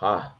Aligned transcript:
Haha. 0.00 0.34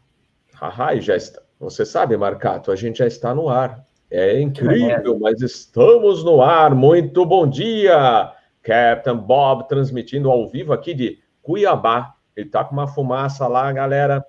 Haha, 0.55 0.95
e 0.95 1.03
já 1.03 1.15
está. 1.17 1.43
Você 1.59 1.85
sabe, 1.85 2.17
Marcato, 2.17 2.73
a 2.73 2.77
gente 2.77 3.01
já 3.01 3.07
está 3.07 3.35
no 3.35 3.51
ar. 3.51 3.85
É 4.11 4.41
incrível, 4.41 5.19
mas 5.21 5.43
estamos 5.43 6.25
no 6.25 6.41
ar. 6.41 6.75
Muito 6.75 7.27
bom 7.27 7.47
dia! 7.47 8.33
Captain 8.63 9.19
Bob 9.19 9.69
transmitindo 9.69 10.31
ao 10.31 10.49
vivo 10.49 10.73
aqui 10.73 10.95
de 10.95 11.19
Cuiabá. 11.43 12.15
Ele 12.35 12.49
tá 12.49 12.65
com 12.65 12.73
uma 12.73 12.89
fumaça 12.89 13.47
lá, 13.47 13.71
galera. 13.71 14.25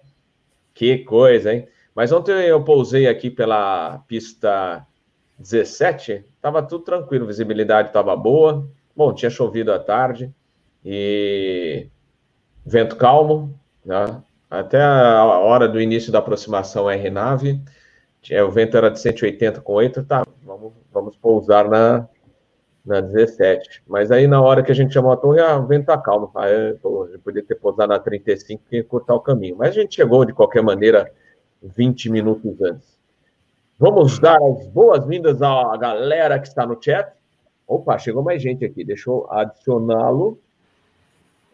Que 0.73 0.97
coisa, 0.97 1.53
hein? 1.53 1.65
Mas 1.95 2.11
ontem 2.11 2.33
eu 2.33 2.61
pousei 2.65 3.07
aqui 3.07 3.29
pela 3.29 3.99
pista 4.07 4.85
17, 5.39 6.25
tava 6.41 6.61
tudo 6.61 6.83
tranquilo, 6.83 7.25
visibilidade 7.25 7.87
estava 7.87 8.15
boa. 8.17 8.69
Bom, 8.93 9.13
tinha 9.13 9.29
chovido 9.29 9.71
à 9.71 9.79
tarde 9.79 10.33
e 10.83 11.87
vento 12.65 12.97
calmo, 12.97 13.57
né? 13.85 14.21
Até 14.51 14.81
a 14.81 15.23
hora 15.39 15.65
do 15.65 15.79
início 15.79 16.11
da 16.11 16.19
aproximação 16.19 16.91
R-Nave, 16.91 17.61
o 18.45 18.51
vento 18.51 18.75
era 18.75 18.91
de 18.91 18.99
180 18.99 19.61
com 19.61 19.71
8, 19.71 20.03
tá, 20.03 20.27
vamos, 20.43 20.73
vamos 20.91 21.15
pousar 21.15 21.69
na, 21.69 22.05
na 22.85 22.99
17. 22.99 23.81
Mas 23.87 24.11
aí 24.11 24.27
na 24.27 24.41
hora 24.41 24.61
que 24.61 24.69
a 24.69 24.75
gente 24.75 24.93
chamou 24.93 25.13
a 25.13 25.15
torre, 25.15 25.39
ah, 25.39 25.57
o 25.57 25.65
vento 25.65 25.85
tá 25.85 25.97
calmo. 25.97 26.29
Aí, 26.35 26.73
pô, 26.81 27.05
a 27.05 27.07
gente 27.07 27.19
podia 27.19 27.41
ter 27.41 27.55
pousado 27.55 27.93
na 27.93 27.97
35 27.97 28.61
e 28.73 28.83
cortar 28.83 29.15
o 29.15 29.21
caminho. 29.21 29.55
Mas 29.57 29.69
a 29.69 29.81
gente 29.81 29.95
chegou 29.95 30.25
de 30.25 30.33
qualquer 30.33 30.61
maneira 30.61 31.09
20 31.63 32.09
minutos 32.09 32.61
antes. 32.61 32.99
Vamos 33.79 34.19
dar 34.19 34.37
as 34.43 34.67
boas-vindas 34.67 35.41
à 35.41 35.77
galera 35.77 36.37
que 36.37 36.47
está 36.49 36.65
no 36.65 36.77
chat. 36.79 37.09
Opa, 37.65 37.97
chegou 37.97 38.21
mais 38.21 38.41
gente 38.41 38.65
aqui. 38.65 38.83
Deixa 38.83 39.09
eu 39.09 39.25
adicioná-lo. 39.31 40.37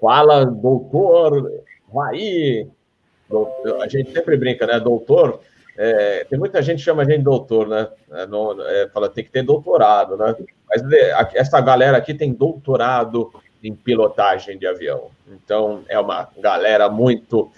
Fala, 0.02 0.46
doutor 0.46 1.62
Raí. 1.94 2.68
A 3.82 3.88
gente 3.88 4.12
sempre 4.12 4.38
brinca, 4.38 4.66
né? 4.66 4.80
Doutor. 4.80 5.42
É, 5.78 6.26
tem 6.28 6.40
muita 6.40 6.62
gente 6.62 6.80
que 6.80 6.86
chama 6.86 7.04
a 7.04 7.06
gente 7.06 7.22
doutor, 7.22 7.68
né? 7.68 7.88
É, 8.12 8.26
não, 8.26 8.60
é, 8.66 8.90
fala, 8.90 9.10
tem 9.10 9.24
que 9.24 9.30
ter 9.30 9.44
doutorado, 9.44 10.18
né? 10.18 10.36
Mas 10.68 10.82
essa 11.36 11.62
galera 11.62 11.98
aqui 11.98 12.14
tem 12.14 12.34
doutorado 12.34 13.32
em 13.64 13.76
pilotagem 13.76 14.58
de 14.58 14.66
avião. 14.66 15.12
Então, 15.32 15.84
é 15.88 16.00
uma 16.00 16.30
galera 16.38 16.90
muito 16.90 17.52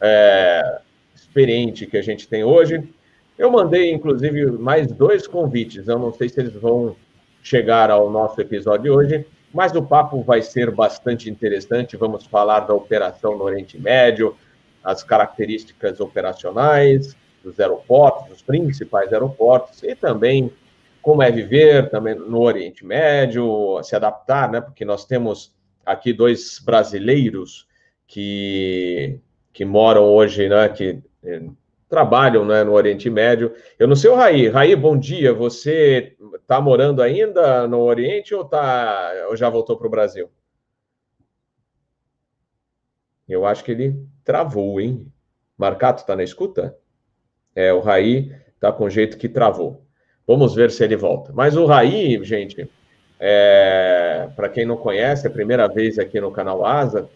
é, 0.00 0.80
experiente 1.14 1.86
que 1.86 1.96
a 1.96 2.02
gente 2.02 2.28
tem 2.28 2.44
hoje. 2.44 2.88
Eu 3.36 3.50
mandei, 3.50 3.92
inclusive, 3.92 4.46
mais 4.52 4.90
dois 4.92 5.26
convites. 5.26 5.88
Eu 5.88 5.98
não 5.98 6.12
sei 6.12 6.28
se 6.28 6.40
eles 6.40 6.54
vão 6.54 6.96
chegar 7.42 7.90
ao 7.90 8.10
nosso 8.10 8.40
episódio 8.40 8.94
hoje, 8.94 9.26
mas 9.52 9.74
o 9.74 9.82
papo 9.82 10.22
vai 10.22 10.40
ser 10.42 10.70
bastante 10.70 11.28
interessante. 11.28 11.96
Vamos 11.96 12.26
falar 12.26 12.60
da 12.60 12.74
operação 12.74 13.36
no 13.36 13.44
Oriente 13.44 13.78
Médio, 13.78 14.36
as 14.86 15.02
características 15.02 15.98
operacionais 15.98 17.16
dos 17.42 17.58
aeroportos, 17.58 18.28
dos 18.28 18.42
principais 18.42 19.12
aeroportos, 19.12 19.82
e 19.82 19.96
também 19.96 20.52
como 21.02 21.24
é 21.24 21.30
viver 21.30 21.90
também 21.90 22.14
no 22.14 22.40
Oriente 22.40 22.86
Médio, 22.86 23.82
se 23.82 23.96
adaptar, 23.96 24.48
né? 24.50 24.60
Porque 24.60 24.84
nós 24.84 25.04
temos 25.04 25.52
aqui 25.84 26.12
dois 26.12 26.60
brasileiros 26.64 27.66
que, 28.06 29.18
que 29.52 29.64
moram 29.64 30.04
hoje, 30.04 30.48
né? 30.48 30.68
Que 30.68 31.00
eh, 31.24 31.42
trabalham 31.88 32.44
né, 32.44 32.62
no 32.62 32.72
Oriente 32.72 33.10
Médio. 33.10 33.52
Eu 33.78 33.88
não 33.88 33.96
sei 33.96 34.10
o 34.10 34.14
Raí. 34.14 34.48
Raí, 34.48 34.74
bom 34.76 34.96
dia. 34.96 35.32
Você 35.32 36.16
está 36.34 36.60
morando 36.60 37.02
ainda 37.02 37.66
no 37.66 37.80
Oriente 37.80 38.34
ou, 38.34 38.44
tá, 38.44 39.12
ou 39.28 39.36
já 39.36 39.48
voltou 39.48 39.76
para 39.76 39.86
o 39.86 39.90
Brasil? 39.90 40.28
Eu 43.28 43.44
acho 43.44 43.64
que 43.64 43.72
ele 43.72 44.06
travou, 44.24 44.80
hein? 44.80 45.10
Marcato 45.58 46.02
está 46.02 46.14
na 46.14 46.22
escuta? 46.22 46.76
É, 47.54 47.72
o 47.72 47.80
Raí 47.80 48.32
está 48.54 48.70
com 48.70 48.88
jeito 48.90 49.16
que 49.16 49.28
travou. 49.28 49.84
Vamos 50.26 50.54
ver 50.54 50.70
se 50.70 50.84
ele 50.84 50.96
volta. 50.96 51.32
Mas 51.32 51.56
o 51.56 51.66
Raí, 51.66 52.22
gente, 52.24 52.68
é, 53.18 54.28
para 54.36 54.48
quem 54.48 54.66
não 54.66 54.76
conhece, 54.76 55.26
é 55.26 55.30
a 55.30 55.32
primeira 55.32 55.66
vez 55.66 55.98
aqui 55.98 56.20
no 56.20 56.30
canal 56.30 56.64
Asa, 56.64 57.08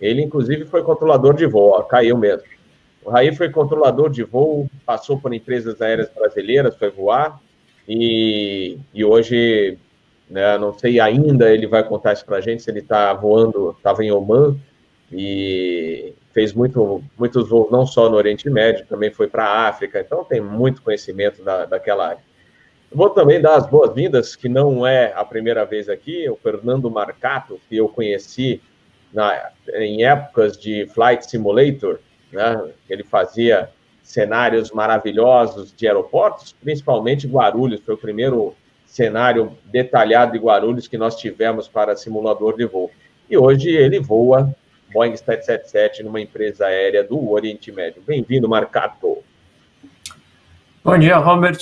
ele 0.00 0.22
inclusive 0.22 0.64
foi 0.64 0.82
controlador 0.82 1.34
de 1.34 1.46
voo, 1.46 1.82
caiu 1.84 2.16
mesmo. 2.16 2.46
O 3.04 3.10
Raí 3.10 3.34
foi 3.34 3.50
controlador 3.50 4.10
de 4.10 4.22
voo, 4.22 4.68
passou 4.84 5.18
por 5.18 5.32
empresas 5.32 5.80
aéreas 5.80 6.10
brasileiras, 6.10 6.76
foi 6.76 6.90
voar, 6.90 7.40
e, 7.88 8.78
e 8.92 9.04
hoje, 9.04 9.78
né, 10.28 10.58
não 10.58 10.76
sei 10.78 11.00
ainda, 11.00 11.50
ele 11.50 11.66
vai 11.66 11.82
contar 11.82 12.12
isso 12.12 12.24
para 12.24 12.36
a 12.36 12.40
gente, 12.40 12.62
se 12.62 12.70
ele 12.70 12.80
está 12.80 13.12
voando, 13.14 13.74
estava 13.76 14.04
em 14.04 14.12
Oman, 14.12 14.56
e 15.12 16.12
fez 16.32 16.52
muito, 16.52 17.02
muitos 17.18 17.48
voos 17.48 17.70
não 17.70 17.86
só 17.86 18.08
no 18.08 18.16
Oriente 18.16 18.48
Médio, 18.48 18.86
também 18.86 19.10
foi 19.10 19.26
para 19.26 19.44
a 19.44 19.68
África, 19.68 20.00
então 20.00 20.24
tem 20.24 20.40
muito 20.40 20.82
conhecimento 20.82 21.42
da, 21.42 21.64
daquela 21.64 22.08
área. 22.08 22.28
Vou 22.90 23.10
também 23.10 23.40
dar 23.40 23.56
as 23.56 23.66
boas-vindas, 23.66 24.34
que 24.34 24.48
não 24.48 24.86
é 24.86 25.12
a 25.14 25.24
primeira 25.24 25.64
vez 25.64 25.88
aqui, 25.88 26.28
o 26.28 26.36
Fernando 26.36 26.90
Marcato, 26.90 27.60
que 27.68 27.76
eu 27.76 27.88
conheci 27.88 28.62
na, 29.12 29.50
em 29.74 30.04
épocas 30.04 30.56
de 30.56 30.86
Flight 30.86 31.28
Simulator, 31.28 31.98
né? 32.32 32.70
Ele 32.88 33.04
fazia 33.04 33.70
cenários 34.02 34.70
maravilhosos 34.70 35.74
de 35.74 35.86
aeroportos, 35.86 36.54
principalmente 36.62 37.26
Guarulhos, 37.26 37.80
foi 37.80 37.94
o 37.94 37.98
primeiro 37.98 38.54
cenário 38.86 39.56
detalhado 39.66 40.32
de 40.32 40.38
Guarulhos 40.38 40.88
que 40.88 40.96
nós 40.96 41.16
tivemos 41.16 41.68
para 41.68 41.94
simulador 41.94 42.56
de 42.56 42.64
voo. 42.64 42.90
E 43.28 43.36
hoje 43.36 43.68
ele 43.68 44.00
voa 44.00 44.54
Boeing 44.92 45.16
777 45.16 46.02
numa 46.02 46.20
empresa 46.20 46.66
aérea 46.66 47.04
do 47.04 47.30
Oriente 47.30 47.70
Médio. 47.70 48.02
Bem-vindo, 48.06 48.48
Marcato. 48.48 49.18
Bom 50.82 50.98
dia, 50.98 51.18
Robert. 51.18 51.58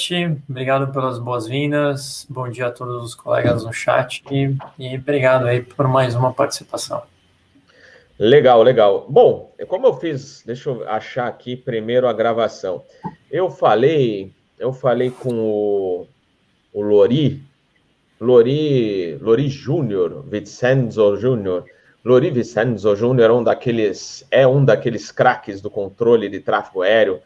Obrigado 0.48 0.92
pelas 0.92 1.18
boas-vindas. 1.18 2.26
Bom 2.30 2.48
dia 2.48 2.66
a 2.66 2.70
todos 2.70 3.02
os 3.02 3.14
colegas 3.14 3.64
no 3.64 3.72
chat 3.72 4.22
e 4.78 4.96
obrigado 4.96 5.46
aí 5.46 5.62
por 5.62 5.88
mais 5.88 6.14
uma 6.14 6.32
participação. 6.32 7.02
Legal, 8.18 8.62
legal. 8.62 9.06
Bom, 9.08 9.52
como 9.66 9.88
eu 9.88 9.94
fiz, 9.94 10.42
deixa 10.46 10.70
eu 10.70 10.88
achar 10.88 11.26
aqui 11.26 11.56
primeiro 11.56 12.06
a 12.06 12.12
gravação. 12.12 12.82
Eu 13.30 13.50
falei, 13.50 14.32
eu 14.58 14.72
falei 14.72 15.10
com 15.10 15.34
o, 15.34 16.06
o 16.72 16.80
Lori, 16.80 17.42
Lori, 18.20 19.18
Lori 19.20 19.48
Júnior, 19.48 20.24
Vicenzo 20.26 21.16
Júnior. 21.16 21.64
Lori 22.06 22.30
Vicenzo 22.30 22.94
Júnior 22.94 23.30
é 23.30 23.32
um 23.32 23.42
daqueles, 23.42 24.24
é 24.30 24.46
um 24.46 24.64
daqueles 24.64 25.10
craques 25.10 25.60
do 25.60 25.68
controle 25.68 26.28
de 26.28 26.38
tráfego 26.38 26.82
aéreo. 26.82 27.20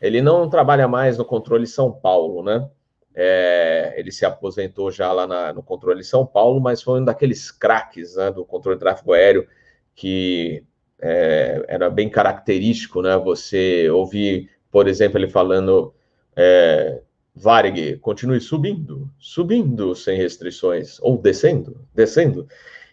Ele 0.00 0.22
não 0.22 0.48
trabalha 0.48 0.88
mais 0.88 1.18
no 1.18 1.26
controle 1.26 1.66
São 1.66 1.92
Paulo, 1.92 2.42
né? 2.42 2.66
É, 3.14 3.92
ele 3.98 4.10
se 4.10 4.24
aposentou 4.24 4.90
já 4.90 5.12
lá 5.12 5.26
na, 5.26 5.52
no 5.52 5.62
controle 5.62 6.02
São 6.02 6.24
Paulo, 6.24 6.58
mas 6.58 6.80
foi 6.82 7.02
um 7.02 7.04
daqueles 7.04 7.50
craques 7.50 8.16
né, 8.16 8.30
do 8.30 8.46
controle 8.46 8.78
de 8.78 8.80
tráfego 8.80 9.12
aéreo 9.12 9.46
que 9.94 10.64
é, 10.98 11.62
era 11.68 11.90
bem 11.90 12.08
característico, 12.08 13.02
né? 13.02 13.18
Você 13.18 13.90
ouvir, 13.90 14.48
por 14.70 14.88
exemplo, 14.88 15.18
ele 15.18 15.28
falando 15.28 15.92
é, 16.34 16.98
Varig, 17.34 17.98
continue 17.98 18.40
subindo, 18.40 19.10
subindo 19.18 19.94
sem 19.94 20.16
restrições, 20.16 20.98
ou 21.02 21.18
descendo, 21.18 21.86
descendo. 21.94 22.48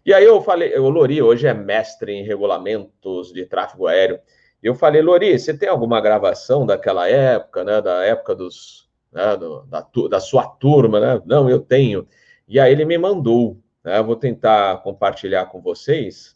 E 0.06 0.14
aí 0.14 0.26
eu 0.26 0.42
falei, 0.42 0.78
o 0.78 0.90
Lori 0.90 1.22
hoje 1.22 1.48
é 1.48 1.54
mestre 1.54 2.12
em 2.12 2.24
regulamentos 2.24 3.32
de 3.32 3.46
tráfego 3.46 3.88
aéreo. 3.88 4.20
Eu 4.62 4.76
falei, 4.76 5.02
Lori, 5.02 5.38
você 5.38 5.56
tem 5.56 5.70
alguma 5.70 6.02
gravação 6.02 6.66
daquela 6.66 7.08
época, 7.08 7.64
né? 7.64 7.82
Da 7.82 8.04
época 8.04 8.36
dos, 8.36 8.90
né, 9.12 9.36
do, 9.38 9.64
da, 9.64 9.88
da 10.10 10.20
sua 10.20 10.48
turma, 10.48 11.00
né? 11.00 11.22
Não, 11.26 11.50
eu 11.50 11.60
tenho. 11.60 12.08
E 12.48 12.60
aí 12.60 12.72
ele 12.72 12.86
me 12.86 12.98
mandou, 12.98 13.58
né? 13.84 13.98
Eu 13.98 14.04
vou 14.04 14.16
tentar 14.16 14.82
compartilhar 14.84 15.46
com 15.48 15.62
vocês 15.62 16.36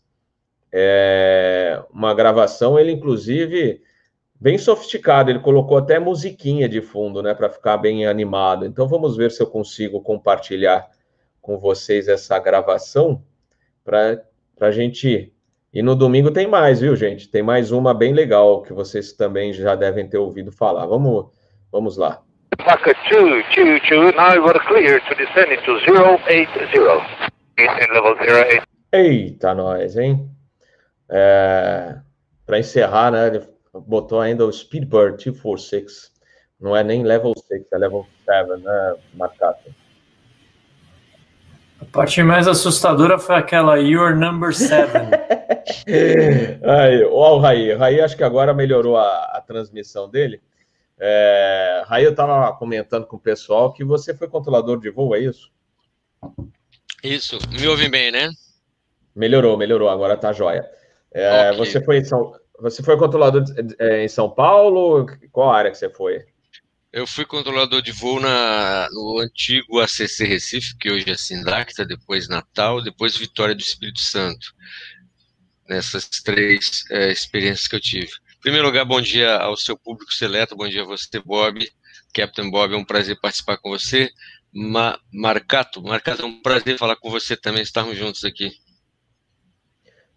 é, 0.71 1.81
uma 1.91 2.13
gravação, 2.13 2.77
ele 2.77 2.91
inclusive 2.91 3.81
bem 4.39 4.57
sofisticado, 4.57 5.29
ele 5.31 5.39
colocou 5.39 5.77
até 5.77 5.97
musiquinha 5.97 6.67
de 6.67 6.81
fundo, 6.81 7.23
né, 7.23 7.33
para 7.33 7.49
ficar 7.49 7.77
bem 7.77 8.05
animado. 8.05 8.65
Então 8.65 8.87
vamos 8.87 9.15
ver 9.15 9.31
se 9.31 9.41
eu 9.41 9.47
consigo 9.47 10.01
compartilhar 10.01 10.89
com 11.41 11.57
vocês 11.57 12.07
essa 12.07 12.37
gravação 12.39 13.23
para 13.85 14.19
a 14.59 14.71
gente. 14.71 15.31
E 15.71 15.81
no 15.81 15.95
domingo 15.95 16.31
tem 16.31 16.47
mais, 16.47 16.81
viu, 16.81 16.95
gente? 16.95 17.29
Tem 17.29 17.43
mais 17.43 17.71
uma 17.71 17.93
bem 17.93 18.13
legal 18.13 18.63
que 18.63 18.73
vocês 18.73 19.13
também 19.13 19.53
já 19.53 19.75
devem 19.75 20.07
ter 20.09 20.17
ouvido 20.17 20.51
falar. 20.51 20.85
Vamos, 20.87 21.27
vamos 21.71 21.95
lá. 21.95 22.21
Packet 22.57 22.97
222, 23.09 24.15
now 24.15 24.43
we're 24.43 24.59
clear 24.67 24.99
to 25.01 25.15
descend 25.15 25.53
into 25.53 25.77
080. 25.85 27.35
Level 27.93 28.15
08. 28.19 28.63
Eita, 28.91 29.53
nós, 29.53 29.97
hein? 29.97 30.29
É, 31.09 31.97
para 32.45 32.59
encerrar, 32.59 33.11
né, 33.11 33.27
ele 33.27 33.41
botou 33.73 34.19
ainda 34.19 34.45
o 34.45 34.51
Speedbird 34.51 35.17
246. 35.17 36.11
Não 36.59 36.75
é 36.75 36.83
nem 36.83 37.03
level 37.03 37.33
6, 37.37 37.65
é 37.71 37.77
level 37.77 38.07
7, 38.25 38.61
né, 38.63 38.95
Marcato? 39.13 39.84
Parte 41.95 42.21
mais 42.21 42.45
assustadora 42.45 43.17
foi 43.17 43.35
aquela 43.35 43.77
Your 43.77 44.13
Number 44.13 44.53
Seven. 44.53 45.09
Aí, 46.61 47.03
ó, 47.05 47.37
o 47.37 47.39
Raí. 47.39 47.73
O 47.73 47.77
Raí 47.77 48.01
acho 48.01 48.17
que 48.17 48.23
agora 48.23 48.53
melhorou 48.53 48.97
a, 48.97 49.07
a 49.37 49.41
transmissão 49.41 50.09
dele. 50.09 50.41
É, 50.99 51.83
Raí, 51.87 52.03
eu 52.03 52.11
estava 52.11 52.53
comentando 52.57 53.05
com 53.05 53.15
o 53.15 53.19
pessoal 53.19 53.71
que 53.71 53.85
você 53.85 54.13
foi 54.13 54.27
controlador 54.27 54.77
de 54.77 54.89
voo, 54.89 55.15
é 55.15 55.19
isso? 55.19 55.49
Isso. 57.01 57.39
Me 57.49 57.65
ouvem 57.65 57.89
bem, 57.89 58.11
né? 58.11 58.29
Melhorou, 59.15 59.57
melhorou. 59.57 59.87
Agora 59.87 60.17
tá 60.17 60.33
jóia. 60.33 60.69
É, 61.13 61.51
okay. 61.51 61.57
Você 61.59 61.81
foi 61.81 61.99
em 61.99 62.03
São, 62.03 62.33
você 62.59 62.83
foi 62.83 62.97
controlador 62.97 63.43
é, 63.79 64.03
em 64.03 64.09
São 64.09 64.29
Paulo? 64.29 65.05
Qual 65.31 65.49
área 65.49 65.71
que 65.71 65.77
você 65.77 65.89
foi? 65.89 66.25
Eu 66.95 67.05
fui 67.05 67.25
controlador 67.25 67.81
de 67.81 67.91
voo 67.91 68.21
na, 68.21 68.87
no 68.89 69.19
antigo 69.19 69.81
ACC 69.81 70.23
Recife, 70.23 70.77
que 70.77 70.89
hoje 70.89 71.09
é 71.09 71.17
Sindacta, 71.17 71.85
depois 71.85 72.29
Natal, 72.29 72.81
depois 72.81 73.17
Vitória 73.17 73.53
do 73.53 73.59
Espírito 73.59 73.99
Santo. 73.99 74.53
Nessas 75.67 76.07
três 76.07 76.85
é, 76.89 77.11
experiências 77.11 77.67
que 77.67 77.75
eu 77.75 77.81
tive. 77.81 78.07
Em 78.37 78.39
primeiro 78.39 78.65
lugar, 78.65 78.85
bom 78.85 79.01
dia 79.01 79.35
ao 79.35 79.57
seu 79.57 79.77
público 79.77 80.13
seleto, 80.13 80.55
bom 80.55 80.69
dia 80.69 80.83
a 80.83 80.85
você, 80.85 81.19
Bob, 81.19 81.69
Captain 82.13 82.49
Bob, 82.49 82.73
é 82.73 82.77
um 82.77 82.85
prazer 82.85 83.19
participar 83.19 83.57
com 83.57 83.71
você. 83.71 84.09
Ma 84.53 84.97
Marcato, 85.11 85.83
Marcato, 85.83 86.21
é 86.21 86.25
um 86.25 86.41
prazer 86.41 86.77
falar 86.77 86.95
com 86.95 87.11
você 87.11 87.35
também, 87.35 87.61
estarmos 87.61 87.97
juntos 87.97 88.23
aqui. 88.23 88.53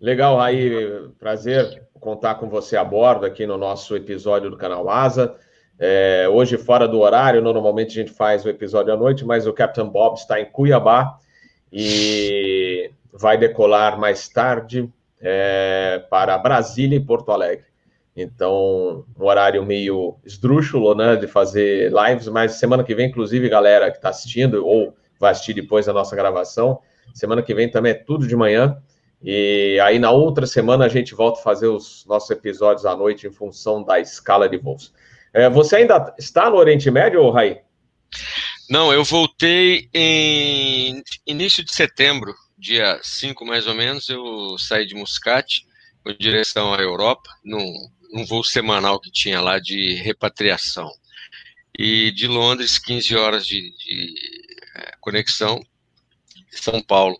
Legal, 0.00 0.40
aí, 0.40 0.70
prazer 1.18 1.88
contar 1.94 2.36
com 2.36 2.48
você 2.48 2.76
a 2.76 2.84
bordo 2.84 3.26
aqui 3.26 3.48
no 3.48 3.58
nosso 3.58 3.96
episódio 3.96 4.48
do 4.48 4.56
canal 4.56 4.88
Asa. 4.88 5.36
É, 5.78 6.28
hoje, 6.28 6.58
fora 6.58 6.88
do 6.88 6.98
horário, 7.00 7.40
normalmente 7.40 7.90
a 7.90 8.02
gente 8.02 8.12
faz 8.12 8.44
o 8.44 8.48
episódio 8.48 8.92
à 8.92 8.96
noite, 8.96 9.24
mas 9.24 9.46
o 9.46 9.52
Captain 9.52 9.88
Bob 9.88 10.16
está 10.16 10.40
em 10.40 10.44
Cuiabá 10.44 11.18
e 11.72 12.90
vai 13.12 13.38
decolar 13.38 13.98
mais 13.98 14.28
tarde 14.28 14.90
é, 15.20 16.02
para 16.10 16.36
Brasília 16.38 16.96
e 16.96 17.04
Porto 17.04 17.30
Alegre. 17.30 17.66
Então, 18.16 19.04
um 19.16 19.24
horário 19.24 19.64
meio 19.64 20.16
esdrúxulo, 20.24 20.94
né, 20.94 21.14
de 21.14 21.28
fazer 21.28 21.92
lives, 21.92 22.26
mas 22.26 22.52
semana 22.54 22.82
que 22.82 22.94
vem, 22.94 23.08
inclusive, 23.08 23.48
galera 23.48 23.90
que 23.92 23.98
está 23.98 24.08
assistindo 24.08 24.66
ou 24.66 24.92
vai 25.20 25.30
assistir 25.30 25.54
depois 25.54 25.86
da 25.86 25.92
nossa 25.92 26.16
gravação, 26.16 26.80
semana 27.14 27.42
que 27.42 27.54
vem 27.54 27.70
também 27.70 27.92
é 27.92 27.94
tudo 27.94 28.26
de 28.26 28.34
manhã. 28.34 28.82
E 29.22 29.78
aí, 29.82 29.98
na 29.98 30.10
outra 30.10 30.46
semana, 30.46 30.84
a 30.84 30.88
gente 30.88 31.14
volta 31.14 31.38
a 31.38 31.42
fazer 31.42 31.68
os 31.68 32.04
nossos 32.06 32.30
episódios 32.30 32.86
à 32.86 32.96
noite 32.96 33.26
em 33.26 33.32
função 33.32 33.84
da 33.84 34.00
escala 34.00 34.48
de 34.48 34.56
voos. 34.56 34.92
É, 35.38 35.48
você 35.48 35.76
ainda 35.76 36.12
está 36.18 36.50
no 36.50 36.56
Oriente 36.56 36.90
Médio, 36.90 37.30
Raí? 37.30 37.60
Não, 38.68 38.92
eu 38.92 39.04
voltei 39.04 39.88
em 39.94 41.00
início 41.24 41.64
de 41.64 41.72
setembro, 41.72 42.34
dia 42.58 42.98
5 43.04 43.46
mais 43.46 43.68
ou 43.68 43.74
menos, 43.74 44.08
eu 44.08 44.58
saí 44.58 44.84
de 44.84 44.96
Muscat 44.96 45.64
com 46.02 46.12
direção 46.12 46.74
à 46.74 46.80
Europa, 46.80 47.30
num, 47.44 47.72
num 48.12 48.26
voo 48.26 48.42
semanal 48.42 48.98
que 48.98 49.12
tinha 49.12 49.40
lá 49.40 49.60
de 49.60 49.94
repatriação. 49.94 50.90
E 51.78 52.10
de 52.10 52.26
Londres, 52.26 52.76
15 52.76 53.14
horas 53.16 53.46
de, 53.46 53.60
de 53.76 54.14
é, 54.74 54.90
conexão, 55.00 55.64
São 56.50 56.82
Paulo. 56.82 57.16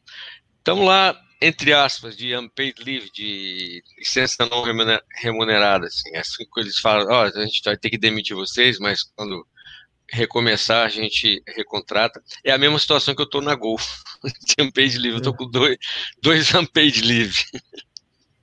Estamos 0.58 0.84
lá 0.84 1.16
entre 1.40 1.72
aspas, 1.72 2.16
de 2.16 2.36
unpaid 2.36 2.82
leave, 2.82 3.10
de 3.12 3.82
licença 3.96 4.48
não 4.50 4.62
remunerada, 5.20 5.86
assim, 5.86 6.10
é 6.14 6.18
assim 6.18 6.44
que 6.52 6.60
eles 6.60 6.78
falam, 6.78 7.06
ó, 7.08 7.22
oh, 7.22 7.38
a 7.38 7.44
gente 7.44 7.62
vai 7.64 7.76
ter 7.76 7.90
que 7.90 7.98
demitir 7.98 8.34
vocês, 8.34 8.78
mas 8.78 9.02
quando 9.14 9.46
recomeçar 10.10 10.86
a 10.86 10.88
gente 10.88 11.42
recontrata. 11.46 12.22
É 12.42 12.50
a 12.50 12.58
mesma 12.58 12.78
situação 12.78 13.14
que 13.14 13.22
eu 13.22 13.28
tô 13.28 13.40
na 13.40 13.54
Gol, 13.54 13.76
de 14.46 14.54
unpaid 14.64 14.98
leave, 14.98 15.18
eu 15.18 15.22
tô 15.22 15.34
com 15.34 15.48
dois, 15.48 15.76
dois 16.20 16.52
unpaid 16.54 17.02
leave. 17.02 17.36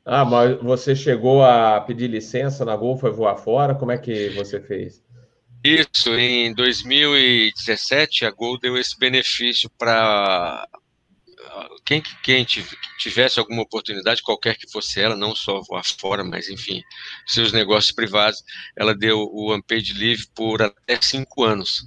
Ah, 0.06 0.24
mas 0.24 0.62
você 0.62 0.96
chegou 0.96 1.44
a 1.44 1.82
pedir 1.82 2.08
licença 2.08 2.64
na 2.64 2.76
Gol, 2.76 2.98
foi 2.98 3.12
voar 3.12 3.38
fora, 3.38 3.74
como 3.74 3.92
é 3.92 3.98
que 3.98 4.30
você 4.30 4.62
fez? 4.62 5.04
Isso, 5.64 6.14
em 6.14 6.54
2017 6.54 8.24
a 8.24 8.30
Gol 8.30 8.60
deu 8.60 8.78
esse 8.78 8.96
benefício 9.00 9.68
para 9.80 10.68
quem, 11.86 12.02
quem 12.24 12.46
tivesse 12.98 13.40
alguma 13.40 13.62
oportunidade, 13.62 14.22
qualquer 14.22 14.58
que 14.58 14.70
fosse 14.72 15.00
ela, 15.00 15.16
não 15.16 15.36
só 15.36 15.62
voar 15.62 15.84
fora, 15.84 16.24
mas 16.24 16.50
enfim, 16.50 16.82
seus 17.26 17.52
negócios 17.52 17.94
privados, 17.94 18.44
ela 18.76 18.96
deu 18.96 19.20
o 19.20 19.56
unpaid 19.56 19.94
leave 19.94 20.28
por 20.36 20.62
até 20.62 21.00
cinco 21.02 21.44
anos. 21.44 21.84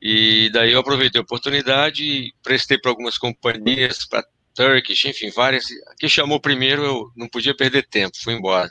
E 0.00 0.50
daí 0.52 0.72
eu 0.72 0.80
aproveitei 0.80 1.20
a 1.20 1.24
oportunidade 1.24 2.04
e 2.04 2.32
prestei 2.42 2.78
para 2.78 2.90
algumas 2.90 3.18
companhias, 3.18 4.06
para 4.06 4.24
Turkish, 4.54 5.04
enfim, 5.06 5.30
várias. 5.30 5.66
Que 5.98 6.08
chamou 6.08 6.40
primeiro, 6.40 6.84
eu 6.84 7.12
não 7.16 7.28
podia 7.28 7.54
perder 7.54 7.86
tempo, 7.88 8.16
fui 8.22 8.34
embora. 8.34 8.70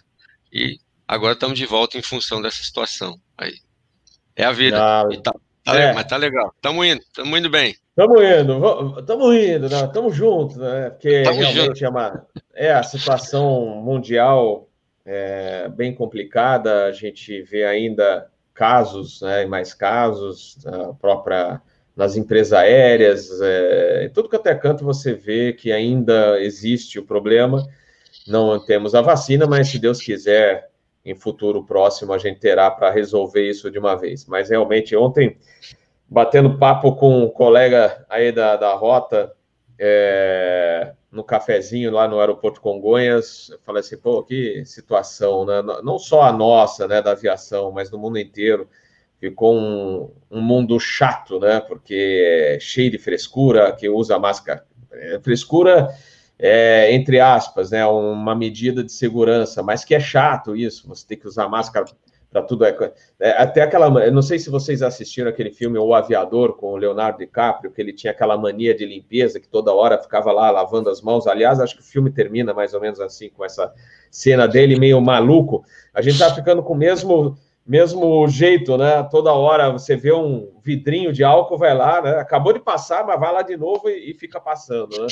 E 0.51 0.77
agora 1.07 1.33
estamos 1.33 1.57
de 1.57 1.65
volta 1.65 1.97
em 1.97 2.01
função 2.01 2.41
dessa 2.41 2.63
situação. 2.63 3.19
Aí. 3.37 3.55
É 4.35 4.45
a 4.45 4.51
vida. 4.51 4.77
Ah, 4.77 5.03
tá, 5.23 5.33
tá 5.63 5.75
é. 5.75 5.93
mas 5.93 6.05
tá 6.05 6.15
legal. 6.15 6.53
Estamos 6.55 6.85
indo, 6.85 7.01
estamos 7.01 7.39
indo 7.39 7.49
bem. 7.49 7.75
Estamos 7.97 8.21
indo, 8.21 8.99
estamos 8.99 9.35
indo, 9.35 9.65
estamos 9.65 10.15
juntos, 10.15 10.57
né? 10.57 10.91
Porque 10.91 11.23
tamo 11.23 11.39
realmente 11.39 11.83
é, 11.83 11.89
uma, 11.89 12.27
é 12.53 12.71
a 12.71 12.83
situação 12.83 13.81
mundial 13.81 14.69
é, 15.03 15.67
bem 15.69 15.95
complicada. 15.95 16.85
A 16.85 16.91
gente 16.91 17.41
vê 17.41 17.65
ainda 17.65 18.29
casos, 18.53 19.19
né, 19.23 19.47
mais 19.47 19.73
casos, 19.73 20.59
a 20.67 20.93
própria 20.93 21.59
nas 21.95 22.15
empresas 22.15 22.53
aéreas, 22.53 23.31
é, 23.41 24.05
em 24.05 24.09
tudo 24.11 24.29
que 24.29 24.35
até 24.35 24.53
canto 24.53 24.85
você 24.85 25.15
vê 25.15 25.51
que 25.51 25.71
ainda 25.71 26.39
existe 26.39 26.99
o 26.99 27.03
problema. 27.03 27.67
Não 28.27 28.63
temos 28.63 28.93
a 28.93 29.01
vacina, 29.01 29.47
mas 29.47 29.69
se 29.69 29.79
Deus 29.79 29.99
quiser, 29.99 30.69
em 31.03 31.15
futuro 31.15 31.63
próximo 31.63 32.13
a 32.13 32.19
gente 32.19 32.39
terá 32.39 32.69
para 32.69 32.91
resolver 32.91 33.49
isso 33.49 33.71
de 33.71 33.79
uma 33.79 33.95
vez. 33.95 34.27
Mas 34.27 34.51
realmente 34.51 34.95
ontem 34.95 35.35
batendo 36.09 36.57
papo 36.57 36.95
com 36.95 37.23
um 37.23 37.29
colega 37.29 38.05
aí 38.09 38.31
da, 38.31 38.55
da 38.55 38.73
rota, 38.73 39.33
é, 39.79 40.93
no 41.11 41.23
cafezinho 41.23 41.91
lá 41.91 42.07
no 42.07 42.19
aeroporto 42.19 42.61
Congonhas, 42.61 43.49
eu 43.49 43.59
falei 43.65 43.81
assim, 43.81 43.97
pô, 43.97 44.23
que 44.23 44.63
situação, 44.65 45.45
né? 45.45 45.61
Não 45.83 45.99
só 45.99 46.23
a 46.23 46.31
nossa, 46.31 46.87
né, 46.87 47.01
da 47.01 47.11
aviação, 47.11 47.71
mas 47.71 47.91
no 47.91 47.97
mundo 47.97 48.17
inteiro. 48.17 48.69
Ficou 49.19 49.55
um, 49.57 50.11
um 50.29 50.39
mundo 50.39 50.79
chato, 50.79 51.39
né? 51.39 51.59
Porque 51.59 52.53
é 52.55 52.59
cheio 52.59 52.91
de 52.91 52.99
frescura, 52.99 53.71
que 53.71 53.89
usa 53.89 54.19
máscara. 54.19 54.63
É, 54.91 55.19
frescura, 55.19 55.89
é, 56.37 56.93
entre 56.93 57.19
aspas, 57.19 57.71
né? 57.71 57.83
Uma 57.87 58.35
medida 58.35 58.83
de 58.83 58.91
segurança, 58.91 59.63
mas 59.63 59.83
que 59.83 59.95
é 59.95 59.99
chato 59.99 60.55
isso, 60.55 60.87
você 60.87 61.07
tem 61.07 61.17
que 61.17 61.27
usar 61.27 61.49
máscara 61.49 61.87
para 62.37 62.41
tudo. 62.43 62.65
É, 62.65 62.93
é, 63.19 63.41
até 63.41 63.61
aquela. 63.61 64.05
Eu 64.05 64.11
não 64.11 64.21
sei 64.21 64.37
se 64.37 64.49
vocês 64.49 64.81
assistiram 64.81 65.29
aquele 65.29 65.51
filme 65.51 65.77
O 65.77 65.93
Aviador 65.93 66.55
com 66.55 66.73
o 66.73 66.77
Leonardo 66.77 67.17
DiCaprio, 67.17 67.71
que 67.71 67.81
ele 67.81 67.93
tinha 67.93 68.11
aquela 68.11 68.37
mania 68.37 68.75
de 68.75 68.85
limpeza, 68.85 69.39
que 69.39 69.47
toda 69.47 69.73
hora 69.73 69.97
ficava 69.97 70.31
lá 70.31 70.51
lavando 70.51 70.89
as 70.89 71.01
mãos. 71.01 71.27
Aliás, 71.27 71.59
acho 71.59 71.75
que 71.75 71.81
o 71.81 71.85
filme 71.85 72.11
termina 72.11 72.53
mais 72.53 72.73
ou 72.73 72.81
menos 72.81 72.99
assim, 72.99 73.29
com 73.29 73.43
essa 73.43 73.73
cena 74.11 74.47
dele 74.47 74.79
meio 74.79 75.01
maluco. 75.01 75.63
A 75.93 76.01
gente 76.01 76.19
tá 76.19 76.33
ficando 76.33 76.61
com 76.61 76.73
o 76.73 76.77
mesmo. 76.77 77.37
Mesmo 77.69 78.25
jeito, 78.29 78.77
né? 78.77 79.03
Toda 79.11 79.33
hora 79.33 79.69
você 79.69 79.93
vê 79.97 80.13
um 80.13 80.53
vidrinho 80.63 81.11
de 81.11 81.21
álcool, 81.21 81.57
vai 81.57 81.75
lá, 81.75 82.01
né? 82.01 82.11
Acabou 82.11 82.53
de 82.53 82.61
passar, 82.61 83.05
mas 83.05 83.19
vai 83.19 83.33
lá 83.33 83.41
de 83.41 83.57
novo 83.57 83.89
e, 83.89 84.11
e 84.11 84.13
fica 84.13 84.39
passando, 84.39 84.97
né? 84.97 85.07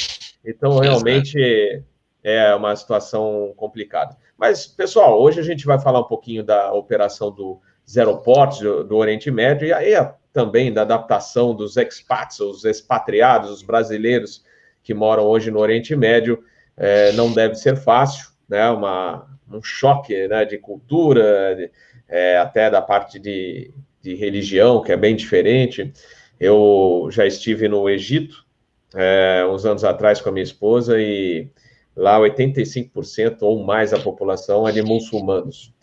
Então, 0.46 0.80
realmente 0.80 1.84
é 2.24 2.56
uma 2.56 2.74
situação 2.74 3.54
complicada. 3.58 4.16
Mas, 4.38 4.68
pessoal, 4.68 5.22
hoje 5.22 5.40
a 5.40 5.44
gente 5.44 5.66
vai 5.66 5.80
falar 5.80 6.02
um 6.02 6.08
pouquinho 6.08 6.44
da 6.44 6.74
operação 6.74 7.32
do 7.32 7.60
Zero 7.90 8.18
Ports 8.18 8.60
do, 8.60 8.84
do 8.84 8.98
Oriente 8.98 9.32
Médio 9.32 9.68
e 9.68 9.74
aí 9.74 9.94
também 10.34 10.74
da 10.74 10.82
adaptação 10.82 11.56
dos 11.56 11.78
expats, 11.78 12.40
os 12.42 12.66
expatriados, 12.66 13.50
os 13.50 13.64
brasileiros 13.64 14.44
que 14.84 14.94
moram 14.94 15.24
hoje 15.24 15.50
no 15.50 15.60
Oriente 15.60 15.96
Médio. 15.96 16.44
É, 16.76 17.14
não 17.14 17.32
deve 17.32 17.56
ser 17.56 17.78
fácil, 17.78 18.28
né? 18.50 18.70
Uma, 18.70 19.26
um 19.50 19.64
choque 19.64 20.28
né, 20.28 20.44
de 20.44 20.58
cultura, 20.58 21.56
de, 21.56 21.72
é, 22.10 22.38
até 22.38 22.70
da 22.70 22.82
parte 22.82 23.18
de, 23.18 23.74
de 24.02 24.16
religião, 24.16 24.82
que 24.82 24.92
é 24.92 24.98
bem 24.98 25.16
diferente. 25.16 25.94
Eu 26.38 27.08
já 27.10 27.26
estive 27.26 27.70
no 27.70 27.90
Egito, 27.90 28.46
é, 28.94 29.46
uns 29.50 29.66
anos 29.66 29.86
atrás 29.86 30.20
com 30.20 30.28
a 30.28 30.32
minha 30.32 30.44
esposa, 30.44 31.00
e 31.00 31.50
Lá, 31.96 32.20
85% 32.20 33.38
ou 33.42 33.64
mais 33.64 33.92
da 33.92 34.00
população 34.00 34.68
é 34.68 34.72
de 34.72 34.82
muçulmanos. 34.82 35.74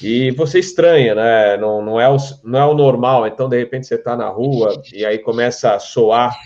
E 0.00 0.30
você 0.32 0.60
estranha, 0.60 1.14
né? 1.14 1.56
Não, 1.56 1.82
não, 1.82 2.00
é, 2.00 2.08
o, 2.08 2.16
não 2.44 2.58
é 2.58 2.64
o 2.66 2.74
normal. 2.74 3.26
Então, 3.26 3.48
de 3.48 3.58
repente, 3.58 3.86
você 3.86 3.96
está 3.96 4.16
na 4.16 4.28
rua 4.28 4.80
e 4.92 5.04
aí 5.04 5.18
começa 5.18 5.74
a 5.74 5.78
soar. 5.78 6.36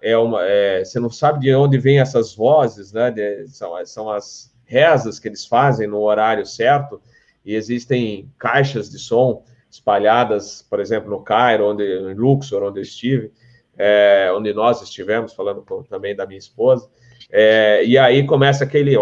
É 0.00 0.16
uma, 0.16 0.44
é, 0.44 0.84
você 0.84 1.00
não 1.00 1.10
sabe 1.10 1.40
de 1.40 1.54
onde 1.54 1.78
vêm 1.78 1.98
essas 1.98 2.34
vozes, 2.34 2.92
né? 2.92 3.10
De, 3.10 3.48
são, 3.48 3.72
são 3.84 4.10
as 4.10 4.54
rezas 4.64 5.18
que 5.18 5.26
eles 5.26 5.44
fazem 5.44 5.88
no 5.88 6.00
horário 6.00 6.46
certo. 6.46 7.00
E 7.44 7.54
existem 7.54 8.30
caixas 8.38 8.90
de 8.90 8.98
som 8.98 9.44
espalhadas, 9.70 10.62
por 10.62 10.80
exemplo, 10.80 11.10
no 11.10 11.22
Cairo, 11.22 11.66
onde, 11.66 11.84
em 11.84 12.14
Luxor, 12.14 12.62
onde 12.62 12.80
eu 12.80 12.82
estive, 12.82 13.32
é, 13.76 14.30
onde 14.34 14.52
nós 14.52 14.82
estivemos, 14.82 15.32
falando 15.32 15.62
com, 15.62 15.82
também 15.82 16.14
da 16.14 16.26
minha 16.26 16.38
esposa. 16.38 16.88
É, 17.30 17.84
e 17.84 17.98
aí 17.98 18.24
começa 18.26 18.64
aquele. 18.64 18.96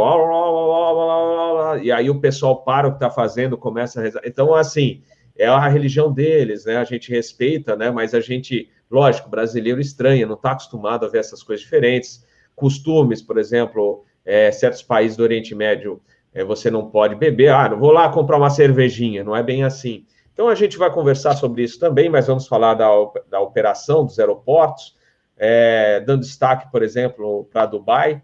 E 1.83 1.93
aí 1.93 2.11
o 2.11 2.21
pessoal 2.21 2.63
para 2.63 2.89
o 2.89 2.91
que 2.93 2.97
está 2.97 3.11
fazendo, 3.11 3.59
começa 3.59 4.01
a 4.01 4.03
rezar. 4.03 4.23
Então, 4.25 4.55
assim, 4.55 5.03
é 5.37 5.47
a 5.47 5.69
religião 5.69 6.13
deles, 6.13 6.65
né? 6.65 6.77
A 6.77 6.85
gente 6.85 7.11
respeita, 7.11 7.77
né? 7.77 7.91
Mas 7.91 8.15
a 8.15 8.21
gente, 8.21 8.71
lógico, 8.91 9.29
brasileiro 9.29 9.81
estranha, 9.81 10.27
não 10.27 10.35
está 10.35 10.53
acostumado 10.53 11.05
a 11.05 11.09
ver 11.09 11.19
essas 11.19 11.43
coisas 11.43 11.65
diferentes. 11.65 12.25
Costumes, 12.55 13.21
por 13.21 13.39
exemplo, 13.39 14.05
é, 14.25 14.51
certos 14.53 14.83
países 14.83 15.17
do 15.17 15.23
Oriente 15.23 15.55
Médio, 15.55 16.01
é, 16.33 16.45
você 16.45 16.71
não 16.71 16.89
pode 16.89 17.15
beber. 17.15 17.51
Ah, 17.51 17.69
não 17.69 17.79
vou 17.79 17.91
lá 17.91 18.09
comprar 18.09 18.37
uma 18.37 18.51
cervejinha, 18.51 19.25
não 19.25 19.37
é 19.37 19.43
bem 19.43 19.65
assim. 19.65 20.05
Então 20.33 20.49
a 20.49 20.55
gente 20.55 20.77
vai 20.77 20.91
conversar 20.91 21.37
sobre 21.37 21.63
isso 21.63 21.79
também, 21.79 22.09
mas 22.09 22.27
vamos 22.27 22.49
falar 22.49 22.75
da, 22.75 22.89
da 23.31 23.41
operação 23.41 24.05
dos 24.05 24.19
aeroportos, 24.19 24.97
é, 25.37 26.01
dando 26.01 26.23
destaque, 26.23 26.71
por 26.71 26.83
exemplo, 26.83 27.49
para 27.53 27.67
Dubai. 27.67 28.23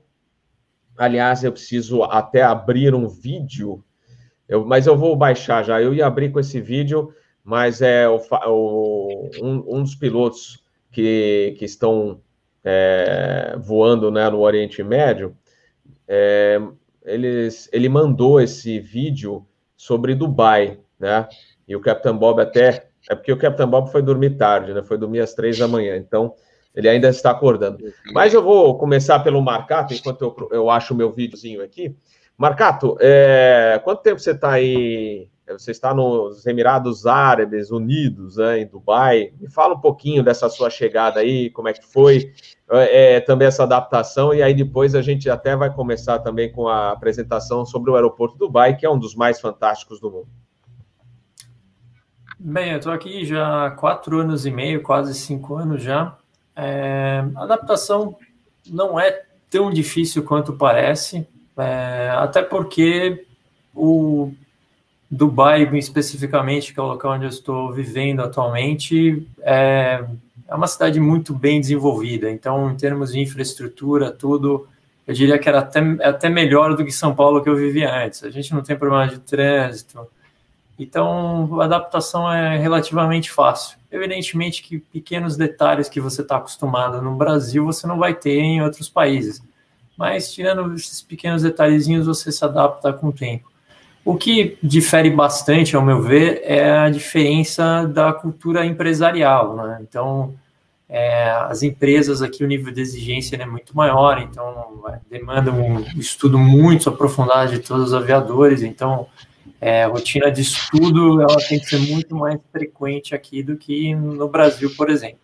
Aliás, 0.97 1.45
eu 1.45 1.53
preciso 1.53 2.03
até 2.05 2.43
abrir 2.43 2.95
um 2.95 3.09
vídeo 3.09 3.83
eu, 4.51 4.67
mas 4.67 4.89
eu 4.89 4.97
vou 4.97 5.15
baixar 5.15 5.65
já. 5.65 5.81
Eu 5.81 5.95
ia 5.95 6.05
abrir 6.05 6.33
com 6.33 6.41
esse 6.41 6.61
vídeo, 6.61 7.15
mas 7.45 7.81
é 7.81 8.09
o, 8.09 8.21
o 8.49 9.31
um, 9.41 9.77
um, 9.77 9.83
dos 9.85 9.95
pilotos 9.95 10.61
que, 10.91 11.55
que 11.57 11.65
estão 11.65 12.21
é, 12.65 13.55
voando 13.61 14.11
né, 14.11 14.29
no 14.29 14.41
Oriente 14.41 14.83
Médio, 14.83 15.37
é, 16.09 16.61
eles, 17.05 17.69
ele 17.73 17.89
mandou 17.89 18.41
esse 18.41 18.81
vídeo 18.81 19.47
sobre 19.77 20.17
Dubai, 20.17 20.81
né? 20.99 21.29
E 21.67 21.77
o 21.77 21.81
Capitão 21.81 22.19
Bob 22.19 22.43
até. 22.43 22.89
É 23.09 23.15
porque 23.15 23.33
o 23.33 23.39
Capitão 23.39 23.71
Bob 23.71 23.91
foi 23.93 24.03
dormir 24.03 24.37
tarde, 24.37 24.75
né? 24.75 24.83
Foi 24.83 24.99
dormir 24.99 25.21
às 25.21 25.33
três 25.33 25.57
da 25.57 25.69
manhã. 25.69 25.97
Então, 25.97 26.35
ele 26.75 26.89
ainda 26.89 27.09
está 27.09 27.31
acordando. 27.31 27.79
Mas 28.13 28.33
eu 28.33 28.43
vou 28.43 28.79
começar 28.79 29.19
pelo 29.21 29.43
Marcato, 29.43 29.95
enquanto 29.95 30.23
eu, 30.23 30.49
eu 30.53 30.71
acho 30.71 30.95
o 30.95 30.97
meu 30.97 31.13
videozinho 31.13 31.63
aqui. 31.63 31.95
Marcato, 32.37 32.97
é, 33.01 33.81
quanto 33.85 34.03
tempo 34.03 34.19
você 34.19 34.31
está 34.31 34.53
aí? 34.53 35.29
Você 35.49 35.73
está 35.73 35.93
nos 35.93 36.47
Emirados 36.47 37.07
Árabes 37.07 37.73
Unidos, 37.73 38.37
né, 38.37 38.61
em 38.61 38.67
Dubai. 38.67 39.33
Me 39.41 39.51
fala 39.51 39.75
um 39.75 39.81
pouquinho 39.81 40.23
dessa 40.23 40.49
sua 40.49 40.71
chegada 40.71 41.21
aí, 41.21 41.51
como 41.51 41.69
é 41.69 41.73
que 41.73 41.85
foi, 41.85 42.33
é, 42.71 43.17
é, 43.17 43.21
também 43.21 43.49
essa 43.49 43.65
adaptação, 43.65 44.33
e 44.33 44.43
aí 44.43 44.55
depois 44.55 44.95
a 44.95 45.03
gente 45.03 45.29
até 45.29 45.57
vai 45.57 45.75
começar 45.75 46.21
também 46.21 46.53
com 46.53 46.69
a 46.69 46.93
apresentação 46.93 47.67
sobre 47.67 47.91
o 47.91 47.97
aeroporto 47.97 48.35
de 48.35 48.39
Dubai, 48.39 48.77
que 48.77 48.87
é 48.87 48.91
um 48.91 48.99
dos 48.99 49.17
mais 49.17 49.41
fantásticos 49.41 50.01
do 50.01 50.11
mundo. 50.11 50.29
Bem, 52.39 52.71
eu 52.71 52.79
estou 52.79 52.93
aqui 52.93 53.27
já 53.27 53.67
há 53.67 53.71
quatro 53.73 54.19
anos 54.19 54.47
e 54.47 54.51
meio, 54.51 54.83
quase 54.83 55.13
cinco 55.15 55.57
anos 55.57 55.83
já. 55.83 56.17
É, 56.63 57.25
a 57.37 57.45
adaptação 57.45 58.15
não 58.67 59.01
é 59.01 59.23
tão 59.49 59.71
difícil 59.71 60.23
quanto 60.23 60.53
parece. 60.53 61.27
É, 61.57 62.11
até 62.17 62.43
porque 62.43 63.25
o 63.75 64.33
Dubai, 65.11 65.63
especificamente, 65.79 66.75
que 66.75 66.79
é 66.79 66.83
o 66.83 66.87
local 66.87 67.13
onde 67.13 67.25
eu 67.25 67.31
estou 67.31 67.73
vivendo 67.73 68.21
atualmente, 68.21 69.27
é, 69.41 70.05
é 70.47 70.55
uma 70.55 70.67
cidade 70.67 71.01
muito 71.01 71.33
bem 71.33 71.61
desenvolvida. 71.61 72.31
Então, 72.31 72.71
em 72.71 72.77
termos 72.77 73.13
de 73.13 73.21
infraestrutura, 73.21 74.11
tudo, 74.11 74.69
eu 75.07 75.15
diria 75.15 75.39
que 75.39 75.49
era 75.49 75.61
até, 75.61 75.81
até 76.03 76.29
melhor 76.29 76.77
do 76.77 76.85
que 76.85 76.93
São 76.93 77.15
Paulo 77.15 77.43
que 77.43 77.49
eu 77.49 77.57
vivia 77.57 77.93
antes. 78.05 78.23
A 78.23 78.31
gente 78.31 78.53
não 78.53 78.63
tem 78.63 78.77
problema 78.77 79.09
de 79.09 79.19
trânsito. 79.19 80.07
Então, 80.83 81.61
a 81.61 81.65
adaptação 81.65 82.33
é 82.33 82.57
relativamente 82.59 83.31
fácil. 83.31 83.79
Evidentemente 83.93 84.63
que 84.63 84.79
pequenos 84.79 85.37
detalhes 85.37 85.89
que 85.89 86.01
você 86.01 86.23
está 86.23 86.37
acostumado 86.37 87.03
no 87.03 87.15
Brasil, 87.15 87.65
você 87.65 87.87
não 87.87 87.99
vai 87.99 88.15
ter 88.15 88.39
em 88.39 88.63
outros 88.63 88.89
países 88.89 89.43
mas 90.01 90.33
tirando 90.33 90.73
esses 90.73 91.03
pequenos 91.03 91.43
detalhezinhos, 91.43 92.07
você 92.07 92.33
se 92.33 92.43
adapta 92.43 92.91
com 92.91 93.09
o 93.09 93.13
tempo. 93.13 93.51
O 94.03 94.17
que 94.17 94.57
difere 94.63 95.11
bastante, 95.11 95.77
ao 95.77 95.85
meu 95.85 96.01
ver, 96.01 96.41
é 96.43 96.71
a 96.71 96.89
diferença 96.89 97.87
da 97.87 98.11
cultura 98.11 98.65
empresarial. 98.65 99.55
Né? 99.57 99.79
Então, 99.83 100.33
é, 100.89 101.31
as 101.33 101.63
empresas 101.63 102.23
aqui, 102.23 102.43
o 102.43 102.47
nível 102.47 102.73
de 102.73 102.81
exigência 102.81 103.37
é 103.37 103.45
muito 103.45 103.77
maior, 103.77 104.19
então 104.19 104.83
é, 104.89 105.01
demanda 105.11 105.53
um 105.53 105.83
estudo 105.99 106.39
muito 106.39 106.89
aprofundado 106.89 107.51
de 107.51 107.59
todos 107.59 107.89
os 107.89 107.95
aviadores. 107.95 108.63
Então, 108.63 109.07
é, 109.61 109.85
rotina 109.85 110.31
de 110.31 110.41
estudo 110.41 111.21
ela 111.21 111.37
tem 111.37 111.61
que 111.61 111.67
ser 111.67 111.79
muito 111.79 112.17
mais 112.17 112.41
frequente 112.51 113.15
aqui 113.15 113.43
do 113.43 113.57
que 113.57 113.95
no 113.95 114.29
Brasil, 114.29 114.73
por 114.77 114.89
exemplo. 114.89 115.19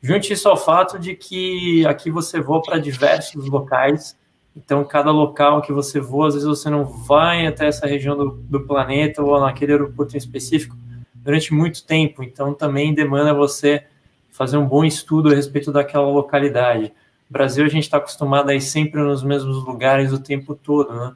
Junte 0.00 0.32
isso 0.32 0.48
ao 0.48 0.56
fato 0.56 0.98
de 0.98 1.14
que 1.14 1.84
aqui 1.86 2.10
você 2.10 2.40
voa 2.40 2.62
para 2.62 2.78
diversos 2.78 3.46
locais, 3.48 4.16
então 4.56 4.84
cada 4.84 5.10
local 5.10 5.60
que 5.60 5.72
você 5.72 6.00
voa, 6.00 6.28
às 6.28 6.34
vezes 6.34 6.48
você 6.48 6.70
não 6.70 6.84
vai 6.84 7.46
até 7.46 7.66
essa 7.66 7.86
região 7.86 8.16
do, 8.16 8.30
do 8.30 8.60
planeta 8.60 9.22
ou 9.22 9.38
naquele 9.40 9.72
aeroporto 9.72 10.14
em 10.14 10.18
específico 10.18 10.76
durante 11.14 11.52
muito 11.52 11.84
tempo, 11.84 12.22
então 12.22 12.54
também 12.54 12.94
demanda 12.94 13.34
você 13.34 13.84
fazer 14.30 14.56
um 14.56 14.66
bom 14.66 14.84
estudo 14.84 15.30
a 15.30 15.34
respeito 15.34 15.72
daquela 15.72 16.06
localidade. 16.06 16.92
No 17.28 17.32
Brasil, 17.32 17.64
a 17.64 17.68
gente 17.68 17.82
está 17.82 17.98
acostumado 17.98 18.48
a 18.48 18.54
ir 18.54 18.60
sempre 18.60 19.02
nos 19.02 19.22
mesmos 19.22 19.62
lugares 19.64 20.12
o 20.12 20.18
tempo 20.18 20.54
todo, 20.54 20.94
né? 20.94 21.12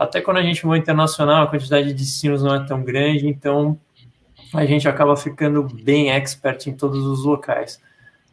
Até 0.00 0.22
quando 0.22 0.38
a 0.38 0.42
gente 0.42 0.62
voa 0.62 0.78
internacional, 0.78 1.42
a 1.42 1.46
quantidade 1.46 1.88
de 1.88 1.92
destinos 1.92 2.42
não 2.42 2.54
é 2.54 2.66
tão 2.66 2.82
grande, 2.82 3.28
então 3.28 3.78
a 4.54 4.64
gente 4.64 4.88
acaba 4.88 5.14
ficando 5.14 5.62
bem 5.62 6.10
expert 6.10 6.66
em 6.68 6.72
todos 6.72 7.04
os 7.04 7.22
locais. 7.22 7.78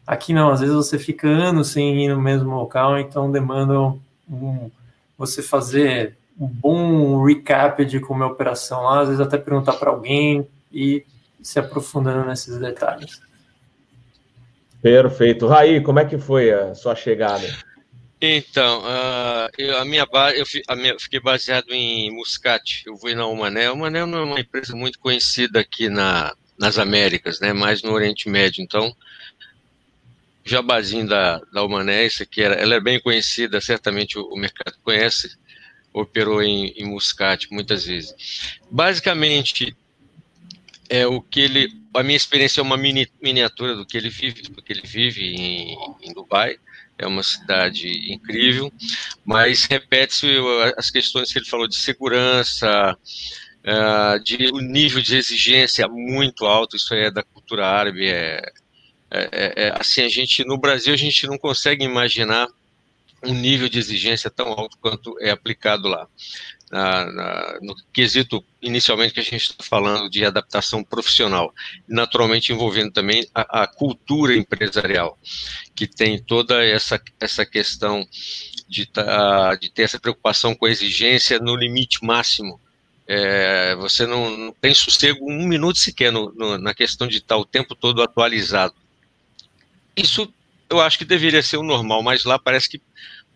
Aqui 0.06 0.32
não, 0.32 0.48
às 0.48 0.60
vezes 0.60 0.74
você 0.74 0.98
fica 0.98 1.28
anos 1.28 1.68
sem 1.68 2.06
ir 2.06 2.08
no 2.08 2.18
mesmo 2.22 2.54
local, 2.54 2.98
então 2.98 3.30
demanda 3.30 3.78
um, 4.26 4.70
você 5.18 5.42
fazer 5.42 6.16
um 6.40 6.46
bom 6.46 7.22
recap 7.22 7.84
de 7.84 8.00
como 8.00 8.22
é 8.22 8.26
a 8.26 8.30
operação 8.30 8.84
lá, 8.84 9.02
às 9.02 9.08
vezes 9.08 9.20
até 9.20 9.36
perguntar 9.36 9.74
para 9.74 9.90
alguém 9.90 10.48
e 10.72 11.04
se 11.42 11.58
aprofundando 11.58 12.26
nesses 12.26 12.56
detalhes. 12.56 13.20
Perfeito. 14.80 15.46
Raí, 15.46 15.82
como 15.82 15.98
é 15.98 16.06
que 16.06 16.16
foi 16.16 16.50
a 16.50 16.74
sua 16.74 16.94
chegada? 16.94 17.46
Então, 18.20 18.80
uh, 18.80 19.48
eu, 19.56 19.78
a 19.78 19.84
minha 19.84 20.04
base, 20.04 20.38
eu, 20.38 20.44
a 20.66 20.74
minha, 20.74 20.92
eu 20.92 21.00
fiquei 21.00 21.20
baseado 21.20 21.70
em 21.70 22.10
Muscat. 22.10 22.82
Eu 22.84 22.96
fui 22.96 23.14
na 23.14 23.26
Humanel. 23.26 23.84
A 23.84 23.90
não 23.90 24.18
é 24.18 24.24
uma 24.24 24.40
empresa 24.40 24.74
muito 24.74 24.98
conhecida 24.98 25.60
aqui 25.60 25.88
na, 25.88 26.34
nas 26.58 26.78
Américas, 26.78 27.38
né? 27.38 27.52
Mais 27.52 27.82
no 27.82 27.92
Oriente 27.92 28.28
Médio. 28.28 28.62
Então, 28.62 28.94
jabazinho 30.44 31.06
da, 31.06 31.40
da 31.52 31.62
Humanés, 31.62 32.18
que 32.30 32.42
era, 32.42 32.54
ela 32.54 32.74
é 32.74 32.80
bem 32.80 33.00
conhecida, 33.00 33.60
certamente 33.60 34.18
o, 34.18 34.26
o 34.26 34.36
mercado 34.36 34.76
conhece, 34.82 35.36
operou 35.92 36.42
em, 36.42 36.68
em 36.76 36.86
Muscat 36.86 37.46
muitas 37.52 37.84
vezes. 37.84 38.58
Basicamente, 38.70 39.76
é 40.88 41.06
o 41.06 41.20
que 41.20 41.40
ele, 41.40 41.72
a 41.94 42.02
minha 42.02 42.16
experiência 42.16 42.60
é 42.60 42.62
uma 42.62 42.76
mini, 42.76 43.06
miniatura 43.22 43.76
do 43.76 43.86
que 43.86 43.96
ele 43.96 44.08
vive, 44.08 44.42
do 44.42 44.62
que 44.62 44.72
ele 44.72 44.82
vive 44.84 45.22
em, 45.22 45.76
em 46.02 46.12
Dubai. 46.12 46.58
É 46.98 47.06
uma 47.06 47.22
cidade 47.22 48.12
incrível, 48.12 48.72
mas 49.24 49.64
repete-se 49.64 50.26
as 50.76 50.90
questões 50.90 51.32
que 51.32 51.38
ele 51.38 51.46
falou 51.46 51.68
de 51.68 51.76
segurança, 51.76 52.96
uh, 53.64 54.22
de 54.24 54.52
um 54.52 54.60
nível 54.60 55.00
de 55.00 55.16
exigência 55.16 55.86
muito 55.88 56.44
alto. 56.44 56.76
Isso 56.76 56.92
é 56.94 57.10
da 57.10 57.22
cultura 57.22 57.66
árabe, 57.66 58.06
é, 58.06 58.42
é, 59.10 59.28
é, 59.32 59.52
é, 59.66 59.74
assim, 59.78 60.02
a 60.02 60.08
gente, 60.08 60.44
no 60.44 60.58
Brasil, 60.58 60.92
a 60.92 60.96
gente 60.96 61.26
não 61.26 61.38
consegue 61.38 61.84
imaginar 61.84 62.48
um 63.24 63.34
nível 63.34 63.68
de 63.68 63.78
exigência 63.78 64.30
tão 64.30 64.48
alto 64.48 64.76
quanto 64.80 65.16
é 65.20 65.30
aplicado 65.30 65.88
lá. 65.88 66.06
Na, 66.70 67.10
na, 67.10 67.58
no 67.62 67.74
quesito 67.92 68.44
inicialmente 68.60 69.14
que 69.14 69.20
a 69.20 69.22
gente 69.22 69.36
está 69.36 69.64
falando 69.64 70.10
de 70.10 70.22
adaptação 70.22 70.84
profissional, 70.84 71.54
naturalmente 71.88 72.52
envolvendo 72.52 72.92
também 72.92 73.26
a, 73.34 73.62
a, 73.62 73.66
cultura 73.66 74.36
empresarial, 74.36 75.18
que 75.74 75.86
tem 75.86 76.22
toda 76.22 76.62
essa, 76.62 77.00
essa 77.18 77.46
questão 77.46 78.06
de, 78.68 78.84
tá, 78.84 79.54
de 79.54 79.70
ter 79.70 79.84
essa 79.84 79.98
preocupação 79.98 80.54
com 80.54 80.66
a 80.66 80.70
exigência 80.70 81.38
no 81.38 81.56
limite 81.56 82.04
máximo. 82.04 82.60
É, 83.06 83.74
você 83.76 84.06
não, 84.06 84.36
não, 84.36 84.52
tem 84.52 84.74
sossego 84.74 85.24
um 85.30 85.46
minuto 85.46 85.78
sequer 85.78 86.12
no, 86.12 86.30
no, 86.34 86.58
na 86.58 86.74
questão 86.74 87.08
de 87.08 87.16
estar 87.16 87.38
o 87.38 87.46
tempo 87.46 87.74
todo 87.74 88.02
atualizado. 88.02 88.74
Isso 89.96 90.30
eu 90.70 90.80
acho 90.80 90.98
que 90.98 91.04
deveria 91.04 91.42
ser 91.42 91.56
o 91.56 91.62
normal, 91.62 92.02
mas 92.02 92.24
lá 92.24 92.38
parece 92.38 92.68
que 92.68 92.80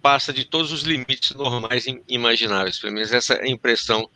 passa 0.02 0.32
de 0.32 0.44
todos 0.44 0.73
os 0.73 0.82
limites 0.82 1.35
normais 1.35 1.87
e 1.87 2.02
imagináveis. 2.09 2.78
Pelo 2.78 2.92
menos 2.92 3.12
essa 3.12 3.35
é 3.35 3.44
a 3.44 3.49
impressão 3.49 4.09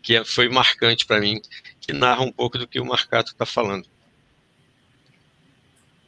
que 0.00 0.16
é, 0.16 0.24
foi 0.24 0.48
marcante 0.48 1.04
para 1.04 1.20
mim, 1.20 1.40
que 1.80 1.92
narra 1.92 2.22
um 2.22 2.32
pouco 2.32 2.56
do 2.56 2.66
que 2.66 2.80
o 2.80 2.84
Marcato 2.84 3.32
está 3.32 3.44
falando. 3.44 3.86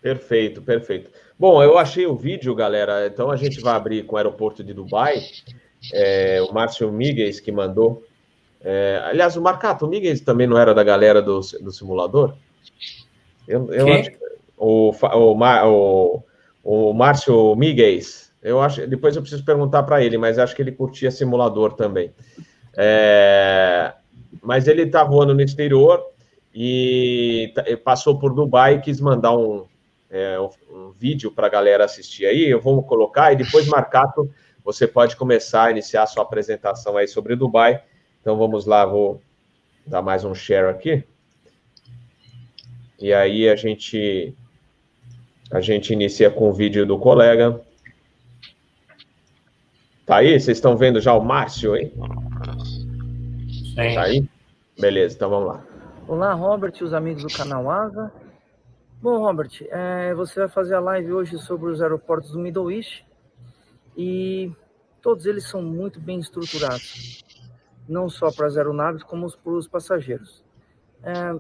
Perfeito, 0.01 0.63
perfeito. 0.63 1.11
Bom, 1.39 1.63
eu 1.63 1.77
achei 1.77 2.07
o 2.07 2.15
vídeo, 2.15 2.55
galera. 2.55 3.07
Então 3.07 3.31
a 3.31 3.37
gente 3.37 3.61
vai 3.61 3.75
abrir 3.75 4.05
com 4.05 4.15
o 4.15 4.19
aeroporto 4.19 4.63
de 4.63 4.73
Dubai. 4.73 5.21
É, 5.93 6.41
o 6.43 6.53
Márcio 6.53 6.91
Miguel 6.93 7.31
que 7.43 7.51
mandou. 7.51 8.05
É, 8.63 9.03
aliás, 9.05 9.37
o 9.37 9.43
Marcato, 9.43 9.85
o 9.85 9.89
Miguel 9.89 10.19
também 10.25 10.47
não 10.47 10.57
era 10.57 10.73
da 10.73 10.83
galera 10.83 11.21
do, 11.21 11.41
do 11.41 11.73
simulador? 11.73 12.35
Eu, 13.47 13.71
eu 13.73 13.93
acho, 13.93 14.11
o, 14.57 14.91
o, 14.91 15.35
o 15.35 16.25
o 16.65 16.95
Márcio 16.95 17.55
Miguez. 17.55 18.24
Eu 18.45 18.61
acho, 18.61 18.87
depois 18.87 19.17
eu 19.17 19.23
preciso 19.23 19.43
perguntar 19.43 19.83
para 19.85 20.05
ele, 20.05 20.19
mas 20.19 20.39
acho 20.39 20.55
que 20.55 20.61
ele 20.61 20.71
curtia 20.71 21.11
simulador 21.11 21.73
também. 21.73 22.13
É, 22.77 23.95
mas 24.43 24.69
ele 24.69 24.83
está 24.83 25.03
voando 25.03 25.35
no 25.35 25.41
exterior 25.41 26.05
e 26.55 27.51
tá, 27.55 27.65
passou 27.83 28.19
por 28.19 28.35
Dubai 28.35 28.75
e 28.75 28.81
quis 28.83 29.01
mandar 29.01 29.35
um, 29.35 29.65
é, 30.11 30.39
um 30.71 30.91
vídeo 30.91 31.33
para 31.33 31.47
a 31.47 31.51
galera 31.51 31.87
assistir 31.87 32.27
aí. 32.27 32.45
Eu 32.47 32.61
vou 32.61 32.83
colocar 32.83 33.33
e 33.33 33.37
depois, 33.37 33.67
Marcato, 33.67 34.31
você 34.63 34.87
pode 34.87 35.17
começar 35.17 35.65
a 35.65 35.71
iniciar 35.71 36.03
a 36.03 36.07
sua 36.07 36.23
apresentação 36.23 36.99
aí 36.99 37.09
sobre 37.09 37.35
Dubai. 37.35 37.83
Então 38.21 38.37
vamos 38.37 38.67
lá, 38.67 38.85
vou 38.85 39.23
dar 39.87 40.03
mais 40.03 40.23
um 40.23 40.35
share 40.35 40.69
aqui. 40.69 41.03
E 43.01 43.11
aí 43.11 43.49
a 43.49 43.57
gente 43.57 44.35
a 45.51 45.63
gente 45.63 45.95
inicia 45.95 46.31
com 46.31 46.51
o 46.51 46.53
vídeo 46.53 46.85
do 46.85 46.99
colega. 46.99 47.64
Tá 50.07 50.17
aí? 50.17 50.39
Vocês 50.39 50.59
estão 50.59 50.77
vendo 50.77 51.01
já 51.01 51.15
o 51.15 51.25
Márcio, 51.25 51.75
hein? 51.75 51.91
Sim. 53.75 53.95
Tá 53.95 54.03
aí? 54.03 54.29
Beleza, 54.79 55.17
então 55.17 55.31
vamos 55.31 55.49
lá. 55.49 55.65
Olá, 56.07 56.35
Robert 56.35 56.75
e 56.79 56.85
os 56.85 56.93
amigos 56.93 57.23
do 57.23 57.35
canal 57.35 57.71
Asa. 57.71 58.13
Bom, 59.01 59.19
Robert, 59.19 59.51
é, 59.71 60.13
você 60.13 60.41
vai 60.41 60.49
fazer 60.49 60.75
a 60.75 60.81
live 60.81 61.11
hoje 61.13 61.39
sobre 61.39 61.71
os 61.71 61.81
aeroportos 61.81 62.33
do 62.33 62.39
Middle 62.39 62.71
East 62.71 63.03
e 63.97 64.53
todos 65.01 65.25
eles 65.25 65.49
são 65.49 65.63
muito 65.63 65.99
bem 65.99 66.19
estruturados, 66.21 67.25
não 67.89 68.11
só 68.11 68.31
para 68.31 68.47
as 68.47 68.59
aeronaves, 68.59 69.03
como 69.03 69.31
para 69.39 69.53
os 69.53 69.67
passageiros. 69.67 70.45
É, 71.03 71.35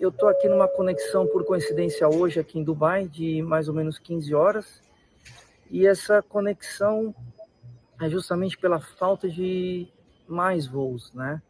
eu 0.00 0.08
estou 0.08 0.30
aqui 0.30 0.48
numa 0.48 0.66
conexão, 0.66 1.26
por 1.26 1.44
coincidência, 1.44 2.08
hoje 2.08 2.40
aqui 2.40 2.58
em 2.58 2.64
Dubai, 2.64 3.06
de 3.06 3.42
mais 3.42 3.68
ou 3.68 3.74
menos 3.74 3.98
15 3.98 4.34
horas, 4.34 4.80
e 5.70 5.86
essa 5.86 6.22
conexão 6.22 7.14
é 8.02 8.10
justamente 8.10 8.58
pela 8.58 8.80
falta 8.80 9.28
de 9.28 9.88
mais 10.26 10.66
voos, 10.66 11.12
né? 11.12 11.40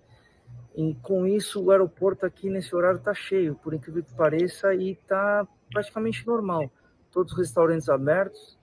E 0.75 0.95
com 1.03 1.27
isso, 1.27 1.63
o 1.63 1.71
aeroporto 1.71 2.27
aqui 2.27 2.51
nesse 2.51 2.75
horário 2.75 2.99
está 2.99 3.15
cheio, 3.15 3.55
por 3.55 3.75
incrível 3.75 4.03
que 4.03 4.15
pareça, 4.15 4.75
e 4.75 4.93
está 4.93 5.47
praticamente 5.71 6.27
normal. 6.27 6.71
Todos 7.11 7.33
os 7.33 7.39
restaurantes 7.39 7.89
abertos 7.89 8.59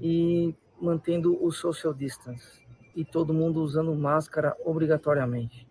e 0.00 0.54
mantendo 0.80 1.42
o 1.44 1.50
social 1.50 1.92
distance. 1.92 2.62
E 2.94 3.04
todo 3.04 3.34
mundo 3.34 3.62
usando 3.62 3.94
máscara 3.94 4.56
obrigatoriamente. 4.64 5.66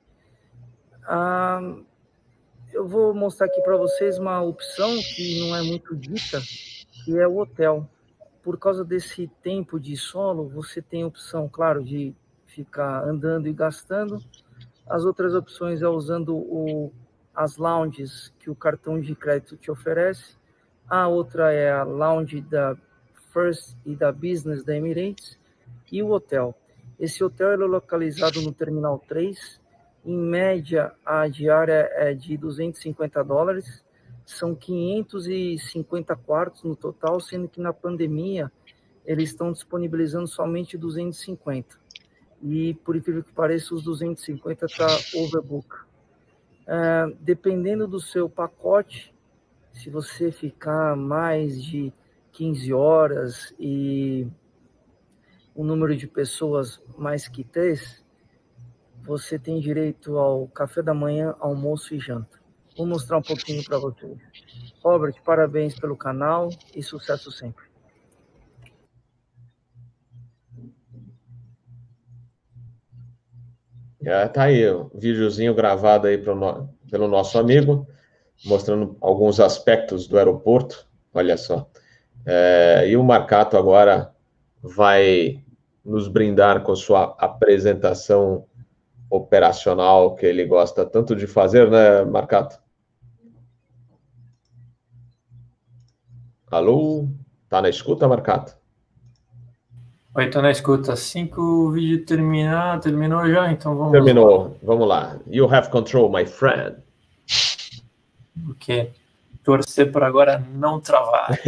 Ah, 1.05 1.61
eu 2.73 2.87
vou 2.87 3.13
mostrar 3.13 3.47
aqui 3.47 3.61
para 3.61 3.77
vocês 3.77 4.17
uma 4.17 4.41
opção 4.41 4.89
que 5.15 5.41
não 5.41 5.55
é 5.55 5.61
muito 5.61 5.95
dita, 5.95 6.41
que 7.05 7.17
é 7.17 7.27
o 7.27 7.37
hotel. 7.37 7.87
Por 8.43 8.59
causa 8.59 8.83
desse 8.83 9.27
tempo 9.41 9.79
de 9.79 9.95
solo, 9.95 10.49
você 10.49 10.81
tem 10.81 11.05
opção, 11.05 11.47
claro, 11.47 11.83
de 11.83 12.13
ficar 12.45 13.03
andando 13.03 13.47
e 13.47 13.53
gastando. 13.53 14.21
As 14.87 15.05
outras 15.05 15.33
opções 15.33 15.81
é 15.81 15.87
usando 15.87 16.35
o, 16.35 16.91
as 17.33 17.57
lounges 17.57 18.33
que 18.39 18.49
o 18.49 18.55
cartão 18.55 18.99
de 18.99 19.15
crédito 19.15 19.55
te 19.55 19.71
oferece. 19.71 20.37
A 20.89 21.07
outra 21.07 21.53
é 21.53 21.71
a 21.71 21.83
lounge 21.83 22.41
da 22.41 22.77
First 23.31 23.77
e 23.85 23.95
da 23.95 24.11
Business 24.11 24.63
da 24.63 24.75
Emirates. 24.75 25.39
E 25.91 26.03
o 26.03 26.11
hotel. 26.11 26.53
Esse 26.99 27.23
hotel 27.23 27.51
é 27.51 27.55
localizado 27.55 28.41
no 28.41 28.51
Terminal 28.51 29.01
3, 29.07 29.61
em 30.05 30.17
média, 30.17 30.91
a 31.05 31.27
diária 31.29 31.89
é 31.93 32.13
de 32.13 32.35
250 32.35 33.23
dólares, 33.23 33.82
são 34.25 34.55
550 34.55 36.15
quartos 36.15 36.63
no 36.63 36.75
total, 36.75 37.19
sendo 37.19 37.47
que 37.47 37.59
na 37.59 37.73
pandemia 37.73 38.51
eles 39.05 39.29
estão 39.29 39.51
disponibilizando 39.51 40.27
somente 40.27 40.77
250. 40.77 41.77
E, 42.41 42.73
por 42.85 42.95
incrível 42.95 43.23
que 43.23 43.31
pareça, 43.31 43.73
os 43.73 43.83
250 43.83 44.65
está 44.65 44.87
overbook. 45.15 45.75
É, 46.65 47.13
dependendo 47.19 47.87
do 47.87 47.99
seu 47.99 48.29
pacote, 48.29 49.13
se 49.73 49.89
você 49.89 50.31
ficar 50.31 50.95
mais 50.95 51.61
de 51.61 51.91
15 52.31 52.73
horas 52.73 53.53
e 53.59 54.27
o 55.55 55.63
número 55.63 55.95
de 55.95 56.07
pessoas 56.07 56.81
mais 56.97 57.27
que 57.27 57.43
três, 57.43 58.03
você 59.01 59.37
tem 59.37 59.59
direito 59.59 60.17
ao 60.17 60.47
café 60.47 60.81
da 60.81 60.93
manhã, 60.93 61.35
almoço 61.39 61.93
e 61.93 61.99
janta. 61.99 62.42
Vou 62.75 62.87
mostrar 62.87 63.17
um 63.17 63.21
pouquinho 63.21 63.63
para 63.63 63.77
vocês. 63.77 64.17
Robert, 64.83 65.15
parabéns 65.23 65.79
pelo 65.79 65.95
canal 65.95 66.49
e 66.75 66.81
sucesso 66.81 67.31
sempre. 67.31 67.63
É, 74.05 74.27
tá 74.27 74.43
aí 74.43 74.69
um 74.69 74.89
videozinho 74.93 75.53
gravado 75.53 76.07
aí 76.07 76.17
no, 76.17 76.69
pelo 76.91 77.07
nosso 77.07 77.37
amigo, 77.37 77.87
mostrando 78.43 78.97
alguns 78.99 79.39
aspectos 79.39 80.07
do 80.07 80.17
aeroporto. 80.17 80.87
Olha 81.13 81.37
só. 81.37 81.69
É, 82.25 82.85
e 82.87 82.97
o 82.97 83.03
Marcato 83.03 83.55
agora 83.55 84.13
vai 84.61 85.43
nos 85.85 86.07
brindar 86.07 86.63
com 86.63 86.75
sua 86.75 87.15
apresentação 87.19 88.45
operacional 89.09 90.15
que 90.15 90.25
ele 90.25 90.45
gosta 90.45 90.85
tanto 90.85 91.15
de 91.15 91.27
fazer, 91.27 91.69
né, 91.69 92.03
Marcato? 92.03 92.62
Alô? 96.53 97.07
Tá 97.49 97.63
na 97.63 97.67
escuta, 97.69 98.07
Marcato? 98.07 98.55
Oi, 100.13 100.29
tô 100.29 100.39
na 100.39 100.51
escuta. 100.51 100.93
Assim 100.93 101.25
que 101.25 101.39
o 101.39 101.71
vídeo 101.71 102.05
terminar, 102.05 102.79
terminou 102.79 103.27
já, 103.27 103.51
então 103.51 103.75
vamos 103.75 103.91
Terminou, 103.91 104.43
lá. 104.43 104.51
vamos 104.61 104.87
lá. 104.87 105.19
You 105.25 105.51
have 105.51 105.71
control, 105.71 106.11
my 106.11 106.27
friend. 106.27 106.77
Ok. 108.51 108.93
Torcer 109.43 109.91
para 109.91 110.05
agora 110.05 110.45
não 110.53 110.79
travar. 110.79 111.31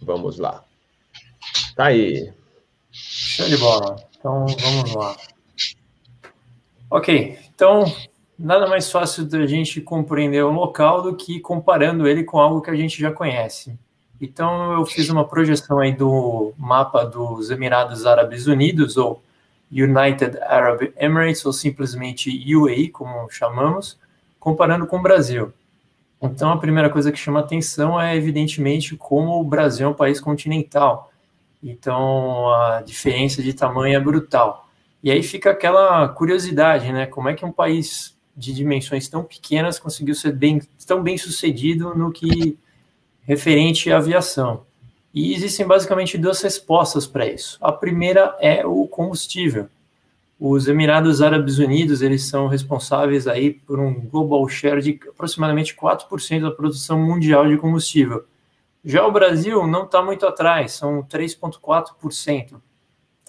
Vamos 0.00 0.38
lá. 0.38 0.64
Tá 1.76 1.86
aí. 1.86 2.32
Show 3.42 3.48
de 3.48 3.56
bola. 3.56 3.96
Então 4.18 4.46
vamos 4.46 4.94
lá. 4.94 5.16
Ok, 6.90 7.38
então 7.54 7.84
nada 8.38 8.66
mais 8.66 8.90
fácil 8.90 9.24
da 9.24 9.46
gente 9.46 9.80
compreender 9.80 10.42
o 10.44 10.52
local 10.52 11.02
do 11.02 11.16
que 11.16 11.40
comparando 11.40 12.06
ele 12.06 12.24
com 12.24 12.38
algo 12.38 12.60
que 12.60 12.70
a 12.70 12.74
gente 12.76 13.00
já 13.00 13.10
conhece. 13.10 13.78
Então 14.20 14.72
eu 14.72 14.86
fiz 14.86 15.08
uma 15.08 15.26
projeção 15.26 15.80
aí 15.80 15.92
do 15.92 16.52
mapa 16.56 17.04
dos 17.04 17.50
Emirados 17.50 18.06
Árabes 18.06 18.46
Unidos, 18.46 18.96
ou 18.96 19.20
United 19.70 20.38
Arab 20.42 20.92
Emirates, 20.96 21.44
ou 21.44 21.52
simplesmente 21.52 22.30
UAE, 22.54 22.88
como 22.88 23.28
chamamos, 23.30 23.98
comparando 24.38 24.86
com 24.86 24.98
o 24.98 25.02
Brasil. 25.02 25.52
Então, 26.20 26.52
a 26.52 26.56
primeira 26.56 26.88
coisa 26.88 27.10
que 27.10 27.18
chama 27.18 27.40
atenção 27.40 28.00
é, 28.00 28.14
evidentemente, 28.16 28.96
como 28.96 29.40
o 29.40 29.44
Brasil 29.44 29.88
é 29.88 29.90
um 29.90 29.94
país 29.94 30.20
continental. 30.20 31.11
Então, 31.62 32.52
a 32.52 32.82
diferença 32.82 33.42
de 33.42 33.52
tamanho 33.52 33.96
é 33.96 34.00
brutal. 34.00 34.68
E 35.02 35.10
aí 35.10 35.22
fica 35.22 35.50
aquela 35.50 36.08
curiosidade, 36.08 36.92
né? 36.92 37.06
Como 37.06 37.28
é 37.28 37.34
que 37.34 37.44
um 37.44 37.52
país 37.52 38.16
de 38.36 38.52
dimensões 38.52 39.08
tão 39.08 39.22
pequenas 39.22 39.78
conseguiu 39.78 40.14
ser 40.14 40.32
bem, 40.32 40.60
tão 40.86 41.02
bem 41.02 41.16
sucedido 41.16 41.94
no 41.94 42.10
que 42.10 42.58
referente 43.22 43.92
à 43.92 43.98
aviação? 43.98 44.64
E 45.14 45.34
existem 45.34 45.66
basicamente 45.66 46.16
duas 46.16 46.40
respostas 46.40 47.06
para 47.06 47.26
isso. 47.26 47.58
A 47.60 47.70
primeira 47.70 48.36
é 48.40 48.64
o 48.64 48.86
combustível. 48.86 49.68
Os 50.40 50.66
Emirados 50.66 51.22
Árabes 51.22 51.58
Unidos, 51.58 52.02
eles 52.02 52.24
são 52.24 52.48
responsáveis 52.48 53.28
aí 53.28 53.52
por 53.52 53.78
um 53.78 53.94
global 53.94 54.48
share 54.48 54.82
de 54.82 54.98
aproximadamente 55.08 55.76
4% 55.76 56.40
da 56.40 56.50
produção 56.50 56.98
mundial 56.98 57.46
de 57.46 57.56
combustível. 57.56 58.24
Já 58.84 59.06
o 59.06 59.12
Brasil 59.12 59.66
não 59.66 59.84
está 59.84 60.02
muito 60.02 60.26
atrás, 60.26 60.72
são 60.72 61.02
3,4%. 61.02 62.60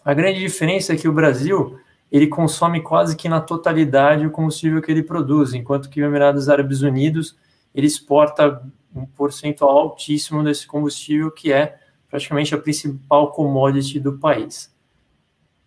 A 0.04 0.14
grande 0.14 0.40
diferença 0.40 0.94
é 0.94 0.96
que 0.96 1.08
o 1.08 1.14
Brasil 1.14 1.80
ele 2.12 2.28
consome 2.28 2.82
quase 2.82 3.16
que 3.16 3.30
na 3.30 3.42
totalidade 3.42 4.26
o 4.26 4.32
combustível 4.32 4.82
que 4.82 4.92
ele 4.92 5.04
produz, 5.04 5.54
enquanto 5.54 5.90
que 5.90 6.02
os 6.02 6.08
Emirados 6.08 6.50
Árabes 6.50 6.82
Unidos 6.82 7.36
ele 7.74 7.88
exporta 7.88 8.62
um 8.96 9.06
percentual 9.06 9.78
altíssimo 9.78 10.44
desse 10.44 10.68
combustível, 10.68 11.32
que 11.32 11.52
é 11.52 11.78
praticamente 12.08 12.54
a 12.54 12.58
principal 12.60 13.32
commodity 13.32 14.00
do 14.00 14.20
país. 14.20 14.72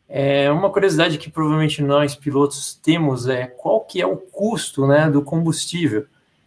É, 0.08 0.50
uma 0.52 0.70
curiosidade 0.70 1.18
que 1.18 1.28
provavelmente 1.28 1.82
nós 1.82 2.14
pilotos 2.14 2.74
temos 2.74 3.26
é 3.26 3.46
qual 3.46 3.80
que 3.80 4.00
é 4.00 4.06
o 4.06 4.16
custo 4.16 4.86
né, 4.86 5.10
do 5.10 5.22
combustível. 5.22 6.06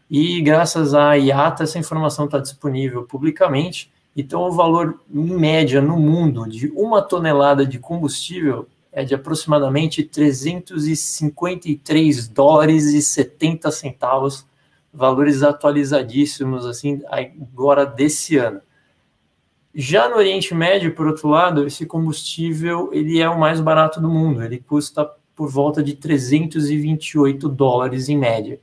E 0.10 0.42
graças 0.42 0.94
à 0.94 1.14
IATA 1.14 1.64
essa 1.64 1.78
informação 1.78 2.26
está 2.26 2.40
disponível 2.40 3.04
publicamente 3.04 3.92
Então, 4.16 4.42
o 4.42 4.52
valor 4.52 5.00
em 5.14 5.38
média 5.38 5.82
no 5.82 5.98
mundo 5.98 6.50
de 6.50 6.72
uma 6.76 7.02
tonelada 7.02 7.66
de 7.66 7.78
combustível 7.78 8.68
é 8.92 9.04
de 9.04 9.14
aproximadamente 9.14 10.04
353 10.04 12.28
dólares 12.28 12.86
e 12.86 13.02
70 13.02 13.70
centavos, 13.72 14.46
valores 14.92 15.44
atualizadíssimos 15.44 16.66
assim 16.66 17.02
agora 17.08 17.86
desse 17.86 18.38
ano. 18.38 18.62
Já 19.74 20.10
no 20.10 20.16
Oriente 20.16 20.54
Médio, 20.56 20.96
por 20.96 21.08
outro 21.08 21.30
lado, 21.30 21.68
esse 21.68 21.86
combustível 21.86 22.90
ele 22.92 23.22
é 23.22 23.30
o 23.30 23.40
mais 23.40 23.62
barato 23.62 24.02
do 24.02 24.10
mundo. 24.10 24.44
Ele 24.44 24.58
custa 24.58 25.08
por 25.36 25.50
volta 25.50 25.84
de 25.84 25.96
328 25.96 27.48
dólares 27.48 28.10
em 28.10 28.18
média. 28.18 28.60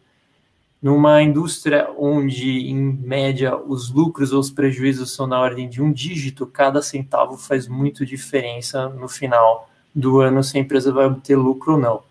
Numa 0.83 1.23
indústria 1.23 1.89
onde, 1.99 2.69
em 2.69 2.77
média, 2.77 3.57
os 3.57 3.91
lucros 3.91 4.33
ou 4.33 4.41
os 4.41 4.51
prejuízos 4.51 5.15
são 5.15 5.27
na 5.27 5.41
ordem 5.41 5.69
de 5.69 5.83
um 5.83 5.91
dígito, 5.91 6.47
cada 6.47 6.83
centavo 6.83 7.37
faz 7.37 7.67
muito 7.67 8.05
diferença 8.05 8.89
no 8.89 9.09
final 9.09 9.69
do 9.95 10.21
ano 10.21 10.45
se 10.45 10.59
a 10.59 10.61
empresa 10.61 10.93
vai 10.93 11.07
obter 11.07 11.37
lucro 11.37 11.73
ou 11.73 11.79
não. 11.79 12.03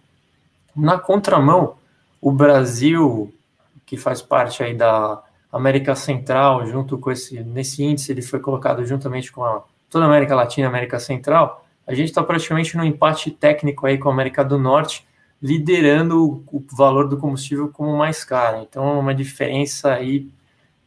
Na 0.75 0.97
contramão, 0.97 1.75
o 2.19 2.31
Brasil, 2.31 3.31
que 3.85 3.95
faz 3.95 4.21
parte 4.21 4.63
aí 4.63 4.73
da 4.73 5.21
América 5.51 5.95
Central, 5.95 6.65
junto 6.65 6.97
com 6.97 7.11
esse, 7.11 7.41
nesse 7.43 7.83
índice, 7.83 8.11
ele 8.11 8.21
foi 8.21 8.39
colocado 8.39 8.83
juntamente 8.83 9.31
com 9.31 9.43
a, 9.43 9.63
toda 9.89 10.05
a 10.05 10.07
América 10.07 10.35
Latina 10.35 10.67
e 10.67 10.69
América 10.69 10.99
Central, 10.99 11.63
a 11.87 11.93
gente 11.93 12.09
está 12.09 12.23
praticamente 12.23 12.75
no 12.75 12.83
empate 12.83 13.29
técnico 13.29 13.85
aí 13.85 13.97
com 13.97 14.09
a 14.09 14.11
América 14.11 14.43
do 14.43 14.57
Norte, 14.57 15.07
liderando 15.45 16.43
o, 16.47 16.65
valor 16.71 17.07
do 17.07 17.17
combustível 17.17 17.69
como 17.69 17.95
mais 17.95 18.23
caro. 18.23 18.65
Então, 18.67 18.99
uma 18.99 19.13
diferença 19.13 19.93
aí 19.93 20.27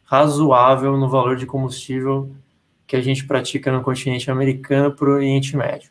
razoável 0.05 0.97
no 0.97 1.09
valor 1.09 1.37
de 1.37 1.47
combustível 1.47 2.29
que 2.85 2.97
a 2.97 3.01
gente 3.01 3.25
pratica 3.25 3.71
no 3.71 3.83
continente 3.83 4.33
americano 4.33 4.91
para 4.91 5.09
o 5.09 5.13
Oriente 5.13 5.57
Médio. 5.57 5.91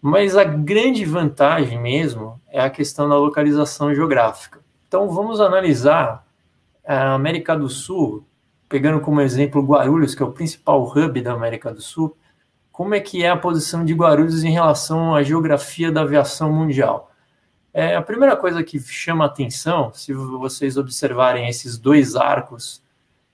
Mas 0.00 0.36
a 0.36 0.44
grande 0.44 1.04
vantagem 1.04 1.80
mesmo 1.80 2.40
é 2.48 2.60
a 2.60 2.70
questão 2.70 3.08
da 3.08 3.16
localização 3.16 3.92
geográfica. 3.92 4.60
Então, 4.86 5.08
vamos 5.08 5.40
analisar 5.40 6.24
a 6.86 7.14
América 7.14 7.56
do 7.56 7.68
Sul, 7.68 8.24
pegando 8.68 9.00
como 9.00 9.20
exemplo 9.20 9.60
Guarulhos, 9.60 10.14
que 10.14 10.22
é 10.22 10.26
o 10.26 10.30
principal 10.30 10.84
hub 10.84 11.20
da 11.20 11.32
América 11.32 11.72
do 11.72 11.80
Sul, 11.80 12.16
como 12.70 12.94
é 12.94 13.00
que 13.00 13.24
é 13.24 13.30
a 13.30 13.36
posição 13.36 13.84
de 13.84 13.92
Guarulhos 13.92 14.44
em 14.44 14.52
relação 14.52 15.16
à 15.16 15.22
geografia 15.24 15.90
da 15.90 16.02
aviação 16.02 16.52
mundial? 16.52 17.10
É, 17.76 17.96
a 17.96 18.02
primeira 18.02 18.36
coisa 18.36 18.62
que 18.62 18.78
chama 18.78 19.24
atenção, 19.24 19.92
se 19.92 20.12
vocês 20.12 20.76
observarem 20.76 21.48
esses 21.48 21.76
dois 21.76 22.14
arcos 22.14 22.80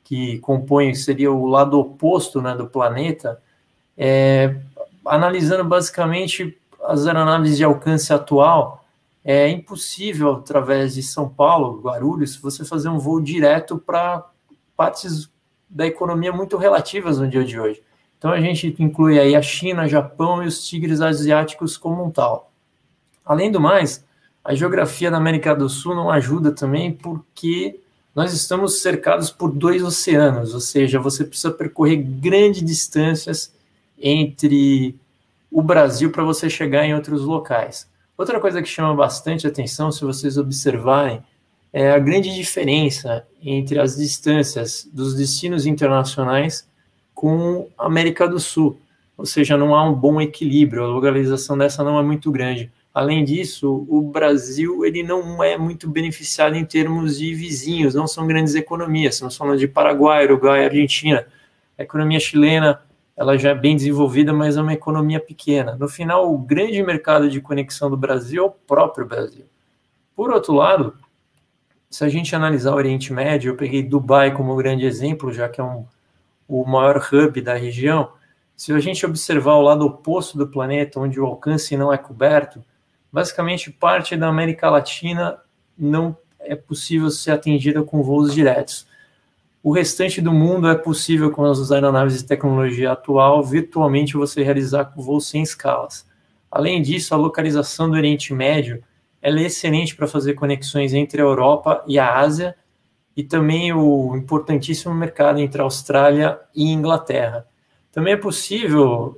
que 0.03 0.39
compõem, 0.39 0.95
seria 0.95 1.31
o 1.31 1.45
lado 1.45 1.79
oposto 1.79 2.41
né, 2.41 2.57
do 2.57 2.67
planeta, 2.67 3.41
é, 3.99 4.57
analisando 5.05 5.63
basicamente 5.63 6.59
as 6.83 7.07
aeronaves 7.07 7.59
de 7.59 7.65
alcance 7.65 8.15
atual, 8.15 8.83
é 9.23 9.47
impossível, 9.51 10.33
através 10.33 10.95
de 10.95 11.03
São 11.03 11.29
Paulo, 11.29 11.83
Guarulhos, 11.83 12.35
você 12.37 12.65
fazer 12.65 12.89
um 12.89 12.99
voo 12.99 13.21
direto 13.21 13.77
para 13.77 14.27
partes 14.75 15.31
da 15.69 15.87
economia 15.87 16.33
muito 16.33 16.57
relativas 16.57 17.19
no 17.19 17.29
dia 17.29 17.45
de 17.45 17.61
hoje. 17.61 17.83
Então 18.17 18.33
a 18.33 18.41
gente 18.41 18.75
inclui 18.79 19.21
aí 19.21 19.37
a 19.37 19.43
China, 19.43 19.87
Japão 19.87 20.43
e 20.43 20.47
os 20.47 20.67
tigres 20.67 21.03
asiáticos 21.03 21.77
como 21.77 22.03
um 22.03 22.11
tal. 22.11 22.51
Além 23.23 23.53
do 23.53 23.61
mais, 23.61 24.03
a 24.45 24.55
geografia 24.55 25.11
da 25.11 25.17
América 25.17 25.55
do 25.55 25.69
Sul 25.69 25.95
não 25.95 26.11
ajuda 26.11 26.53
também 26.53 26.93
porque 26.93 27.79
nós 28.15 28.33
estamos 28.33 28.81
cercados 28.81 29.31
por 29.31 29.53
dois 29.53 29.83
oceanos, 29.83 30.53
ou 30.55 30.61
seja, 30.61 30.99
você 30.99 31.25
precisa 31.25 31.51
percorrer 31.51 31.97
grandes 31.97 32.65
distâncias 32.65 33.55
entre 33.99 34.97
o 35.51 35.63
Brasil 35.63 36.11
para 36.11 36.25
você 36.25 36.49
chegar 36.49 36.85
em 36.85 36.95
outros 36.95 37.23
locais. 37.23 37.89
Outra 38.17 38.41
coisa 38.41 38.61
que 38.61 38.69
chama 38.69 38.95
bastante 38.95 39.47
atenção, 39.47 39.91
se 39.91 40.05
vocês 40.05 40.37
observarem, 40.37 41.23
é 41.73 41.93
a 41.93 41.99
grande 41.99 42.35
diferença 42.35 43.27
entre 43.43 43.79
as 43.79 43.97
distâncias 43.97 44.89
dos 44.93 45.15
destinos 45.15 45.67
internacionais 45.67 46.69
com 47.15 47.69
a 47.79 47.87
América 47.87 48.27
do 48.27 48.41
Sul. 48.41 48.79
Ou 49.17 49.25
seja, 49.25 49.57
não 49.57 49.75
há 49.75 49.89
um 49.89 49.95
bom 49.95 50.21
equilíbrio, 50.21 50.83
a 50.83 50.89
localização 50.89 51.57
dessa 51.57 51.85
não 51.85 51.99
é 51.99 52.03
muito 52.03 52.31
grande. 52.33 52.71
Além 52.93 53.25
disso, 53.25 53.87
o 53.89 54.03
Brasil 54.03 54.85
ele 54.85 55.03
não 55.03 55.43
é 55.43 55.57
muito 55.57 55.89
beneficiado 55.89 56.57
em 56.57 56.65
termos 56.65 57.19
de 57.19 57.33
vizinhos, 57.35 57.95
não 57.95 58.07
são 58.07 58.27
grandes 58.27 58.55
economias. 58.55 59.15
Estamos 59.15 59.37
falando 59.37 59.59
de 59.59 59.69
Paraguai, 59.69 60.25
Uruguai, 60.25 60.65
Argentina. 60.65 61.27
A 61.79 61.83
economia 61.83 62.19
chilena 62.19 62.83
ela 63.17 63.37
já 63.37 63.51
é 63.51 63.55
bem 63.55 63.77
desenvolvida, 63.77 64.33
mas 64.33 64.57
é 64.57 64.63
uma 64.63 64.73
economia 64.73 65.21
pequena. 65.21 65.77
No 65.77 65.89
final, 65.89 66.33
o 66.33 66.39
grande 66.39 66.83
mercado 66.83 67.29
de 67.29 67.39
conexão 67.39 67.91
do 67.91 67.97
Brasil 67.97 68.43
é 68.43 68.47
o 68.47 68.51
próprio 68.51 69.07
Brasil. 69.07 69.45
Por 70.17 70.31
outro 70.31 70.55
lado, 70.55 70.95
se 71.91 72.03
a 72.03 72.09
gente 72.09 72.35
analisar 72.35 72.73
o 72.73 72.77
Oriente 72.77 73.13
Médio, 73.13 73.51
eu 73.51 73.57
peguei 73.57 73.83
Dubai 73.83 74.33
como 74.35 74.57
grande 74.57 74.87
exemplo, 74.87 75.33
já 75.33 75.51
que 75.51 75.61
é 75.61 75.65
um, 75.65 75.85
o 76.49 76.65
maior 76.65 76.97
hub 77.13 77.41
da 77.43 77.55
região. 77.55 78.11
Se 78.57 78.73
a 78.73 78.81
gente 78.81 79.05
observar 79.05 79.55
o 79.55 79.63
lado 79.63 79.85
oposto 79.85 80.39
do 80.39 80.49
planeta, 80.49 80.99
onde 80.99 81.21
o 81.21 81.27
alcance 81.27 81.77
não 81.77 81.93
é 81.93 81.99
coberto, 81.99 82.65
basicamente 83.13 83.71
parte 83.71 84.17
da 84.17 84.29
América 84.29 84.71
Latina 84.71 85.39
não 85.79 86.17
é 86.39 86.55
possível 86.55 87.11
ser 87.11 87.33
atendida 87.33 87.83
com 87.83 88.03
voos 88.03 88.35
diretos. 88.35 88.87
O 89.63 89.73
restante 89.73 90.21
do 90.21 90.33
mundo 90.33 90.69
é 90.69 90.75
possível 90.75 91.31
com 91.31 91.45
as 91.45 91.71
aeronaves 91.71 92.19
de 92.19 92.25
tecnologia 92.25 92.93
atual 92.93 93.45
virtualmente 93.45 94.17
você 94.17 94.43
realizar 94.43 94.93
voos 94.97 95.29
sem 95.29 95.43
escalas. 95.43 96.07
Além 96.51 96.81
disso, 96.81 97.15
a 97.15 97.19
localização 97.19 97.89
do 97.89 97.97
Oriente 97.97 98.33
Médio 98.33 98.83
é 99.23 99.31
excelente 99.31 99.95
para 99.95 100.07
fazer 100.07 100.35
conexões 100.35 100.95
entre 100.95 101.21
a 101.21 101.25
Europa 101.25 101.85
e 101.87 101.99
a 101.99 102.19
Ásia 102.19 102.57
e 103.15 103.23
também 103.23 103.73
o 103.73 104.17
importantíssimo 104.17 104.95
mercado 104.95 105.39
entre 105.39 105.61
a 105.61 105.65
Austrália 105.65 106.41
e 106.55 106.73
Inglaterra. 106.73 107.47
Também 107.93 108.15
é 108.15 108.17
possível 108.17 109.17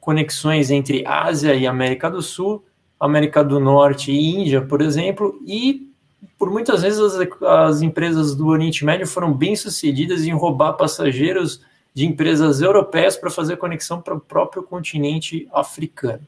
conexões 0.00 0.70
entre 0.70 1.06
Ásia 1.06 1.54
e 1.54 1.66
América 1.66 2.10
do 2.10 2.22
Sul, 2.22 2.64
América 2.98 3.42
do 3.42 3.58
Norte 3.58 4.12
e 4.12 4.36
Índia, 4.36 4.62
por 4.62 4.82
exemplo, 4.82 5.40
e 5.46 5.90
por 6.38 6.50
muitas 6.50 6.82
vezes 6.82 7.00
as, 7.00 7.42
as 7.42 7.82
empresas 7.82 8.34
do 8.34 8.48
Oriente 8.48 8.84
Médio 8.84 9.06
foram 9.06 9.32
bem 9.32 9.56
sucedidas 9.56 10.24
em 10.24 10.32
roubar 10.32 10.74
passageiros 10.74 11.62
de 11.94 12.06
empresas 12.06 12.60
europeias 12.60 13.16
para 13.16 13.30
fazer 13.30 13.56
conexão 13.56 14.00
para 14.00 14.14
o 14.14 14.20
próprio 14.20 14.62
continente 14.62 15.48
africano. 15.52 16.26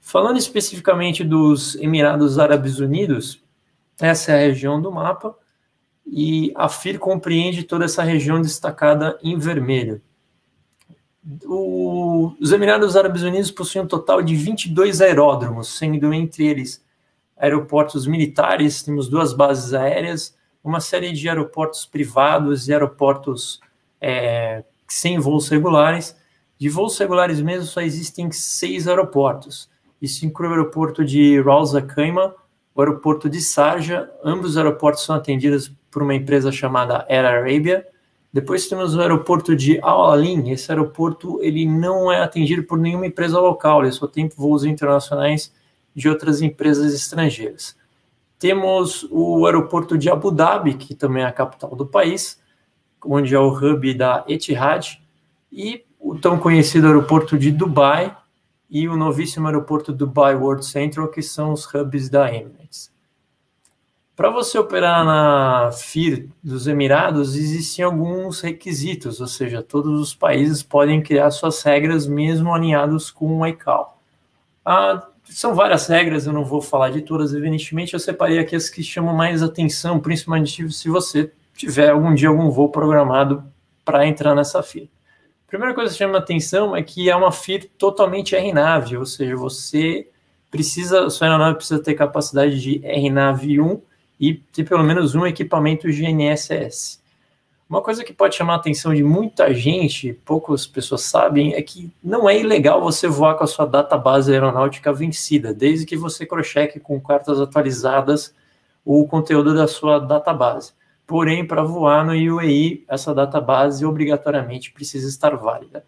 Falando 0.00 0.36
especificamente 0.36 1.24
dos 1.24 1.76
Emirados 1.76 2.38
Árabes 2.38 2.78
Unidos, 2.78 3.42
essa 4.00 4.32
é 4.32 4.34
a 4.34 4.48
região 4.48 4.80
do 4.80 4.92
mapa 4.92 5.34
e 6.06 6.52
a 6.54 6.68
FIR 6.68 6.98
compreende 6.98 7.62
toda 7.62 7.86
essa 7.86 8.02
região 8.02 8.40
destacada 8.40 9.18
em 9.22 9.38
vermelho. 9.38 10.02
O, 11.46 12.34
os 12.40 12.52
Emirados 12.52 12.96
Árabes 12.96 13.22
Unidos 13.22 13.50
possuem 13.50 13.84
um 13.84 13.88
total 13.88 14.22
de 14.22 14.36
22 14.36 15.00
aeródromos, 15.00 15.78
sendo 15.78 16.12
entre 16.12 16.46
eles 16.46 16.84
aeroportos 17.36 18.06
militares, 18.06 18.82
temos 18.82 19.08
duas 19.08 19.32
bases 19.32 19.74
aéreas, 19.74 20.36
uma 20.62 20.80
série 20.80 21.12
de 21.12 21.28
aeroportos 21.28 21.84
privados 21.84 22.68
e 22.68 22.72
aeroportos 22.72 23.60
é, 24.00 24.64
sem 24.88 25.18
voos 25.18 25.48
regulares. 25.48 26.16
De 26.58 26.68
voos 26.68 26.96
regulares 26.98 27.40
mesmo, 27.40 27.66
só 27.66 27.80
existem 27.80 28.30
seis 28.30 28.88
aeroportos. 28.88 29.68
Isso 30.00 30.24
inclui 30.24 30.48
o 30.48 30.52
aeroporto 30.52 31.04
de 31.04 31.40
Ras 31.40 31.74
Al 31.74 31.82
Khaimah, 31.82 32.34
o 32.74 32.80
aeroporto 32.80 33.28
de 33.28 33.40
Sarja. 33.40 34.10
Ambos 34.24 34.52
os 34.52 34.56
aeroportos 34.56 35.04
são 35.04 35.14
atendidos 35.14 35.70
por 35.90 36.02
uma 36.02 36.14
empresa 36.14 36.50
chamada 36.50 37.04
Air 37.08 37.24
Arabia. 37.24 37.86
Depois 38.34 38.66
temos 38.66 38.96
o 38.96 39.00
aeroporto 39.00 39.54
de 39.54 39.78
Al 39.80 40.10
Alin. 40.10 40.50
Esse 40.50 40.68
aeroporto 40.72 41.38
ele 41.40 41.64
não 41.64 42.10
é 42.10 42.20
atendido 42.20 42.64
por 42.64 42.76
nenhuma 42.76 43.06
empresa 43.06 43.38
local, 43.38 43.82
ele 43.82 43.92
só 43.92 44.08
tem 44.08 44.28
voos 44.28 44.64
internacionais 44.64 45.54
de 45.94 46.08
outras 46.08 46.42
empresas 46.42 46.92
estrangeiras. 46.92 47.76
Temos 48.36 49.06
o 49.08 49.46
aeroporto 49.46 49.96
de 49.96 50.10
Abu 50.10 50.32
Dhabi, 50.32 50.74
que 50.74 50.96
também 50.96 51.22
é 51.22 51.26
a 51.26 51.32
capital 51.32 51.76
do 51.76 51.86
país, 51.86 52.42
onde 53.06 53.32
é 53.32 53.38
o 53.38 53.50
hub 53.50 53.94
da 53.94 54.24
Etihad, 54.26 55.00
e 55.52 55.84
o 56.00 56.18
tão 56.18 56.36
conhecido 56.36 56.88
aeroporto 56.88 57.38
de 57.38 57.52
Dubai 57.52 58.16
e 58.68 58.88
o 58.88 58.96
novíssimo 58.96 59.46
aeroporto 59.46 59.92
Dubai 59.92 60.34
World 60.34 60.66
Central, 60.66 61.06
que 61.06 61.22
são 61.22 61.52
os 61.52 61.72
hubs 61.72 62.08
da 62.08 62.34
Emirates. 62.34 62.93
Para 64.16 64.30
você 64.30 64.56
operar 64.58 65.04
na 65.04 65.72
FIR 65.72 66.28
dos 66.42 66.68
Emirados, 66.68 67.34
existem 67.36 67.84
alguns 67.84 68.40
requisitos, 68.40 69.20
ou 69.20 69.26
seja, 69.26 69.62
todos 69.62 70.00
os 70.00 70.14
países 70.14 70.62
podem 70.62 71.02
criar 71.02 71.30
suas 71.32 71.62
regras 71.62 72.06
mesmo 72.06 72.54
alinhados 72.54 73.10
com 73.10 73.40
o 73.40 73.46
ICAO. 73.46 73.98
A 74.64 75.08
são 75.24 75.54
várias 75.54 75.86
regras, 75.86 76.26
eu 76.26 76.32
não 76.32 76.44
vou 76.44 76.60
falar 76.60 76.90
de 76.90 77.00
todas, 77.00 77.34
evidentemente. 77.34 77.94
Eu 77.94 78.00
separei 78.00 78.38
aqui 78.38 78.54
as 78.54 78.68
que 78.68 78.82
chamam 78.82 79.14
mais 79.14 79.42
atenção, 79.42 79.98
principalmente 79.98 80.70
se 80.72 80.88
você 80.88 81.32
tiver 81.56 81.90
algum 81.90 82.14
dia 82.14 82.28
algum 82.28 82.50
voo 82.50 82.68
programado 82.68 83.44
para 83.84 84.06
entrar 84.06 84.34
nessa 84.34 84.62
FIR. 84.62 84.88
A 85.46 85.48
primeira 85.48 85.74
coisa 85.74 85.92
que 85.92 85.98
chama 85.98 86.18
atenção 86.18 86.76
é 86.76 86.82
que 86.82 87.08
é 87.08 87.16
uma 87.16 87.32
FIR 87.32 87.70
totalmente 87.78 88.36
RNAV, 88.36 88.96
ou 88.98 89.06
seja, 89.06 89.36
você 89.36 90.08
precisa, 90.50 91.08
sua 91.10 91.26
aeronave 91.26 91.56
precisa 91.56 91.82
ter 91.82 91.94
capacidade 91.94 92.60
de 92.60 92.78
RNAV 92.84 93.60
1 93.60 93.80
e 94.18 94.34
ter 94.34 94.64
pelo 94.64 94.84
menos 94.84 95.14
um 95.14 95.26
equipamento 95.26 95.88
GNSS. 95.90 97.02
Uma 97.68 97.80
coisa 97.80 98.04
que 98.04 98.12
pode 98.12 98.36
chamar 98.36 98.54
a 98.54 98.56
atenção 98.56 98.94
de 98.94 99.02
muita 99.02 99.52
gente, 99.52 100.12
poucas 100.24 100.66
pessoas 100.66 101.02
sabem, 101.02 101.54
é 101.54 101.62
que 101.62 101.90
não 102.02 102.28
é 102.28 102.38
ilegal 102.38 102.80
você 102.80 103.08
voar 103.08 103.34
com 103.34 103.44
a 103.44 103.46
sua 103.46 103.64
database 103.64 104.30
aeronáutica 104.30 104.92
vencida, 104.92 105.52
desde 105.52 105.86
que 105.86 105.96
você 105.96 106.26
crocheque 106.26 106.78
com 106.78 107.00
cartas 107.00 107.40
atualizadas 107.40 108.34
o 108.84 109.06
conteúdo 109.06 109.54
da 109.54 109.66
sua 109.66 109.98
database. 109.98 110.72
Porém, 111.06 111.46
para 111.46 111.62
voar 111.62 112.04
no 112.04 112.12
UAE, 112.12 112.84
essa 112.86 113.14
database 113.14 113.84
obrigatoriamente 113.84 114.70
precisa 114.72 115.08
estar 115.08 115.34
válida. 115.36 115.84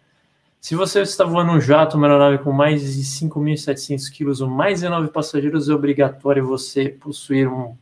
Se 0.59 0.75
você 0.75 1.01
está 1.01 1.23
voando 1.23 1.51
um 1.51 1.61
jato, 1.61 1.95
uma 1.95 2.07
aeronave 2.07 2.43
com 2.43 2.51
mais 2.51 2.81
de 2.81 3.03
5.700 3.03 4.11
quilos 4.11 4.41
ou 4.41 4.49
mais 4.49 4.81
de 4.81 4.89
9 4.89 5.09
passageiros, 5.09 5.69
é 5.69 5.73
obrigatório 5.73 6.45
você 6.45 6.89
possuir 6.89 7.47
um 7.47 7.75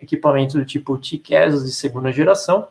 equipamento 0.00 0.58
do 0.58 0.64
tipo 0.64 0.98
TCAS 0.98 1.64
de 1.64 1.72
segunda 1.72 2.12
geração. 2.12 2.68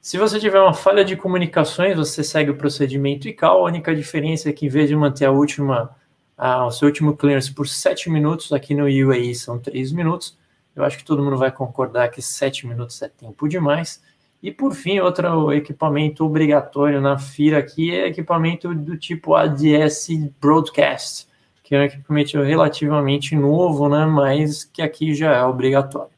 Se 0.00 0.18
você 0.18 0.40
tiver 0.40 0.60
uma 0.60 0.74
falha 0.74 1.04
de 1.04 1.16
comunicações, 1.16 1.96
você 1.96 2.24
segue 2.24 2.50
o 2.50 2.56
procedimento 2.56 3.28
ICAO. 3.28 3.60
A 3.60 3.68
única 3.68 3.94
diferença 3.94 4.50
é 4.50 4.52
que, 4.52 4.66
em 4.66 4.68
vez 4.68 4.88
de 4.88 4.96
manter 4.96 5.26
a 5.26 5.30
última, 5.30 5.94
a, 6.36 6.66
o 6.66 6.72
seu 6.72 6.88
último 6.88 7.16
clearance 7.16 7.52
por 7.52 7.68
7 7.68 8.10
minutos, 8.10 8.52
aqui 8.52 8.74
no 8.74 8.84
UAE 8.84 9.34
são 9.34 9.58
3 9.58 9.92
minutos, 9.92 10.36
eu 10.74 10.82
acho 10.84 10.98
que 10.98 11.04
todo 11.04 11.22
mundo 11.22 11.36
vai 11.36 11.52
concordar 11.52 12.08
que 12.10 12.20
7 12.20 12.66
minutos 12.66 13.00
é 13.00 13.08
tempo 13.08 13.48
demais. 13.48 14.02
E 14.42 14.50
por 14.50 14.74
fim, 14.74 14.98
outro 14.98 15.52
equipamento 15.52 16.24
obrigatório 16.24 17.00
na 17.00 17.16
FIRA 17.16 17.58
aqui 17.58 17.94
é 17.94 18.08
equipamento 18.08 18.74
do 18.74 18.96
tipo 18.96 19.36
ADS 19.36 20.08
Broadcast, 20.40 21.28
que 21.62 21.76
é 21.76 21.78
um 21.78 21.84
equipamento 21.84 22.42
relativamente 22.42 23.36
novo, 23.36 23.88
né, 23.88 24.04
mas 24.04 24.64
que 24.64 24.82
aqui 24.82 25.14
já 25.14 25.32
é 25.32 25.44
obrigatório. 25.44 26.11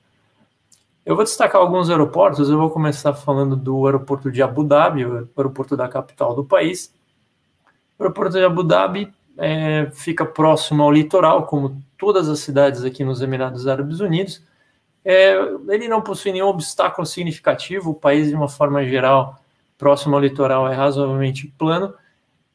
Eu 1.04 1.14
vou 1.14 1.24
destacar 1.24 1.60
alguns 1.60 1.90
aeroportos, 1.90 2.48
eu 2.48 2.56
vou 2.56 2.70
começar 2.70 3.12
falando 3.12 3.54
do 3.54 3.84
aeroporto 3.84 4.32
de 4.32 4.42
Abu 4.42 4.64
Dhabi, 4.64 5.04
o 5.04 5.28
aeroporto 5.36 5.76
da 5.76 5.86
capital 5.86 6.34
do 6.34 6.42
país. 6.42 6.94
O 7.98 8.02
aeroporto 8.02 8.32
de 8.32 8.44
Abu 8.44 8.62
Dhabi 8.62 9.12
é, 9.36 9.90
fica 9.92 10.24
próximo 10.24 10.82
ao 10.82 10.90
litoral, 10.90 11.44
como 11.44 11.82
todas 11.98 12.26
as 12.26 12.38
cidades 12.40 12.84
aqui 12.84 13.04
nos 13.04 13.20
Emirados 13.20 13.66
Árabes 13.66 14.00
Unidos. 14.00 14.42
É, 15.04 15.34
ele 15.68 15.88
não 15.88 16.00
possui 16.00 16.32
nenhum 16.32 16.46
obstáculo 16.46 17.06
significativo, 17.06 17.90
o 17.90 17.94
país, 17.94 18.28
de 18.28 18.34
uma 18.34 18.48
forma 18.48 18.82
geral, 18.86 19.38
próximo 19.76 20.14
ao 20.14 20.22
litoral, 20.22 20.66
é 20.66 20.74
razoavelmente 20.74 21.52
plano, 21.58 21.92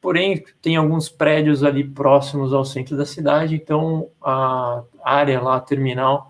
porém, 0.00 0.44
tem 0.60 0.74
alguns 0.74 1.08
prédios 1.08 1.62
ali 1.62 1.84
próximos 1.84 2.52
ao 2.52 2.64
centro 2.64 2.96
da 2.96 3.06
cidade, 3.06 3.54
então 3.54 4.08
a 4.20 4.82
área 5.04 5.40
lá, 5.40 5.60
terminal 5.60 6.29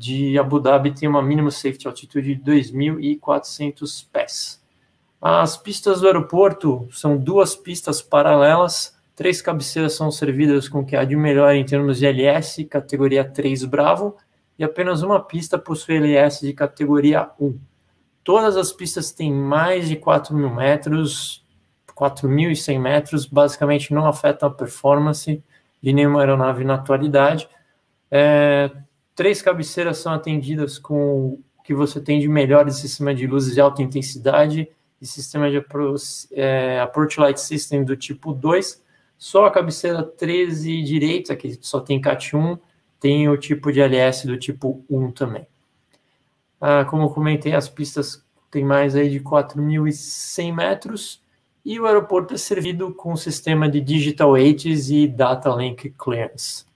de 0.00 0.38
Abu 0.38 0.58
Dhabi, 0.58 0.92
tem 0.92 1.06
uma 1.06 1.20
mínima 1.20 1.50
safety 1.50 1.86
altitude 1.86 2.34
de 2.34 2.42
2.400 2.42 4.06
pés. 4.10 4.64
As 5.20 5.58
pistas 5.58 6.00
do 6.00 6.06
aeroporto 6.06 6.88
são 6.90 7.18
duas 7.18 7.54
pistas 7.54 8.00
paralelas, 8.00 8.96
três 9.14 9.42
cabeceiras 9.42 9.92
são 9.92 10.10
servidas 10.10 10.70
com 10.70 10.80
o 10.80 10.86
que 10.86 10.96
há 10.96 11.04
de 11.04 11.14
melhor 11.14 11.54
em 11.54 11.62
termos 11.66 11.98
de 11.98 12.06
LS, 12.06 12.64
categoria 12.64 13.22
3 13.22 13.66
Bravo, 13.66 14.16
e 14.58 14.64
apenas 14.64 15.02
uma 15.02 15.20
pista 15.20 15.58
possui 15.58 15.96
LS 15.96 16.46
de 16.46 16.54
categoria 16.54 17.28
1. 17.38 17.58
Todas 18.24 18.56
as 18.56 18.72
pistas 18.72 19.12
têm 19.12 19.30
mais 19.30 19.86
de 19.86 19.96
4 19.96 20.34
mil 20.34 20.48
metros, 20.48 21.44
4.100 21.94 22.80
metros, 22.80 23.26
basicamente 23.26 23.92
não 23.92 24.06
afetam 24.06 24.48
a 24.48 24.52
performance 24.52 25.44
de 25.82 25.92
nenhuma 25.92 26.20
aeronave 26.20 26.64
na 26.64 26.76
atualidade. 26.76 27.46
É, 28.10 28.70
três 29.20 29.42
cabeceiras 29.42 29.98
são 29.98 30.14
atendidas 30.14 30.78
com 30.78 31.26
o 31.26 31.44
que 31.62 31.74
você 31.74 32.00
tem 32.00 32.18
de 32.18 32.26
melhor 32.26 32.64
de 32.64 32.74
sistema 32.74 33.14
de 33.14 33.26
luzes 33.26 33.52
de 33.52 33.60
alta 33.60 33.82
intensidade 33.82 34.66
e 34.98 35.06
sistema 35.06 35.50
de 35.50 35.58
approach, 35.58 36.26
é, 36.32 36.80
approach 36.80 37.20
Light 37.20 37.38
System 37.38 37.84
do 37.84 37.94
tipo 37.94 38.32
2. 38.32 38.82
Só 39.18 39.44
a 39.44 39.50
cabeceira 39.50 40.02
13 40.02 40.82
direita, 40.82 41.36
que 41.36 41.58
só 41.60 41.80
tem 41.80 42.00
CAT 42.00 42.34
1, 42.34 42.56
tem 42.98 43.28
o 43.28 43.36
tipo 43.36 43.70
de 43.70 43.82
LS 43.82 44.26
do 44.26 44.38
tipo 44.38 44.82
1 44.88 45.10
também. 45.10 45.46
Ah, 46.58 46.86
como 46.86 47.02
eu 47.02 47.10
comentei, 47.10 47.52
as 47.52 47.68
pistas 47.68 48.24
têm 48.50 48.64
mais 48.64 48.96
aí 48.96 49.10
de 49.10 49.20
4.100 49.20 50.54
metros 50.54 51.22
e 51.62 51.78
o 51.78 51.84
aeroporto 51.84 52.32
é 52.32 52.38
servido 52.38 52.94
com 52.94 53.12
um 53.12 53.16
sistema 53.16 53.68
de 53.68 53.82
Digital 53.82 54.32
Aids 54.32 54.88
e 54.88 55.06
Data 55.06 55.50
Link 55.50 55.90
Clearance. 55.90 56.69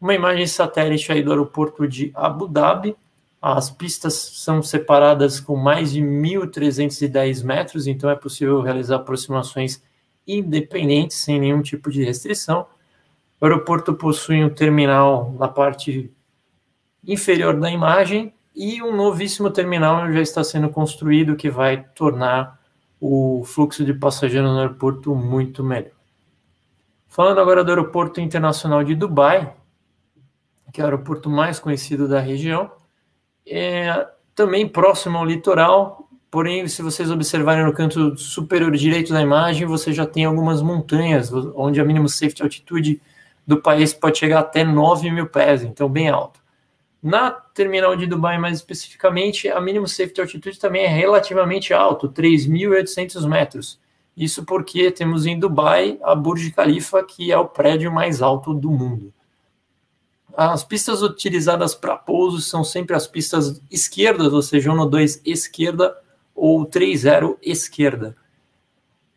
Uma 0.00 0.14
imagem 0.14 0.46
satélite 0.46 1.10
aí 1.10 1.22
do 1.22 1.30
aeroporto 1.30 1.88
de 1.88 2.10
Abu 2.14 2.46
Dhabi. 2.46 2.94
As 3.40 3.70
pistas 3.70 4.14
são 4.14 4.62
separadas 4.62 5.40
com 5.40 5.56
mais 5.56 5.92
de 5.92 6.02
1.310 6.02 7.44
metros, 7.44 7.86
então 7.86 8.10
é 8.10 8.14
possível 8.14 8.60
realizar 8.60 8.96
aproximações 8.96 9.82
independentes 10.26 11.18
sem 11.18 11.40
nenhum 11.40 11.62
tipo 11.62 11.90
de 11.90 12.04
restrição. 12.04 12.66
O 13.40 13.44
aeroporto 13.44 13.94
possui 13.94 14.44
um 14.44 14.50
terminal 14.50 15.34
na 15.38 15.48
parte 15.48 16.10
inferior 17.06 17.58
da 17.58 17.70
imagem 17.70 18.34
e 18.54 18.82
um 18.82 18.94
novíssimo 18.94 19.50
terminal 19.50 20.12
já 20.12 20.20
está 20.20 20.42
sendo 20.42 20.68
construído 20.68 21.36
que 21.36 21.48
vai 21.48 21.84
tornar 21.94 22.58
o 23.00 23.44
fluxo 23.44 23.84
de 23.84 23.94
passageiros 23.94 24.50
no 24.50 24.58
aeroporto 24.58 25.14
muito 25.14 25.62
melhor. 25.62 25.92
Falando 27.08 27.40
agora 27.40 27.62
do 27.62 27.70
aeroporto 27.70 28.20
internacional 28.20 28.82
de 28.82 28.94
Dubai, 28.94 29.55
que 30.72 30.80
é 30.80 30.84
o 30.84 30.86
aeroporto 30.86 31.30
mais 31.30 31.58
conhecido 31.58 32.08
da 32.08 32.20
região, 32.20 32.70
é 33.46 34.06
também 34.34 34.68
próximo 34.68 35.16
ao 35.16 35.24
litoral, 35.24 36.08
porém, 36.30 36.66
se 36.68 36.82
vocês 36.82 37.10
observarem 37.10 37.64
no 37.64 37.72
canto 37.72 38.16
superior 38.18 38.70
direito 38.72 39.12
da 39.12 39.22
imagem, 39.22 39.66
você 39.66 39.92
já 39.92 40.04
tem 40.04 40.24
algumas 40.24 40.60
montanhas, 40.60 41.32
onde 41.32 41.80
a 41.80 41.84
mínimo 41.84 42.08
safety 42.08 42.42
altitude 42.42 43.00
do 43.46 43.62
país 43.62 43.94
pode 43.94 44.18
chegar 44.18 44.40
até 44.40 44.64
9 44.64 45.10
mil 45.10 45.26
pés, 45.26 45.62
então 45.62 45.88
bem 45.88 46.08
alto. 46.08 46.40
Na 47.02 47.30
terminal 47.30 47.94
de 47.94 48.06
Dubai, 48.06 48.36
mais 48.36 48.56
especificamente, 48.56 49.48
a 49.48 49.60
mínimo 49.60 49.86
safety 49.86 50.20
altitude 50.20 50.58
também 50.58 50.84
é 50.84 50.88
relativamente 50.88 51.72
alto, 51.72 52.08
3.800 52.08 53.26
metros. 53.28 53.80
Isso 54.16 54.44
porque 54.44 54.90
temos 54.90 55.24
em 55.26 55.38
Dubai 55.38 55.98
a 56.02 56.14
Burj 56.14 56.50
Khalifa, 56.50 57.04
que 57.04 57.30
é 57.30 57.38
o 57.38 57.46
prédio 57.46 57.92
mais 57.92 58.20
alto 58.20 58.52
do 58.52 58.70
mundo. 58.70 59.12
As 60.36 60.62
pistas 60.62 61.00
utilizadas 61.02 61.74
para 61.74 61.96
pouso 61.96 62.42
são 62.42 62.62
sempre 62.62 62.94
as 62.94 63.06
pistas 63.06 63.62
esquerdas, 63.70 64.34
ou 64.34 64.42
seja, 64.42 64.70
1 64.70 64.86
2 64.86 65.22
esquerda 65.24 65.96
ou 66.34 66.66
3-0 66.66 67.38
esquerda. 67.40 68.14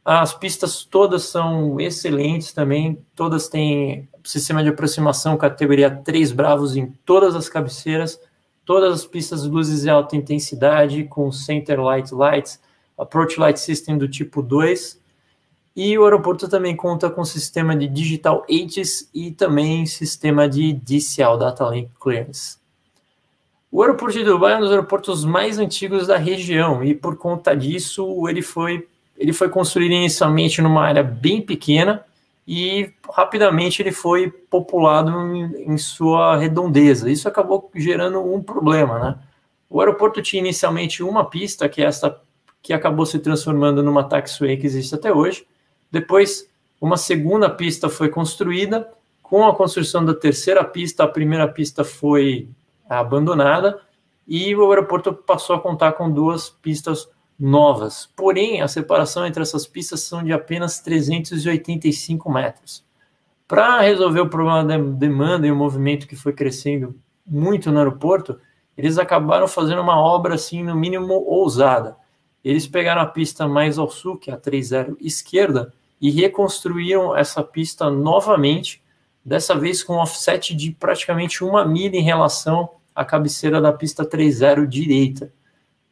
As 0.05 0.33
pistas 0.33 0.85
todas 0.85 1.23
são 1.23 1.77
excelentes 1.77 2.53
também, 2.53 3.05
todas 3.13 3.49
têm 3.49 4.07
sistema 4.23 4.63
de 4.63 4.69
aproximação 4.69 5.35
categoria 5.35 5.91
3 5.91 6.31
Bravos 6.31 6.77
em 6.77 6.87
todas 7.05 7.35
as 7.35 7.49
cabeceiras, 7.49 8.17
todas 8.63 8.93
as 8.93 9.05
pistas 9.05 9.43
luzes 9.43 9.81
de 9.81 9.89
alta 9.89 10.15
intensidade 10.15 11.03
com 11.03 11.31
Center 11.33 11.81
Light 11.81 12.13
Lights, 12.13 12.61
Approach 12.97 13.37
Light 13.37 13.59
System 13.59 13.97
do 13.97 14.07
tipo 14.07 14.41
2, 14.41 14.98
e 15.75 15.97
o 15.97 16.03
aeroporto 16.03 16.47
também 16.49 16.75
conta 16.75 17.09
com 17.09 17.23
sistema 17.23 17.75
de 17.75 17.87
Digital 17.87 18.43
ATIS 18.43 19.09
e 19.13 19.31
também 19.31 19.85
sistema 19.85 20.47
de 20.47 20.73
DCL, 20.73 21.37
Data 21.37 21.65
Link 21.69 21.89
Clearance. 21.99 22.57
O 23.71 23.83
aeroporto 23.83 24.17
de 24.17 24.23
Dubai 24.23 24.53
é 24.53 24.57
um 24.57 24.61
dos 24.61 24.71
aeroportos 24.71 25.23
mais 25.23 25.59
antigos 25.59 26.07
da 26.07 26.17
região 26.17 26.83
e 26.83 26.95
por 26.95 27.17
conta 27.17 27.55
disso 27.55 28.27
ele 28.27 28.41
foi, 28.41 28.87
ele 29.15 29.31
foi 29.31 29.47
construído 29.47 29.91
inicialmente 29.91 30.61
numa 30.61 30.83
área 30.83 31.03
bem 31.03 31.39
pequena 31.39 32.03
e 32.47 32.91
rapidamente 33.13 33.79
ele 33.79 33.91
foi 33.91 34.31
populado 34.31 35.11
em, 35.11 35.71
em, 35.71 35.77
sua 35.77 36.35
redondeza. 36.35 37.11
Isso 37.11 37.27
acabou 37.27 37.69
gerando 37.75 38.19
um 38.19 38.41
problema, 38.41 38.97
né? 38.97 39.15
O 39.69 39.79
aeroporto 39.79 40.19
tinha 40.19 40.39
inicialmente 40.39 41.03
uma 41.03 41.23
pista, 41.23 41.69
que 41.69 41.79
é 41.79 41.85
essa 41.85 42.19
que 42.63 42.73
acabou 42.73 43.05
se 43.05 43.19
transformando 43.19 43.83
numa 43.83 44.03
taxiway 44.03 44.57
que 44.57 44.65
existe 44.65 44.95
até 44.95 45.13
hoje. 45.13 45.45
Depois, 45.91 46.49
uma 46.79 46.97
segunda 46.97 47.49
pista 47.49 47.89
foi 47.89 48.09
construída. 48.09 48.89
Com 49.21 49.45
a 49.47 49.55
construção 49.55 50.03
da 50.03 50.13
terceira 50.13 50.63
pista, 50.63 51.03
a 51.03 51.07
primeira 51.07 51.47
pista 51.47 51.83
foi 51.83 52.49
abandonada 52.89 53.79
e 54.27 54.55
o 54.55 54.69
aeroporto 54.69 55.13
passou 55.13 55.55
a 55.55 55.59
contar 55.59 55.93
com 55.93 56.09
duas 56.09 56.49
pistas 56.49 57.07
novas. 57.39 58.09
Porém, 58.15 58.61
a 58.61 58.67
separação 58.67 59.25
entre 59.25 59.41
essas 59.41 59.65
pistas 59.65 60.01
são 60.01 60.23
de 60.23 60.33
apenas 60.33 60.79
385 60.79 62.31
metros. 62.31 62.83
Para 63.47 63.81
resolver 63.81 64.21
o 64.21 64.29
problema 64.29 64.63
da 64.63 64.77
demanda 64.77 65.47
e 65.47 65.51
o 65.51 65.55
movimento 65.55 66.07
que 66.07 66.15
foi 66.15 66.33
crescendo 66.33 66.95
muito 67.25 67.71
no 67.71 67.79
aeroporto, 67.79 68.39
eles 68.77 68.97
acabaram 68.97 69.47
fazendo 69.47 69.81
uma 69.81 69.99
obra 69.99 70.35
assim, 70.35 70.63
no 70.63 70.75
mínimo 70.75 71.13
ousada. 71.13 71.97
eles 72.43 72.67
pegaram 72.67 73.01
a 73.01 73.05
pista 73.05 73.47
mais 73.47 73.77
ao 73.77 73.89
sul, 73.89 74.17
que 74.17 74.31
é 74.31 74.33
a 74.33 74.37
30 74.37 74.95
esquerda, 75.01 75.73
e 76.01 76.09
reconstruíram 76.09 77.15
essa 77.15 77.43
pista 77.43 77.89
novamente, 77.89 78.81
dessa 79.23 79.55
vez 79.55 79.83
com 79.83 79.95
um 79.95 79.99
offset 79.99 80.55
de 80.55 80.71
praticamente 80.71 81.43
uma 81.43 81.65
milha 81.65 81.97
em 81.97 82.03
relação 82.03 82.69
à 82.95 83.03
cabeceira 83.03 83.59
da 83.61 83.71
pista 83.73 84.05
30 84.05 84.65
direita. 84.65 85.31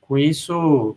Com 0.02 0.18
isso, 0.18 0.96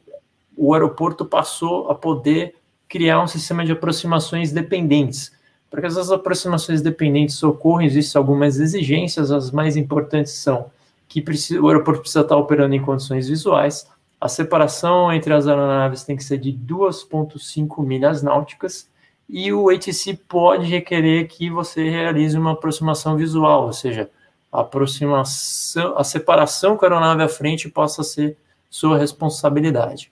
o 0.57 0.75
aeroporto 0.75 1.25
passou 1.25 1.91
a 1.91 1.95
poder 1.95 2.55
criar 2.89 3.23
um 3.23 3.27
sistema 3.27 3.65
de 3.65 3.73
aproximações 3.73 4.53
dependentes. 4.53 5.33
Para 5.71 5.81
que 5.81 5.87
essas 5.87 6.11
aproximações 6.11 6.83
dependentes 6.83 7.43
ocorram, 7.43 7.83
existem 7.83 8.19
algumas 8.19 8.59
exigências, 8.59 9.31
as 9.31 9.51
mais 9.51 9.77
importantes 9.77 10.33
são 10.33 10.71
que 11.09 11.25
o 11.61 11.69
aeroporto 11.69 12.03
precisa 12.03 12.21
estar 12.21 12.37
operando 12.37 12.75
em 12.75 12.81
condições 12.81 13.29
visuais, 13.29 13.89
a 14.21 14.29
separação 14.29 15.13
entre 15.13 15.33
as 15.33 15.47
aeronaves 15.49 16.05
tem 16.05 16.15
que 16.15 16.23
ser 16.23 16.39
de 16.39 16.53
2,5 16.53 17.83
milhas 17.83 18.23
náuticas, 18.23 18.89
e 19.33 19.53
o 19.53 19.71
ATC 19.71 20.19
pode 20.29 20.67
requerer 20.67 21.29
que 21.29 21.51
você 21.51 21.89
realize 21.89 22.37
uma 22.37 22.53
aproximação 22.53 23.17
visual, 23.17 23.67
ou 23.67 23.73
seja, 23.73 24.11
a 24.53 24.61
aproximação, 24.61 25.97
a 25.97 26.03
separação 26.03 26.77
com 26.77 26.85
a 26.85 26.89
aeronave 26.89 27.23
à 27.23 27.29
frente 27.29 27.69
possa 27.69 28.03
ser 28.03 28.37
sua 28.69 28.99
responsabilidade. 28.99 30.11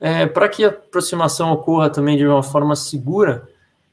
É, 0.00 0.26
Para 0.26 0.48
que 0.48 0.64
a 0.64 0.68
aproximação 0.68 1.52
ocorra 1.52 1.90
também 1.90 2.16
de 2.16 2.26
uma 2.26 2.42
forma 2.42 2.76
segura, 2.76 3.48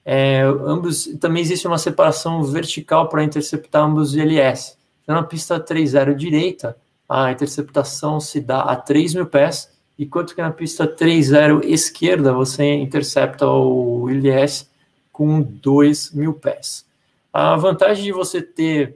é, 0.05 0.41
ambos 0.41 1.05
também 1.19 1.41
existe 1.41 1.67
uma 1.67 1.77
separação 1.77 2.43
vertical 2.43 3.09
para 3.09 3.23
interceptar 3.23 3.83
ambos 3.83 4.09
os 4.09 4.15
ILS. 4.15 4.77
Então, 5.03 5.15
na 5.15 5.23
pista 5.23 5.59
30 5.59 6.13
direita, 6.15 6.77
a 7.07 7.31
interceptação 7.31 8.19
se 8.19 8.39
dá 8.39 8.61
a 8.61 8.75
3 8.75 9.15
mil 9.15 9.25
pés, 9.25 9.71
enquanto 9.99 10.33
que 10.33 10.41
na 10.41 10.49
pista 10.49 10.87
30 10.87 11.65
esquerda 11.65 12.31
você 12.31 12.63
intercepta 12.75 13.45
o 13.45 14.09
ILS 14.09 14.71
com 15.11 15.41
2 15.41 16.13
mil 16.13 16.33
pés. 16.33 16.87
A 17.33 17.57
vantagem 17.57 18.05
de 18.05 18.13
você 18.13 18.41
ter 18.41 18.95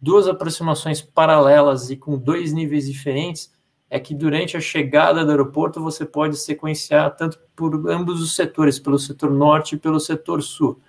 duas 0.00 0.28
aproximações 0.28 1.02
paralelas 1.02 1.90
e 1.90 1.96
com 1.96 2.16
dois 2.16 2.52
níveis 2.52 2.86
diferentes 2.86 3.52
é 3.90 3.98
que 3.98 4.14
durante 4.14 4.56
a 4.56 4.60
chegada 4.60 5.24
do 5.24 5.32
aeroporto 5.32 5.82
você 5.82 6.06
pode 6.06 6.36
sequenciar 6.36 7.16
tanto 7.16 7.40
por 7.56 7.90
ambos 7.90 8.22
os 8.22 8.36
setores, 8.36 8.78
pelo 8.78 9.00
setor 9.00 9.32
norte 9.32 9.74
e 9.74 9.78
pelo 9.78 9.98
setor 9.98 10.42
sul. 10.42 10.80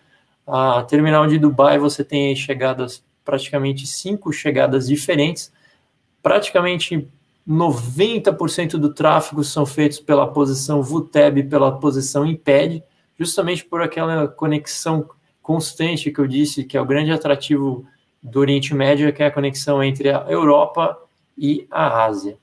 A 0.45 0.83
terminal 0.83 1.25
de 1.25 1.39
Dubai 1.39 1.79
você 1.79 2.03
tem 2.03 2.35
chegadas, 2.35 3.03
praticamente 3.25 3.87
cinco 3.87 4.31
chegadas 4.31 4.87
diferentes, 4.87 5.51
praticamente 6.21 7.09
90% 7.51 8.77
do 8.77 8.93
tráfego 8.93 9.43
são 9.43 9.65
feitos 9.65 9.99
pela 9.99 10.25
posição 10.25 10.81
VUTEB, 10.81 11.43
pela 11.43 11.77
posição 11.77 12.25
IMPED, 12.25 12.81
justamente 13.19 13.65
por 13.65 13.81
aquela 13.81 14.27
conexão 14.27 15.09
constante 15.41 16.11
que 16.11 16.19
eu 16.19 16.27
disse, 16.27 16.63
que 16.63 16.77
é 16.77 16.81
o 16.81 16.85
grande 16.85 17.11
atrativo 17.11 17.85
do 18.23 18.39
Oriente 18.39 18.73
Médio, 18.73 19.11
que 19.11 19.21
é 19.21 19.25
a 19.25 19.31
conexão 19.31 19.83
entre 19.83 20.09
a 20.09 20.25
Europa 20.29 20.97
e 21.37 21.67
a 21.69 22.05
Ásia. 22.05 22.37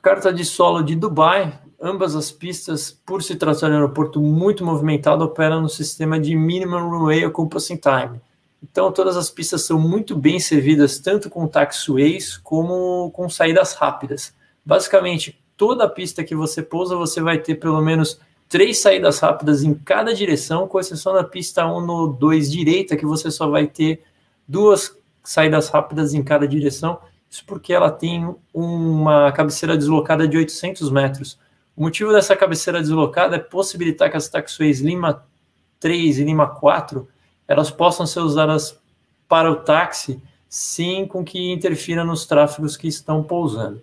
Carta 0.00 0.32
de 0.32 0.44
solo 0.44 0.82
de 0.82 0.94
Dubai, 0.94 1.60
ambas 1.78 2.16
as 2.16 2.32
pistas, 2.32 2.90
por 2.90 3.22
se 3.22 3.36
tratar 3.36 3.66
de 3.66 3.72
um 3.72 3.76
aeroporto 3.76 4.20
muito 4.20 4.64
movimentado, 4.64 5.22
operam 5.22 5.60
no 5.60 5.68
sistema 5.68 6.18
de 6.18 6.34
Minimum 6.34 6.88
Runway 6.88 7.26
Occupancy 7.26 7.76
Time. 7.76 8.20
Então, 8.62 8.92
todas 8.92 9.16
as 9.16 9.30
pistas 9.30 9.62
são 9.62 9.78
muito 9.78 10.14
bem 10.14 10.38
servidas, 10.38 10.98
tanto 10.98 11.30
com 11.30 11.46
taxiways 11.46 12.36
como 12.36 13.10
com 13.12 13.28
saídas 13.28 13.74
rápidas. 13.74 14.34
Basicamente, 14.64 15.42
toda 15.56 15.88
pista 15.88 16.22
que 16.22 16.34
você 16.34 16.62
pousa, 16.62 16.94
você 16.96 17.20
vai 17.20 17.38
ter 17.38 17.54
pelo 17.56 17.80
menos 17.80 18.20
três 18.48 18.78
saídas 18.78 19.18
rápidas 19.20 19.62
em 19.62 19.74
cada 19.74 20.12
direção, 20.12 20.68
com 20.68 20.78
exceção 20.78 21.14
da 21.14 21.24
pista 21.24 21.66
1 21.66 21.80
no 21.80 22.06
2 22.08 22.50
direita, 22.50 22.96
que 22.96 23.06
você 23.06 23.30
só 23.30 23.48
vai 23.48 23.66
ter 23.66 24.02
duas 24.46 24.96
saídas 25.22 25.68
rápidas 25.68 26.12
em 26.12 26.22
cada 26.22 26.46
direção 26.46 26.98
isso 27.30 27.44
porque 27.46 27.72
ela 27.72 27.90
tem 27.90 28.34
uma 28.52 29.30
cabeceira 29.30 29.76
deslocada 29.76 30.26
de 30.26 30.36
800 30.36 30.90
metros. 30.90 31.38
O 31.76 31.82
motivo 31.82 32.12
dessa 32.12 32.34
cabeceira 32.34 32.80
deslocada 32.80 33.36
é 33.36 33.38
possibilitar 33.38 34.10
que 34.10 34.16
as 34.16 34.28
taxiways 34.28 34.80
Lima 34.80 35.24
3 35.78 36.18
e 36.18 36.24
Lima 36.24 36.48
4 36.48 37.08
elas 37.50 37.68
possam 37.68 38.06
ser 38.06 38.20
usadas 38.20 38.78
para 39.28 39.50
o 39.50 39.56
táxi 39.56 40.22
sem 40.48 41.04
com 41.04 41.24
que 41.24 41.50
interfira 41.50 42.04
nos 42.04 42.24
tráfegos 42.24 42.76
que 42.76 42.86
estão 42.86 43.24
pousando. 43.24 43.82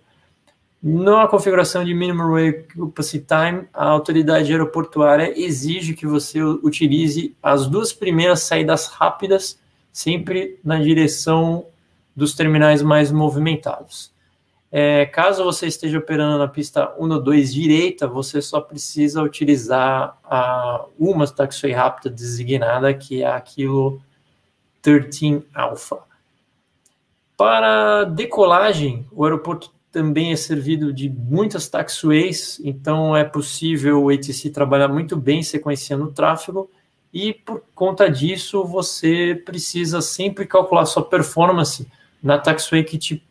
Na 0.82 1.28
configuração 1.28 1.84
de 1.84 1.92
Minimum 1.92 2.48
Occupancy 2.48 3.18
Time, 3.18 3.68
a 3.74 3.84
autoridade 3.84 4.50
aeroportuária 4.50 5.38
exige 5.38 5.92
que 5.92 6.06
você 6.06 6.42
utilize 6.42 7.36
as 7.42 7.66
duas 7.66 7.92
primeiras 7.92 8.40
saídas 8.40 8.86
rápidas 8.86 9.58
sempre 9.92 10.58
na 10.64 10.78
direção 10.78 11.66
dos 12.16 12.34
terminais 12.34 12.80
mais 12.80 13.12
movimentados. 13.12 14.10
É, 14.70 15.06
caso 15.06 15.42
você 15.44 15.66
esteja 15.66 15.98
operando 15.98 16.38
na 16.38 16.46
pista 16.46 16.94
1 16.98 17.10
ou 17.10 17.22
2 17.22 17.54
direita, 17.54 18.06
você 18.06 18.42
só 18.42 18.60
precisa 18.60 19.22
utilizar 19.22 20.18
a, 20.22 20.84
uma 20.98 21.26
taxiway 21.26 21.72
rápida 21.74 22.10
designada, 22.10 22.92
que 22.92 23.22
é 23.22 23.26
a 23.26 23.40
Kilo 23.40 24.00
13 24.82 25.42
Alpha. 25.54 25.98
Para 27.36 28.04
decolagem, 28.04 29.06
o 29.10 29.24
aeroporto 29.24 29.72
também 29.90 30.32
é 30.32 30.36
servido 30.36 30.92
de 30.92 31.08
muitas 31.08 31.66
taxiways, 31.68 32.60
então 32.62 33.16
é 33.16 33.24
possível 33.24 34.02
o 34.02 34.10
ATC 34.10 34.50
trabalhar 34.50 34.88
muito 34.88 35.16
bem 35.16 35.42
sequenciando 35.42 36.04
o 36.04 36.12
tráfego, 36.12 36.70
e 37.12 37.32
por 37.32 37.62
conta 37.74 38.10
disso 38.10 38.64
você 38.64 39.34
precisa 39.34 40.02
sempre 40.02 40.46
calcular 40.46 40.84
sua 40.84 41.02
performance 41.02 41.86
na 42.22 42.38
taxiway 42.38 42.84
que 42.84 42.98
te 42.98 43.22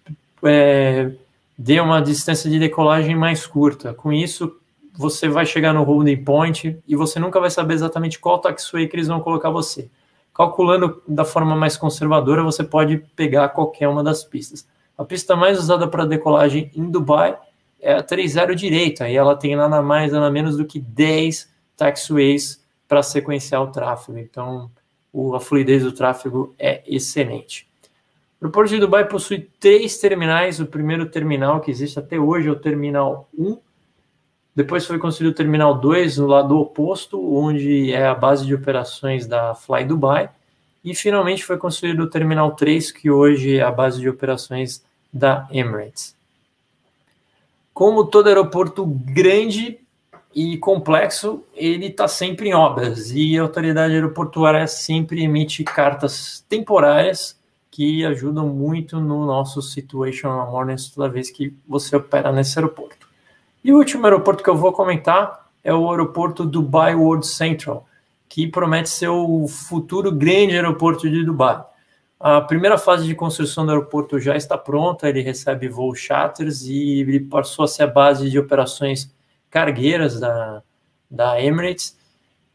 é, 0.43 1.11
dê 1.57 1.79
uma 1.79 2.01
distância 2.01 2.49
de 2.49 2.59
decolagem 2.59 3.15
mais 3.15 3.47
curta. 3.47 3.93
Com 3.93 4.13
isso, 4.13 4.57
você 4.93 5.27
vai 5.27 5.45
chegar 5.45 5.73
no 5.73 5.83
holding 5.83 6.23
point 6.23 6.77
e 6.87 6.95
você 6.95 7.19
nunca 7.19 7.39
vai 7.39 7.49
saber 7.49 7.73
exatamente 7.73 8.19
qual 8.19 8.39
taxiway 8.39 8.87
que 8.87 8.95
eles 8.95 9.07
vão 9.07 9.19
colocar 9.19 9.49
você. 9.49 9.89
Calculando 10.33 11.01
da 11.07 11.25
forma 11.25 11.55
mais 11.55 11.75
conservadora, 11.75 12.43
você 12.43 12.63
pode 12.63 12.97
pegar 13.15 13.49
qualquer 13.49 13.87
uma 13.87 14.03
das 14.03 14.23
pistas. 14.23 14.67
A 14.97 15.03
pista 15.03 15.35
mais 15.35 15.57
usada 15.57 15.87
para 15.87 16.05
decolagem 16.05 16.71
em 16.75 16.89
Dubai 16.89 17.37
é 17.79 17.93
a 17.93 18.03
30 18.03 18.55
direita, 18.55 19.07
e 19.07 19.15
ela 19.15 19.35
tem 19.35 19.55
nada 19.55 19.81
mais, 19.81 20.11
nada 20.11 20.29
menos 20.31 20.57
do 20.57 20.65
que 20.65 20.79
10 20.79 21.49
taxiways 21.75 22.63
para 22.87 23.03
sequenciar 23.03 23.61
o 23.61 23.71
tráfego. 23.71 24.17
Então, 24.17 24.71
a 25.35 25.39
fluidez 25.39 25.83
do 25.83 25.91
tráfego 25.91 26.55
é 26.57 26.81
excelente. 26.87 27.66
O 28.39 28.45
aeroporto 28.45 28.69
de 28.69 28.79
Dubai 28.79 29.07
possui 29.07 29.49
três 29.59 29.97
terminais. 29.97 30.59
O 30.59 30.67
primeiro 30.67 31.07
terminal 31.07 31.59
que 31.59 31.71
existe 31.71 31.97
até 31.97 32.19
hoje 32.19 32.47
é 32.47 32.51
o 32.51 32.55
Terminal 32.55 33.27
1. 33.37 33.57
Depois 34.55 34.85
foi 34.85 34.99
construído 34.99 35.31
o 35.31 35.35
Terminal 35.35 35.79
2 35.79 36.17
no 36.17 36.27
lado 36.27 36.57
oposto, 36.57 37.19
onde 37.35 37.91
é 37.91 38.05
a 38.05 38.13
base 38.13 38.45
de 38.45 38.53
operações 38.53 39.25
da 39.25 39.55
Fly 39.55 39.85
Dubai. 39.85 40.29
E 40.85 40.93
finalmente 40.93 41.43
foi 41.43 41.57
construído 41.57 42.01
o 42.01 42.09
Terminal 42.09 42.51
3, 42.51 42.91
que 42.91 43.09
hoje 43.09 43.57
é 43.57 43.63
a 43.63 43.71
base 43.71 43.99
de 43.99 44.07
operações 44.07 44.83
da 45.11 45.47
Emirates. 45.51 46.15
Como 47.73 48.05
todo 48.05 48.27
aeroporto 48.27 48.85
grande 48.85 49.79
e 50.33 50.57
complexo, 50.57 51.43
ele 51.55 51.87
está 51.87 52.07
sempre 52.07 52.49
em 52.49 52.53
obras 52.53 53.11
e 53.11 53.37
a 53.37 53.41
autoridade 53.41 53.95
aeroportuária 53.95 54.67
sempre 54.67 55.23
emite 55.23 55.63
cartas 55.63 56.45
temporárias 56.47 57.36
que 57.77 58.03
ajudam 58.03 58.47
muito 58.47 58.99
no 58.99 59.23
nosso 59.23 59.61
Situational 59.61 60.47
Awareness 60.47 60.89
toda 60.89 61.07
vez 61.07 61.29
que 61.29 61.55
você 61.67 61.95
opera 61.95 62.31
nesse 62.31 62.57
aeroporto. 62.57 63.07
E 63.63 63.71
o 63.71 63.77
último 63.77 64.03
aeroporto 64.07 64.43
que 64.43 64.49
eu 64.49 64.57
vou 64.57 64.73
comentar 64.73 65.47
é 65.63 65.71
o 65.71 65.87
aeroporto 65.91 66.43
Dubai 66.43 66.95
World 66.95 67.27
Central, 67.27 67.85
que 68.27 68.47
promete 68.47 68.89
ser 68.89 69.09
o 69.09 69.47
futuro 69.47 70.11
grande 70.11 70.55
aeroporto 70.55 71.07
de 71.07 71.23
Dubai. 71.23 71.63
A 72.19 72.41
primeira 72.41 72.79
fase 72.79 73.05
de 73.05 73.13
construção 73.13 73.63
do 73.63 73.71
aeroporto 73.71 74.19
já 74.19 74.35
está 74.35 74.57
pronta, 74.57 75.07
ele 75.07 75.21
recebe 75.21 75.67
voos 75.67 75.99
charters 75.99 76.63
e 76.63 77.01
ele 77.01 77.19
passou 77.19 77.63
a 77.63 77.67
ser 77.67 77.83
a 77.83 77.87
base 77.87 78.27
de 78.27 78.39
operações 78.39 79.13
cargueiras 79.51 80.19
da, 80.19 80.63
da 81.11 81.39
Emirates. 81.39 81.95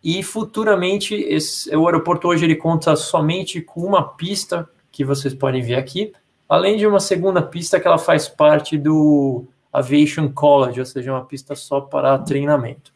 E 0.03 0.21
futuramente, 0.25 1.15
esse, 1.15 1.73
o 1.77 1.87
aeroporto 1.87 2.27
hoje 2.27 2.45
ele 2.45 2.57
conta 2.57 2.97
somente 2.97 3.61
com 3.61 3.83
uma 3.83 4.03
pista 4.03 4.69
que 4.93 5.05
vocês 5.05 5.35
podem 5.35 5.63
ver 5.63 5.77
aqui, 5.77 6.13
além 6.49 6.77
de 6.77 6.87
uma 6.87 7.01
segunda 7.01 7.43
pista 7.43 7.81
que 7.81 7.87
ela 7.87 7.99
faz 7.99 8.29
parte 8.29 8.77
do 8.77 9.47
Aviation 9.73 10.29
College, 10.29 10.79
ou 10.79 10.87
seja, 10.87 11.11
uma 11.11 11.25
pista 11.25 11.57
só 11.57 11.81
para 11.81 12.19
treinamento. 12.19 12.93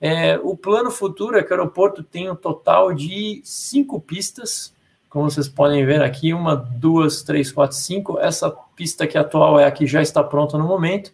É, 0.00 0.38
o 0.38 0.56
plano 0.56 0.90
futuro 0.90 1.38
é 1.38 1.42
que 1.42 1.50
o 1.50 1.56
aeroporto 1.56 2.02
tenha 2.02 2.32
um 2.32 2.36
total 2.36 2.92
de 2.92 3.40
cinco 3.44 4.00
pistas, 4.00 4.74
como 5.08 5.30
vocês 5.30 5.48
podem 5.48 5.84
ver 5.86 6.02
aqui, 6.02 6.34
uma, 6.34 6.54
duas, 6.54 7.22
três, 7.22 7.50
quatro, 7.50 7.76
cinco. 7.76 8.18
Essa 8.18 8.50
pista 8.76 9.06
que 9.06 9.16
atual 9.16 9.58
é 9.58 9.64
a 9.64 9.70
que 9.70 9.86
já 9.86 10.02
está 10.02 10.22
pronta 10.22 10.58
no 10.58 10.66
momento, 10.66 11.12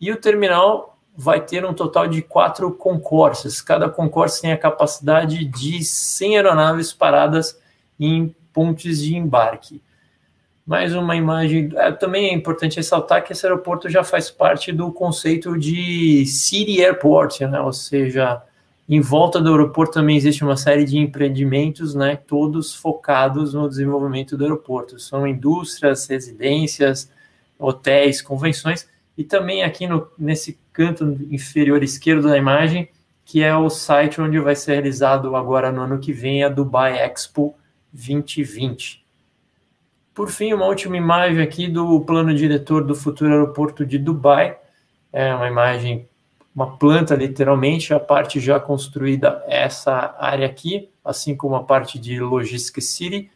E 0.00 0.10
o 0.10 0.16
terminal 0.16 0.98
vai 1.16 1.40
ter 1.40 1.64
um 1.64 1.74
total 1.74 2.08
de 2.08 2.22
quatro 2.22 2.72
concourses. 2.72 3.60
Cada 3.60 3.88
concourse 3.88 4.40
tem 4.42 4.52
a 4.52 4.58
capacidade 4.58 5.44
de 5.44 5.84
100 5.84 6.36
aeronaves 6.36 6.92
paradas 6.92 7.58
em 8.00 8.34
pontes 8.52 9.02
de 9.02 9.16
embarque. 9.16 9.80
Mais 10.64 10.94
uma 10.94 11.16
imagem. 11.16 11.70
É, 11.74 11.90
também 11.90 12.30
é 12.30 12.32
importante 12.32 12.76
ressaltar 12.76 13.24
que 13.24 13.32
esse 13.32 13.44
aeroporto 13.44 13.88
já 13.88 14.04
faz 14.04 14.30
parte 14.30 14.72
do 14.72 14.92
conceito 14.92 15.58
de 15.58 16.24
City 16.26 16.84
Airport, 16.84 17.40
né? 17.40 17.60
ou 17.60 17.72
seja, 17.72 18.42
em 18.88 19.00
volta 19.00 19.40
do 19.40 19.50
aeroporto 19.50 19.94
também 19.94 20.16
existe 20.16 20.44
uma 20.44 20.56
série 20.56 20.84
de 20.84 20.98
empreendimentos, 20.98 21.94
né, 21.94 22.16
todos 22.16 22.74
focados 22.74 23.54
no 23.54 23.68
desenvolvimento 23.68 24.36
do 24.36 24.44
aeroporto. 24.44 24.98
São 24.98 25.26
indústrias, 25.26 26.06
residências, 26.06 27.10
hotéis, 27.58 28.20
convenções, 28.20 28.88
e 29.16 29.24
também 29.24 29.62
aqui 29.62 29.86
no, 29.86 30.08
nesse 30.18 30.58
canto 30.72 31.04
inferior 31.30 31.82
esquerdo 31.82 32.28
da 32.28 32.36
imagem, 32.36 32.88
que 33.24 33.42
é 33.42 33.56
o 33.56 33.70
site 33.70 34.20
onde 34.20 34.38
vai 34.38 34.54
ser 34.54 34.72
realizado 34.72 35.34
agora 35.36 35.70
no 35.70 35.80
ano 35.80 35.98
que 35.98 36.12
vem 36.12 36.42
a 36.42 36.48
Dubai 36.48 36.98
Expo 36.98 37.54
2020. 37.92 39.04
Por 40.14 40.30
fim, 40.30 40.52
uma 40.52 40.66
última 40.66 40.96
imagem 40.96 41.42
aqui 41.42 41.68
do 41.68 42.00
plano 42.00 42.34
diretor 42.34 42.84
do 42.84 42.94
futuro 42.94 43.32
aeroporto 43.32 43.84
de 43.84 43.98
Dubai. 43.98 44.58
É 45.12 45.34
uma 45.34 45.48
imagem 45.48 46.08
uma 46.54 46.76
planta, 46.76 47.14
literalmente, 47.14 47.94
a 47.94 48.00
parte 48.00 48.38
já 48.38 48.60
construída, 48.60 49.42
essa 49.46 50.14
área 50.18 50.46
aqui, 50.46 50.90
assim 51.04 51.34
como 51.34 51.54
a 51.54 51.64
parte 51.64 51.98
de 51.98 52.20
Logistics 52.20 52.90
City, 52.90 53.30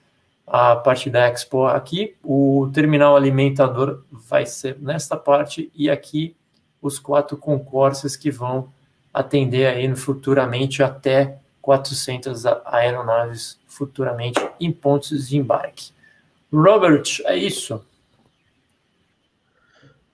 a 0.46 0.76
parte 0.76 1.08
da 1.08 1.26
Expo 1.26 1.64
aqui, 1.64 2.14
o 2.22 2.70
terminal 2.72 3.16
alimentador 3.16 4.04
vai 4.12 4.46
ser 4.46 4.76
nesta 4.80 5.16
parte, 5.16 5.70
e 5.74 5.88
aqui 5.90 6.36
os 6.80 6.98
quatro 6.98 7.36
concourses 7.36 8.16
que 8.16 8.30
vão 8.30 8.68
atender 9.12 9.66
aí 9.66 9.96
futuramente 9.96 10.82
até 10.82 11.38
400 11.62 12.44
aeronaves 12.66 13.58
futuramente 13.76 14.40
em 14.58 14.72
pontos 14.72 15.28
de 15.28 15.36
embarque. 15.36 15.90
Robert, 16.52 17.04
é 17.24 17.36
isso. 17.36 17.84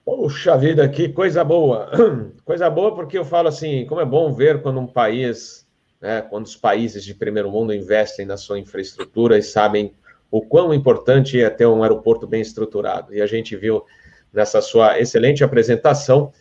Puxa 0.03 0.57
vida, 0.57 0.87
que 0.89 1.09
coisa 1.09 1.43
boa. 1.43 1.89
Coisa 2.43 2.69
boa 2.69 2.93
porque 2.93 3.17
eu 3.17 3.23
falo 3.23 3.47
assim, 3.47 3.85
como 3.85 4.01
é 4.01 4.05
bom 4.05 4.33
ver 4.33 4.61
quando 4.61 4.77
um 4.81 4.85
país, 4.85 5.65
né, 6.01 6.21
quando 6.21 6.45
os 6.45 6.57
países 6.57 7.05
de 7.05 7.13
primeiro 7.13 7.49
mundo 7.49 7.73
investem 7.73 8.25
na 8.25 8.35
sua 8.35 8.59
infraestrutura 8.59 9.37
e 9.37 9.41
sabem 9.41 9.93
o 10.29 10.41
quão 10.41 10.73
importante 10.73 11.41
é 11.41 11.49
ter 11.49 11.65
um 11.65 11.83
aeroporto 11.83 12.27
bem 12.27 12.41
estruturado. 12.41 13.13
E 13.15 13.21
a 13.21 13.25
gente 13.25 13.55
viu 13.55 13.85
nessa 14.33 14.61
sua 14.61 14.99
excelente 14.99 15.41
apresentação, 15.41 16.33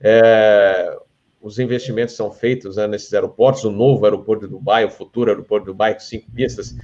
é, 0.00 0.96
os 1.40 1.58
investimentos 1.58 2.14
são 2.14 2.30
feitos 2.30 2.76
né, 2.76 2.86
nesses 2.86 3.12
aeroportos, 3.14 3.64
o 3.64 3.70
novo 3.70 4.04
aeroporto 4.04 4.46
de 4.46 4.52
Dubai, 4.52 4.84
o 4.84 4.90
futuro 4.90 5.30
aeroporto 5.30 5.66
de 5.66 5.72
Dubai 5.72 5.94
com 5.94 6.00
cinco 6.00 6.30
pistas. 6.30 6.74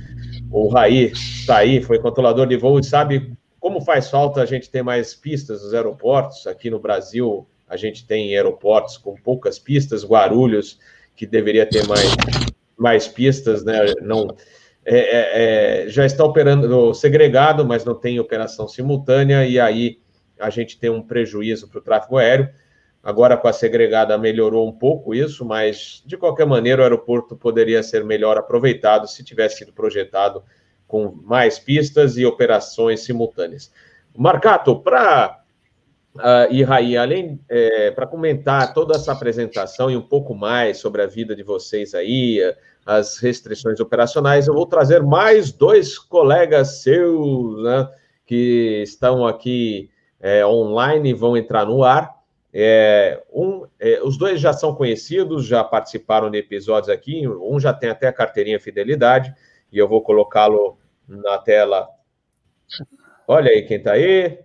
O 0.50 0.68
Raí 0.68 1.12
está 1.12 1.58
aí, 1.58 1.82
foi 1.82 1.98
controlador 1.98 2.46
de 2.46 2.56
voo 2.56 2.78
e 2.78 2.84
sabe 2.84 3.36
como 3.60 3.80
faz 3.80 4.08
falta 4.08 4.40
a 4.40 4.46
gente 4.46 4.70
ter 4.70 4.82
mais 4.82 5.14
pistas 5.14 5.62
nos 5.62 5.74
aeroportos, 5.74 6.46
aqui 6.46 6.70
no 6.70 6.78
Brasil 6.78 7.46
a 7.68 7.76
gente 7.76 8.06
tem 8.06 8.34
aeroportos 8.34 8.96
com 8.96 9.14
poucas 9.16 9.58
pistas, 9.58 10.04
Guarulhos, 10.04 10.78
que 11.16 11.26
deveria 11.26 11.66
ter 11.66 11.86
mais, 11.86 12.14
mais 12.78 13.08
pistas, 13.08 13.64
né? 13.64 13.92
Não, 14.02 14.28
é, 14.84 14.98
é, 14.98 15.84
é 15.84 15.88
já 15.88 16.06
está 16.06 16.24
operando 16.24 16.94
segregado, 16.94 17.66
mas 17.66 17.84
não 17.84 17.94
tem 17.94 18.20
operação 18.20 18.68
simultânea, 18.68 19.44
e 19.44 19.58
aí 19.58 19.98
a 20.38 20.48
gente 20.48 20.78
tem 20.78 20.90
um 20.90 21.02
prejuízo 21.02 21.68
para 21.68 21.78
o 21.80 21.82
tráfego 21.82 22.18
aéreo. 22.18 22.48
Agora, 23.06 23.36
com 23.36 23.46
a 23.46 23.52
segregada, 23.52 24.18
melhorou 24.18 24.68
um 24.68 24.72
pouco 24.72 25.14
isso, 25.14 25.44
mas 25.44 26.02
de 26.04 26.16
qualquer 26.16 26.44
maneira, 26.44 26.82
o 26.82 26.84
aeroporto 26.84 27.36
poderia 27.36 27.80
ser 27.80 28.04
melhor 28.04 28.36
aproveitado 28.36 29.06
se 29.06 29.22
tivesse 29.22 29.58
sido 29.58 29.72
projetado 29.72 30.42
com 30.88 31.12
mais 31.22 31.56
pistas 31.56 32.16
e 32.16 32.26
operações 32.26 33.04
simultâneas. 33.04 33.70
Marcato, 34.12 34.80
para 34.80 35.38
uh, 36.16 36.18
ah, 36.18 36.48
e 36.50 36.64
Raí, 36.64 36.96
além 36.96 37.38
é, 37.48 37.92
para 37.92 38.08
comentar 38.08 38.74
toda 38.74 38.96
essa 38.96 39.12
apresentação 39.12 39.88
e 39.88 39.96
um 39.96 40.02
pouco 40.02 40.34
mais 40.34 40.78
sobre 40.78 41.00
a 41.00 41.06
vida 41.06 41.36
de 41.36 41.44
vocês 41.44 41.94
aí, 41.94 42.40
as 42.84 43.18
restrições 43.18 43.78
operacionais, 43.78 44.48
eu 44.48 44.54
vou 44.54 44.66
trazer 44.66 45.00
mais 45.04 45.52
dois 45.52 45.96
colegas 45.96 46.82
seus, 46.82 47.62
né, 47.62 47.88
que 48.26 48.82
estão 48.82 49.24
aqui 49.24 49.90
é, 50.18 50.44
online 50.44 51.10
e 51.10 51.14
vão 51.14 51.36
entrar 51.36 51.64
no 51.64 51.84
ar. 51.84 52.15
É, 52.58 53.22
um, 53.30 53.66
é, 53.78 54.00
os 54.02 54.16
dois 54.16 54.40
já 54.40 54.50
são 54.50 54.74
conhecidos, 54.74 55.44
já 55.44 55.62
participaram 55.62 56.30
de 56.30 56.38
episódios 56.38 56.88
aqui, 56.88 57.28
um 57.28 57.60
já 57.60 57.74
tem 57.74 57.90
até 57.90 58.08
a 58.08 58.12
carteirinha 58.14 58.58
fidelidade, 58.58 59.34
e 59.70 59.76
eu 59.76 59.86
vou 59.86 60.00
colocá-lo 60.00 60.78
na 61.06 61.36
tela. 61.36 61.86
Olha 63.28 63.50
aí 63.50 63.60
quem 63.60 63.76
está 63.76 63.92
aí. 63.92 64.38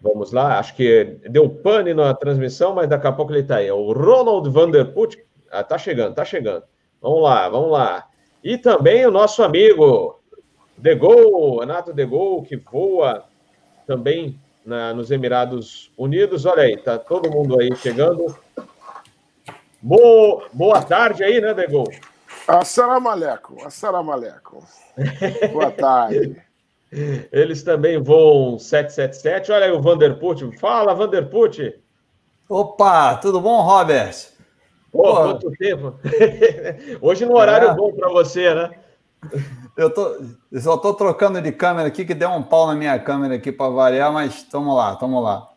Vamos 0.00 0.32
lá, 0.32 0.58
acho 0.58 0.74
que 0.74 1.20
deu 1.30 1.48
pane 1.48 1.94
na 1.94 2.12
transmissão, 2.12 2.74
mas 2.74 2.88
daqui 2.88 3.06
a 3.06 3.12
pouco 3.12 3.30
ele 3.30 3.42
está 3.42 3.58
aí. 3.58 3.68
É 3.68 3.72
o 3.72 3.92
Ronald 3.92 4.50
Vanderput. 4.50 5.16
Ah, 5.48 5.62
tá 5.62 5.78
chegando, 5.78 6.12
tá 6.12 6.24
chegando. 6.24 6.64
Vamos 7.00 7.22
lá, 7.22 7.48
vamos 7.48 7.70
lá. 7.70 8.08
E 8.42 8.58
também 8.58 9.06
o 9.06 9.12
nosso 9.12 9.44
amigo 9.44 10.20
De 10.76 10.92
Gaulle, 10.96 11.60
Renato 11.60 11.92
De 11.92 12.04
Gaulle, 12.04 12.46
que 12.46 12.56
voa 12.56 13.26
também 13.86 14.40
na, 14.64 14.94
nos 14.94 15.10
Emirados 15.10 15.90
Unidos. 15.96 16.46
Olha 16.46 16.62
aí, 16.62 16.76
tá 16.76 16.98
todo 16.98 17.30
mundo 17.30 17.60
aí 17.60 17.74
chegando. 17.76 18.36
Boa, 19.80 20.46
boa 20.52 20.82
tarde 20.82 21.22
aí, 21.22 21.40
né, 21.40 21.52
De 21.52 21.66
Gaulle? 21.66 22.00
Assalamu 22.48 23.08
alaikum, 23.08 23.56
assalamu 23.64 24.12
alaikum. 24.12 24.60
Boa 25.52 25.70
tarde. 25.70 26.36
Eles 27.32 27.62
também 27.62 27.98
voam 27.98 28.58
777. 28.58 29.50
Olha 29.50 29.66
aí 29.66 29.72
o 29.72 29.82
Vanderput. 29.82 30.56
Fala, 30.58 30.94
Vanderput. 30.94 31.74
Opa, 32.48 33.16
tudo 33.16 33.40
bom, 33.40 33.62
Robert? 33.62 34.14
Pô, 34.92 35.02
Pô. 35.02 35.14
quanto 35.14 35.50
tempo. 35.52 35.98
Hoje 37.02 37.26
no 37.26 37.36
horário 37.36 37.70
é. 37.70 37.74
bom 37.74 37.92
para 37.92 38.08
você, 38.10 38.54
né? 38.54 38.70
Eu, 39.76 39.90
tô, 39.90 40.20
eu 40.52 40.60
só 40.60 40.74
estou 40.74 40.94
trocando 40.94 41.40
de 41.40 41.50
câmera 41.50 41.88
aqui, 41.88 42.04
que 42.04 42.14
deu 42.14 42.30
um 42.30 42.42
pau 42.42 42.66
na 42.66 42.74
minha 42.74 42.98
câmera 42.98 43.34
aqui 43.34 43.50
para 43.50 43.70
variar, 43.70 44.12
mas 44.12 44.46
vamos 44.52 44.76
lá, 44.76 44.94
vamos 44.94 45.22
lá. 45.22 45.48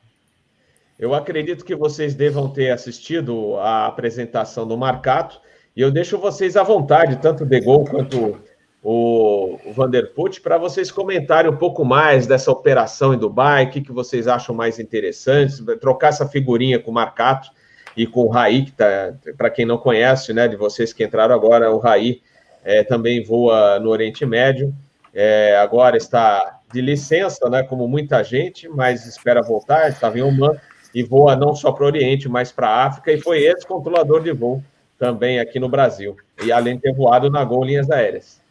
Eu 0.98 1.14
acredito 1.14 1.64
que 1.64 1.76
vocês 1.76 2.16
devam 2.16 2.50
ter 2.50 2.72
assistido 2.72 3.56
a 3.58 3.86
apresentação 3.86 4.68
do 4.68 4.76
Marcato, 4.76 5.40
e 5.76 5.82
eu 5.82 5.92
deixo 5.92 6.18
vocês 6.18 6.58
à 6.58 6.64
vontade, 6.64 7.18
tanto 7.18 7.44
o 7.44 7.46
De 7.46 7.60
Gaulle 7.60 7.88
quanto 7.88 8.40
o, 8.82 9.60
Vanderput, 9.74 10.42
para 10.42 10.58
vocês 10.58 10.90
comentarem 10.90 11.52
um 11.52 11.56
pouco 11.56 11.86
mais 11.86 12.26
dessa 12.26 12.52
operação 12.52 13.14
em 13.14 13.18
Dubai, 13.18 13.66
o 13.66 13.70
que, 13.70 13.82
que 13.82 13.92
vocês 13.92 14.28
acham 14.28 14.56
mais 14.56 14.80
interessante, 14.80 15.64
trocar 15.80 16.08
essa 16.08 16.28
figurinha 16.28 16.80
com 16.80 16.90
o 16.90 16.94
Marcato 16.94 17.50
e 17.96 18.08
com 18.08 18.22
o 18.22 18.30
Raí, 18.30 18.66
que 18.66 18.72
tá, 18.72 19.14
para 19.38 19.52
quem 19.52 19.66
não 19.66 19.78
conhece, 19.78 20.34
né, 20.34 20.48
de 20.48 20.56
vocês 20.56 20.94
que 20.94 21.04
entraram 21.04 21.36
agora, 21.36 21.72
o 21.72 21.78
Raí 21.78 22.22
é, 22.68 22.84
também 22.84 23.24
voa 23.24 23.80
no 23.80 23.90
Oriente 23.90 24.26
Médio, 24.26 24.76
é, 25.14 25.58
agora 25.58 25.96
está 25.96 26.60
de 26.74 26.82
licença, 26.82 27.50
né, 27.50 27.64
como 27.64 27.88
muita 27.88 28.22
gente, 28.22 28.68
mas 28.68 29.06
espera 29.06 29.42
voltar, 29.42 29.88
estava 29.88 30.20
em 30.20 30.22
Oman, 30.22 30.52
e 30.94 31.02
voa 31.02 31.34
não 31.34 31.56
só 31.56 31.72
para 31.72 31.86
o 31.86 31.88
Oriente, 31.88 32.28
mas 32.28 32.52
para 32.52 32.68
a 32.68 32.86
África, 32.88 33.14
e 33.14 33.22
foi 33.22 33.40
esse 33.40 33.66
controlador 33.66 34.22
de 34.22 34.34
voo 34.34 34.62
também 35.00 35.40
aqui 35.40 35.62
no 35.62 35.70
Brasil, 35.70 36.18
e 36.44 36.52
além 36.52 36.76
de 36.76 36.82
ter 36.82 36.94
voado 36.94 37.30
na 37.30 37.42
Gol 37.46 37.64
Linhas 37.64 37.90
Aéreas. 37.90 38.42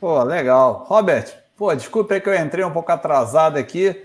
Pô, 0.00 0.22
legal. 0.22 0.86
Robert, 0.88 1.34
pô, 1.54 1.74
desculpa 1.74 2.18
que 2.18 2.30
eu 2.30 2.34
entrei 2.34 2.64
um 2.64 2.72
pouco 2.72 2.90
atrasado 2.90 3.58
aqui. 3.58 4.04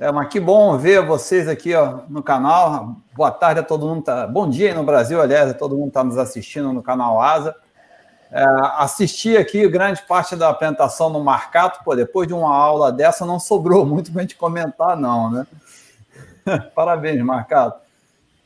É, 0.00 0.12
mas 0.12 0.28
que 0.28 0.38
bom 0.38 0.76
ver 0.76 1.04
vocês 1.04 1.48
aqui 1.48 1.74
ó, 1.74 2.00
no 2.08 2.22
canal. 2.22 2.96
Boa 3.14 3.30
tarde 3.30 3.60
a 3.60 3.62
todo 3.62 3.86
mundo. 3.86 4.02
Tá... 4.02 4.26
Bom 4.26 4.48
dia 4.48 4.68
aí 4.68 4.74
no 4.74 4.84
Brasil, 4.84 5.20
aliás, 5.20 5.50
a 5.50 5.54
todo 5.54 5.76
mundo 5.76 5.88
está 5.88 6.04
nos 6.04 6.18
assistindo 6.18 6.72
no 6.72 6.82
canal 6.82 7.20
Asa. 7.20 7.56
É, 8.30 8.44
assisti 8.76 9.36
aqui 9.36 9.66
grande 9.68 10.02
parte 10.02 10.36
da 10.36 10.50
apresentação 10.50 11.08
no 11.10 11.22
Marcato. 11.22 11.82
Pô, 11.82 11.94
depois 11.94 12.28
de 12.28 12.34
uma 12.34 12.54
aula 12.54 12.92
dessa, 12.92 13.24
não 13.24 13.40
sobrou 13.40 13.86
muito 13.86 14.12
para 14.12 14.20
a 14.20 14.22
gente 14.22 14.36
comentar, 14.36 14.96
não, 14.96 15.30
né? 15.30 15.46
Parabéns, 16.74 17.22
Marcato. 17.22 17.80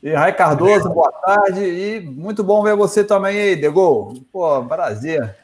E 0.01 0.13
Rai 0.13 0.33
Cardoso, 0.33 0.89
boa 0.89 1.11
tarde. 1.11 1.61
E 1.61 2.01
muito 2.01 2.43
bom 2.43 2.61
ver 2.61 2.75
você 2.75 3.03
também 3.03 3.39
aí, 3.39 3.55
Degol. 3.55 4.15
Pô, 4.31 4.63
prazer. 4.65 5.35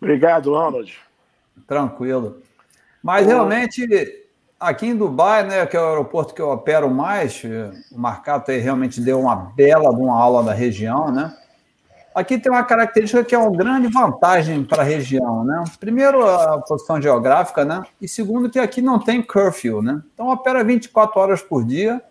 Obrigado, 0.00 0.52
Ronald. 0.52 0.96
Tranquilo. 1.66 2.40
Mas 3.02 3.26
realmente, 3.26 3.84
aqui 4.58 4.86
em 4.86 4.96
Dubai, 4.96 5.44
né, 5.44 5.66
que 5.66 5.76
é 5.76 5.80
o 5.80 5.88
aeroporto 5.88 6.34
que 6.34 6.40
eu 6.40 6.50
opero 6.50 6.90
mais, 6.90 7.42
o 7.90 7.98
Marcato 7.98 8.50
aí 8.50 8.58
realmente 8.58 9.00
deu 9.00 9.20
uma 9.20 9.34
bela 9.34 9.94
de 9.94 10.00
uma 10.00 10.16
aula 10.16 10.42
da 10.42 10.52
região, 10.52 11.10
né? 11.10 11.36
Aqui 12.14 12.38
tem 12.38 12.50
uma 12.50 12.64
característica 12.64 13.22
que 13.22 13.34
é 13.34 13.38
uma 13.38 13.56
grande 13.56 13.86
vantagem 13.86 14.64
para 14.64 14.82
a 14.82 14.84
região, 14.84 15.44
né? 15.44 15.62
Primeiro, 15.78 16.26
a 16.26 16.60
posição 16.60 17.00
geográfica, 17.00 17.64
né? 17.64 17.82
E 18.00 18.08
segundo, 18.08 18.50
que 18.50 18.58
aqui 18.58 18.82
não 18.82 18.98
tem 18.98 19.22
curfew, 19.22 19.80
né? 19.80 20.02
Então, 20.12 20.28
opera 20.28 20.64
24 20.64 21.20
horas 21.20 21.40
por 21.40 21.64
dia. 21.64 22.02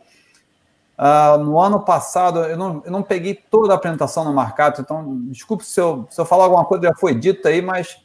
Uh, 0.98 1.38
no 1.44 1.60
ano 1.60 1.82
passado, 1.82 2.40
eu 2.40 2.58
não, 2.58 2.82
eu 2.86 2.92
não 2.92 3.04
peguei 3.04 3.34
toda 3.34 3.74
a 3.74 3.76
apresentação 3.76 4.24
no 4.26 4.34
Marcato, 4.34 4.82
então 4.82 5.18
desculpe 5.30 5.66
se 5.66 5.80
eu, 5.80 6.06
se 6.10 6.20
eu 6.20 6.26
falar 6.26 6.44
alguma 6.44 6.66
coisa 6.66 6.88
já 6.88 6.96
foi 6.96 7.16
dita 7.16 7.48
aí, 7.48 7.62
mas 7.62 8.02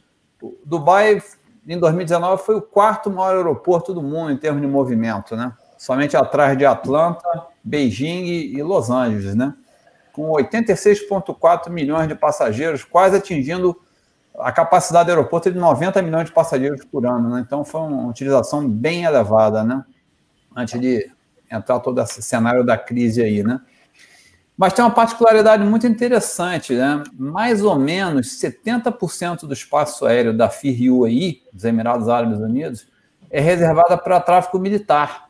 Dubai, 0.65 1.21
em 1.67 1.79
2019, 1.79 2.43
foi 2.43 2.55
o 2.55 2.61
quarto 2.61 3.09
maior 3.09 3.35
aeroporto 3.35 3.93
do 3.93 4.01
mundo 4.01 4.31
em 4.31 4.37
termos 4.37 4.61
de 4.61 4.67
movimento, 4.67 5.35
né? 5.35 5.53
Somente 5.77 6.15
atrás 6.15 6.57
de 6.57 6.65
Atlanta, 6.65 7.47
Beijing 7.63 8.25
e 8.25 8.63
Los 8.63 8.89
Angeles, 8.89 9.35
né? 9.35 9.53
Com 10.15 10.31
86,4 10.31 11.69
milhões 11.69 12.07
de 12.07 12.15
passageiros, 12.15 12.85
quase 12.85 13.17
atingindo 13.17 13.77
a 14.39 14.49
capacidade 14.49 15.07
do 15.07 15.09
aeroporto 15.09 15.51
de 15.51 15.59
90 15.59 16.01
milhões 16.01 16.27
de 16.27 16.31
passageiros 16.31 16.85
por 16.85 17.05
ano, 17.05 17.31
né? 17.31 17.43
Então 17.45 17.65
foi 17.65 17.81
uma 17.81 18.07
utilização 18.07 18.65
bem 18.65 19.03
elevada, 19.03 19.61
né? 19.61 19.83
Antes 20.55 20.79
de 20.79 21.11
entrar 21.51 21.81
todo 21.81 21.99
esse 22.01 22.21
cenário 22.21 22.63
da 22.63 22.77
crise 22.77 23.21
aí, 23.21 23.43
né? 23.43 23.59
Mas 24.55 24.71
tem 24.71 24.85
uma 24.85 24.91
particularidade 24.91 25.65
muito 25.65 25.85
interessante, 25.85 26.73
né? 26.73 27.03
Mais 27.11 27.61
ou 27.61 27.77
menos 27.77 28.39
70% 28.39 29.41
do 29.41 29.53
espaço 29.53 30.05
aéreo 30.05 30.31
da 30.31 30.49
FIR 30.49 30.93
UAE, 30.93 31.41
dos 31.51 31.65
Emirados 31.65 32.07
Árabes 32.07 32.39
Unidos, 32.39 32.87
é 33.29 33.41
reservada 33.41 33.97
para 33.97 34.21
tráfego 34.21 34.59
militar. 34.59 35.24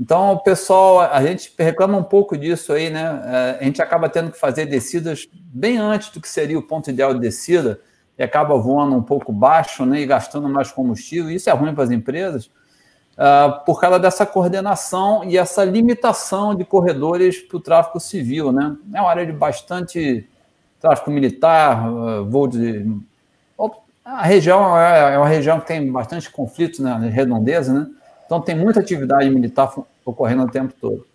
Então, 0.00 0.38
pessoal, 0.38 1.00
a 1.00 1.22
gente 1.24 1.52
reclama 1.58 1.96
um 1.98 2.02
pouco 2.02 2.36
disso 2.36 2.72
aí, 2.72 2.90
né? 2.90 3.22
É, 3.24 3.58
a 3.60 3.64
gente 3.64 3.80
acaba 3.80 4.08
tendo 4.08 4.30
que 4.30 4.38
fazer 4.38 4.66
descidas 4.66 5.28
bem 5.32 5.78
antes 5.78 6.10
do 6.10 6.20
que 6.20 6.28
seria 6.28 6.58
o 6.58 6.62
ponto 6.62 6.90
ideal 6.90 7.14
de 7.14 7.20
descida, 7.20 7.80
e 8.18 8.22
acaba 8.22 8.56
voando 8.56 8.96
um 8.96 9.02
pouco 9.02 9.32
baixo, 9.32 9.84
né? 9.84 10.00
E 10.00 10.06
gastando 10.06 10.48
mais 10.48 10.70
combustível. 10.72 11.30
Isso 11.30 11.48
é 11.48 11.52
ruim 11.52 11.74
para 11.74 11.84
as 11.84 11.90
empresas 11.90 12.50
uh, 13.14 13.64
por 13.64 13.80
causa 13.80 13.98
dessa 13.98 14.26
coordenação 14.26 15.24
e 15.24 15.36
essa 15.36 15.64
limitação 15.64 16.54
de 16.54 16.64
corredores 16.64 17.40
para 17.40 17.56
o 17.56 17.60
tráfego 17.60 18.00
civil. 18.00 18.52
Né? 18.52 18.76
É 18.92 19.00
uma 19.00 19.10
área 19.10 19.26
de 19.26 19.32
bastante 19.32 20.28
tráfego 20.80 21.10
militar, 21.10 21.88
uh, 21.90 22.24
voo 22.24 22.46
de. 22.46 22.86
A 24.04 24.22
região 24.22 24.78
é, 24.78 25.14
é 25.14 25.18
uma 25.18 25.26
região 25.26 25.58
que 25.58 25.66
tem 25.66 25.90
bastante 25.90 26.30
conflitos 26.30 26.78
na 26.78 26.98
né, 26.98 27.08
redondeza, 27.08 27.72
né? 27.72 27.86
Então 28.24 28.40
tem 28.40 28.54
muita 28.54 28.80
atividade 28.80 29.28
militar 29.30 29.72
ocorrendo 30.04 30.44
o 30.44 30.50
tempo 30.50 30.74
todo. 30.80 31.06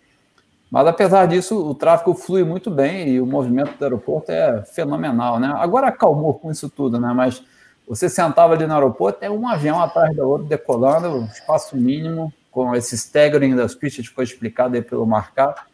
Mas 0.70 0.86
apesar 0.86 1.26
disso, 1.26 1.68
o 1.68 1.74
tráfego 1.74 2.14
flui 2.14 2.44
muito 2.44 2.70
bem 2.70 3.08
e 3.08 3.20
o 3.20 3.26
movimento 3.26 3.76
do 3.76 3.84
aeroporto 3.84 4.30
é 4.30 4.62
fenomenal, 4.62 5.40
né? 5.40 5.52
Agora 5.56 5.88
acalmou 5.88 6.34
com 6.34 6.50
isso 6.50 6.70
tudo, 6.70 7.00
né? 7.00 7.12
Mas 7.12 7.42
você 7.88 8.08
sentava 8.08 8.54
ali 8.54 8.66
no 8.66 8.74
aeroporto, 8.74 9.24
é 9.24 9.28
um 9.28 9.48
avião 9.48 9.82
atrás 9.82 10.14
do 10.14 10.22
outro 10.22 10.46
decolando, 10.46 11.24
espaço 11.32 11.76
mínimo, 11.76 12.32
com 12.52 12.74
esse 12.74 12.94
staggering 12.94 13.56
das 13.56 13.74
pistas 13.74 14.08
que 14.08 14.14
foi 14.14 14.22
explicado 14.22 14.76
aí 14.76 14.82
pelo 14.82 15.04
Marcar. 15.04 15.66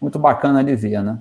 Muito 0.00 0.18
bacana 0.18 0.64
de 0.64 0.74
ver, 0.74 1.02
né? 1.02 1.18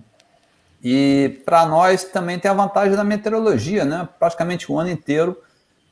E 0.84 1.42
para 1.46 1.66
nós 1.66 2.06
também 2.06 2.40
tem 2.40 2.50
a 2.50 2.54
vantagem 2.54 2.96
da 2.96 3.04
meteorologia, 3.04 3.84
né? 3.84 4.08
Praticamente 4.18 4.72
o 4.72 4.80
ano 4.80 4.90
inteiro. 4.90 5.38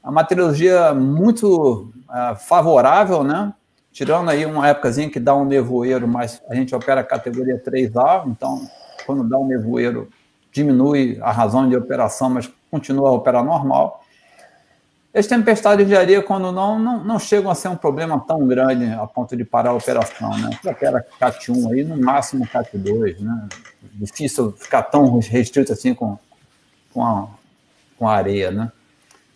A 0.03 0.11
meteorologia 0.11 0.93
muito 0.93 1.91
uh, 2.09 2.35
favorável, 2.35 3.23
né? 3.23 3.53
Tirando 3.91 4.29
aí 4.29 4.45
uma 4.45 4.67
épocazinha 4.67 5.09
que 5.09 5.19
dá 5.19 5.35
um 5.35 5.45
nevoeiro, 5.45 6.07
mas 6.07 6.41
a 6.49 6.55
gente 6.55 6.73
opera 6.73 7.01
a 7.01 7.03
categoria 7.03 7.61
3A, 7.61 8.27
então 8.27 8.67
quando 9.05 9.27
dá 9.27 9.37
um 9.37 9.47
nevoeiro 9.47 10.09
diminui 10.51 11.19
a 11.21 11.31
razão 11.31 11.67
de 11.67 11.75
operação, 11.75 12.29
mas 12.29 12.49
continua 12.71 13.09
a 13.09 13.13
operar 13.13 13.43
normal. 13.43 14.03
As 15.13 15.25
tempestades 15.25 15.87
de 15.87 15.95
areia, 15.95 16.21
quando 16.21 16.51
não, 16.51 16.77
não, 16.77 17.03
não 17.03 17.19
chegam 17.19 17.49
a 17.49 17.55
ser 17.55 17.67
um 17.67 17.75
problema 17.75 18.19
tão 18.19 18.47
grande 18.47 18.85
a 18.93 19.07
ponto 19.07 19.35
de 19.35 19.43
parar 19.43 19.71
a 19.71 19.73
operação, 19.73 20.37
né? 20.37 20.51
Aquela 20.67 21.01
CAT 21.01 21.51
1 21.51 21.71
aí, 21.71 21.83
no 21.83 21.97
máximo 21.97 22.47
CAT 22.47 22.77
2, 22.77 23.19
né? 23.19 23.49
Difícil 23.93 24.51
ficar 24.51 24.83
tão 24.83 25.17
restrito 25.17 25.73
assim 25.73 25.95
com, 25.95 26.17
com, 26.93 27.03
a, 27.03 27.27
com 27.97 28.07
a 28.07 28.15
areia, 28.15 28.51
né? 28.51 28.71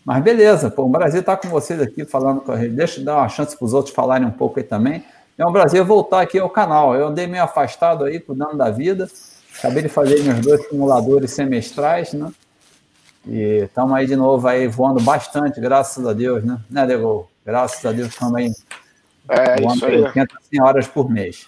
Mas 0.06 0.24
beleza, 0.24 0.70
pô, 0.70 0.84
o 0.84 0.90
Brasil 0.90 1.22
está 1.22 1.38
com 1.38 1.48
vocês 1.48 1.82
aqui 1.82 2.06
falando 2.06 2.42
com 2.42 2.52
a 2.52 2.58
gente. 2.58 2.72
Deixa 2.72 3.00
eu 3.00 3.06
dar 3.06 3.18
uma 3.18 3.30
chance 3.30 3.58
para 3.58 3.66
os 3.66 3.74
outros 3.74 3.96
falarem 3.96 4.28
um 4.28 4.32
pouco 4.32 4.60
aí 4.60 4.66
também. 4.66 5.04
É 5.38 5.46
um 5.46 5.52
prazer 5.52 5.84
voltar 5.84 6.22
aqui 6.22 6.38
ao 6.38 6.50
canal. 6.50 6.94
Eu 6.96 7.08
andei 7.08 7.26
meio 7.26 7.44
afastado 7.44 8.04
aí, 8.04 8.20
cuidando 8.20 8.58
da 8.58 8.70
vida. 8.70 9.10
Acabei 9.58 9.84
de 9.84 9.90
fazer 9.90 10.22
meus 10.24 10.40
dois 10.42 10.68
simuladores 10.68 11.32
semestrais, 11.32 12.14
né? 12.14 12.32
E 13.26 13.64
estamos 13.64 13.94
aí 13.94 14.06
de 14.06 14.16
novo 14.16 14.46
aí 14.48 14.68
voando 14.68 15.02
bastante, 15.02 15.62
graças 15.62 16.06
a 16.06 16.12
Deus, 16.12 16.44
né? 16.44 16.60
Né, 16.70 16.86
Dego? 16.86 17.30
Graças 17.46 17.86
a 17.86 17.92
Deus 17.92 18.10
estamos 18.10 18.36
aí 18.36 18.52
é, 19.30 19.62
voando 19.62 19.86
80 19.86 20.36
horas 20.62 20.88
por 20.88 21.10
mês. 21.10 21.48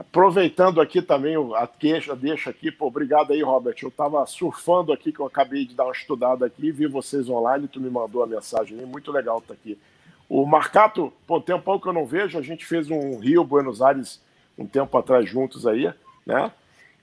Aproveitando 0.00 0.80
aqui 0.80 1.02
também 1.02 1.36
a 1.54 1.66
queixa, 1.66 2.16
deixa 2.16 2.48
aqui, 2.48 2.72
pô, 2.72 2.86
obrigado 2.86 3.34
aí, 3.34 3.42
Robert. 3.42 3.76
Eu 3.82 3.90
estava 3.90 4.24
surfando 4.24 4.94
aqui, 4.94 5.12
que 5.12 5.20
eu 5.20 5.26
acabei 5.26 5.66
de 5.66 5.74
dar 5.74 5.84
uma 5.84 5.92
estudada 5.92 6.46
aqui, 6.46 6.72
vi 6.72 6.86
vocês 6.86 7.28
online, 7.28 7.68
tu 7.68 7.78
me 7.78 7.90
mandou 7.90 8.22
a 8.22 8.26
mensagem 8.26 8.78
muito 8.86 9.12
legal 9.12 9.40
estar 9.40 9.48
tá 9.48 9.60
aqui. 9.60 9.78
O 10.26 10.46
Marcato, 10.46 11.12
pô, 11.26 11.38
tem 11.38 11.54
um 11.54 11.60
pouco 11.60 11.82
que 11.82 11.88
eu 11.90 11.92
não 11.92 12.06
vejo, 12.06 12.38
a 12.38 12.42
gente 12.42 12.64
fez 12.64 12.90
um 12.90 13.18
Rio, 13.18 13.44
Buenos 13.44 13.82
Aires, 13.82 14.18
um 14.56 14.66
tempo 14.66 14.96
atrás 14.96 15.28
juntos 15.28 15.66
aí, 15.66 15.92
né? 16.24 16.50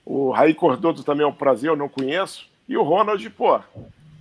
O 0.04 0.32
Raí 0.32 0.52
Cordoto 0.52 1.04
também 1.04 1.24
é 1.24 1.28
um 1.28 1.32
prazer, 1.32 1.70
eu 1.70 1.76
não 1.76 1.88
conheço. 1.88 2.48
E 2.68 2.76
o 2.76 2.82
Ronald, 2.82 3.30
pô, 3.30 3.60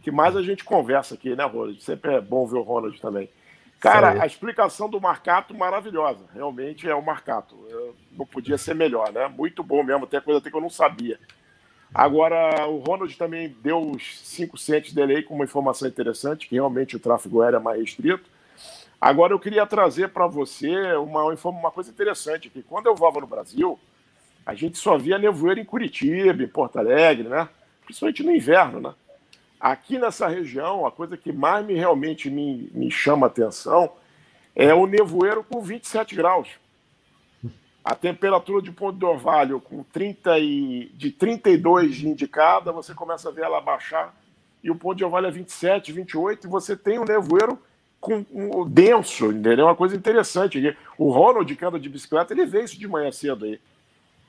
que 0.03 0.11
mais 0.11 0.35
a 0.35 0.43
gente 0.43 0.63
conversa 0.63 1.15
aqui, 1.15 1.35
né, 1.35 1.45
Ronald? 1.45 1.81
Sempre 1.81 2.13
é 2.13 2.21
bom 2.21 2.45
ver 2.45 2.59
o 2.59 2.61
Ronald 2.61 3.01
também. 3.01 3.27
Cara, 3.79 4.23
a 4.23 4.25
explicação 4.25 4.89
do 4.89 4.99
Marcato 4.99 5.55
maravilhosa. 5.55 6.25
Realmente 6.33 6.89
é 6.89 6.95
o 6.95 7.01
Marcato. 7.01 7.55
Eu 7.69 7.95
não 8.11 8.25
podia 8.25 8.57
ser 8.57 8.73
melhor, 8.73 9.11
né? 9.11 9.27
Muito 9.27 9.63
bom 9.63 9.83
mesmo. 9.83 10.07
Tem 10.07 10.19
coisa 10.19 10.39
até 10.39 10.49
que 10.49 10.55
eu 10.55 10.61
não 10.61 10.69
sabia. 10.69 11.19
Agora, 11.93 12.67
o 12.67 12.79
Ronald 12.79 13.15
também 13.17 13.55
deu 13.61 13.79
os 13.79 14.19
5 14.19 14.57
centos 14.57 14.93
dele 14.93 15.17
aí 15.17 15.23
com 15.23 15.35
uma 15.35 15.45
informação 15.45 15.87
interessante, 15.87 16.47
que 16.47 16.55
realmente 16.55 16.95
o 16.95 16.99
tráfego 16.99 17.41
aéreo 17.41 17.57
é 17.57 17.61
mais 17.61 17.79
restrito. 17.79 18.29
Agora, 18.99 19.31
eu 19.31 19.39
queria 19.39 19.65
trazer 19.65 20.09
para 20.09 20.27
você 20.27 20.93
uma, 20.95 21.23
uma 21.25 21.71
coisa 21.71 21.89
interessante, 21.89 22.49
que 22.49 22.63
quando 22.63 22.87
eu 22.87 22.95
voava 22.95 23.21
no 23.21 23.27
Brasil, 23.27 23.79
a 24.45 24.55
gente 24.55 24.77
só 24.77 24.97
via 24.97 25.19
nevoeiro 25.19 25.59
em 25.59 25.65
Curitiba, 25.65 26.43
em 26.43 26.47
Porto 26.47 26.77
Alegre, 26.77 27.27
né? 27.27 27.47
principalmente 27.87 28.21
no 28.21 28.35
inverno, 28.35 28.81
né? 28.81 28.93
Aqui 29.59 29.97
nessa 29.97 30.27
região, 30.27 30.85
a 30.85 30.91
coisa 30.91 31.17
que 31.17 31.31
mais 31.31 31.65
me 31.65 31.73
realmente 31.73 32.29
me, 32.29 32.69
me 32.73 32.91
chama 32.91 33.27
atenção 33.27 33.91
é 34.55 34.73
o 34.73 34.85
nevoeiro 34.85 35.43
com 35.43 35.61
27 35.61 36.15
graus. 36.15 36.49
A 37.83 37.95
temperatura 37.95 38.61
de 38.61 38.71
Ponto 38.71 38.97
do 38.97 39.07
Orvalho 39.07 39.61
com 39.61 39.83
30 39.83 40.39
e, 40.39 40.91
de 40.93 41.11
32 41.11 41.95
de 41.95 42.09
indicada, 42.09 42.71
você 42.71 42.93
começa 42.93 43.29
a 43.29 43.31
ver 43.31 43.45
ela 43.45 43.61
baixar, 43.61 44.13
e 44.63 44.69
o 44.69 44.75
Ponto 44.75 44.97
de 44.97 45.05
Orvalho 45.05 45.27
é 45.27 45.31
27, 45.31 45.91
28, 45.91 46.47
e 46.47 46.49
você 46.49 46.75
tem 46.75 46.99
um 46.99 47.05
nevoeiro 47.05 47.57
com 47.99 48.25
um, 48.31 48.67
denso, 48.67 49.31
entendeu? 49.31 49.65
Uma 49.65 49.75
coisa 49.75 49.95
interessante. 49.95 50.75
O 50.97 51.09
Ronald, 51.11 51.55
que 51.55 51.65
anda 51.65 51.79
de 51.79 51.89
bicicleta, 51.89 52.33
ele 52.33 52.45
vê 52.45 52.63
isso 52.63 52.77
de 52.77 52.87
manhã 52.87 53.11
cedo 53.11 53.45
aí. 53.45 53.59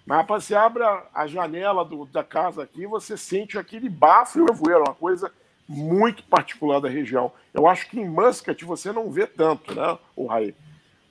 Mas, 0.09 0.17
rapaz, 0.17 0.45
você 0.45 0.55
abre 0.55 0.83
a, 0.83 1.27
janela 1.27 1.85
do, 1.85 2.07
da 2.07 2.25
casa 2.25 2.63
aqui, 2.63 2.87
você 2.87 3.15
sente 3.15 3.59
aquele 3.59 3.91
bafo 3.91 4.39
e 4.39 4.41
o 4.41 4.47
nevoeiro, 4.47 4.85
uma 4.85 4.95
coisa 4.95 5.31
muito 5.69 6.23
particular 6.23 6.81
da 6.81 6.89
região. 6.89 7.31
Eu 7.53 7.67
acho 7.67 7.91
que 7.91 8.01
em 8.01 8.09
Muscat 8.09 8.65
você 8.65 8.91
não 8.91 9.11
vê 9.11 9.27
tanto, 9.27 9.75
né, 9.75 9.99
o 10.17 10.25
Raí? 10.25 10.55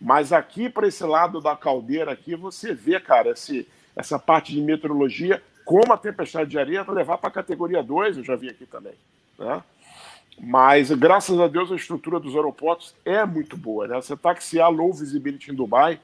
Mas 0.02 0.34
aqui, 0.34 0.68
para 0.68 0.88
esse 0.88 1.04
lado 1.04 1.40
da 1.40 1.56
caldeira 1.56 2.12
aqui, 2.12 2.36
você 2.36 2.74
vê, 2.74 3.00
cara, 3.00 3.30
esse, 3.30 3.68
essa 3.96 4.18
parte 4.18 4.52
de 4.52 4.62
meteorologia, 4.62 5.44
como 5.64 5.94
a 5.94 5.98
tempestade 5.98 6.50
de 6.50 6.58
areia, 6.58 6.84
levar 6.90 7.20
para 7.20 7.30
a 7.30 7.34
categoria 7.34 7.84
2, 7.84 8.18
eu 8.18 8.24
já 8.24 8.36
vi 8.36 8.50
aqui 8.50 8.66
também, 8.66 8.96
né? 9.38 9.62
Mas, 10.40 10.90
graças 10.90 11.40
a 11.40 11.48
Deus, 11.48 11.72
a 11.72 11.76
estrutura 11.76 12.20
dos 12.20 12.34
aeroportos 12.34 12.96
é 13.06 13.24
muito 13.24 13.56
boa, 13.56 13.88
né? 13.88 13.96
Você 13.98 14.18
taxiar 14.18 14.72
low 14.72 14.92
visibility 14.92 15.52
em 15.52 15.56
Dubai, 15.56 16.00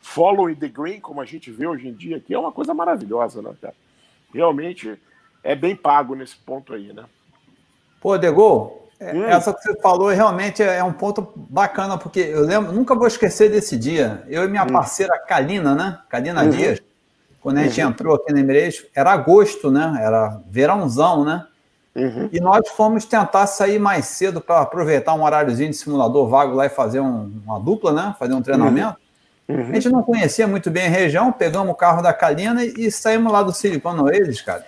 Following 0.00 0.54
the 0.54 0.68
Green, 0.68 1.00
como 1.00 1.20
a 1.20 1.24
gente 1.24 1.50
vê 1.50 1.66
hoje 1.66 1.88
em 1.88 1.92
dia, 1.92 2.20
que 2.20 2.32
é 2.32 2.38
uma 2.38 2.52
coisa 2.52 2.72
maravilhosa, 2.72 3.42
né, 3.42 3.50
cara? 3.60 3.74
Realmente 4.32 4.98
é 5.42 5.54
bem 5.54 5.74
pago 5.74 6.14
nesse 6.14 6.36
ponto 6.36 6.72
aí, 6.72 6.92
né? 6.92 7.04
Pô, 8.00 8.16
Degol, 8.16 8.88
é, 9.00 9.12
hum. 9.12 9.24
essa 9.24 9.52
que 9.52 9.62
você 9.62 9.80
falou 9.80 10.08
realmente 10.08 10.62
é 10.62 10.82
um 10.82 10.92
ponto 10.92 11.32
bacana, 11.36 11.96
porque 11.96 12.20
eu 12.20 12.42
lembro, 12.42 12.72
nunca 12.72 12.94
vou 12.94 13.06
esquecer 13.06 13.50
desse 13.50 13.76
dia. 13.76 14.22
Eu 14.28 14.44
e 14.44 14.48
minha 14.48 14.64
hum. 14.64 14.68
parceira 14.68 15.18
Kalina, 15.18 15.74
né? 15.74 15.98
Kalina 16.08 16.42
uhum. 16.42 16.50
Dias, 16.50 16.80
quando 17.40 17.58
a 17.58 17.62
gente 17.64 17.80
uhum. 17.80 17.90
entrou 17.90 18.14
aqui 18.16 18.32
na 18.32 18.40
Emirates, 18.40 18.86
era 18.94 19.12
agosto, 19.12 19.70
né? 19.70 19.98
Era 20.00 20.40
verãozão, 20.48 21.24
né? 21.24 21.46
Uhum. 21.94 22.28
E 22.32 22.40
nós 22.40 22.68
fomos 22.68 23.04
tentar 23.04 23.46
sair 23.46 23.78
mais 23.78 24.06
cedo 24.06 24.40
para 24.40 24.60
aproveitar 24.60 25.14
um 25.14 25.22
horáriozinho 25.22 25.70
de 25.70 25.76
simulador 25.76 26.28
vago 26.28 26.54
lá 26.54 26.66
e 26.66 26.68
fazer 26.68 27.00
um, 27.00 27.40
uma 27.44 27.58
dupla, 27.58 27.92
né? 27.92 28.14
Fazer 28.18 28.34
um 28.34 28.42
treinamento. 28.42 28.96
Uhum. 29.48 29.70
A 29.70 29.74
gente 29.74 29.88
não 29.88 30.02
conhecia 30.02 30.46
muito 30.46 30.70
bem 30.70 30.86
a 30.86 30.90
região, 30.90 31.32
pegamos 31.32 31.72
o 31.72 31.74
carro 31.74 32.02
da 32.02 32.12
Calina 32.12 32.64
e 32.64 32.90
saímos 32.90 33.32
lá 33.32 33.42
do 33.42 33.52
Silicon 33.52 34.02
Oasis, 34.02 34.42
cara. 34.42 34.64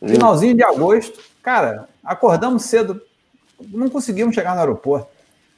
Uhum. 0.00 0.08
Finalzinho 0.08 0.54
de 0.54 0.62
agosto, 0.62 1.18
cara, 1.42 1.88
acordamos 2.04 2.64
cedo, 2.64 3.00
não 3.70 3.88
conseguimos 3.88 4.34
chegar 4.34 4.54
no 4.54 4.60
aeroporto. 4.60 5.08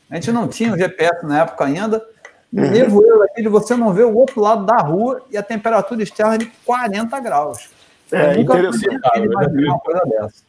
A 0.09 0.15
gente 0.15 0.33
não 0.33 0.49
tinha 0.49 0.73
o 0.73 0.79
GPS 0.79 1.27
na 1.27 1.41
época 1.41 1.65
ainda, 1.65 2.05
Uhum. 2.53 2.69
Nevoeiro 2.69 3.23
aquele, 3.23 3.49
você 3.49 3.77
não 3.77 3.93
vê 3.93 4.03
o 4.03 4.15
outro 4.17 4.41
lado 4.41 4.67
da 4.67 4.79
rua 4.79 5.23
e 5.31 5.37
a 5.37 5.43
temperatura 5.43 6.03
externa 6.03 6.37
de 6.37 6.47
40 6.65 7.21
graus. 7.21 7.71
É, 8.11 8.35
é 8.35 8.41
interessante. 8.41 8.89
Uma 8.89 9.79
coisa 9.79 10.03
dessa. 10.05 10.43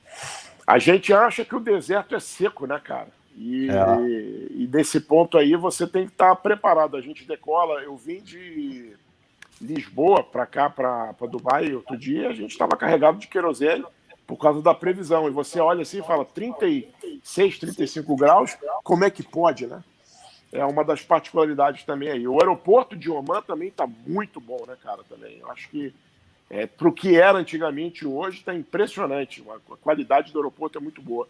A 0.65 0.79
gente 0.79 1.13
acha 1.13 1.45
que 1.45 1.55
o 1.55 1.59
deserto 1.59 2.15
é 2.15 2.19
seco, 2.19 2.65
né, 2.65 2.79
cara? 2.83 3.07
E, 3.37 3.69
é. 3.69 4.51
e, 4.51 4.67
desse 4.67 4.99
ponto 4.99 5.37
aí 5.37 5.55
você 5.55 5.87
tem 5.87 6.05
que 6.05 6.11
estar 6.11 6.35
preparado. 6.35 6.97
A 6.97 7.01
gente 7.01 7.25
decola. 7.25 7.81
Eu 7.81 7.95
vim 7.95 8.21
de 8.21 8.93
Lisboa 9.59 10.23
para 10.23 10.45
cá, 10.45 10.69
para 10.69 11.13
Dubai, 11.29 11.73
outro 11.73 11.97
dia, 11.97 12.29
a 12.29 12.33
gente 12.33 12.51
estava 12.51 12.75
carregado 12.75 13.19
de 13.19 13.27
querosene 13.27 13.85
por 14.25 14.37
causa 14.37 14.61
da 14.61 14.73
previsão. 14.73 15.27
E 15.27 15.31
você 15.31 15.59
olha 15.59 15.81
assim 15.83 15.99
e 15.99 16.03
fala 16.03 16.25
36, 16.25 17.59
35 17.59 18.15
graus, 18.15 18.57
como 18.83 19.03
é 19.03 19.09
que 19.09 19.23
pode, 19.23 19.67
né? 19.67 19.83
É 20.51 20.65
uma 20.65 20.83
das 20.83 21.01
particularidades 21.01 21.83
também 21.83 22.09
aí. 22.09 22.27
O 22.27 22.39
aeroporto 22.39 22.95
de 22.95 23.09
Oman 23.09 23.41
também 23.41 23.69
está 23.69 23.87
muito 23.87 24.41
bom, 24.41 24.65
né, 24.67 24.75
cara? 24.83 25.01
Também. 25.07 25.37
Eu 25.39 25.49
acho 25.49 25.69
que 25.69 25.93
é, 26.49 26.67
para 26.67 26.89
o 26.89 26.91
que 26.91 27.15
era 27.15 27.37
antigamente 27.37 28.05
hoje 28.05 28.39
está 28.39 28.53
impressionante. 28.53 29.41
A 29.49 29.77
qualidade 29.77 30.33
do 30.33 30.39
aeroporto 30.39 30.77
é 30.77 30.81
muito 30.81 31.01
boa. 31.01 31.27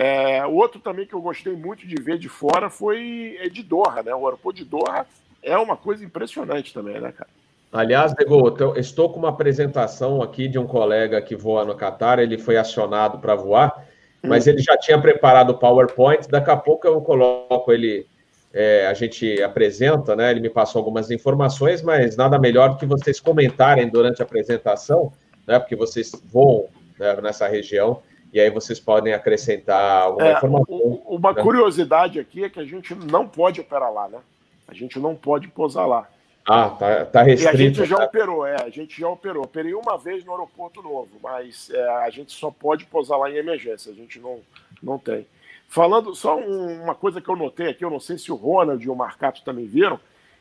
É, 0.00 0.46
outro 0.46 0.78
também 0.78 1.04
que 1.04 1.14
eu 1.14 1.20
gostei 1.20 1.52
muito 1.54 1.84
de 1.84 2.00
ver 2.00 2.18
de 2.18 2.28
fora 2.28 2.70
foi 2.70 3.36
é 3.40 3.48
de 3.48 3.64
Doha, 3.64 4.00
né? 4.00 4.14
O 4.14 4.26
aeroporto 4.26 4.58
de 4.58 4.64
Doha 4.64 5.04
é 5.42 5.58
uma 5.58 5.76
coisa 5.76 6.04
impressionante 6.04 6.72
também, 6.72 7.00
né, 7.00 7.10
cara? 7.10 7.28
Aliás, 7.72 8.14
Dego, 8.14 8.54
estou 8.76 9.10
com 9.10 9.18
uma 9.18 9.30
apresentação 9.30 10.22
aqui 10.22 10.46
de 10.46 10.56
um 10.56 10.68
colega 10.68 11.20
que 11.20 11.34
voa 11.34 11.64
no 11.64 11.74
Qatar, 11.74 12.20
ele 12.20 12.38
foi 12.38 12.56
acionado 12.56 13.18
para 13.18 13.34
voar, 13.34 13.84
mas 14.22 14.46
hum. 14.46 14.50
ele 14.50 14.62
já 14.62 14.78
tinha 14.78 15.00
preparado 15.00 15.50
o 15.50 15.58
PowerPoint, 15.58 16.28
daqui 16.28 16.50
a 16.50 16.56
pouco 16.56 16.86
eu 16.86 17.00
coloco 17.00 17.72
ele, 17.72 18.06
é, 18.54 18.86
a 18.86 18.94
gente 18.94 19.42
apresenta, 19.42 20.14
né? 20.14 20.30
Ele 20.30 20.38
me 20.38 20.48
passou 20.48 20.78
algumas 20.78 21.10
informações, 21.10 21.82
mas 21.82 22.16
nada 22.16 22.38
melhor 22.38 22.70
do 22.70 22.76
que 22.76 22.86
vocês 22.86 23.18
comentarem 23.18 23.88
durante 23.88 24.22
a 24.22 24.24
apresentação, 24.24 25.12
né? 25.44 25.58
Porque 25.58 25.74
vocês 25.74 26.12
voam 26.30 26.66
né, 26.96 27.20
nessa 27.20 27.48
região, 27.48 28.00
e 28.32 28.40
aí 28.40 28.50
vocês 28.50 28.78
podem 28.78 29.12
acrescentar 29.12 30.02
alguma 30.02 30.28
é, 30.28 30.32
informação. 30.32 30.76
Uma 31.06 31.32
né? 31.32 31.42
curiosidade 31.42 32.20
aqui 32.20 32.44
é 32.44 32.48
que 32.48 32.60
a 32.60 32.64
gente 32.64 32.94
não 32.94 33.26
pode 33.26 33.60
operar 33.60 33.92
lá, 33.92 34.08
né? 34.08 34.18
A 34.66 34.74
gente 34.74 34.98
não 34.98 35.14
pode 35.14 35.48
posar 35.48 35.86
lá. 35.86 36.08
Ah, 36.46 36.70
tá, 36.70 37.04
tá 37.04 37.22
restrito. 37.22 37.52
E 37.52 37.54
a 37.54 37.56
gente 37.56 37.84
já 37.84 37.96
tá? 37.96 38.04
operou, 38.04 38.46
é, 38.46 38.56
a 38.62 38.70
gente 38.70 38.98
já 38.98 39.08
operou. 39.08 39.44
Operei 39.44 39.74
uma 39.74 39.96
vez 39.98 40.24
no 40.24 40.32
aeroporto 40.32 40.82
novo, 40.82 41.10
mas 41.22 41.70
é, 41.70 41.88
a 42.04 42.10
gente 42.10 42.32
só 42.32 42.50
pode 42.50 42.86
pousar 42.86 43.16
lá 43.18 43.30
em 43.30 43.36
emergência, 43.36 43.92
a 43.92 43.94
gente 43.94 44.18
não, 44.18 44.40
não 44.82 44.98
tem. 44.98 45.26
Falando, 45.68 46.14
só 46.14 46.38
um, 46.38 46.82
uma 46.82 46.94
coisa 46.94 47.20
que 47.20 47.28
eu 47.28 47.36
notei 47.36 47.68
aqui, 47.68 47.84
eu 47.84 47.90
não 47.90 48.00
sei 48.00 48.16
se 48.16 48.32
o 48.32 48.34
Ronald 48.34 48.82
e 48.82 48.88
o 48.88 48.96
Marcato 48.96 49.42
também 49.42 49.66
viram, 49.66 50.00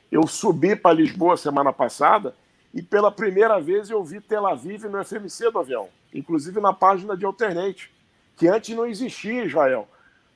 eu 0.09 0.25
subi 0.25 0.75
para 0.75 0.95
Lisboa 0.95 1.35
semana 1.35 1.73
passada 1.73 2.33
e 2.73 2.81
pela 2.81 3.11
primeira 3.11 3.59
vez 3.59 3.89
eu 3.89 4.03
vi 4.03 4.19
Tel 4.19 4.45
Aviv 4.45 4.85
no 4.85 5.03
FMC 5.03 5.51
do 5.51 5.59
avião, 5.59 5.89
inclusive 6.13 6.59
na 6.59 6.73
página 6.73 7.15
de 7.15 7.25
Alternate, 7.25 7.91
que 8.35 8.47
antes 8.47 8.75
não 8.75 8.85
existia 8.85 9.45
Israel, 9.45 9.87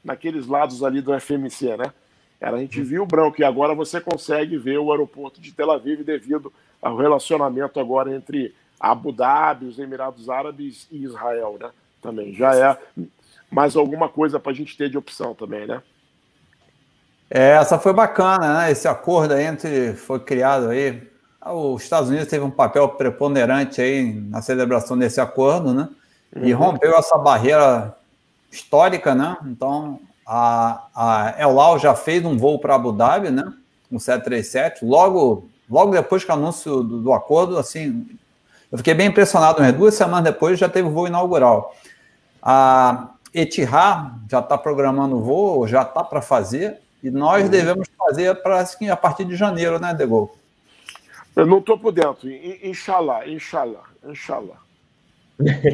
naqueles 0.03 0.47
lados 0.47 0.83
ali 0.83 1.01
do 1.01 1.17
FMC, 1.19 1.77
né? 1.77 1.93
Era, 2.39 2.57
a 2.57 2.59
gente 2.59 2.81
viu 2.81 3.03
o 3.03 3.05
branco 3.05 3.39
e 3.39 3.43
agora 3.43 3.75
você 3.75 4.01
consegue 4.01 4.57
ver 4.57 4.79
o 4.79 4.91
aeroporto 4.91 5.39
de 5.39 5.51
Tel 5.51 5.69
Aviv 5.69 6.03
devido 6.03 6.51
ao 6.81 6.97
relacionamento 6.97 7.79
agora 7.79 8.15
entre 8.15 8.55
Abu 8.79 9.11
Dhabi, 9.11 9.67
os 9.67 9.77
Emirados 9.77 10.27
Árabes 10.27 10.87
e 10.91 11.03
Israel, 11.03 11.57
né? 11.59 11.69
Também 12.01 12.33
já 12.33 12.55
é 12.55 12.77
mais 13.51 13.75
alguma 13.75 14.09
coisa 14.09 14.39
para 14.39 14.51
a 14.51 14.55
gente 14.55 14.75
ter 14.75 14.89
de 14.89 14.97
opção 14.97 15.35
também, 15.35 15.67
né? 15.67 15.83
É, 17.29 17.51
essa 17.51 17.77
foi 17.77 17.93
bacana, 17.93 18.57
né? 18.57 18.71
Esse 18.71 18.87
acordo 18.87 19.37
entre 19.37 19.93
foi 19.93 20.19
criado 20.19 20.69
aí. 20.69 21.10
Os 21.43 21.81
Estados 21.81 22.09
Unidos 22.09 22.27
teve 22.27 22.45
um 22.45 22.51
papel 22.51 22.87
preponderante 22.89 23.81
aí 23.81 24.13
na 24.13 24.41
celebração 24.41 24.97
desse 24.97 25.19
acordo, 25.19 25.73
né? 25.73 25.89
E 26.35 26.53
uhum. 26.53 26.59
rompeu 26.59 26.95
essa 26.95 27.17
barreira 27.17 27.95
histórica, 28.51 29.15
né? 29.15 29.37
Então 29.45 29.99
a, 30.25 30.83
a 30.95 31.35
El 31.37 31.59
Al 31.59 31.79
já 31.79 31.95
fez 31.95 32.23
um 32.23 32.37
voo 32.37 32.59
para 32.59 32.75
Abu 32.75 32.91
Dhabi, 32.91 33.31
né? 33.31 33.51
Um 33.91 33.99
737. 33.99 34.85
Logo, 34.85 35.49
logo 35.69 35.91
depois 35.91 36.23
que 36.23 36.31
o 36.31 36.33
anúncio 36.33 36.83
do, 36.83 37.01
do, 37.01 37.13
acordo, 37.13 37.57
assim, 37.57 38.07
eu 38.71 38.77
fiquei 38.77 38.93
bem 38.93 39.07
impressionado. 39.07 39.61
Né? 39.61 39.71
Duas 39.71 39.95
semanas 39.95 40.23
depois 40.23 40.59
já 40.59 40.69
teve 40.69 40.87
o 40.87 40.91
voo 40.91 41.07
inaugural. 41.07 41.75
A 42.41 43.09
Etihad 43.33 44.13
já 44.29 44.39
está 44.39 44.57
programando 44.57 45.17
o 45.17 45.21
voo, 45.21 45.67
já 45.67 45.81
está 45.81 46.03
para 46.03 46.21
fazer, 46.21 46.79
e 47.03 47.09
nós 47.09 47.43
uhum. 47.43 47.49
devemos 47.49 47.87
fazer 47.97 48.41
para 48.41 48.59
assim, 48.59 48.89
a 48.89 48.95
partir 48.95 49.25
de 49.25 49.35
janeiro, 49.35 49.79
né, 49.79 49.93
Degol? 49.93 50.35
Eu 51.35 51.45
não 51.45 51.59
estou 51.59 51.77
por 51.77 51.91
dentro. 51.91 52.29
Inshallah, 52.63 53.27
inshallah, 53.27 53.83
inshallah. 54.05 54.57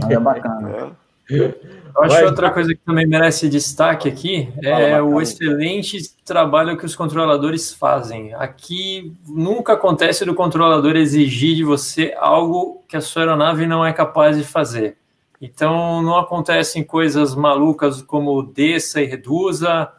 É 0.09 0.19
bacana. 0.19 0.69
É. 0.69 1.07
Eu 1.29 2.03
acho 2.03 2.15
Vai, 2.15 2.25
outra 2.25 2.51
coisa 2.51 2.73
que 2.73 2.79
também 2.85 3.05
merece 3.05 3.49
destaque 3.49 4.07
aqui 4.07 4.49
é 4.63 5.01
o 5.01 5.19
excelente 5.19 5.97
trabalho 6.23 6.77
que 6.77 6.85
os 6.85 6.95
controladores 6.95 7.73
fazem. 7.73 8.33
Aqui 8.35 9.13
nunca 9.27 9.73
acontece 9.73 10.23
do 10.23 10.33
controlador 10.33 10.95
exigir 10.95 11.55
de 11.55 11.63
você 11.63 12.15
algo 12.17 12.83
que 12.87 12.95
a 12.95 13.01
sua 13.01 13.23
aeronave 13.23 13.65
não 13.65 13.85
é 13.85 13.91
capaz 13.91 14.37
de 14.37 14.43
fazer. 14.43 14.95
Então 15.41 16.01
não 16.01 16.17
acontecem 16.17 16.83
coisas 16.83 17.35
malucas 17.35 18.01
como 18.01 18.41
desça 18.41 19.01
e 19.01 19.05
reduza. 19.05 19.89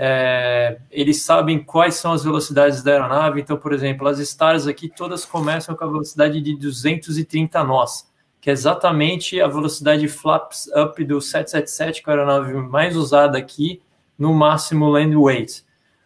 É, 0.00 0.78
eles 0.92 1.22
sabem 1.22 1.58
quais 1.58 1.96
são 1.96 2.12
as 2.12 2.22
velocidades 2.22 2.82
da 2.82 2.92
aeronave. 2.92 3.40
Então, 3.40 3.56
por 3.56 3.72
exemplo, 3.72 4.06
as 4.06 4.20
stars 4.20 4.68
aqui 4.68 4.88
todas 4.88 5.24
começam 5.24 5.74
com 5.74 5.84
a 5.84 5.88
velocidade 5.88 6.40
de 6.40 6.56
230 6.56 7.64
nós 7.64 8.08
que 8.40 8.50
é 8.50 8.52
exatamente 8.52 9.40
a 9.40 9.48
velocidade 9.48 10.06
flaps 10.08 10.68
up 10.68 11.02
do 11.04 11.20
777, 11.20 12.02
que 12.02 12.08
é 12.08 12.12
a 12.12 12.16
aeronave 12.16 12.54
mais 12.54 12.96
usada 12.96 13.36
aqui, 13.36 13.82
no 14.18 14.32
máximo 14.32 14.88
land 14.88 15.14
weight. 15.16 15.64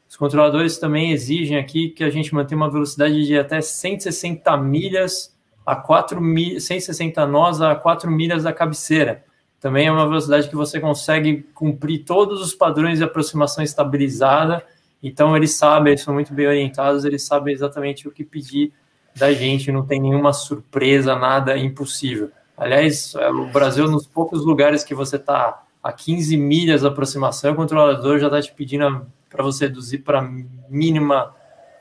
Os 0.09 0.16
controladores 0.16 0.76
também 0.78 1.12
exigem 1.12 1.57
aqui 1.57 1.88
que 1.88 2.05
a 2.05 2.11
gente 2.11 2.34
mantenha 2.34 2.57
uma 2.57 2.70
velocidade 2.70 3.24
de 3.26 3.38
até 3.38 3.61
160 3.61 4.55
milhas 4.59 5.34
a 5.64 5.76
4 5.76 6.20
mil, 6.20 6.61
160 6.61 7.24
nós 7.26 7.61
a 7.61 7.74
4 7.74 8.11
milhas 8.11 8.43
da 8.43 8.53
cabeceira. 8.53 9.24
Também 9.63 9.87
é 9.87 9.93
uma 9.93 10.09
velocidade 10.09 10.49
que 10.49 10.57
você 10.57 10.81
consegue 10.81 11.47
cumprir 11.55 12.05
todos 12.05 12.43
os 12.43 12.53
padrões 12.53 12.99
de 12.99 13.05
aproximação 13.05 13.63
estabilizada. 13.63 14.61
Então 15.01 15.37
eles 15.37 15.55
sabem, 15.55 15.93
eles 15.93 16.03
são 16.03 16.13
muito 16.13 16.35
bem 16.35 16.49
orientados, 16.49 17.05
eles 17.05 17.23
sabem 17.23 17.55
exatamente 17.55 18.09
o 18.09 18.11
que 18.11 18.25
pedir 18.25 18.73
da 19.15 19.33
gente, 19.33 19.71
não 19.71 19.87
tem 19.87 20.01
nenhuma 20.01 20.33
surpresa, 20.33 21.15
nada 21.15 21.57
impossível. 21.57 22.33
Aliás, 22.57 23.15
é, 23.15 23.31
o 23.31 23.47
Brasil, 23.53 23.89
nos 23.89 24.05
poucos 24.05 24.45
lugares 24.45 24.83
que 24.83 24.97
você 24.97 25.15
está 25.15 25.63
a 25.81 25.93
15 25.93 26.37
milhas 26.37 26.81
de 26.81 26.89
aproximação, 26.89 27.53
o 27.53 27.57
controlador 27.57 28.19
já 28.19 28.27
está 28.27 28.43
te 28.43 28.53
pedindo 28.53 29.07
para 29.31 29.45
você 29.45 29.67
reduzir 29.67 29.99
para 29.99 30.19
a 30.19 30.29
mínima 30.69 31.33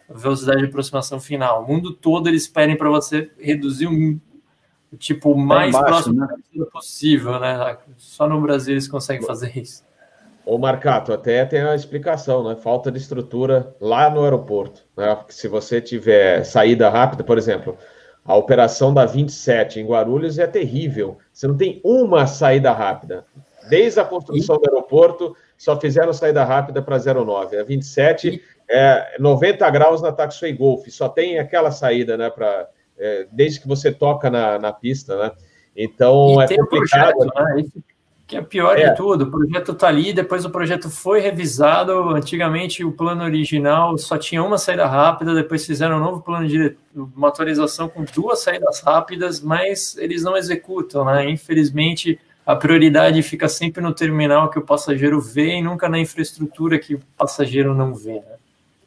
velocidade 0.08 0.60
de 0.60 0.68
aproximação 0.68 1.20
final. 1.20 1.64
O 1.64 1.68
mundo 1.68 1.94
todo 1.94 2.30
eles 2.30 2.48
pedem 2.48 2.78
para 2.78 2.90
você 2.90 3.32
reduzir 3.40 3.88
o, 3.88 4.22
o 4.92 4.98
tipo 4.98 5.36
mais 5.36 5.72
baixo, 5.72 5.86
próximo 5.86 6.20
né? 6.20 6.66
possível, 6.72 7.40
né? 7.40 7.78
Só 7.98 8.28
no 8.28 8.42
Brasil 8.42 8.74
eles 8.74 8.88
conseguem 8.88 9.26
fazer 9.26 9.58
isso. 9.58 9.84
Ô 10.46 10.58
Marcato, 10.58 11.14
até 11.14 11.46
tem 11.46 11.62
a 11.62 11.76
explicação, 11.76 12.44
né? 12.48 12.56
Falta 12.56 12.92
de 12.92 12.98
estrutura 12.98 13.76
lá 13.80 14.10
no 14.10 14.24
aeroporto. 14.24 14.84
Né? 14.98 15.16
Porque 15.16 15.34
se 15.34 15.48
você 15.48 15.80
tiver 15.80 16.44
saída 16.44 16.90
rápida, 16.90 17.24
por 17.24 17.38
exemplo, 17.38 17.78
a 18.26 18.36
operação 18.36 18.94
da 18.94 19.06
27 19.06 19.80
em 19.80 19.86
Guarulhos 19.86 20.40
é 20.40 20.48
terrível. 20.48 21.18
Você 21.32 21.48
não 21.48 21.56
tem 21.56 21.80
uma 21.84 22.28
saída 22.28 22.72
rápida. 22.72 23.26
Desde 23.70 24.00
a 24.00 24.06
construção 24.06 24.58
do 24.58 24.68
aeroporto, 24.68 25.36
só 25.58 25.80
fizeram 25.80 26.12
saída 26.12 26.44
rápida 26.44 26.82
para 26.82 26.98
09. 26.98 27.58
A 27.58 27.64
27 27.64 28.42
é 28.70 29.16
90 29.20 29.70
graus 29.70 30.02
na 30.02 30.12
Taxway 30.12 30.54
Golf, 30.54 30.88
só 30.90 31.08
tem 31.08 31.38
aquela 31.38 31.72
saída, 31.72 32.18
né? 32.18 32.30
Pra, 32.30 32.68
é, 33.02 33.28
desde 33.32 33.60
que 33.60 33.68
você 33.68 33.92
toca 33.92 34.30
na, 34.30 34.60
na 34.60 34.72
pista, 34.72 35.18
né? 35.18 35.32
Então 35.76 36.40
e 36.40 36.44
é 36.44 36.58
complicado. 36.58 37.18
Projeto, 37.18 37.34
né? 37.36 37.66
Que 38.28 38.38
é 38.38 38.42
pior 38.42 38.80
é. 38.80 38.90
de 38.90 38.96
tudo, 38.96 39.26
o 39.26 39.32
projeto 39.32 39.74
está 39.74 39.90
ali, 39.90 40.14
depois 40.14 40.46
o 40.46 40.50
projeto 40.50 40.90
foi 40.90 41.20
revisado. 41.20 41.92
Antigamente 42.12 42.82
o 42.82 42.94
plano 42.94 43.26
original 43.26 43.98
só 43.98 44.18
tinha 44.18 44.42
uma 44.42 44.58
saída 44.58 44.86
rápida, 44.86 45.34
depois 45.34 45.66
fizeram 45.66 45.98
um 45.98 46.00
novo 46.00 46.22
plano 46.22 46.48
de 46.48 46.78
uma 46.96 47.28
atualização 47.28 47.90
com 47.90 48.06
duas 48.06 48.42
saídas 48.42 48.80
rápidas, 48.80 49.42
mas 49.42 49.98
eles 49.98 50.24
não 50.24 50.38
executam, 50.38 51.04
né? 51.04 51.30
Infelizmente, 51.30 52.18
a 52.46 52.56
prioridade 52.56 53.22
fica 53.22 53.50
sempre 53.50 53.82
no 53.82 53.94
terminal 53.94 54.50
que 54.50 54.60
o 54.60 54.66
passageiro 54.66 55.20
vê 55.20 55.56
e 55.56 55.62
nunca 55.62 55.90
na 55.90 56.00
infraestrutura 56.00 56.80
que 56.80 56.96
o 56.96 57.02
passageiro 57.18 57.76
não 57.76 57.94
vê. 57.94 58.14
Né? 58.14 58.36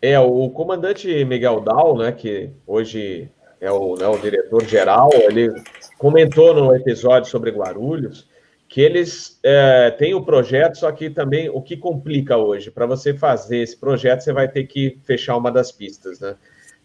É, 0.01 0.19
o 0.19 0.49
comandante 0.51 1.25
Miguel 1.25 1.61
Dal, 1.61 1.97
né, 1.97 2.13
que 2.13 2.51
hoje 2.67 3.29
é 3.61 3.71
o, 3.71 3.95
né, 3.97 4.07
o 4.07 4.19
diretor 4.19 4.65
geral, 4.65 5.11
ele 5.13 5.51
comentou 5.99 6.55
no 6.55 6.75
episódio 6.75 7.31
sobre 7.31 7.51
Guarulhos 7.51 8.29
que 8.75 8.81
eles 8.81 9.39
é, 9.45 9.91
têm 9.93 10.15
o 10.15 10.25
projeto, 10.25 10.79
só 10.79 10.91
que 10.91 11.09
também 11.09 11.49
o 11.49 11.63
que 11.63 11.77
complica 11.77 12.37
hoje, 12.37 12.73
para 12.73 12.87
você 12.87 13.15
fazer 13.15 13.59
esse 13.59 13.77
projeto, 13.77 14.23
você 14.23 14.33
vai 14.33 14.49
ter 14.49 14.65
que 14.65 14.99
fechar 15.05 15.37
uma 15.37 15.51
das 15.53 15.71
pistas, 15.71 16.19
né? 16.19 16.35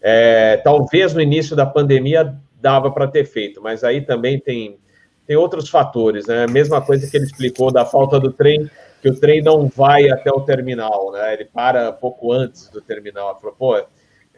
É, 0.00 0.58
talvez 0.58 1.12
no 1.12 1.20
início 1.20 1.56
da 1.56 1.66
pandemia 1.66 2.34
dava 2.60 2.90
para 2.90 3.08
ter 3.08 3.24
feito, 3.24 3.60
mas 3.60 3.82
aí 3.82 4.02
também 4.02 4.38
tem, 4.38 4.78
tem 5.26 5.36
outros 5.36 5.68
fatores, 5.68 6.26
né? 6.26 6.46
Mesma 6.46 6.80
coisa 6.80 7.10
que 7.10 7.16
ele 7.16 7.26
explicou 7.26 7.72
da 7.72 7.84
falta 7.84 8.20
do 8.20 8.32
trem, 8.32 8.70
que 9.02 9.08
o 9.08 9.18
trem 9.18 9.42
não 9.42 9.66
vai 9.66 10.08
até 10.10 10.30
o 10.30 10.42
terminal, 10.42 11.10
né? 11.10 11.32
Ele 11.34 11.46
para 11.46 11.90
pouco 11.90 12.32
antes 12.32 12.68
do 12.68 12.80
terminal. 12.80 13.32
Ele 13.32 13.40
falou, 13.40 13.56
pô, 13.58 13.84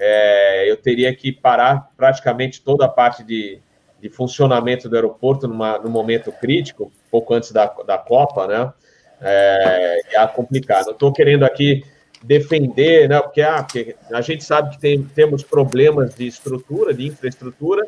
é, 0.05 0.69
eu 0.69 0.77
teria 0.77 1.15
que 1.15 1.31
parar 1.31 1.93
praticamente 1.97 2.61
toda 2.61 2.87
a 2.87 2.89
parte 2.89 3.23
de, 3.23 3.61
de 4.01 4.09
funcionamento 4.09 4.89
do 4.89 4.97
aeroporto 4.97 5.47
numa, 5.47 5.79
num 5.79 5.91
momento 5.91 6.33
crítico, 6.33 6.91
pouco 7.09 7.33
antes 7.33 7.53
da, 7.53 7.67
da 7.87 7.97
Copa, 7.97 8.49
né? 8.49 8.73
É, 9.21 10.01
é 10.17 10.27
complicado. 10.27 10.87
Não 10.87 10.93
estou 10.93 11.13
querendo 11.13 11.45
aqui 11.45 11.85
defender, 12.21 13.09
né? 13.09 13.21
Porque, 13.21 13.43
ah, 13.43 13.63
porque 13.63 13.95
a 14.13 14.21
gente 14.21 14.43
sabe 14.43 14.71
que 14.71 14.81
tem, 14.81 15.05
temos 15.05 15.45
problemas 15.45 16.17
de 16.17 16.27
estrutura, 16.27 16.93
de 16.93 17.07
infraestrutura, 17.07 17.87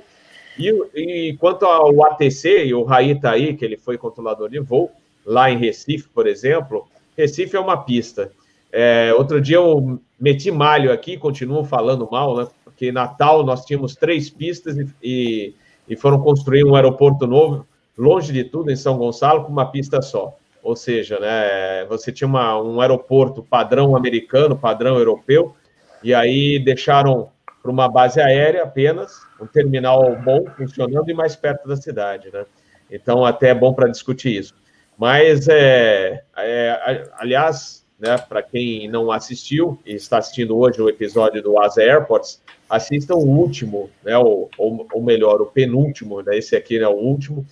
e, 0.57 0.71
e 0.95 1.37
quanto 1.37 1.65
ao 1.65 2.05
ATC, 2.05 2.65
e 2.65 2.73
o 2.75 2.85
Raí 2.85 3.11
está 3.11 3.33
aí, 3.33 3.57
que 3.57 3.65
ele 3.65 3.77
foi 3.77 3.99
controlador 3.99 4.49
de 4.49 4.61
voo, 4.61 4.89
lá 5.27 5.51
em 5.51 5.59
Recife, 5.59 6.09
por 6.15 6.29
exemplo, 6.29 6.87
Recife 7.19 7.57
é 7.57 7.61
uma 7.61 7.83
pista. 7.83 8.31
É, 8.77 9.15
outro 9.15 9.41
dia 9.41 9.59
eu 9.59 10.01
meti 10.19 10.51
malho 10.51 10.93
aqui, 10.93 11.17
continuo 11.17 11.63
falando 11.63 12.09
mal, 12.11 12.37
né? 12.37 12.49
Porque 12.65 12.91
Natal 12.91 13.45
nós 13.45 13.65
tínhamos 13.65 13.95
três 13.95 14.29
pistas 14.29 14.77
e, 14.77 14.89
e, 15.01 15.55
e 15.89 15.97
foram 15.97 16.21
construir 16.21 16.65
um 16.65 16.75
aeroporto 16.75 17.25
novo, 17.25 17.65
longe 17.97 18.33
de 18.33 18.43
tudo, 18.43 18.73
em 18.73 18.77
São 18.77 18.99
Gonçalo, 18.99 19.45
com 19.45 19.53
uma 19.53 19.71
pista 19.71 20.03
só. 20.03 20.37
Ou 20.61 20.75
seja, 20.75 21.21
né, 21.21 21.85
você 21.89 22.11
tinha 22.11 22.27
uma, 22.27 22.61
um 22.61 22.81
aeroporto 22.81 23.45
padrão 23.45 23.95
americano, 23.95 24.59
padrão 24.59 24.99
europeu, 24.99 25.55
e 26.03 26.13
aí 26.13 26.59
deixaram 26.59 27.29
para 27.63 27.71
uma 27.71 27.89
base 27.89 28.21
aérea 28.21 28.65
apenas, 28.65 29.21
um 29.41 29.47
terminal 29.47 30.17
bom, 30.17 30.47
funcionando 30.57 31.09
e 31.09 31.15
mais 31.15 31.37
perto 31.37 31.69
da 31.69 31.77
cidade. 31.77 32.29
Né? 32.33 32.45
Então, 32.91 33.25
até 33.25 33.51
é 33.51 33.55
bom 33.55 33.73
para 33.73 33.89
discutir 33.89 34.37
isso. 34.37 34.53
Mas, 34.99 35.47
é, 35.49 36.25
é 36.37 37.09
aliás, 37.19 37.84
né, 37.99 38.19
para 38.19 38.43
quem 38.43 38.89
não 38.89 39.11
assistiu 39.11 39.79
e 39.87 39.95
está 39.95 40.19
assistindo 40.19 40.57
hoje 40.57 40.81
o 40.81 40.89
episódio 40.89 41.43
do 41.43 41.59
Asa 41.59 41.83
Airports, 41.83 42.43
assistam 42.69 43.15
o 43.15 43.27
último, 43.27 43.91
né, 44.03 44.17
ou, 44.19 44.51
ou, 44.59 44.87
ou 44.93 45.03
melhor, 45.03 45.41
o 45.41 45.47
penúltimo, 45.47 46.21
né, 46.23 46.37
esse 46.37 46.57
aqui 46.57 46.77
é 46.77 46.81
né, 46.81 46.89
o 46.89 46.97
último, 46.97 47.47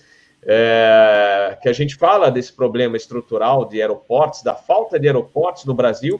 é, 0.45 1.57
que 1.61 1.69
a 1.69 1.73
gente 1.73 1.95
fala 1.95 2.29
desse 2.29 2.51
problema 2.51 2.97
estrutural 2.97 3.65
de 3.65 3.81
aeroportos, 3.81 4.43
da 4.43 4.53
falta 4.53 4.99
de 4.99 5.07
aeroportos 5.07 5.65
no 5.65 5.73
Brasil, 5.73 6.19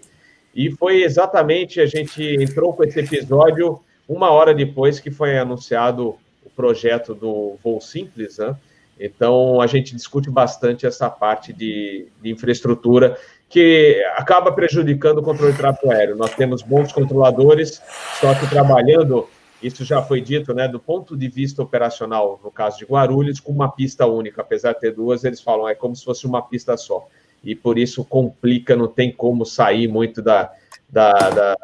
e 0.56 0.72
foi 0.72 1.04
exatamente, 1.04 1.82
a 1.82 1.86
gente 1.86 2.24
entrou 2.42 2.74
com 2.74 2.84
esse 2.84 3.00
episódio 3.00 3.80
uma 4.08 4.30
hora 4.30 4.54
depois 4.54 5.00
que 5.00 5.10
foi 5.10 5.38
anunciado 5.38 6.16
o 6.46 6.50
projeto 6.56 7.16
do 7.16 7.58
Voo 7.64 7.82
Simples, 7.82 8.38
né? 8.38 8.56
Então, 9.00 9.60
a 9.60 9.66
gente 9.66 9.96
discute 9.96 10.30
bastante 10.30 10.86
essa 10.86 11.10
parte 11.10 11.52
de, 11.52 12.08
de 12.22 12.32
infraestrutura 12.32 13.18
que 13.54 14.04
acaba 14.16 14.52
prejudicando 14.52 15.20
o 15.20 15.22
controle 15.22 15.52
de 15.52 15.60
tráfego 15.60 15.92
aéreo. 15.92 16.16
Nós 16.16 16.34
temos 16.34 16.64
bons 16.64 16.92
controladores, 16.92 17.80
só 18.20 18.34
que 18.34 18.50
trabalhando 18.50 19.30
isso 19.62 19.86
já 19.86 20.02
foi 20.02 20.20
dito, 20.20 20.56
né, 20.56 20.68
do 20.68 20.80
ponto 20.80 21.16
de 21.16 21.30
vista 21.30 21.62
operacional, 21.62 22.40
no 22.44 22.50
caso 22.50 22.80
de 22.80 22.86
Guarulhos, 22.86 23.40
com 23.40 23.52
uma 23.52 23.72
pista 23.72 24.08
única, 24.08 24.42
apesar 24.42 24.74
de 24.74 24.80
ter 24.80 24.92
duas, 24.92 25.24
eles 25.24 25.40
falam 25.40 25.70
é 25.70 25.76
como 25.76 25.96
se 25.96 26.04
fosse 26.04 26.26
uma 26.26 26.42
pista 26.42 26.76
só. 26.76 27.08
E 27.44 27.54
por 27.56 27.78
isso 27.78 28.04
complica, 28.04 28.76
não 28.76 28.88
tem 28.88 29.12
como 29.12 29.46
sair 29.46 29.88
muito 29.88 30.20
da, 30.20 30.52
da, 30.90 31.12
da 31.12 31.58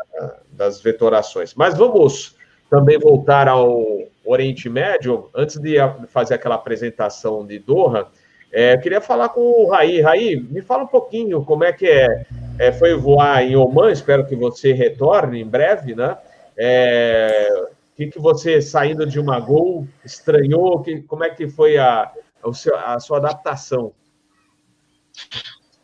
das 0.60 0.82
vetorações. 0.82 1.54
Mas 1.56 1.78
vamos 1.78 2.36
também 2.70 3.00
voltar 3.00 3.48
ao 3.48 3.82
Oriente 4.26 4.70
Médio. 4.70 5.30
Antes 5.34 5.58
de 5.58 5.78
fazer 6.10 6.34
aquela 6.36 6.56
apresentação 6.56 7.46
de 7.48 7.58
Doha, 7.58 8.08
é, 8.52 8.78
queria 8.78 9.02
falar 9.02 9.30
com 9.30 9.42
o 9.42 9.70
Raí. 9.70 10.02
Raí, 10.02 10.36
me 10.36 10.62
fala 10.62 10.84
um 10.84 10.88
pouquinho 10.88 11.44
como 11.44 11.64
é 11.64 11.72
que 11.72 11.88
é, 11.88 12.26
é 12.58 12.72
foi 12.72 12.96
voar 12.96 13.44
em 13.44 13.56
Oman, 13.56 13.92
espero 13.92 14.26
que 14.26 14.36
você 14.36 14.74
retorne 14.74 15.42
em 15.42 15.48
breve, 15.48 15.96
né? 15.96 16.18
É, 16.58 17.68
que, 18.00 18.08
que 18.08 18.20
você, 18.20 18.62
saindo 18.62 19.06
de 19.06 19.20
uma 19.20 19.40
Gol, 19.42 19.86
estranhou? 20.06 20.82
Que, 20.82 21.02
como 21.02 21.26
é 21.26 21.30
que 21.30 21.50
foi 21.50 21.78
a, 21.78 22.10
a, 22.42 22.54
seu, 22.54 22.76
a 22.78 22.98
sua 23.00 23.18
adaptação? 23.18 23.94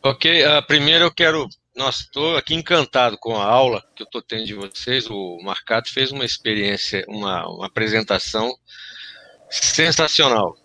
Ok, 0.02 0.46
uh, 0.46 0.66
primeiro 0.66 1.04
eu 1.04 1.12
quero. 1.12 1.46
Nossa, 1.76 2.04
estou 2.04 2.36
aqui 2.38 2.54
encantado 2.54 3.18
com 3.18 3.36
a 3.36 3.44
aula 3.44 3.84
que 3.94 4.02
eu 4.02 4.06
estou 4.06 4.22
tendo 4.22 4.46
de 4.46 4.54
vocês. 4.54 5.10
O 5.10 5.38
Marcato 5.42 5.92
fez 5.92 6.10
uma 6.10 6.24
experiência, 6.24 7.04
uma, 7.06 7.46
uma 7.48 7.66
apresentação 7.66 8.50
sensacional. 9.50 10.56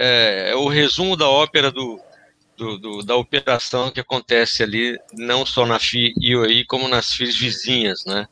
É, 0.00 0.50
é, 0.50 0.54
o 0.54 0.68
resumo 0.68 1.16
da 1.16 1.28
ópera 1.28 1.72
do, 1.72 2.00
do, 2.56 2.78
do, 2.78 3.02
da 3.02 3.16
operação 3.16 3.90
que 3.90 3.98
acontece 3.98 4.62
ali, 4.62 4.96
não 5.12 5.44
só 5.44 5.66
na 5.66 5.80
FI 5.80 6.14
IOI, 6.20 6.64
como 6.66 6.86
nas 6.86 7.12
FIs 7.12 7.36
vizinhas, 7.36 8.04
né? 8.06 8.28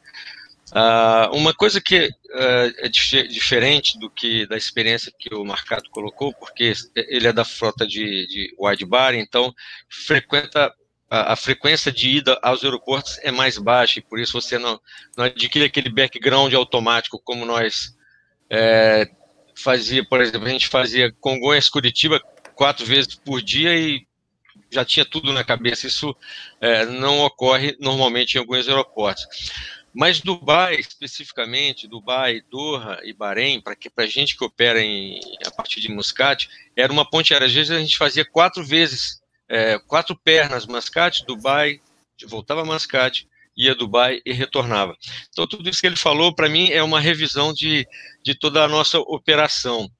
Uh, 0.72 1.36
uma 1.36 1.52
coisa 1.52 1.80
que 1.80 2.06
uh, 2.06 2.74
é 2.78 2.88
dif 2.88 3.26
diferente 3.28 3.98
do 3.98 4.08
que 4.10 4.46
da 4.46 4.56
experiência 4.56 5.12
que 5.16 5.32
o 5.34 5.44
Marcado 5.44 5.90
colocou, 5.90 6.32
porque 6.34 6.72
ele 6.94 7.26
é 7.26 7.32
da 7.32 7.44
frota 7.44 7.86
de, 7.86 8.26
de 8.28 8.54
wide 8.58 8.84
bar, 8.84 9.14
então 9.14 9.52
frequenta 9.88 10.72
a, 11.10 11.32
a, 11.32 11.36
frequência 11.36 11.90
de 11.90 12.08
ida 12.18 12.38
aos 12.42 12.62
aeroportos 12.62 13.18
é 13.22 13.30
mais 13.30 13.58
baixa 13.58 13.98
e 13.98 14.02
por 14.02 14.18
isso 14.18 14.40
você 14.40 14.58
não, 14.58 14.80
não 15.16 15.24
adquire 15.24 15.64
aquele 15.64 15.88
background 15.88 16.52
automático 16.52 17.20
como 17.24 17.44
nós 17.44 17.94
é, 18.50 19.08
fazia, 19.56 20.04
por 20.04 20.20
exemplo, 20.20 20.46
a 20.46 20.50
gente 20.50 20.68
fazia 20.68 21.12
Congonhas 21.20 21.68
Curitiba 21.68 22.20
quatro 22.54 22.84
vezes 22.84 23.14
por 23.14 23.42
dia 23.42 23.74
e 23.74 24.06
já 24.70 24.84
tinha 24.84 25.04
tudo 25.04 25.32
na 25.32 25.42
cabeça. 25.42 25.86
Isso 25.86 26.14
é, 26.60 26.84
não 26.86 27.20
ocorre 27.20 27.76
normalmente 27.80 28.34
em 28.34 28.38
alguns 28.38 28.68
aeroportos. 28.68 29.26
Mas 29.98 30.20
Dubai, 30.20 30.74
especificamente, 30.74 31.88
Dubai, 31.88 32.42
Doha 32.50 33.00
e 33.02 33.14
Bahrein, 33.14 33.62
para 33.62 33.74
a 33.96 34.06
gente 34.06 34.36
que 34.36 34.44
opera 34.44 34.80
em, 34.80 35.18
a 35.46 35.50
partir 35.50 35.80
de 35.80 35.90
Muscat, 35.90 36.48
era 36.76 36.92
uma 36.92 37.08
ponte 37.08 37.32
aérea. 37.32 37.46
Às 37.46 37.54
vezes 37.54 37.70
a 37.70 37.78
gente 37.78 37.96
fazia 37.96 38.22
quatro 38.22 38.62
vezes, 38.62 39.22
é, 39.48 39.78
quatro 39.78 40.14
pernas, 40.14 40.66
Muscat, 40.66 41.24
Dubai, 41.26 41.80
voltava 42.26 42.60
a 42.60 42.64
Muscat, 42.64 43.26
ia 43.56 43.72
a 43.72 43.74
Dubai 43.74 44.20
e 44.24 44.32
retornava. 44.32 44.94
Então, 45.30 45.46
tudo 45.46 45.68
isso 45.68 45.80
que 45.80 45.86
ele 45.86 45.96
falou, 45.96 46.34
para 46.34 46.48
mim, 46.48 46.70
é 46.70 46.82
uma 46.82 47.00
revisão 47.00 47.52
de, 47.52 47.86
de 48.22 48.34
toda 48.34 48.62
a 48.62 48.68
nossa 48.68 48.98
operação. 48.98 49.90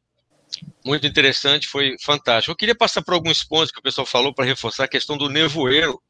Muito 0.84 1.07
interessante, 1.07 1.66
foi 1.66 1.96
fantástico. 2.00 2.52
Eu 2.52 2.57
queria 2.57 2.74
passar 2.74 3.02
por 3.02 3.14
alguns 3.14 3.42
pontos 3.42 3.72
que 3.72 3.78
o 3.78 3.82
pessoal 3.82 4.07
falou 4.07 4.32
para 4.34 4.44
reforçar 4.44 4.84
a 4.84 4.88
questão 4.88 5.16
do 5.16 5.28
nevoeiro 5.28 6.00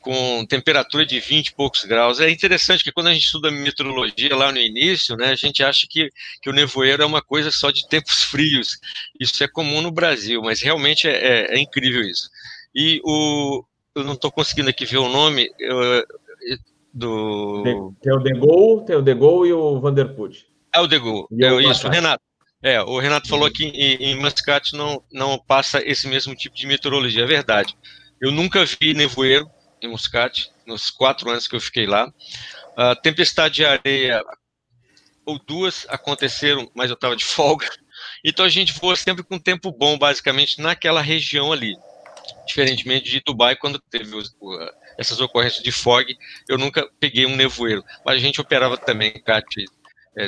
com 0.00 0.46
temperatura 0.46 1.04
de 1.04 1.18
20 1.18 1.48
e 1.48 1.54
poucos 1.54 1.84
graus. 1.84 2.20
É 2.20 2.30
interessante 2.30 2.84
que 2.84 2.92
quando 2.92 3.08
a 3.08 3.12
gente 3.12 3.24
estuda 3.24 3.50
meteorologia 3.50 4.36
lá 4.36 4.52
no 4.52 4.58
início, 4.58 5.16
né, 5.16 5.30
a 5.30 5.34
gente 5.34 5.64
acha 5.64 5.84
que, 5.90 6.08
que 6.40 6.48
o 6.48 6.52
nevoeiro 6.52 7.02
é 7.02 7.06
uma 7.06 7.20
coisa 7.20 7.50
só 7.50 7.72
de 7.72 7.88
tempos 7.88 8.22
frios. 8.24 8.78
Isso 9.18 9.42
é 9.42 9.48
comum 9.48 9.82
no 9.82 9.90
Brasil, 9.90 10.40
mas 10.42 10.62
realmente 10.62 11.08
é, 11.08 11.12
é, 11.12 11.56
é 11.56 11.58
incrível 11.58 12.02
isso. 12.02 12.30
E 12.72 13.00
o, 13.04 13.64
eu 13.96 14.04
não 14.04 14.12
estou 14.12 14.30
conseguindo 14.30 14.70
aqui 14.70 14.86
ver 14.86 14.98
o 14.98 15.08
nome 15.08 15.50
eu, 15.58 16.04
do. 16.96 17.62
Tem 18.00 18.12
o 18.12 18.18
De 18.18 18.32
Gaulle, 18.32 18.86
tem 18.86 18.96
o 18.96 19.02
De 19.02 19.14
Gaulle 19.14 19.50
e 19.50 19.52
o 19.52 19.78
Vanderput. 19.78 20.46
É 20.74 20.80
o 20.80 20.86
De 20.86 20.98
Gaulle, 20.98 21.26
é 21.66 21.70
isso, 21.70 21.86
Renato. 21.88 22.24
É, 22.62 22.80
o 22.80 22.98
Renato 22.98 23.28
falou 23.28 23.50
que 23.50 23.64
em, 23.64 23.96
em 23.96 24.18
Muscat 24.18 24.74
não, 24.74 25.02
não 25.12 25.38
passa 25.38 25.80
esse 25.84 26.08
mesmo 26.08 26.34
tipo 26.34 26.56
de 26.56 26.66
meteorologia, 26.66 27.22
é 27.22 27.26
verdade. 27.26 27.76
Eu 28.20 28.32
nunca 28.32 28.64
vi 28.64 28.94
nevoeiro, 28.94 29.48
em 29.82 29.88
Muscat, 29.88 30.50
nos 30.66 30.90
quatro 30.90 31.28
anos 31.30 31.46
que 31.46 31.54
eu 31.54 31.60
fiquei 31.60 31.86
lá. 31.86 32.10
A 32.74 32.96
tempestade 32.96 33.56
de 33.56 33.64
areia, 33.66 34.24
ou 35.26 35.38
duas 35.46 35.86
aconteceram, 35.90 36.70
mas 36.74 36.88
eu 36.88 36.94
estava 36.94 37.14
de 37.14 37.24
folga. 37.24 37.68
Então 38.24 38.44
a 38.44 38.48
gente 38.48 38.72
voa 38.72 38.96
sempre 38.96 39.22
com 39.22 39.38
tempo 39.38 39.70
bom, 39.70 39.98
basicamente, 39.98 40.60
naquela 40.60 41.02
região 41.02 41.52
ali. 41.52 41.76
Diferentemente 42.46 43.10
de 43.10 43.22
Dubai, 43.24 43.54
quando 43.54 43.78
teve 43.90 44.10
essas 44.98 45.20
ocorrências 45.20 45.62
de 45.62 45.72
fog, 45.72 46.16
eu 46.48 46.58
nunca 46.58 46.88
peguei 46.98 47.26
um 47.26 47.36
nevoeiro. 47.36 47.84
Mas 48.04 48.16
a 48.16 48.20
gente 48.20 48.40
operava 48.40 48.76
também 48.76 49.12
CAT 49.12 49.64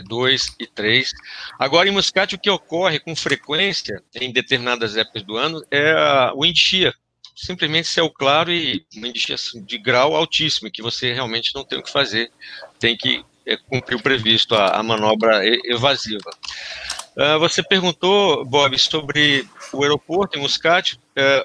2 0.07 0.47
é, 0.61 0.63
e 0.63 0.67
3. 0.67 1.13
Agora, 1.59 1.89
em 1.89 1.93
Muscat, 1.93 2.35
o 2.35 2.39
que 2.39 2.51
ocorre 2.51 2.99
com 2.99 3.17
frequência, 3.17 4.03
em 4.15 4.33
determinadas 4.33 4.97
épocas 4.97 5.23
do 5.23 5.37
ano, 5.37 5.65
é 5.71 5.95
o 6.35 6.43
wind 6.43 6.57
shear, 6.57 6.95
simplesmente 7.35 7.89
céu 7.89 8.11
claro 8.11 8.53
e 8.53 8.85
uma 8.95 9.09
indicação 9.09 9.63
de 9.63 9.79
grau 9.79 10.15
altíssimo, 10.15 10.71
que 10.71 10.83
você 10.83 11.13
realmente 11.13 11.55
não 11.55 11.65
tem 11.65 11.79
o 11.79 11.83
que 11.83 11.91
fazer, 11.91 12.31
tem 12.79 12.97
que 12.97 13.25
é, 13.47 13.57
cumprir 13.57 13.97
o 13.97 14.03
previsto, 14.03 14.55
a, 14.55 14.79
a 14.79 14.83
manobra 14.83 15.41
evasiva. 15.65 16.31
Uh, 17.19 17.37
você 17.41 17.65
perguntou, 17.65 18.45
Bob, 18.45 18.79
sobre 18.79 19.45
o 19.73 19.83
aeroporto 19.83 20.39
em 20.39 20.43
Muscat. 20.43 20.97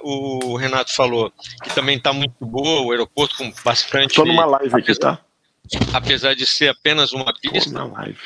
Uh, 0.04 0.52
o 0.52 0.56
Renato 0.56 0.94
falou 0.94 1.34
que 1.64 1.74
também 1.74 1.98
está 1.98 2.14
muito 2.14 2.46
boa, 2.46 2.82
o 2.82 2.92
aeroporto 2.92 3.36
com 3.36 3.52
bastante. 3.66 4.12
Estou 4.12 4.28
numa 4.28 4.46
live 4.46 4.76
aqui, 4.76 4.94
tá? 4.94 5.20
Apesar 5.92 6.36
de 6.36 6.46
ser 6.46 6.68
apenas 6.68 7.12
uma 7.12 7.34
pista. 7.34 7.72
Tô 7.72 7.78
na 7.80 7.86
live. 7.86 8.20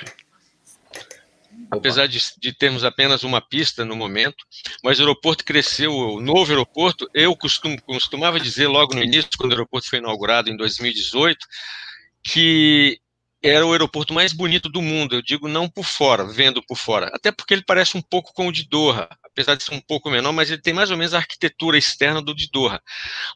Apesar 1.71 2.05
de, 2.07 2.21
de, 2.37 2.51
termos 2.51 2.83
apenas 2.83 3.23
uma 3.23 3.39
pista 3.39 3.85
no 3.85 3.95
momento, 3.95 4.45
mas 4.83 4.99
o 4.99 5.03
aeroporto 5.03 5.45
cresceu, 5.45 5.93
o 5.93 6.21
novo 6.21 6.51
aeroporto, 6.51 7.09
eu 7.13 7.35
costum, 7.35 7.77
costumava 7.77 8.41
dizer 8.41 8.67
logo 8.67 8.93
no 8.93 9.03
início, 9.03 9.29
quando 9.37 9.51
o 9.51 9.55
aeroporto 9.55 9.89
foi 9.89 9.99
inaugurado 9.99 10.49
em 10.49 10.57
2018, 10.57 11.39
que 12.23 12.99
era 13.49 13.65
o 13.65 13.71
aeroporto 13.71 14.13
mais 14.13 14.33
bonito 14.33 14.69
do 14.69 14.81
mundo, 14.81 15.15
eu 15.15 15.21
digo 15.21 15.47
não 15.47 15.69
por 15.69 15.85
fora, 15.85 16.23
vendo 16.25 16.61
por 16.63 16.77
fora, 16.77 17.09
até 17.13 17.31
porque 17.31 17.53
ele 17.53 17.63
parece 17.65 17.97
um 17.97 18.01
pouco 18.01 18.33
com 18.33 18.47
o 18.47 18.51
de 18.51 18.67
Doha, 18.67 19.07
apesar 19.23 19.55
de 19.55 19.63
ser 19.63 19.73
um 19.73 19.81
pouco 19.81 20.09
menor, 20.09 20.31
mas 20.31 20.49
ele 20.49 20.61
tem 20.61 20.73
mais 20.73 20.91
ou 20.91 20.97
menos 20.97 21.13
a 21.13 21.17
arquitetura 21.17 21.77
externa 21.77 22.21
do 22.21 22.35
de 22.35 22.49
Doha. 22.51 22.81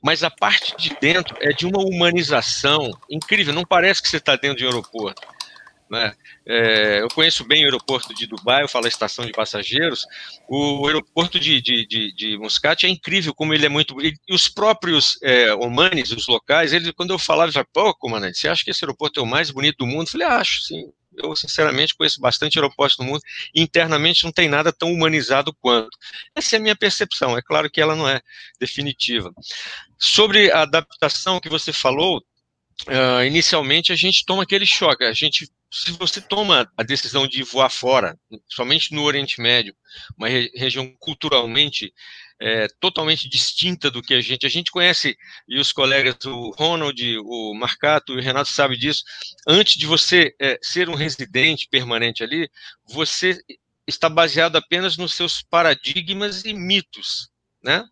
Mas 0.03 0.24
a 0.24 0.30
parte 0.30 0.76
de 0.78 0.95
dentro 0.99 1.36
é 1.39 1.49
de 1.49 1.66
uma 1.66 1.80
humanização 1.80 2.91
incrível, 3.09 3.53
não 3.53 3.64
parece 3.64 4.01
que 4.01 4.09
você 4.09 4.18
está 4.18 4.36
dentro 4.36 4.57
de 4.57 4.66
um 4.66 4.70
aeroporto. 4.70 5.22
Né? 5.92 6.16
É, 6.48 7.02
eu 7.02 7.10
conheço 7.10 7.44
bem 7.44 7.64
o 7.64 7.66
aeroporto 7.66 8.14
de 8.16 8.26
Dubai, 8.26 8.64
eu 8.64 8.70
falo 8.70 8.86
a 8.86 8.88
estação 8.88 9.26
de 9.26 9.34
passageiros. 9.34 10.06
O 10.48 10.88
aeroporto 10.88 11.38
de, 11.38 11.62
de, 11.62 11.86
de, 11.86 12.16
de 12.16 12.38
Muscat 12.38 12.86
é 12.86 12.89
incrível, 12.89 13.36
como 13.36 13.54
ele 13.54 13.66
é 13.66 13.70
muito. 13.70 14.02
E 14.02 14.16
os 14.30 14.48
próprios 14.48 15.20
é, 15.22 15.54
Omanes, 15.54 16.12
os 16.12 16.28
locais, 16.28 16.72
eles, 16.72 16.92
quando 16.92 17.12
eu 17.12 17.20
falava, 17.20 17.48
eles 17.48 17.56
falavam, 17.56 17.72
pô, 17.74 17.94
comandante, 17.94 18.38
você 18.38 18.48
acha 18.48 18.64
que 18.64 18.72
esse 18.72 18.86
aeroporto 18.86 19.20
é 19.20 19.24
o 19.24 19.28
mais 19.28 19.52
bonito 19.52 19.80
do 19.80 19.86
mundo? 19.86 20.04
Eu 20.04 20.12
falei, 20.12 20.28
acho, 20.28 20.62
sim. 20.62 20.94
Eu, 21.18 21.36
sinceramente, 21.36 21.94
conheço 21.94 22.22
bastante 22.22 22.58
aeroportos 22.58 22.98
no 22.98 23.04
mundo 23.04 23.22
internamente 23.54 24.24
não 24.24 24.32
tem 24.32 24.48
nada 24.48 24.72
tão 24.72 24.94
humanizado 24.94 25.54
quanto. 25.60 25.89
Essa 26.34 26.56
é 26.56 26.58
a 26.58 26.62
minha 26.62 26.76
percepção, 26.76 27.38
é 27.38 27.42
claro 27.42 27.70
que 27.70 27.82
ela 27.82 27.98
não 27.98 28.08
é 28.08 28.22
definitiva. 28.58 29.30
Sobre 30.00 30.50
a 30.52 30.62
adaptação 30.62 31.42
que 31.42 31.50
você 31.50 31.74
falou, 31.74 32.24
uh, 32.88 33.26
inicialmente 33.26 33.92
a 33.92 33.96
gente 33.98 34.26
toma 34.26 34.44
aquele 34.44 34.66
choque, 34.66 35.04
a 35.04 35.12
gente 35.12 35.52
se 35.72 35.94
você 35.94 36.20
toma 36.20 36.70
a 36.76 36.84
decisão 36.84 37.26
de 37.26 37.42
voar 37.44 37.70
fora, 37.70 38.20
somente 38.50 38.94
no 38.94 39.04
Oriente 39.04 39.40
Médio, 39.40 39.74
uma 40.18 40.28
re 40.28 40.52
região 40.54 40.94
culturalmente 41.00 41.94
é, 42.42 42.68
totalmente 42.80 43.30
distinta 43.30 43.90
do 43.90 44.02
que 44.02 44.14
a 44.14 44.20
gente. 44.20 44.46
A 44.46 44.50
gente 44.50 44.70
conhece, 44.70 45.16
e 45.48 45.60
os 45.60 45.72
colegas, 45.72 46.18
o 46.26 46.52
Ronald, 46.58 47.02
o 47.20 47.54
Marcato 47.54 48.14
e 48.14 48.18
o 48.18 48.22
Renato 48.22 48.50
sabem 48.50 48.78
disso. 48.78 49.04
Antes 49.48 49.78
de 49.78 49.86
você 49.86 50.36
é, 50.42 50.60
ser 50.62 50.90
um 50.90 50.96
residente 50.96 51.68
permanente 51.70 52.22
ali, 52.22 52.50
você 52.90 53.38
está 53.88 54.10
baseado 54.10 54.58
apenas 54.58 54.98
nos 54.98 55.14
seus 55.14 55.42
paradigmas 55.42 56.44
e 56.44 56.54
mitos, 56.54 57.30
né? 57.64 57.86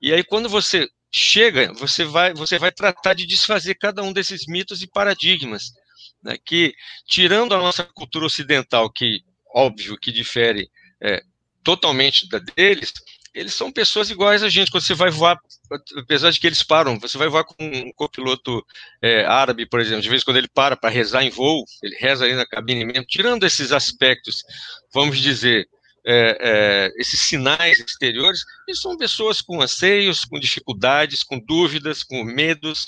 E 0.00 0.12
aí, 0.12 0.24
quando 0.24 0.48
você 0.48 0.88
chega, 1.14 1.72
você 1.74 2.04
vai, 2.04 2.34
você 2.34 2.58
vai 2.58 2.72
tratar 2.72 3.14
de 3.14 3.26
desfazer 3.26 3.76
cada 3.76 4.02
um 4.02 4.12
desses 4.12 4.46
mitos 4.46 4.82
e 4.82 4.88
paradigmas 4.88 5.72
né, 6.22 6.36
que, 6.44 6.74
tirando 7.06 7.54
a 7.54 7.58
nossa 7.58 7.84
cultura 7.84 8.26
ocidental, 8.26 8.90
que, 8.90 9.22
óbvio, 9.54 9.98
que 9.98 10.12
difere 10.12 10.70
é, 11.00 11.22
totalmente 11.62 12.28
da 12.28 12.38
deles, 12.38 12.92
eles 13.34 13.54
são 13.54 13.72
pessoas 13.72 14.10
iguais 14.10 14.42
a 14.42 14.48
gente. 14.48 14.70
Quando 14.70 14.84
você 14.84 14.94
vai 14.94 15.10
voar, 15.10 15.38
apesar 15.96 16.30
de 16.30 16.38
que 16.38 16.46
eles 16.46 16.62
param, 16.62 16.98
você 16.98 17.16
vai 17.16 17.28
voar 17.28 17.44
com 17.44 17.56
um 17.64 17.92
copiloto 17.94 18.64
é, 19.00 19.24
árabe, 19.24 19.66
por 19.66 19.80
exemplo, 19.80 20.02
de 20.02 20.08
vez 20.08 20.22
em 20.22 20.24
quando 20.24 20.36
ele 20.36 20.48
para 20.48 20.76
para 20.76 20.90
rezar 20.90 21.24
em 21.24 21.30
voo, 21.30 21.64
ele 21.82 21.96
reza 21.96 22.24
ali 22.24 22.34
na 22.34 22.46
cabine 22.46 22.84
mesmo, 22.84 23.06
tirando 23.06 23.44
esses 23.44 23.72
aspectos, 23.72 24.42
vamos 24.92 25.18
dizer, 25.18 25.66
é, 26.04 26.36
é, 26.40 26.92
esses 26.96 27.20
sinais 27.20 27.78
exteriores, 27.78 28.42
eles 28.66 28.80
são 28.80 28.96
pessoas 28.96 29.40
com 29.40 29.62
anseios, 29.62 30.24
com 30.24 30.38
dificuldades, 30.38 31.22
com 31.22 31.38
dúvidas, 31.38 32.02
com 32.02 32.24
medos, 32.24 32.86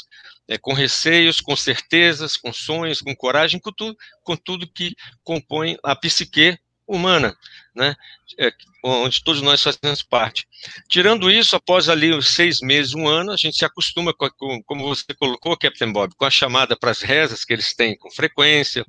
é, 0.49 0.59
com 0.59 0.73
receios, 0.73 1.41
com 1.41 1.57
certezas, 1.57 2.37
com 2.37 2.53
sonhos, 2.53 3.01
com 3.01 3.15
coragem, 3.15 3.61
com 3.61 3.73
tudo, 3.73 3.97
com 4.23 4.37
tudo 4.37 4.71
que 4.71 4.95
compõe 5.23 5.77
a 5.83 5.97
psique 5.97 6.59
humana, 6.87 7.35
né, 7.75 7.95
é, 8.39 8.53
onde 8.85 9.25
todos 9.25 9.41
nós 9.41 9.63
fazemos 9.63 10.03
parte. 10.03 10.47
Tirando 10.89 11.31
isso, 11.31 11.57
após 11.57 11.89
ali 11.89 12.13
os 12.13 12.29
seis 12.29 12.61
meses, 12.61 12.95
um 12.95 13.09
ano, 13.09 13.33
a 13.33 13.37
gente 13.37 13.57
se 13.57 13.65
acostuma, 13.65 14.13
com, 14.13 14.29
com 14.31 14.63
como 14.65 14.85
você 14.85 15.15
colocou, 15.15 15.57
Captain 15.57 15.91
Bob, 15.93 16.15
com 16.15 16.27
a 16.27 16.31
chamada 16.31 16.77
para 16.77 16.91
as 16.91 17.01
rezas 17.01 17.45
que 17.45 17.53
eles 17.55 17.75
têm 17.75 17.97
com 17.97 18.11
frequência. 18.11 18.85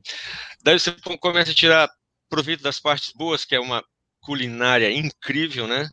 Daí 0.62 0.78
você 0.78 0.92
começa 1.20 1.52
a 1.52 1.56
tirar 1.56 1.90
proveito 2.30 2.62
das 2.64 2.80
partes 2.80 3.14
boas, 3.14 3.46
que 3.46 3.56
é 3.56 3.60
uma 3.60 3.84
culinária 4.20 4.92
incrível, 4.92 5.68
né? 5.68 5.90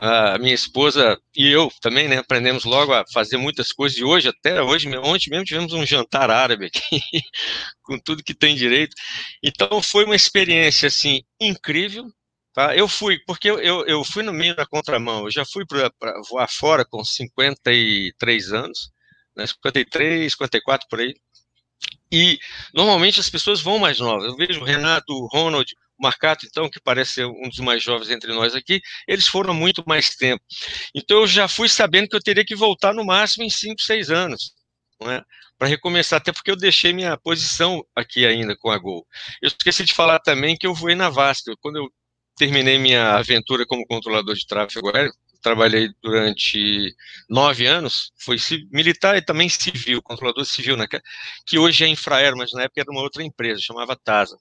A 0.00 0.38
minha 0.38 0.54
esposa 0.54 1.18
e 1.36 1.48
eu 1.50 1.68
também, 1.80 2.08
né, 2.08 2.18
aprendemos 2.18 2.64
logo 2.64 2.92
a 2.92 3.04
fazer 3.12 3.36
muitas 3.36 3.72
coisas, 3.72 3.98
e 3.98 4.04
hoje, 4.04 4.28
até 4.28 4.62
hoje, 4.62 4.88
ontem 4.98 5.30
mesmo 5.30 5.44
tivemos 5.44 5.72
um 5.72 5.84
jantar 5.84 6.30
árabe 6.30 6.66
aqui, 6.66 6.80
com 7.82 7.98
tudo 7.98 8.22
que 8.22 8.34
tem 8.34 8.54
direito, 8.54 8.94
então 9.42 9.82
foi 9.82 10.04
uma 10.04 10.14
experiência, 10.14 10.86
assim, 10.86 11.22
incrível, 11.40 12.06
tá, 12.54 12.76
eu 12.76 12.86
fui, 12.88 13.18
porque 13.26 13.50
eu, 13.50 13.84
eu, 13.86 14.04
fui 14.04 14.22
no 14.22 14.32
meio 14.32 14.54
da 14.54 14.64
contramão, 14.64 15.24
eu 15.24 15.30
já 15.32 15.44
fui 15.44 15.66
para 15.66 15.90
voar 16.30 16.48
fora 16.48 16.84
com 16.84 17.04
53 17.04 18.52
anos, 18.52 18.90
né, 19.36 19.46
53, 19.46 20.32
54 20.32 20.86
por 20.88 21.00
aí, 21.00 21.14
e 22.10 22.38
normalmente 22.74 23.20
as 23.20 23.28
pessoas 23.28 23.60
vão 23.60 23.78
mais 23.78 23.98
novas, 23.98 24.24
eu 24.24 24.36
vejo 24.36 24.60
o 24.60 24.64
Renato, 24.64 25.12
o 25.12 25.26
Ronald, 25.26 25.72
Marcato, 26.00 26.46
então, 26.46 26.70
que 26.70 26.80
parece 26.80 27.14
ser 27.14 27.26
um 27.26 27.48
dos 27.48 27.58
mais 27.58 27.82
jovens 27.82 28.10
entre 28.10 28.32
nós 28.32 28.54
aqui, 28.54 28.80
eles 29.06 29.26
foram 29.26 29.52
muito 29.52 29.82
mais 29.86 30.10
tempo. 30.10 30.42
Então, 30.94 31.20
eu 31.20 31.26
já 31.26 31.48
fui 31.48 31.68
sabendo 31.68 32.08
que 32.08 32.16
eu 32.16 32.22
teria 32.22 32.44
que 32.44 32.54
voltar 32.54 32.94
no 32.94 33.04
máximo 33.04 33.44
em 33.44 33.50
5, 33.50 33.82
6 33.82 34.10
anos, 34.10 34.52
é? 35.02 35.22
para 35.58 35.68
recomeçar, 35.68 36.18
até 36.18 36.32
porque 36.32 36.50
eu 36.50 36.56
deixei 36.56 36.92
minha 36.92 37.16
posição 37.18 37.84
aqui 37.94 38.24
ainda 38.24 38.56
com 38.56 38.70
a 38.70 38.78
Gol. 38.78 39.04
Eu 39.42 39.48
esqueci 39.48 39.84
de 39.84 39.92
falar 39.92 40.20
também 40.20 40.56
que 40.56 40.66
eu 40.66 40.74
voei 40.74 40.94
na 40.94 41.10
Vasco. 41.10 41.50
Quando 41.60 41.76
eu 41.78 41.88
terminei 42.36 42.78
minha 42.78 43.14
aventura 43.14 43.66
como 43.66 43.84
controlador 43.86 44.34
de 44.36 44.46
tráfego 44.46 44.94
aéreo, 44.94 45.12
trabalhei 45.42 45.90
durante 46.02 46.94
nove 47.28 47.66
anos, 47.66 48.12
foi 48.18 48.36
militar 48.70 49.16
e 49.16 49.22
também 49.22 49.48
civil, 49.48 50.02
controlador 50.02 50.44
civil, 50.44 50.76
né, 50.76 50.86
que 51.46 51.58
hoje 51.58 51.84
é 51.84 51.88
Infraero, 51.88 52.36
mas 52.36 52.52
na 52.52 52.62
época 52.62 52.80
era 52.80 52.90
uma 52.90 53.02
outra 53.02 53.22
empresa, 53.22 53.60
chamava 53.60 53.96
TASA. 53.96 54.36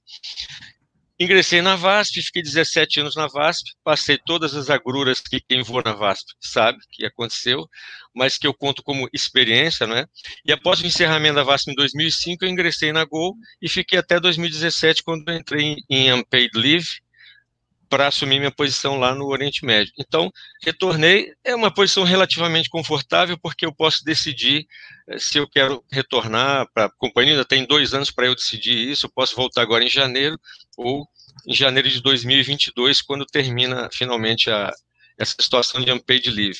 Ingressei 1.20 1.64
na 1.64 1.76
VASP, 1.76 2.22
fiquei 2.22 2.44
17 2.44 3.00
anos 3.00 3.16
na 3.16 3.26
VASP, 3.26 3.72
passei 3.84 4.20
todas 4.24 4.54
as 4.54 4.70
agruras 4.70 5.20
que 5.20 5.40
quem 5.40 5.64
voa 5.64 5.82
na 5.84 5.94
VASP 5.94 6.28
sabe 6.40 6.78
que 6.92 7.08
aconteceu, 7.08 7.68
mas 8.16 8.38
que 8.38 8.46
eu 8.46 8.54
conto 8.54 8.84
como 8.84 9.10
experiência, 9.12 9.88
né? 9.88 10.06
E 10.46 10.52
após 10.52 10.80
o 10.80 10.86
encerramento 10.86 11.34
da 11.34 11.44
VASP 11.44 11.72
em 11.72 11.76
2005, 11.76 12.46
eu 12.46 12.50
ingressei 12.50 12.92
na 12.92 13.04
Gol 13.04 13.36
e 13.60 13.68
fiquei 13.68 13.98
até 13.98 14.20
2017, 14.20 15.02
quando 15.02 15.32
entrei 15.32 15.78
em 15.90 16.14
Unpaid 16.14 16.52
Leave, 16.54 16.88
para 17.90 18.08
assumir 18.08 18.40
minha 18.40 18.52
posição 18.52 18.98
lá 18.98 19.14
no 19.14 19.28
Oriente 19.28 19.66
Médio. 19.66 19.94
Então, 19.98 20.32
retornei, 20.64 21.34
é 21.44 21.56
uma 21.56 21.74
posição 21.74 22.04
relativamente 22.04 22.70
confortável, 22.70 23.38
porque 23.38 23.66
eu 23.66 23.74
posso 23.74 24.04
decidir 24.04 24.66
eh, 25.10 25.20
se 25.20 25.38
eu 25.38 25.48
quero 25.50 25.84
retornar 25.92 26.68
para 26.74 26.86
a 26.86 26.92
companhia, 26.98 27.34
ainda 27.34 27.46
tem 27.46 27.66
dois 27.66 27.94
anos 27.94 28.12
para 28.12 28.28
eu 28.28 28.36
decidir 28.36 28.90
isso, 28.90 29.06
eu 29.06 29.12
posso 29.12 29.36
voltar 29.36 29.62
agora 29.62 29.84
em 29.84 29.90
janeiro, 29.90 30.40
ou 30.78 31.08
em 31.48 31.54
janeiro 31.54 31.90
de 31.90 32.02
2022, 32.02 33.02
quando 33.02 33.26
termina 33.26 33.90
finalmente 33.92 34.50
a, 34.50 34.72
essa 35.18 35.36
situação 35.40 35.82
de 35.82 35.92
unpaid 35.92 36.30
leave. 36.30 36.60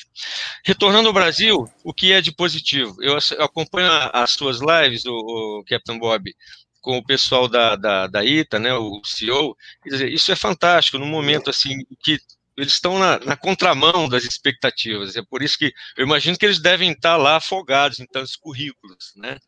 Retornando 0.64 1.08
ao 1.08 1.14
Brasil, 1.14 1.68
o 1.84 1.94
que 1.94 2.12
é 2.12 2.20
de 2.20 2.32
positivo? 2.32 2.96
Eu 3.00 3.16
acompanho 3.38 3.88
as 4.12 4.32
suas 4.32 4.58
lives, 4.60 5.04
o, 5.06 5.12
o 5.12 5.64
Captain 5.66 5.98
Bob, 5.98 6.34
com 6.80 6.98
o 6.98 7.04
pessoal 7.04 7.48
da, 7.48 7.76
da, 7.76 8.06
da 8.06 8.24
ITA, 8.24 8.58
né, 8.58 8.74
o 8.74 9.00
CEO, 9.04 9.56
dizer, 9.84 10.12
isso 10.12 10.30
é 10.32 10.36
fantástico, 10.36 10.98
num 10.98 11.06
momento 11.06 11.50
assim 11.50 11.84
que 12.02 12.18
eles 12.56 12.72
estão 12.72 12.98
na, 12.98 13.18
na, 13.20 13.36
contramão 13.36 14.08
das 14.08 14.24
expectativas, 14.24 15.16
é 15.16 15.22
por 15.22 15.42
isso 15.42 15.56
que 15.58 15.72
eu 15.96 16.04
imagino 16.04 16.36
que 16.36 16.44
eles 16.44 16.60
devem 16.60 16.90
estar 16.90 17.16
lá 17.16 17.36
afogados 17.36 18.00
em 18.00 18.06
tantos 18.06 18.36
currículos, 18.36 19.12
né, 19.16 19.38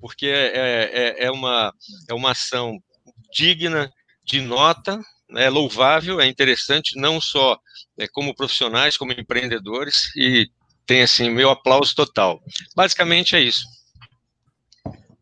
porque 0.00 0.26
é, 0.26 0.46
é, 0.54 0.90
é, 0.92 1.24
é 1.26 1.30
uma, 1.30 1.72
é 2.08 2.14
uma 2.14 2.30
ação 2.30 2.78
digna 3.32 3.90
de 4.24 4.40
nota, 4.40 5.00
é 5.36 5.48
louvável, 5.48 6.20
é 6.20 6.26
interessante, 6.26 6.98
não 6.98 7.20
só 7.20 7.58
é, 7.98 8.06
como 8.08 8.34
profissionais, 8.34 8.96
como 8.96 9.12
empreendedores, 9.12 10.14
e 10.16 10.48
tem 10.86 11.02
assim 11.02 11.30
meu 11.30 11.50
aplauso 11.50 11.94
total. 11.94 12.40
Basicamente 12.76 13.36
é 13.36 13.40
isso. 13.40 13.64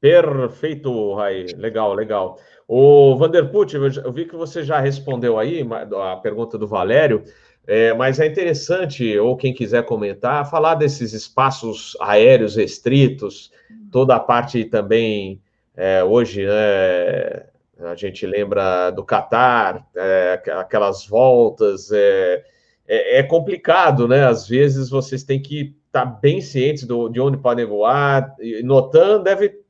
Perfeito, 0.02 1.14
Rai. 1.14 1.46
Legal, 1.56 1.94
legal. 1.94 2.36
O 2.66 3.14
Vanderput, 3.16 3.76
eu 3.76 4.12
vi 4.12 4.24
que 4.24 4.34
você 4.34 4.64
já 4.64 4.80
respondeu 4.80 5.38
aí 5.38 5.64
a 5.94 6.16
pergunta 6.16 6.58
do 6.58 6.66
Valério, 6.66 7.22
é, 7.64 7.94
mas 7.94 8.18
é 8.18 8.26
interessante, 8.26 9.16
ou 9.16 9.36
quem 9.36 9.54
quiser 9.54 9.84
comentar, 9.84 10.50
falar 10.50 10.74
desses 10.74 11.12
espaços 11.12 11.96
aéreos 12.00 12.56
restritos, 12.56 13.52
toda 13.92 14.16
a 14.16 14.20
parte 14.20 14.64
também, 14.64 15.40
é, 15.76 16.02
hoje, 16.02 16.44
né, 16.44 17.44
A 17.84 17.94
gente 17.94 18.26
lembra 18.26 18.90
do 18.90 19.04
Catar, 19.04 19.86
é, 19.94 20.42
aquelas 20.58 21.06
voltas. 21.06 21.92
É, 21.92 22.44
é, 22.88 23.18
é, 23.20 23.22
complicado, 23.22 24.08
né? 24.08 24.24
Às 24.26 24.48
vezes 24.48 24.90
vocês 24.90 25.22
têm 25.22 25.40
que 25.40 25.76
estar 25.86 26.04
tá 26.04 26.06
bem 26.06 26.40
cientes 26.40 26.84
do, 26.84 27.08
de 27.08 27.20
onde 27.20 27.38
podem 27.38 27.64
voar. 27.64 28.34
Notan 28.64 29.22
deve. 29.22 29.61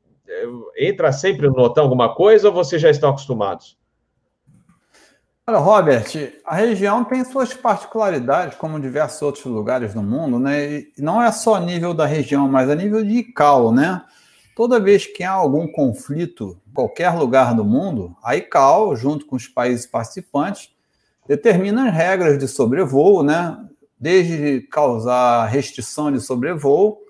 Entra 0.79 1.13
sempre 1.13 1.47
no 1.47 1.55
Notan 1.55 1.83
alguma 1.83 2.15
coisa 2.15 2.49
ou 2.49 2.55
vocês 2.55 2.81
já 2.81 2.91
estão 2.91 3.11
acostumados? 3.11 3.77
Olha, 5.45 5.59
Robert, 5.59 6.05
a 6.45 6.55
região 6.55 7.05
tem 7.05 7.25
suas 7.25 7.53
particularidades, 7.53 8.57
como 8.57 8.79
diversos 8.79 9.21
outros 9.23 9.45
lugares 9.45 9.93
do 9.93 10.01
mundo, 10.01 10.39
né? 10.39 10.73
E 10.73 10.93
não 10.99 11.21
é 11.21 11.33
só 11.33 11.57
a 11.57 11.61
nível 11.61 11.93
da 11.93 12.07
região, 12.07 12.49
mas 12.49 12.71
a 12.71 12.77
nível 12.77 13.05
de 13.05 13.19
ICAO, 13.19 13.73
né? 13.73 14.03
Toda 14.55 14.79
vez 14.79 15.05
que 15.05 15.25
há 15.25 15.33
algum 15.33 15.67
conflito 15.67 16.61
em 16.69 16.73
qualquer 16.73 17.11
lugar 17.11 17.55
do 17.55 17.65
mundo, 17.65 18.17
a 18.23 18.37
ICAO, 18.37 18.95
junto 18.95 19.27
com 19.27 19.35
os 19.35 19.49
países 19.49 19.85
participantes, 19.85 20.71
determina 21.27 21.89
as 21.89 21.95
regras 21.95 22.39
de 22.39 22.47
sobrevoo, 22.47 23.25
né? 23.25 23.59
Desde 23.99 24.61
causar 24.71 25.47
restrição 25.47 26.13
de 26.13 26.21
sobrevoo, 26.21 27.02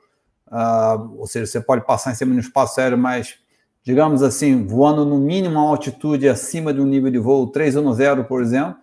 uh, 0.52 1.18
ou 1.18 1.26
seja, 1.26 1.46
você 1.46 1.60
pode 1.60 1.84
passar 1.84 2.12
em 2.12 2.14
cima 2.14 2.32
de 2.32 2.36
um 2.36 2.40
espaço 2.40 2.80
aéreo, 2.80 2.98
mas, 2.98 3.36
digamos 3.82 4.22
assim, 4.22 4.66
voando 4.66 5.04
no 5.04 5.18
mínimo 5.18 5.58
a 5.58 5.62
altitude 5.62 6.28
acima 6.28 6.72
de 6.72 6.80
um 6.80 6.86
nível 6.86 7.10
de 7.10 7.18
voo 7.18 7.46
310, 7.46 8.26
por 8.26 8.42
exemplo, 8.42 8.76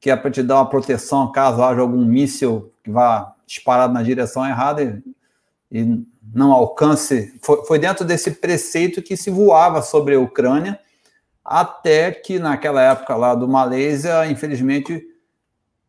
que 0.00 0.10
é 0.10 0.16
para 0.16 0.30
te 0.30 0.42
dar 0.42 0.56
uma 0.56 0.68
proteção 0.68 1.30
caso 1.30 1.62
haja 1.62 1.80
algum 1.80 2.04
míssil 2.04 2.72
que 2.82 2.90
vá 2.90 3.34
disparado 3.46 3.94
na 3.94 4.02
direção 4.02 4.44
errada 4.44 4.82
e, 4.82 5.02
e 5.70 6.04
não 6.34 6.50
alcance. 6.52 7.38
Foi, 7.40 7.64
foi 7.64 7.78
dentro 7.78 8.04
desse 8.04 8.32
preceito 8.32 9.00
que 9.00 9.16
se 9.16 9.30
voava 9.30 9.80
sobre 9.80 10.16
a 10.16 10.20
Ucrânia, 10.20 10.78
até 11.44 12.10
que 12.10 12.38
naquela 12.38 12.82
época 12.82 13.14
lá 13.14 13.34
do 13.34 13.46
Malásia, 13.46 14.26
infelizmente, 14.26 15.04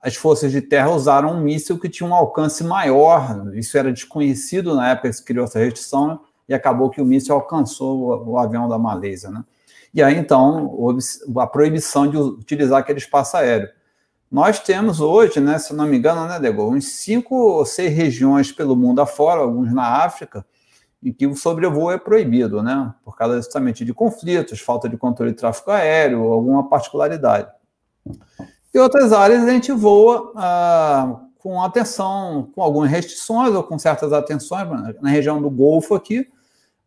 as 0.04 0.16
forças 0.18 0.52
de 0.52 0.62
terra 0.62 0.90
usaram 0.90 1.32
um 1.32 1.40
míssil 1.40 1.80
que 1.80 1.88
tinha 1.88 2.08
um 2.08 2.14
alcance 2.14 2.62
maior. 2.62 3.50
Isso 3.54 3.78
era 3.78 3.90
desconhecido 3.90 4.76
na 4.76 4.90
época 4.90 5.08
que 5.08 5.16
se 5.16 5.24
criou 5.24 5.46
essa 5.46 5.58
restrição 5.58 6.20
e 6.48 6.54
acabou 6.54 6.90
que 6.90 7.02
o 7.02 7.06
míssil 7.06 7.34
alcançou 7.34 8.28
o, 8.28 8.38
avião 8.38 8.68
da 8.68 8.78
Malásia, 8.78 9.30
né? 9.30 9.46
E 9.94 10.04
aí 10.04 10.18
então 10.18 10.68
houve 10.68 11.00
a 11.38 11.48
proibição 11.48 12.06
de 12.06 12.18
utilizar 12.18 12.80
aquele 12.80 13.00
espaço 13.00 13.38
aéreo. 13.38 13.70
Nós 14.30 14.60
temos 14.60 15.00
hoje, 15.00 15.40
né, 15.40 15.58
se 15.58 15.74
não 15.74 15.86
me 15.86 15.98
engano, 15.98 16.28
né, 16.28 16.38
Dego, 16.38 16.70
uns 16.70 16.86
cinco 16.86 17.36
ou 17.36 17.66
seis 17.66 17.96
regiões 17.96 18.52
pelo 18.52 18.76
mundo 18.76 19.00
afora, 19.00 19.40
alguns 19.40 19.72
na 19.72 20.04
África, 20.04 20.46
em 21.02 21.14
que 21.14 21.28
o 21.28 21.36
sobrevoo 21.36 21.92
é 21.92 22.00
proibido, 22.00 22.62
né, 22.62 22.94
por 23.06 23.16
causa 23.16 23.38
justamente 23.38 23.86
de 23.86 23.94
conflitos, 23.94 24.60
falta 24.60 24.90
de 24.90 24.98
controle 24.98 25.32
de 25.32 25.38
tráfego 25.38 25.72
aéreo, 25.72 26.24
alguma 26.24 26.68
particularidade. 26.68 27.48
E 28.74 28.80
outras 28.80 29.14
áreas 29.14 29.44
a 29.44 29.50
gente 29.50 29.72
voa 29.72 30.32
ah, 30.36 31.20
com 31.38 31.62
atenção, 31.62 32.50
com 32.56 32.62
algumas 32.62 32.90
restrições 32.90 33.54
ou 33.54 33.64
com 33.64 33.78
certas 33.78 34.12
atenções. 34.12 34.68
Na 35.02 35.10
região 35.10 35.42
do 35.42 35.50
Golfo 35.50 35.94
aqui, 35.94 36.28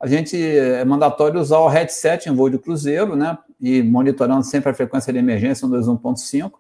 a 0.01 0.07
gente 0.07 0.37
é 0.37 0.85
mandatório 0.85 1.41
usar 1.41 1.59
o 1.59 1.69
headset 1.69 2.29
em 2.29 2.35
voo 2.35 2.51
de 2.51 2.59
cruzeiro, 2.59 3.15
né, 3.17 3.39
e 3.61 3.83
monitorando 3.83 4.45
sempre 4.45 4.71
a 4.71 4.75
frequência 4.75 5.13
de 5.13 5.19
emergência 5.19 5.67
no 5.67 5.77
21.5 5.77 6.53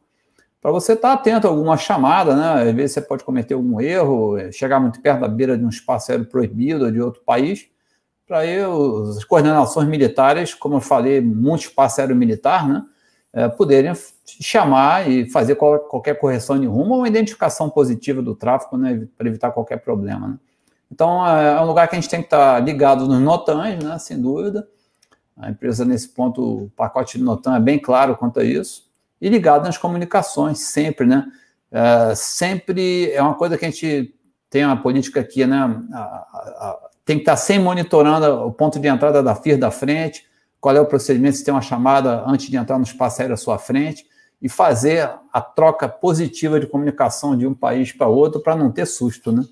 para 0.66 0.72
você 0.72 0.94
estar 0.94 1.10
tá 1.10 1.14
atento 1.14 1.46
a 1.46 1.50
alguma 1.50 1.76
chamada, 1.76 2.34
né? 2.34 2.68
Às 2.68 2.74
vezes 2.74 2.92
você 2.92 3.00
pode 3.00 3.22
cometer 3.22 3.54
algum 3.54 3.80
erro, 3.80 4.36
chegar 4.50 4.80
muito 4.80 5.00
perto 5.00 5.20
da 5.20 5.28
beira 5.28 5.56
de 5.56 5.64
um 5.64 5.68
espaço 5.68 6.10
aéreo 6.10 6.26
proibido 6.26 6.90
de 6.90 7.00
outro 7.00 7.22
país, 7.24 7.68
para 8.26 8.40
aí 8.40 8.58
as 8.58 9.22
coordenações 9.22 9.88
militares, 9.88 10.54
como 10.54 10.74
eu 10.74 10.80
falei, 10.80 11.20
muito 11.20 11.60
espaço 11.62 12.00
aéreo 12.00 12.16
militar, 12.16 12.68
né? 12.68 12.82
É, 13.36 13.48
poderem 13.48 13.92
chamar 14.40 15.10
e 15.10 15.28
fazer 15.28 15.56
qual, 15.56 15.78
qualquer 15.80 16.18
correção 16.18 16.58
de 16.58 16.66
rumo 16.66 16.94
ou 16.94 17.06
identificação 17.06 17.68
positiva 17.68 18.22
do 18.22 18.34
tráfego, 18.34 18.78
né? 18.78 19.06
Para 19.14 19.28
evitar 19.28 19.50
qualquer 19.50 19.76
problema, 19.76 20.26
né? 20.26 20.38
Então, 20.90 21.26
é, 21.26 21.58
é 21.58 21.60
um 21.60 21.66
lugar 21.66 21.86
que 21.86 21.94
a 21.94 22.00
gente 22.00 22.08
tem 22.08 22.20
que 22.20 22.28
estar 22.28 22.54
tá 22.54 22.60
ligado 22.60 23.06
nos 23.06 23.20
NOTANs, 23.20 23.84
né? 23.84 23.98
Sem 23.98 24.18
dúvida. 24.18 24.66
A 25.36 25.50
empresa, 25.50 25.84
nesse 25.84 26.08
ponto, 26.08 26.64
o 26.64 26.70
pacote 26.74 27.18
de 27.18 27.24
NOTAN 27.24 27.56
é 27.56 27.60
bem 27.60 27.78
claro 27.78 28.16
quanto 28.16 28.40
a 28.40 28.44
isso 28.44 28.86
e 29.20 29.28
ligado 29.28 29.64
nas 29.64 29.76
comunicações, 29.76 30.60
sempre, 30.60 31.06
né? 31.06 31.26
É, 31.70 32.14
sempre 32.14 33.12
é 33.12 33.20
uma 33.20 33.34
coisa 33.34 33.58
que 33.58 33.66
a 33.66 33.70
gente 33.70 34.14
tem 34.48 34.64
uma 34.64 34.80
política 34.80 35.20
aqui, 35.20 35.44
né? 35.44 35.58
A, 35.92 35.98
a, 35.98 36.00
a, 36.00 36.78
tem 37.04 37.16
que 37.16 37.22
estar 37.22 37.36
sempre 37.36 37.64
monitorando 37.64 38.46
o 38.46 38.50
ponto 38.50 38.78
de 38.80 38.88
entrada 38.88 39.22
da 39.22 39.34
FIR 39.34 39.58
da 39.58 39.70
frente, 39.70 40.24
qual 40.66 40.74
é 40.74 40.80
o 40.80 40.84
procedimento, 40.86 41.36
se 41.36 41.44
tem 41.44 41.54
uma 41.54 41.62
chamada 41.62 42.24
antes 42.26 42.50
de 42.50 42.56
entrar 42.56 42.76
no 42.76 42.82
espaço 42.82 43.22
aéreo 43.22 43.34
à 43.34 43.36
sua 43.36 43.56
frente, 43.56 44.04
e 44.42 44.48
fazer 44.48 45.08
a 45.32 45.40
troca 45.40 45.88
positiva 45.88 46.58
de 46.58 46.66
comunicação 46.66 47.38
de 47.38 47.46
um 47.46 47.54
país 47.54 47.92
para 47.92 48.08
outro 48.08 48.40
para 48.40 48.56
não 48.56 48.72
ter 48.72 48.84
susto, 48.84 49.30
né? 49.30 49.44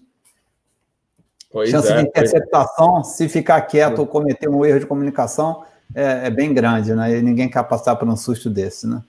Pois 1.53 1.71
Chance 1.71 1.93
é, 1.93 1.99
de 1.99 2.09
interceptação, 2.09 2.99
é. 2.99 3.05
se 3.05 3.29
ficar 3.29 3.61
quieto 3.61 4.01
ou 4.01 4.09
cometer 4.09 4.49
um 4.49 4.65
erro 4.65 4.81
de 4.81 4.87
comunicação, 4.87 5.63
é, 5.95 6.27
é 6.27 6.31
bem 6.31 6.53
grande, 6.53 6.93
né? 6.93 7.17
E 7.17 7.23
ninguém 7.23 7.49
quer 7.49 7.63
passar 7.63 7.95
por 7.95 8.09
um 8.09 8.17
susto 8.17 8.51
desse, 8.51 8.85
né? 8.85 9.01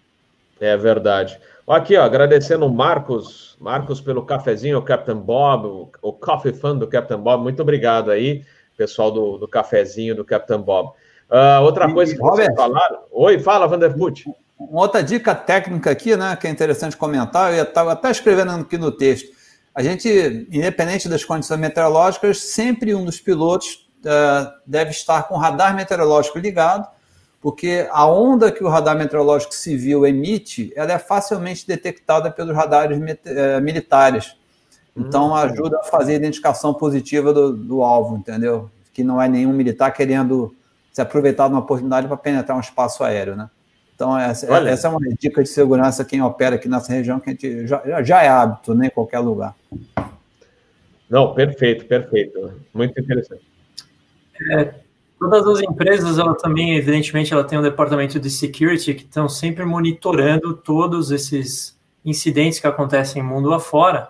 É 0.62 0.78
verdade. 0.78 1.40
Aqui, 1.68 1.98
ó, 1.98 2.04
agradecendo 2.04 2.68
o 2.68 2.72
Marcos, 2.72 3.58
Marcos 3.60 4.00
pelo 4.00 4.24
cafezinho, 4.24 4.78
o 4.78 4.84
Captain 4.84 5.18
Bob, 5.18 5.66
o, 5.66 5.90
o 6.04 6.14
Coffee 6.14 6.54
Fan 6.54 6.78
do 6.78 6.86
Captain 6.86 7.18
Bob. 7.18 7.42
Muito 7.42 7.64
obrigado 7.64 8.12
aí, 8.12 8.46
pessoal 8.78 9.10
do, 9.10 9.40
do 9.40 9.48
cafezinho 9.48 10.14
do 10.14 10.24
Captain 10.24 10.62
Bob. 10.62 10.94
Uh, 11.30 11.64
outra 11.64 11.92
coisa 11.92 12.14
que 12.14 12.22
Robert, 12.22 12.46
vocês 12.46 12.56
falaram. 12.56 13.00
Oi, 13.12 13.40
fala, 13.40 13.68
Vanderput. 13.68 14.26
Uma 14.58 14.82
outra 14.82 15.04
dica 15.04 15.36
técnica 15.36 15.92
aqui, 15.92 16.16
né, 16.16 16.36
que 16.36 16.48
é 16.48 16.50
interessante 16.50 16.96
comentar, 16.96 17.54
eu 17.54 17.64
estava 17.64 17.92
até 17.92 18.10
escrevendo 18.10 18.52
aqui 18.52 18.78
no 18.78 18.92
texto. 18.92 19.36
A 19.74 19.84
gente, 19.84 20.08
independente 20.52 21.10
das 21.10 21.26
condições 21.26 21.60
meteorológicas, 21.60 22.38
sempre 22.38 22.96
um 22.96 23.04
dos 23.04 23.20
pilotos 23.20 23.90
uh, 24.00 24.52
deve 24.66 24.92
estar 24.92 25.24
com 25.24 25.36
o 25.36 25.38
radar 25.38 25.76
meteorológico 25.76 26.40
ligado 26.40 26.88
porque 27.46 27.88
a 27.92 28.08
onda 28.08 28.52
que 28.52 28.64
o 28.64 28.68
radar 28.68 28.98
meteorológico 28.98 29.54
civil 29.54 30.04
emite, 30.04 30.74
ela 30.76 30.94
é 30.94 30.98
facilmente 30.98 31.68
detectada 31.68 32.32
pelos 32.32 32.56
radares 32.56 33.00
é, 33.24 33.62
militares. 33.62 34.36
Então, 34.98 35.30
hum. 35.30 35.36
ajuda 35.36 35.78
a 35.78 35.84
fazer 35.84 36.14
a 36.14 36.16
identificação 36.16 36.74
positiva 36.74 37.32
do, 37.32 37.56
do, 37.56 37.84
alvo, 37.84 38.18
entendeu? 38.18 38.72
Que 38.92 39.04
não 39.04 39.22
é 39.22 39.30
nenhum 39.30 39.54
militar 39.54 39.92
querendo 39.92 40.56
se 40.96 41.02
aproveitar 41.02 41.50
de 41.50 41.54
uma 41.54 41.60
oportunidade 41.60 42.08
para 42.08 42.16
penetrar 42.16 42.56
um 42.56 42.62
espaço 42.62 43.04
aéreo, 43.04 43.36
né? 43.36 43.50
Então, 43.94 44.18
essa, 44.18 44.46
essa, 44.70 44.88
é 44.88 44.90
uma 44.90 45.00
dica 45.20 45.44
de 45.44 45.50
segurança 45.50 46.06
quem 46.06 46.22
opera 46.22 46.56
aqui 46.56 46.70
nessa 46.70 46.94
região, 46.94 47.20
que 47.20 47.30
a 47.30 47.34
gente 47.34 47.68
já, 47.68 48.02
já 48.02 48.24
é 48.24 48.30
hábito, 48.30 48.74
né, 48.74 48.88
em 48.88 48.90
qualquer 48.90 49.20
lugar. 49.20 49.54
Não, 51.10 51.34
perfeito, 51.34 51.84
perfeito. 51.84 52.54
Muito 52.74 52.98
interessante. 52.98 53.46
É, 54.52 54.74
Todas 55.20 55.46
as 55.48 55.62
empresas, 55.62 56.18
ela 56.18 56.34
também, 56.34 56.78
evidentemente, 56.78 57.34
ela 57.34 57.44
tem 57.44 57.60
um 57.60 57.62
departamento 57.62 58.18
de 58.18 58.30
security 58.30 58.94
que 58.94 59.04
estão 59.04 59.28
sempre 59.28 59.66
monitorando 59.66 60.56
todos 60.56 61.12
esses 61.12 61.78
incidentes 62.06 62.60
que 62.60 62.68
acontecem 62.68 63.22
no 63.22 63.28
mundo 63.28 63.54
afora. 63.54 64.08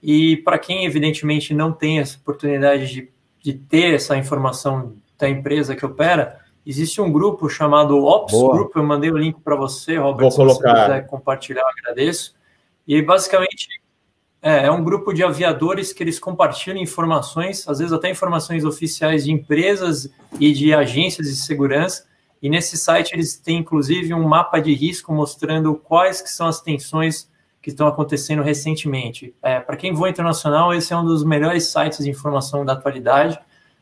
E 0.00 0.36
para 0.38 0.56
quem, 0.56 0.84
evidentemente, 0.84 1.52
não 1.52 1.72
tem 1.72 1.98
essa 1.98 2.16
oportunidade 2.16 2.86
de, 2.86 3.08
de 3.42 3.54
ter 3.54 3.94
essa 3.94 4.16
informação 4.16 4.94
da 5.18 5.28
empresa 5.28 5.74
que 5.74 5.84
opera, 5.84 6.38
existe 6.64 7.00
um 7.00 7.10
grupo 7.10 7.48
chamado 7.48 8.04
Ops 8.04 8.32
Boa. 8.32 8.54
Group. 8.54 8.76
Eu 8.76 8.84
mandei 8.84 9.10
o 9.10 9.16
link 9.16 9.40
para 9.40 9.56
você, 9.56 9.96
Robert. 9.96 10.22
Vou 10.22 10.30
se 10.30 10.36
colocar. 10.36 10.74
você 10.74 10.82
quiser 10.82 11.06
compartilhar, 11.06 11.62
eu 11.62 11.68
agradeço. 11.68 12.36
E 12.86 13.02
basicamente 13.02 13.68
é, 14.40 14.66
é 14.66 14.70
um 14.70 14.82
grupo 14.84 15.12
de 15.12 15.24
aviadores 15.24 15.92
que 15.92 16.02
eles 16.02 16.18
compartilham 16.18 16.78
informações, 16.78 17.68
às 17.68 17.78
vezes 17.78 17.92
até 17.92 18.10
informações 18.10 18.64
oficiais 18.64 19.24
de 19.24 19.32
empresas 19.32 20.08
e 20.38 20.52
de 20.52 20.72
agências 20.72 21.26
de 21.26 21.36
segurança. 21.36 22.06
E 22.40 22.48
nesse 22.48 22.76
site 22.78 23.12
eles 23.12 23.36
têm 23.36 23.58
inclusive 23.58 24.14
um 24.14 24.26
mapa 24.26 24.60
de 24.60 24.72
risco 24.72 25.12
mostrando 25.12 25.74
quais 25.74 26.22
que 26.22 26.30
são 26.30 26.46
as 26.46 26.60
tensões 26.60 27.28
que 27.60 27.70
estão 27.70 27.88
acontecendo 27.88 28.42
recentemente. 28.42 29.34
É, 29.42 29.58
Para 29.58 29.76
quem 29.76 29.92
voa 29.92 30.08
internacional, 30.08 30.72
esse 30.72 30.92
é 30.92 30.96
um 30.96 31.04
dos 31.04 31.24
melhores 31.24 31.72
sites 31.72 32.04
de 32.04 32.08
informação 32.08 32.64
da 32.64 32.74
atualidade, 32.74 33.38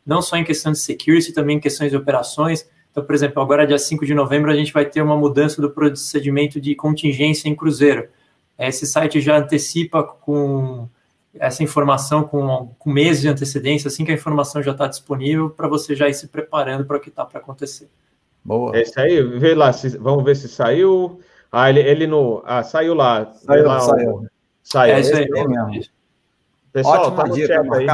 não 0.07 0.21
só 0.21 0.37
em 0.37 0.43
questão 0.45 0.71
de 0.71 0.79
security, 0.79 1.33
também 1.33 1.57
em 1.57 1.59
questões 1.59 1.91
de 1.91 1.97
operações. 1.97 2.67
Então, 2.89 3.03
por 3.03 3.13
exemplo, 3.13 3.43
agora 3.43 3.67
dia 3.67 3.77
5 3.77 4.05
de 4.05 4.13
novembro 4.13 4.49
a 4.49 4.55
gente 4.55 4.71
vai 4.71 4.85
ter 4.85 5.01
uma 5.01 5.17
mudança 5.17 5.61
do 5.61 5.69
procedimento 5.69 6.61
de 6.61 6.73
contingência 6.73 7.49
em 7.49 7.55
cruzeiro. 7.55 8.07
Esse 8.57 8.87
site 8.87 9.19
já 9.19 9.37
antecipa 9.37 10.01
com 10.01 10.87
essa 11.35 11.61
informação 11.61 12.23
com, 12.23 12.73
com 12.79 12.89
meses 12.89 13.21
de 13.21 13.27
antecedência, 13.27 13.89
assim 13.89 14.05
que 14.05 14.11
a 14.11 14.15
informação 14.15 14.63
já 14.63 14.71
está 14.71 14.87
disponível, 14.87 15.49
para 15.49 15.67
você 15.67 15.93
já 15.93 16.07
ir 16.07 16.13
se 16.13 16.27
preparando 16.27 16.85
para 16.85 16.97
o 16.97 16.99
que 16.99 17.09
está 17.09 17.25
para 17.25 17.39
acontecer. 17.39 17.89
Boa. 18.43 18.75
É 18.75 18.81
isso 18.81 18.99
aí, 18.99 19.21
vê 19.21 19.53
lá, 19.53 19.73
se, 19.73 19.97
vamos 19.97 20.23
ver 20.23 20.35
se 20.37 20.47
saiu. 20.47 21.19
Ah, 21.51 21.69
ele, 21.69 21.81
ele 21.81 22.07
no. 22.07 22.41
Ah, 22.45 22.63
saiu 22.63 22.93
lá. 22.93 23.31
Saiu, 23.33 23.65
lá, 23.65 23.79
saiu. 23.81 24.27
Saiu. 24.63 24.95
É 24.95 24.99
isso 25.01 25.15
aí, 25.15 25.23
é 25.23 25.47
mesmo. 25.47 25.93
Pessoal, 26.71 27.07
Ótima 27.07 27.15
tá 27.15 27.27
no 27.27 27.35
chat 27.35 27.73
aí. 27.73 27.87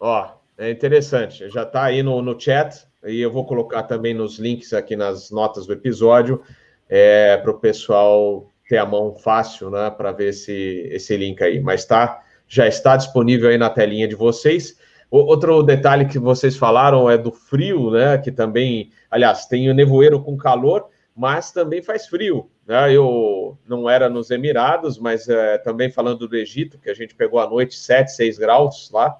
Ó, 0.00 0.37
é 0.58 0.70
interessante, 0.70 1.48
já 1.48 1.62
está 1.62 1.84
aí 1.84 2.02
no, 2.02 2.20
no 2.20 2.38
chat. 2.38 2.84
e 3.06 3.20
eu 3.20 3.30
vou 3.30 3.46
colocar 3.46 3.84
também 3.84 4.12
nos 4.12 4.38
links 4.38 4.72
aqui 4.72 4.96
nas 4.96 5.30
notas 5.30 5.66
do 5.66 5.72
episódio, 5.72 6.42
é, 6.88 7.36
para 7.36 7.52
o 7.52 7.58
pessoal 7.58 8.50
ter 8.68 8.78
a 8.78 8.84
mão 8.84 9.14
fácil, 9.14 9.70
né, 9.70 9.88
para 9.90 10.10
ver 10.12 10.30
esse, 10.30 10.88
esse 10.90 11.16
link 11.16 11.42
aí. 11.42 11.60
Mas 11.60 11.84
tá, 11.84 12.22
já 12.46 12.66
está 12.66 12.96
disponível 12.96 13.48
aí 13.48 13.56
na 13.56 13.70
telinha 13.70 14.08
de 14.08 14.16
vocês. 14.16 14.76
O, 15.10 15.18
outro 15.18 15.62
detalhe 15.62 16.06
que 16.06 16.18
vocês 16.18 16.56
falaram 16.56 17.08
é 17.08 17.16
do 17.16 17.30
frio, 17.30 17.90
né, 17.92 18.18
que 18.18 18.32
também, 18.32 18.90
aliás, 19.10 19.46
tem 19.46 19.70
o 19.70 19.74
nevoeiro 19.74 20.20
com 20.20 20.36
calor, 20.36 20.88
mas 21.14 21.52
também 21.52 21.82
faz 21.82 22.06
frio. 22.06 22.50
Né? 22.66 22.92
Eu 22.92 23.56
não 23.66 23.88
era 23.88 24.08
nos 24.08 24.30
Emirados, 24.30 24.98
mas 24.98 25.28
é, 25.28 25.56
também 25.58 25.90
falando 25.90 26.28
do 26.28 26.36
Egito, 26.36 26.78
que 26.78 26.90
a 26.90 26.94
gente 26.94 27.14
pegou 27.14 27.40
à 27.40 27.48
noite 27.48 27.74
7, 27.74 28.10
6 28.12 28.38
graus 28.38 28.90
lá, 28.92 29.16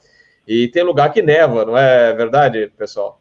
e 0.48 0.66
tem 0.66 0.82
lugar 0.82 1.12
que 1.12 1.20
neva, 1.20 1.66
não 1.66 1.76
é 1.76 2.14
verdade, 2.14 2.72
pessoal? 2.78 3.20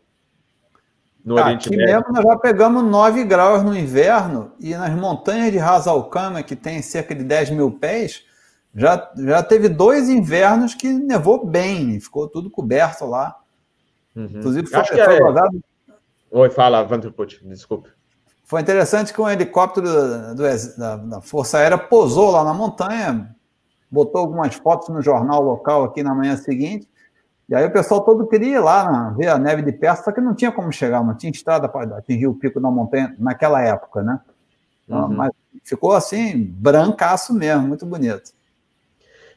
No 1.26 1.38
ah, 1.38 1.44
Oriente 1.44 1.68
aqui 1.68 1.76
Médio. 1.76 1.96
mesmo 1.96 2.14
nós 2.14 2.24
já 2.24 2.38
pegamos 2.38 2.84
9 2.86 3.26
graus 3.26 3.62
no 3.64 3.78
inverno, 3.78 4.54
e 4.62 4.74
nas 4.74 4.94
montanhas 4.94 5.52
de 5.52 5.58
Ras 5.58 5.88
Al 5.88 6.10
Khaimah, 6.10 6.42
que 6.42 6.56
tem 6.56 6.82
cerca 6.82 7.14
de 7.14 7.26
10 7.26 7.50
mil 7.50 7.70
pés, 7.70 8.24
já, 8.74 9.12
já 9.18 9.44
teve 9.44 9.68
dois 9.68 10.08
invernos 10.08 10.74
que 10.74 10.88
nevou 10.88 11.46
bem, 11.46 12.00
ficou 12.00 12.30
tudo 12.30 12.50
coberto 12.50 13.06
lá. 13.06 13.36
Uhum. 14.16 14.24
Inclusive 14.24 14.68
foi, 14.68 14.86
foi 14.86 14.98
é... 14.98 15.22
Rodado... 15.22 15.60
Oi, 16.32 16.50
fala, 16.50 16.82
Vanderput, 16.84 17.46
desculpe. 17.46 17.90
Foi 18.46 18.62
interessante 18.62 19.14
que 19.14 19.20
um 19.20 19.30
helicóptero 19.30 19.86
do, 19.86 20.36
do, 20.36 20.78
da, 20.78 20.96
da, 20.96 21.22
Força 21.22 21.58
Aérea 21.58 21.78
pousou 21.78 22.32
lá 22.32 22.46
na 22.46 22.54
montanha, 22.54 23.36
botou 23.92 24.22
algumas 24.22 24.56
fotos 24.56 24.88
no 24.88 25.02
jornal 25.02 25.42
local 25.42 25.84
aqui 25.84 26.02
na 26.02 26.16
manhã 26.16 26.38
seguinte, 26.38 26.88
e 27.50 27.56
aí 27.56 27.66
o 27.66 27.72
pessoal 27.72 28.02
todo 28.02 28.28
queria 28.28 28.58
ir 28.58 28.60
lá 28.60 29.12
ver 29.12 29.28
a 29.28 29.38
neve 29.38 29.62
de 29.62 29.72
perto, 29.72 30.04
só 30.04 30.12
que 30.12 30.20
não 30.20 30.36
tinha 30.36 30.52
como 30.52 30.72
chegar, 30.72 31.04
não 31.04 31.16
tinha 31.16 31.32
estrada 31.32 31.70
para 31.70 31.98
atingir 31.98 32.28
o 32.28 32.36
pico 32.36 32.60
da 32.60 32.70
montanha 32.70 33.16
naquela 33.18 33.62
época, 33.62 34.04
né? 34.04 34.20
Então, 34.86 35.04
uhum. 35.04 35.16
Mas 35.16 35.32
ficou 35.64 35.94
assim, 35.94 36.44
brancaço 36.44 37.34
mesmo, 37.34 37.68
muito 37.68 37.86
bonito. 37.86 38.32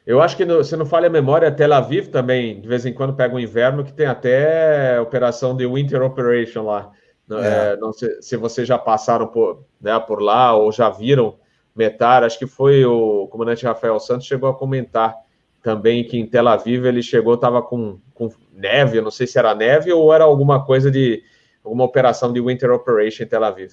Eu 0.05 0.21
acho 0.21 0.35
que, 0.35 0.43
no, 0.43 0.63
se 0.63 0.75
não 0.75 0.85
falha 0.85 1.07
a 1.07 1.11
memória, 1.11 1.51
Tel 1.51 1.73
Aviv 1.73 2.07
também, 2.07 2.59
de 2.59 2.67
vez 2.67 2.85
em 2.85 2.93
quando, 2.93 3.13
pega 3.13 3.33
o 3.33 3.37
um 3.37 3.39
inverno, 3.39 3.83
que 3.83 3.93
tem 3.93 4.07
até 4.07 4.99
operação 4.99 5.55
de 5.55 5.65
Winter 5.65 6.01
Operation 6.01 6.63
lá. 6.63 6.91
É. 7.29 7.73
É, 7.73 7.77
não 7.77 7.93
sei 7.93 8.21
se 8.21 8.35
vocês 8.35 8.67
já 8.67 8.77
passaram 8.77 9.27
por, 9.27 9.63
né, 9.79 9.97
por 9.99 10.21
lá 10.21 10.53
ou 10.53 10.71
já 10.71 10.89
viram 10.89 11.35
Metar, 11.73 12.23
acho 12.23 12.37
que 12.37 12.45
foi 12.45 12.83
o 12.83 13.27
comandante 13.27 13.65
Rafael 13.65 13.97
Santos 13.97 14.27
chegou 14.27 14.49
a 14.49 14.53
comentar 14.53 15.15
também 15.61 16.03
que 16.03 16.17
em 16.17 16.25
Tel 16.25 16.47
Aviv 16.47 16.85
ele 16.85 17.03
chegou, 17.03 17.35
estava 17.35 17.61
com, 17.61 17.99
com 18.13 18.31
neve, 18.53 18.97
eu 18.97 19.03
não 19.03 19.11
sei 19.11 19.27
se 19.27 19.37
era 19.37 19.53
neve 19.55 19.91
ou 19.91 20.13
era 20.13 20.23
alguma 20.23 20.65
coisa 20.65 20.89
de 20.89 21.23
alguma 21.63 21.83
operação 21.83 22.33
de 22.33 22.41
Winter 22.41 22.71
Operation 22.71 23.23
em 23.23 23.27
Tel 23.27 23.43
Aviv. 23.43 23.71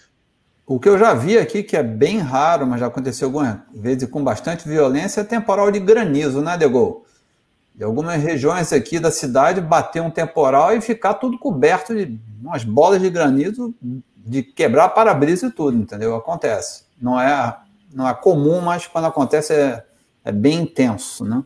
O 0.67 0.79
que 0.79 0.89
eu 0.89 0.99
já 0.99 1.15
vi 1.15 1.39
aqui, 1.39 1.63
que 1.63 1.77
é 1.77 1.83
bem 1.83 2.19
raro, 2.19 2.67
mas 2.67 2.81
já 2.81 2.87
aconteceu 2.87 3.29
algumas 3.29 3.59
vezes 3.75 4.09
com 4.09 4.23
bastante 4.23 4.69
violência, 4.69 5.23
é 5.23 5.25
temporal 5.25 5.71
de 5.71 5.81
granizo, 5.81 6.43
né, 6.43 6.59
Degol? 6.59 7.07
de 7.79 7.85
algumas 7.85 8.21
regiões 8.21 8.73
aqui 8.73 8.99
da 8.99 9.09
cidade 9.09 9.61
bater 9.61 10.03
um 10.03 10.11
temporal 10.11 10.75
e 10.75 10.81
ficar 10.81 11.15
tudo 11.15 11.39
coberto 11.39 11.95
de 11.95 12.19
umas 12.43 12.65
bolas 12.65 13.01
de 13.01 13.09
granizo, 13.09 13.73
de 14.17 14.43
quebrar 14.43 14.89
para-brisa 14.89 15.47
e 15.47 15.51
tudo, 15.53 15.77
entendeu? 15.77 16.17
Acontece. 16.17 16.83
Não 17.01 17.21
é, 17.21 17.57
não 17.95 18.09
é 18.09 18.13
comum, 18.13 18.61
mas 18.61 18.89
quando 18.89 19.05
acontece 19.05 19.53
é, 19.53 19.85
é 20.25 20.33
bem 20.33 20.63
intenso, 20.63 21.25
né? 21.25 21.45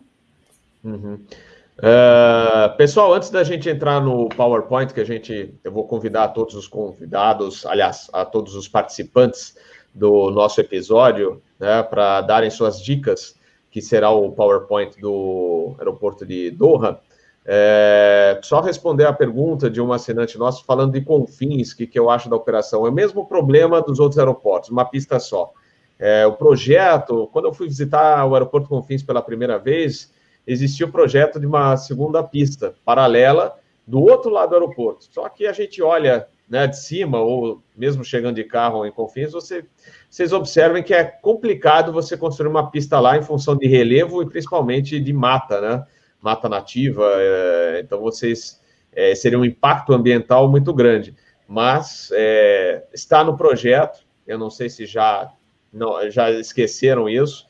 Uh, 0.85 2.76
pessoal, 2.76 3.14
antes 3.14 3.30
da 3.30 3.43
gente 3.45 3.68
entrar 3.68 4.01
no 4.01 4.28
PowerPoint, 4.28 4.93
que 4.93 5.01
a 5.01 5.05
gente, 5.05 5.55
eu 5.62 5.72
vou 5.72 5.87
convidar 5.87 6.24
a 6.24 6.28
todos 6.28 6.55
os 6.55 6.66
convidados, 6.66 7.64
aliás, 7.66 8.11
a 8.12 8.24
todos 8.24 8.55
os 8.55 8.68
participantes 8.68 9.57
do 9.95 10.30
nosso 10.30 10.61
episódio, 10.61 11.43
né, 11.59 11.83
para 11.83 12.20
darem 12.20 12.51
suas 12.51 12.83
dicas 12.83 13.37
que 13.70 13.80
será 13.80 14.11
o 14.11 14.33
PowerPoint 14.33 15.01
do 15.01 15.74
aeroporto 15.78 16.26
de 16.26 16.51
Doha. 16.51 17.01
É, 17.45 18.39
só 18.43 18.61
responder 18.61 19.07
a 19.07 19.12
pergunta 19.12 19.68
de 19.68 19.80
um 19.80 19.93
assinante 19.93 20.39
nosso 20.39 20.64
falando 20.64 20.93
de 20.93 21.01
confins, 21.01 21.72
que, 21.72 21.87
que 21.87 21.99
eu 21.99 22.11
acho 22.11 22.28
da 22.28 22.37
operação. 22.37 22.87
É 22.87 22.91
o 22.91 22.93
mesmo 22.93 23.26
problema 23.26 23.80
dos 23.80 23.99
outros 23.99 24.18
aeroportos, 24.18 24.70
uma 24.70 24.85
pista 24.85 25.18
só. 25.18 25.53
É, 25.99 26.26
o 26.26 26.33
projeto, 26.33 27.28
quando 27.33 27.47
eu 27.47 27.53
fui 27.53 27.66
visitar 27.66 28.26
o 28.26 28.35
aeroporto 28.35 28.68
Confins 28.68 29.03
pela 29.03 29.22
primeira 29.22 29.59
vez, 29.59 30.12
existia 30.47 30.86
o 30.86 30.93
projeto 30.93 31.38
de 31.38 31.47
uma 31.47 31.76
segunda 31.76 32.22
pista 32.22 32.74
paralela 32.84 33.59
do 33.86 34.01
outro 34.01 34.30
lado 34.30 34.51
do 34.51 34.55
aeroporto. 34.57 35.07
Só 35.11 35.28
que 35.28 35.47
a 35.47 35.53
gente 35.53 35.82
olha 35.82 36.26
né, 36.49 36.66
de 36.66 36.78
cima, 36.78 37.18
ou 37.18 37.62
mesmo 37.76 38.05
chegando 38.05 38.36
de 38.36 38.45
carro 38.45 38.84
em 38.84 38.93
Confins, 38.93 39.32
você, 39.32 39.64
vocês 40.09 40.32
observem 40.32 40.82
que 40.82 40.93
é 40.93 41.05
complicado 41.05 41.93
você 41.93 42.16
construir 42.16 42.49
uma 42.49 42.70
pista 42.70 43.01
lá 43.01 43.16
em 43.16 43.22
função 43.22 43.57
de 43.57 43.66
relevo 43.66 44.22
e 44.22 44.26
principalmente 44.26 45.01
de 45.01 45.12
mata, 45.12 45.61
né? 45.61 45.86
Mata 46.20 46.49
nativa. 46.49 47.11
É, 47.16 47.80
então, 47.82 48.01
vocês 48.01 48.61
é, 48.93 49.14
seria 49.14 49.38
um 49.38 49.45
impacto 49.45 49.93
ambiental 49.93 50.49
muito 50.49 50.72
grande. 50.72 51.16
Mas 51.49 52.11
é, 52.12 52.84
está 52.93 53.24
no 53.24 53.36
projeto, 53.36 54.05
eu 54.26 54.38
não 54.38 54.51
sei 54.51 54.68
se 54.68 54.86
já, 54.86 55.32
não, 55.72 56.09
já 56.11 56.30
esqueceram 56.30 57.09
isso. 57.09 57.47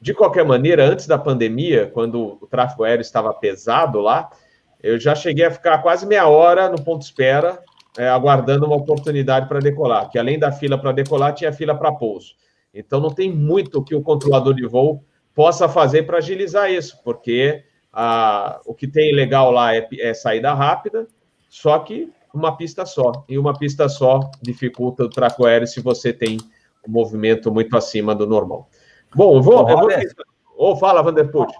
De 0.00 0.14
qualquer 0.14 0.44
maneira, 0.44 0.86
antes 0.86 1.06
da 1.06 1.18
pandemia, 1.18 1.90
quando 1.92 2.38
o 2.40 2.46
tráfego 2.46 2.84
aéreo 2.84 3.02
estava 3.02 3.34
pesado 3.34 4.00
lá, 4.00 4.30
eu 4.82 4.98
já 4.98 5.14
cheguei 5.14 5.44
a 5.44 5.50
ficar 5.50 5.78
quase 5.78 6.06
meia 6.06 6.26
hora 6.26 6.68
no 6.70 6.82
ponto 6.82 7.02
espera 7.02 7.62
é, 7.98 8.08
aguardando 8.08 8.66
uma 8.66 8.76
oportunidade 8.76 9.48
para 9.48 9.58
decolar, 9.58 10.08
que 10.08 10.18
além 10.18 10.38
da 10.38 10.52
fila 10.52 10.78
para 10.78 10.92
decolar, 10.92 11.34
tinha 11.34 11.52
fila 11.52 11.74
para 11.74 11.92
pouso. 11.92 12.34
Então, 12.72 13.00
não 13.00 13.10
tem 13.10 13.30
muito 13.30 13.82
que 13.82 13.94
o 13.94 14.02
controlador 14.02 14.54
de 14.54 14.66
voo 14.66 15.04
possa 15.34 15.68
fazer 15.68 16.04
para 16.04 16.18
agilizar 16.18 16.70
isso, 16.70 17.00
porque 17.04 17.64
a, 17.92 18.60
o 18.64 18.74
que 18.74 18.86
tem 18.86 19.12
legal 19.12 19.50
lá 19.50 19.74
é, 19.74 19.86
é 19.98 20.14
saída 20.14 20.54
rápida, 20.54 21.06
só 21.48 21.78
que 21.80 22.10
uma 22.32 22.56
pista 22.56 22.86
só. 22.86 23.24
E 23.28 23.36
uma 23.36 23.58
pista 23.58 23.88
só 23.88 24.30
dificulta 24.40 25.04
o 25.04 25.10
tráfego 25.10 25.46
aéreo 25.46 25.66
se 25.66 25.80
você 25.80 26.12
tem 26.12 26.38
um 26.86 26.92
movimento 26.92 27.52
muito 27.52 27.76
acima 27.76 28.14
do 28.14 28.26
normal. 28.26 28.68
Bom, 29.14 29.40
vou. 29.42 29.64
Ô, 29.64 29.88
vou... 30.56 30.76
fala, 30.76 31.02
Vanderput. 31.02 31.52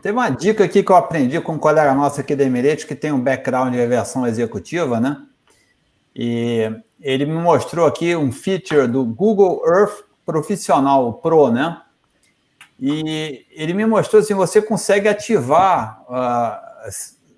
Tem 0.00 0.12
uma 0.12 0.30
dica 0.30 0.64
aqui 0.64 0.82
que 0.82 0.90
eu 0.90 0.96
aprendi 0.96 1.40
com 1.40 1.52
um 1.52 1.58
colega 1.58 1.94
nosso 1.94 2.20
aqui 2.20 2.34
da 2.34 2.44
Emirates, 2.44 2.84
que 2.84 2.94
tem 2.94 3.12
um 3.12 3.20
background 3.20 3.74
de 3.74 3.80
aviação 3.80 4.26
executiva, 4.26 4.98
né? 4.98 5.22
E 6.14 6.70
ele 7.00 7.26
me 7.26 7.34
mostrou 7.34 7.86
aqui 7.86 8.14
um 8.16 8.32
feature 8.32 8.86
do 8.86 9.04
Google 9.04 9.62
Earth 9.66 10.04
Profissional 10.24 11.12
Pro, 11.14 11.50
né? 11.50 11.80
E 12.80 13.46
ele 13.50 13.74
me 13.74 13.86
mostrou 13.86 14.20
assim, 14.20 14.34
você 14.34 14.60
consegue 14.60 15.08
ativar 15.08 16.02
uh, 16.08 16.88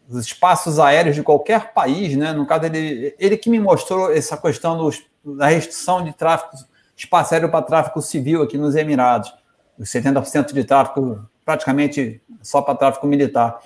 os 0.09 0.25
espaços 0.25 0.79
aéreos 0.79 1.15
de 1.15 1.23
qualquer 1.23 1.73
país, 1.75 2.17
né? 2.17 2.33
No 2.33 2.47
caso 2.47 2.67
ele, 2.67 3.15
ele 3.19 3.37
que 3.37 3.51
me 3.51 3.59
mostrou 3.59 4.13
essa 4.13 4.37
questão 4.37 4.79
dos, 4.79 5.03
da 5.25 5.49
restrição 5.49 6.03
de 6.03 6.13
tráfego 6.13 6.57
espaço 6.97 7.35
aéreo 7.35 7.51
para 7.51 7.65
tráfego 7.65 8.01
civil 8.01 8.43
aqui 8.43 8.57
nos 8.57 8.77
Emirados, 8.77 9.33
os 9.79 9.89
70% 9.89 10.53
de 10.53 10.65
tráfego 10.65 11.29
praticamente 11.45 12.23
só 12.43 12.63
para 12.63 12.75
tráfego 12.75 13.07
militar. 13.07 13.59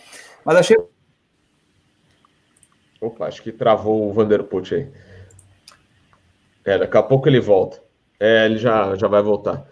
Mas 0.45 0.57
achei 0.57 0.77
Opa, 3.01 3.27
acho 3.27 3.43
que 3.43 3.53
travou 3.53 4.09
o 4.09 4.13
Vanderput 4.13 4.75
aí. 4.75 4.89
É, 6.65 6.79
daqui 6.79 6.97
a 6.97 7.03
pouco 7.03 7.29
ele 7.29 7.41
volta. 7.41 7.81
É, 8.19 8.47
ele 8.47 8.59
já, 8.59 8.97
já 8.97 9.07
vai 9.07 9.23
voltar. 9.23 9.65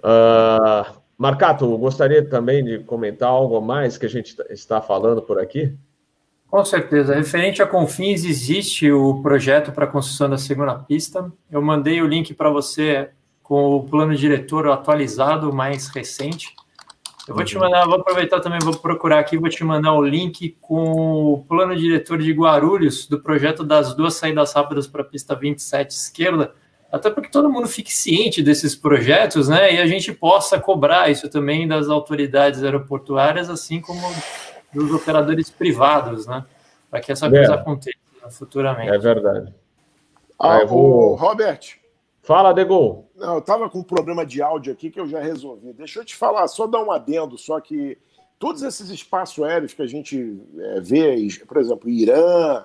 Uh, 0.00 1.00
Marcato, 1.16 1.78
gostaria 1.78 2.28
também 2.28 2.64
de 2.64 2.80
comentar 2.80 3.28
algo 3.28 3.56
a 3.56 3.60
mais 3.60 3.96
que 3.96 4.06
a 4.06 4.08
gente 4.08 4.36
está 4.50 4.80
falando 4.80 5.22
por 5.22 5.38
aqui? 5.38 5.76
Com 6.48 6.64
certeza. 6.64 7.14
Referente 7.14 7.62
a 7.62 7.66
Confins, 7.66 8.24
existe 8.24 8.90
o 8.90 9.22
projeto 9.22 9.72
para 9.72 9.84
a 9.84 9.88
construção 9.88 10.28
da 10.28 10.36
segunda 10.36 10.74
pista. 10.74 11.32
Eu 11.50 11.62
mandei 11.62 12.02
o 12.02 12.06
link 12.06 12.34
para 12.34 12.50
você 12.50 13.10
com 13.44 13.76
o 13.76 13.84
plano 13.84 14.16
diretor 14.16 14.66
atualizado, 14.68 15.52
mais 15.52 15.88
recente. 15.88 16.56
Eu 17.28 17.34
vou 17.34 17.44
te 17.44 17.56
uhum. 17.56 17.62
mandar, 17.62 17.84
vou 17.84 17.96
aproveitar 17.96 18.40
também, 18.40 18.58
vou 18.58 18.74
procurar 18.74 19.18
aqui, 19.18 19.36
vou 19.36 19.48
te 19.48 19.62
mandar 19.62 19.92
o 19.92 20.04
link 20.04 20.56
com 20.60 21.34
o 21.34 21.44
plano 21.46 21.76
diretor 21.76 22.18
de 22.18 22.32
Guarulhos 22.32 23.06
do 23.06 23.20
projeto 23.20 23.62
das 23.62 23.94
duas 23.94 24.14
saídas 24.14 24.52
rápidas 24.54 24.86
para 24.86 25.02
a 25.02 25.04
pista 25.04 25.34
27 25.34 25.90
esquerda, 25.90 26.54
até 26.90 27.10
porque 27.10 27.28
todo 27.28 27.50
mundo 27.50 27.68
fique 27.68 27.92
ciente 27.92 28.42
desses 28.42 28.74
projetos, 28.74 29.48
né? 29.48 29.74
E 29.74 29.80
a 29.80 29.86
gente 29.86 30.12
possa 30.12 30.58
cobrar 30.58 31.10
isso 31.10 31.28
também 31.28 31.68
das 31.68 31.88
autoridades 31.88 32.62
aeroportuárias, 32.62 33.50
assim 33.50 33.80
como 33.80 34.00
dos 34.72 34.90
operadores 34.90 35.50
privados, 35.50 36.26
né? 36.26 36.44
Para 36.90 37.00
que 37.00 37.12
essa 37.12 37.28
coisa 37.28 37.52
é. 37.52 37.54
aconteça 37.54 37.98
futuramente. 38.30 38.90
É 38.90 38.98
verdade. 38.98 39.54
Ah, 40.38 40.58
ah 40.58 40.64
vou... 40.64 41.14
Robert, 41.14 41.83
Fala, 42.24 42.54
Degol. 42.54 43.10
Não, 43.14 43.34
eu 43.34 43.38
estava 43.38 43.68
com 43.68 43.80
um 43.80 43.84
problema 43.84 44.24
de 44.24 44.40
áudio 44.40 44.72
aqui 44.72 44.90
que 44.90 44.98
eu 44.98 45.06
já 45.06 45.20
resolvi. 45.20 45.74
Deixa 45.74 46.00
eu 46.00 46.04
te 46.04 46.16
falar, 46.16 46.48
só 46.48 46.66
dar 46.66 46.82
um 46.82 46.90
adendo, 46.90 47.36
só 47.36 47.60
que 47.60 47.98
todos 48.38 48.62
esses 48.62 48.88
espaços 48.88 49.44
aéreos 49.44 49.74
que 49.74 49.82
a 49.82 49.86
gente 49.86 50.40
é, 50.58 50.80
vê, 50.80 51.28
por 51.46 51.58
exemplo, 51.58 51.88
Irã, 51.90 52.64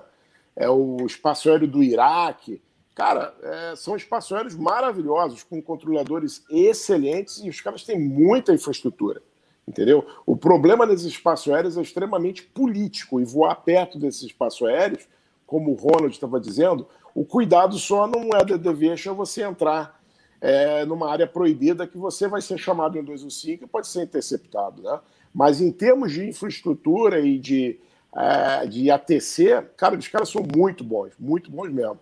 é 0.56 0.68
o 0.68 1.04
espaço 1.04 1.50
aéreo 1.50 1.68
do 1.68 1.82
Iraque. 1.82 2.62
Cara, 2.94 3.34
é, 3.42 3.76
são 3.76 3.94
espaços 3.94 4.32
aéreos 4.32 4.56
maravilhosos, 4.56 5.42
com 5.42 5.60
controladores 5.60 6.42
excelentes 6.50 7.38
e 7.44 7.50
os 7.50 7.60
caras 7.60 7.84
têm 7.84 8.00
muita 8.00 8.54
infraestrutura. 8.54 9.22
Entendeu? 9.68 10.06
O 10.24 10.38
problema 10.38 10.86
nesses 10.86 11.06
espaços 11.06 11.52
aéreos 11.52 11.76
é 11.76 11.82
extremamente 11.82 12.42
político 12.42 13.20
e 13.20 13.24
voar 13.24 13.56
perto 13.56 13.98
desses 13.98 14.22
espaços 14.22 14.66
aéreos, 14.66 15.06
como 15.46 15.70
o 15.70 15.74
Ronald 15.74 16.14
estava 16.14 16.40
dizendo, 16.40 16.88
o 17.14 17.24
cuidado 17.24 17.78
só 17.78 18.06
não 18.06 18.30
é 18.34 18.44
de 18.44 18.56
deviation 18.58 19.14
você 19.14 19.42
entrar 19.42 20.00
é, 20.40 20.84
numa 20.84 21.10
área 21.10 21.26
proibida 21.26 21.86
que 21.86 21.98
você 21.98 22.26
vai 22.26 22.40
ser 22.40 22.58
chamado 22.58 22.98
em 22.98 23.04
215 23.04 23.60
e 23.62 23.66
pode 23.66 23.88
ser 23.88 24.02
interceptado. 24.02 24.82
Né? 24.82 25.00
Mas 25.34 25.60
em 25.60 25.70
termos 25.70 26.12
de 26.12 26.28
infraestrutura 26.28 27.20
e 27.20 27.38
de, 27.38 27.78
é, 28.14 28.66
de 28.66 28.90
ATC, 28.90 29.62
cara, 29.76 29.96
os 29.96 30.08
caras 30.08 30.28
são 30.28 30.42
muito 30.42 30.82
bons, 30.82 31.12
muito 31.18 31.50
bons 31.50 31.70
mesmo. 31.70 31.98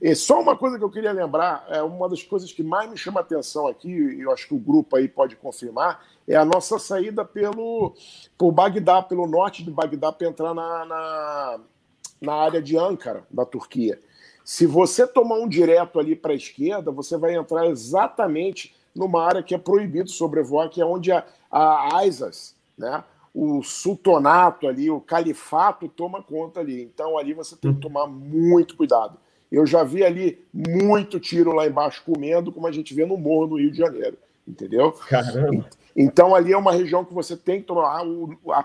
E 0.00 0.16
só 0.16 0.40
uma 0.40 0.56
coisa 0.56 0.76
que 0.76 0.82
eu 0.82 0.90
queria 0.90 1.12
lembrar, 1.12 1.64
é 1.68 1.80
uma 1.80 2.08
das 2.08 2.20
coisas 2.24 2.50
que 2.52 2.64
mais 2.64 2.90
me 2.90 2.96
chama 2.96 3.20
atenção 3.20 3.68
aqui, 3.68 3.88
e 3.88 4.22
eu 4.22 4.32
acho 4.32 4.48
que 4.48 4.54
o 4.54 4.58
grupo 4.58 4.96
aí 4.96 5.06
pode 5.06 5.36
confirmar, 5.36 6.04
é 6.26 6.34
a 6.34 6.44
nossa 6.44 6.76
saída 6.76 7.24
pelo 7.24 7.94
por 8.36 8.50
Bagdá, 8.50 9.00
pelo 9.00 9.28
norte 9.28 9.62
de 9.62 9.70
Bagdá, 9.70 10.10
para 10.10 10.26
entrar 10.26 10.52
na, 10.54 10.84
na, 10.84 11.60
na 12.20 12.34
área 12.34 12.60
de 12.60 12.76
Ankara, 12.76 13.22
da 13.30 13.44
Turquia. 13.44 14.00
Se 14.44 14.66
você 14.66 15.06
tomar 15.06 15.36
um 15.36 15.48
direto 15.48 15.98
ali 15.98 16.16
para 16.16 16.32
a 16.32 16.36
esquerda, 16.36 16.90
você 16.90 17.16
vai 17.16 17.34
entrar 17.34 17.66
exatamente 17.66 18.74
numa 18.94 19.24
área 19.24 19.42
que 19.42 19.54
é 19.54 19.58
proibido 19.58 20.10
sobrevoar, 20.10 20.68
que 20.68 20.80
é 20.80 20.84
onde 20.84 21.10
a, 21.12 21.24
a 21.50 22.04
ISIS, 22.06 22.54
né, 22.76 23.04
o 23.34 23.62
sultanato 23.62 24.68
ali, 24.68 24.90
o 24.90 25.00
califato 25.00 25.88
toma 25.88 26.22
conta 26.22 26.60
ali. 26.60 26.82
Então 26.82 27.16
ali 27.16 27.32
você 27.32 27.56
tem 27.56 27.72
que 27.72 27.78
hum. 27.78 27.80
tomar 27.80 28.06
muito 28.06 28.76
cuidado. 28.76 29.16
Eu 29.50 29.66
já 29.66 29.82
vi 29.82 30.04
ali 30.04 30.42
muito 30.52 31.20
tiro 31.20 31.52
lá 31.52 31.66
embaixo 31.66 32.02
comendo, 32.04 32.52
como 32.52 32.66
a 32.66 32.72
gente 32.72 32.94
vê 32.94 33.04
no 33.04 33.16
morro 33.16 33.48
no 33.48 33.58
Rio 33.58 33.70
de 33.70 33.78
Janeiro, 33.78 34.16
entendeu? 34.46 34.92
Caramba. 34.92 35.68
Então 35.94 36.34
ali 36.34 36.52
é 36.52 36.56
uma 36.56 36.72
região 36.72 37.04
que 37.04 37.12
você 37.12 37.36
tem 37.36 37.60
que 37.60 37.66
tomar. 37.66 38.02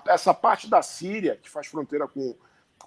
essa 0.07 0.33
parte 0.33 0.69
da 0.69 0.81
Síria, 0.81 1.37
que 1.41 1.49
faz 1.49 1.67
fronteira 1.67 2.07
com, 2.07 2.35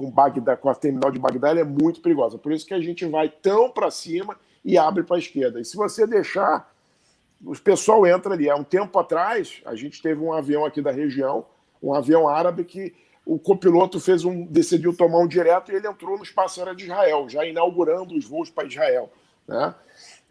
com 0.01 0.11
Bagdá, 0.11 0.57
com 0.57 0.71
a 0.71 0.75
terminal 0.75 1.11
de 1.11 1.19
Bagdá, 1.19 1.51
é 1.51 1.63
muito 1.63 2.01
perigosa. 2.01 2.39
Por 2.39 2.53
isso 2.53 2.65
que 2.65 2.73
a 2.73 2.81
gente 2.81 3.05
vai 3.05 3.29
tão 3.29 3.71
para 3.71 3.91
cima 3.91 4.35
e 4.65 4.79
abre 4.79 5.03
para 5.03 5.17
a 5.17 5.19
esquerda. 5.19 5.61
E 5.61 5.65
se 5.65 5.77
você 5.77 6.07
deixar, 6.07 6.73
o 7.45 7.53
pessoal 7.61 8.07
entra 8.07 8.33
ali. 8.33 8.49
Há 8.49 8.57
um 8.57 8.65
tempo 8.65 8.99
atrás, 8.99 9.61
a 9.67 9.75
gente 9.75 10.01
teve 10.01 10.19
um 10.19 10.33
avião 10.33 10.65
aqui 10.65 10.81
da 10.81 10.91
região, 10.91 11.45
um 11.83 11.93
avião 11.93 12.27
árabe 12.27 12.65
que 12.65 12.95
o 13.27 13.39
copiloto 13.39 14.01
fez 14.01 14.25
um, 14.25 14.47
decidiu 14.47 14.97
tomar 14.97 15.19
um 15.19 15.29
direto 15.29 15.71
e 15.71 15.75
ele 15.75 15.87
entrou 15.87 16.17
no 16.17 16.23
espaço 16.23 16.61
aéreo 16.61 16.75
de 16.75 16.85
Israel, 16.85 17.29
já 17.29 17.45
inaugurando 17.45 18.17
os 18.17 18.25
voos 18.25 18.49
para 18.49 18.67
Israel. 18.67 19.13
Né? 19.47 19.75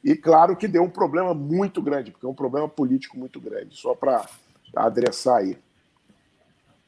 E 0.04 0.16
claro 0.16 0.56
que 0.56 0.68
deu 0.68 0.82
um 0.82 0.90
problema 0.90 1.36
muito 1.36 1.80
grande, 1.80 2.10
porque 2.10 2.26
é 2.26 2.30
um 2.30 2.34
problema 2.34 2.68
político 2.68 3.20
muito 3.20 3.40
grande, 3.40 3.78
só 3.78 3.94
para 3.94 4.28
adressar 4.76 5.38
aí. 5.38 5.60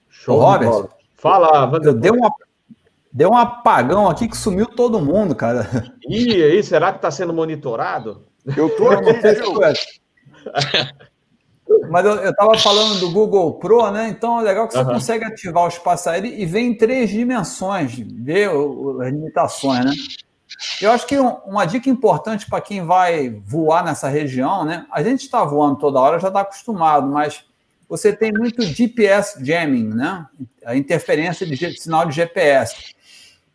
Show, 0.09 0.39
Robert. 0.39 0.89
Fala, 1.21 1.67
Wander. 1.67 1.93
Deu, 1.93 2.15
uma, 2.15 2.33
deu 3.11 3.29
um 3.29 3.37
apagão 3.37 4.09
aqui 4.09 4.27
que 4.27 4.37
sumiu 4.37 4.65
todo 4.65 5.01
mundo, 5.01 5.35
cara. 5.35 5.93
Ih, 6.07 6.43
aí, 6.43 6.63
será 6.63 6.91
que 6.91 6.97
está 6.97 7.11
sendo 7.11 7.33
monitorado? 7.33 8.25
Eu 8.57 8.69
tô 8.75 8.89
aqui, 8.89 9.13
viu? 9.13 9.53
Mas 11.89 12.05
eu 12.05 12.29
estava 12.29 12.57
falando 12.57 12.99
do 12.99 13.11
Google 13.11 13.53
Pro, 13.53 13.91
né? 13.91 14.09
Então 14.09 14.39
é 14.39 14.43
legal 14.43 14.67
que 14.67 14.73
você 14.73 14.79
uhum. 14.79 14.93
consegue 14.93 15.25
ativar 15.25 15.65
o 15.65 15.69
espaço 15.69 16.09
aéreo 16.09 16.31
e 16.31 16.45
ver 16.45 16.59
em 16.61 16.75
três 16.75 17.09
dimensões, 17.09 17.97
ver 17.97 18.49
as 18.49 19.11
limitações, 19.11 19.85
né? 19.85 19.91
Eu 20.81 20.91
acho 20.91 21.07
que 21.07 21.17
uma 21.17 21.65
dica 21.65 21.89
importante 21.89 22.49
para 22.49 22.61
quem 22.61 22.85
vai 22.85 23.29
voar 23.45 23.85
nessa 23.85 24.09
região, 24.09 24.65
né? 24.65 24.85
A 24.91 25.01
gente 25.01 25.21
está 25.21 25.43
voando 25.43 25.77
toda 25.77 25.99
hora, 25.99 26.19
já 26.19 26.27
está 26.27 26.41
acostumado, 26.41 27.07
mas 27.07 27.45
você 27.87 28.13
tem 28.13 28.31
muito 28.31 28.61
GPS 28.61 29.43
jamming, 29.43 29.89
né? 29.89 30.25
A 30.65 30.75
interferência 30.75 31.45
de 31.45 31.79
sinal 31.79 32.05
de 32.05 32.15
GPS. 32.15 32.93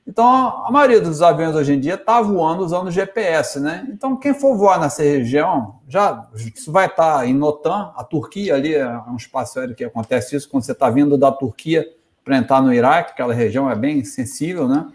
Então, 0.07 0.65
a 0.65 0.71
maioria 0.71 1.01
dos 1.01 1.21
aviões 1.21 1.57
hoje 1.57 1.73
em 1.73 1.81
dia 1.81 1.95
está 1.95 2.23
voando 2.23 2.65
usando 2.65 2.93
GPS, 2.93 3.59
né? 3.59 3.85
Então, 3.91 4.17
quem 4.17 4.33
for 4.33 4.57
voar 4.57 4.79
nessa 4.79 5.03
região, 5.03 5.81
já 5.89 6.29
isso 6.35 6.71
vai 6.71 6.87
estar 6.87 7.19
tá 7.19 7.27
em 7.27 7.35
Notan, 7.35 7.93
a 7.97 8.05
Turquia 8.05 8.55
ali 8.55 8.75
é 8.75 8.89
um 9.09 9.17
espaço 9.17 9.59
aéreo 9.59 9.75
que 9.75 9.85
acontece 9.85 10.37
isso 10.37 10.49
quando 10.49 10.63
você 10.63 10.73
está 10.73 10.89
vindo 10.89 11.19
da 11.19 11.33
Turquia 11.33 11.85
para 12.25 12.37
entrar 12.37 12.63
no 12.63 12.73
Iraque, 12.73 13.13
aquela 13.13 13.35
região 13.35 13.69
é 13.69 13.75
bem 13.75 14.05
sensível, 14.05 14.69
né? 14.69 14.87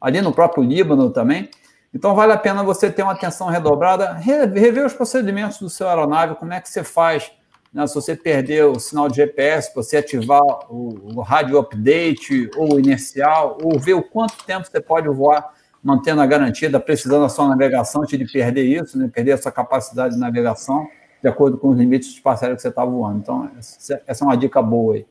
Ali 0.00 0.22
no 0.22 0.32
próprio 0.32 0.64
Líbano 0.64 1.10
também. 1.10 1.50
Então, 1.92 2.14
vale 2.14 2.32
a 2.32 2.38
pena 2.38 2.62
você 2.62 2.90
ter 2.90 3.02
uma 3.02 3.12
atenção 3.12 3.48
redobrada, 3.48 4.12
rever 4.14 4.86
os 4.86 4.94
procedimentos 4.94 5.58
do 5.58 5.68
seu 5.68 5.88
aeronave, 5.88 6.34
como 6.34 6.52
é 6.52 6.60
que 6.60 6.68
você 6.68 6.82
faz 6.82 7.30
né? 7.76 7.86
Se 7.86 7.94
você 7.94 8.16
perder 8.16 8.64
o 8.64 8.80
sinal 8.80 9.06
de 9.06 9.16
GPS, 9.16 9.70
você 9.74 9.98
ativar 9.98 10.40
o, 10.70 11.14
o 11.14 11.20
rádio 11.20 11.58
update 11.58 12.50
ou 12.56 12.74
o 12.74 12.80
inercial, 12.80 13.58
ou 13.62 13.78
ver 13.78 13.92
o 13.92 14.02
quanto 14.02 14.42
tempo 14.44 14.66
você 14.66 14.80
pode 14.80 15.06
voar 15.08 15.54
mantendo 15.82 16.22
a 16.22 16.26
garantia 16.26 16.70
da 16.70 16.80
precisão 16.80 17.20
da 17.20 17.28
sua 17.28 17.46
navegação 17.46 18.02
antes 18.02 18.18
de 18.18 18.24
perder 18.24 18.64
isso, 18.64 18.98
né? 18.98 19.10
perder 19.12 19.32
a 19.32 19.38
sua 19.38 19.52
capacidade 19.52 20.14
de 20.14 20.20
navegação 20.20 20.88
de 21.22 21.28
acordo 21.28 21.58
com 21.58 21.68
os 21.68 21.76
limites 21.76 22.08
espaciais 22.08 22.56
que 22.56 22.62
você 22.62 22.68
está 22.68 22.82
voando. 22.82 23.18
Então, 23.18 23.50
essa 23.58 24.24
é 24.24 24.24
uma 24.24 24.36
dica 24.36 24.62
boa 24.62 24.94
aí. 24.94 25.06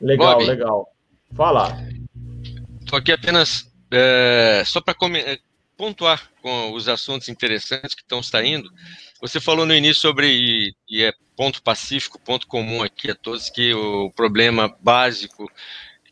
Legal, 0.00 0.38
Bob, 0.38 0.44
legal. 0.44 0.92
Fala. 1.36 1.78
Estou 2.80 2.98
aqui 2.98 3.12
apenas 3.12 3.70
é, 3.92 4.62
só 4.66 4.80
para 4.80 4.94
é, 5.16 5.38
pontuar 5.76 6.30
com 6.42 6.72
os 6.72 6.88
assuntos 6.88 7.28
interessantes 7.28 7.94
que 7.94 8.02
estão 8.02 8.22
saindo. 8.22 8.68
Você 9.20 9.40
falou 9.40 9.66
no 9.66 9.74
início 9.74 10.00
sobre, 10.00 10.72
e, 10.88 11.04
é 11.04 11.12
ponto 11.36 11.62
pacífico, 11.62 12.20
ponto 12.20 12.46
comum 12.46 12.82
aqui 12.82 13.10
a 13.10 13.14
todos, 13.14 13.50
que 13.50 13.74
o 13.74 14.10
problema 14.12 14.74
básico 14.80 15.50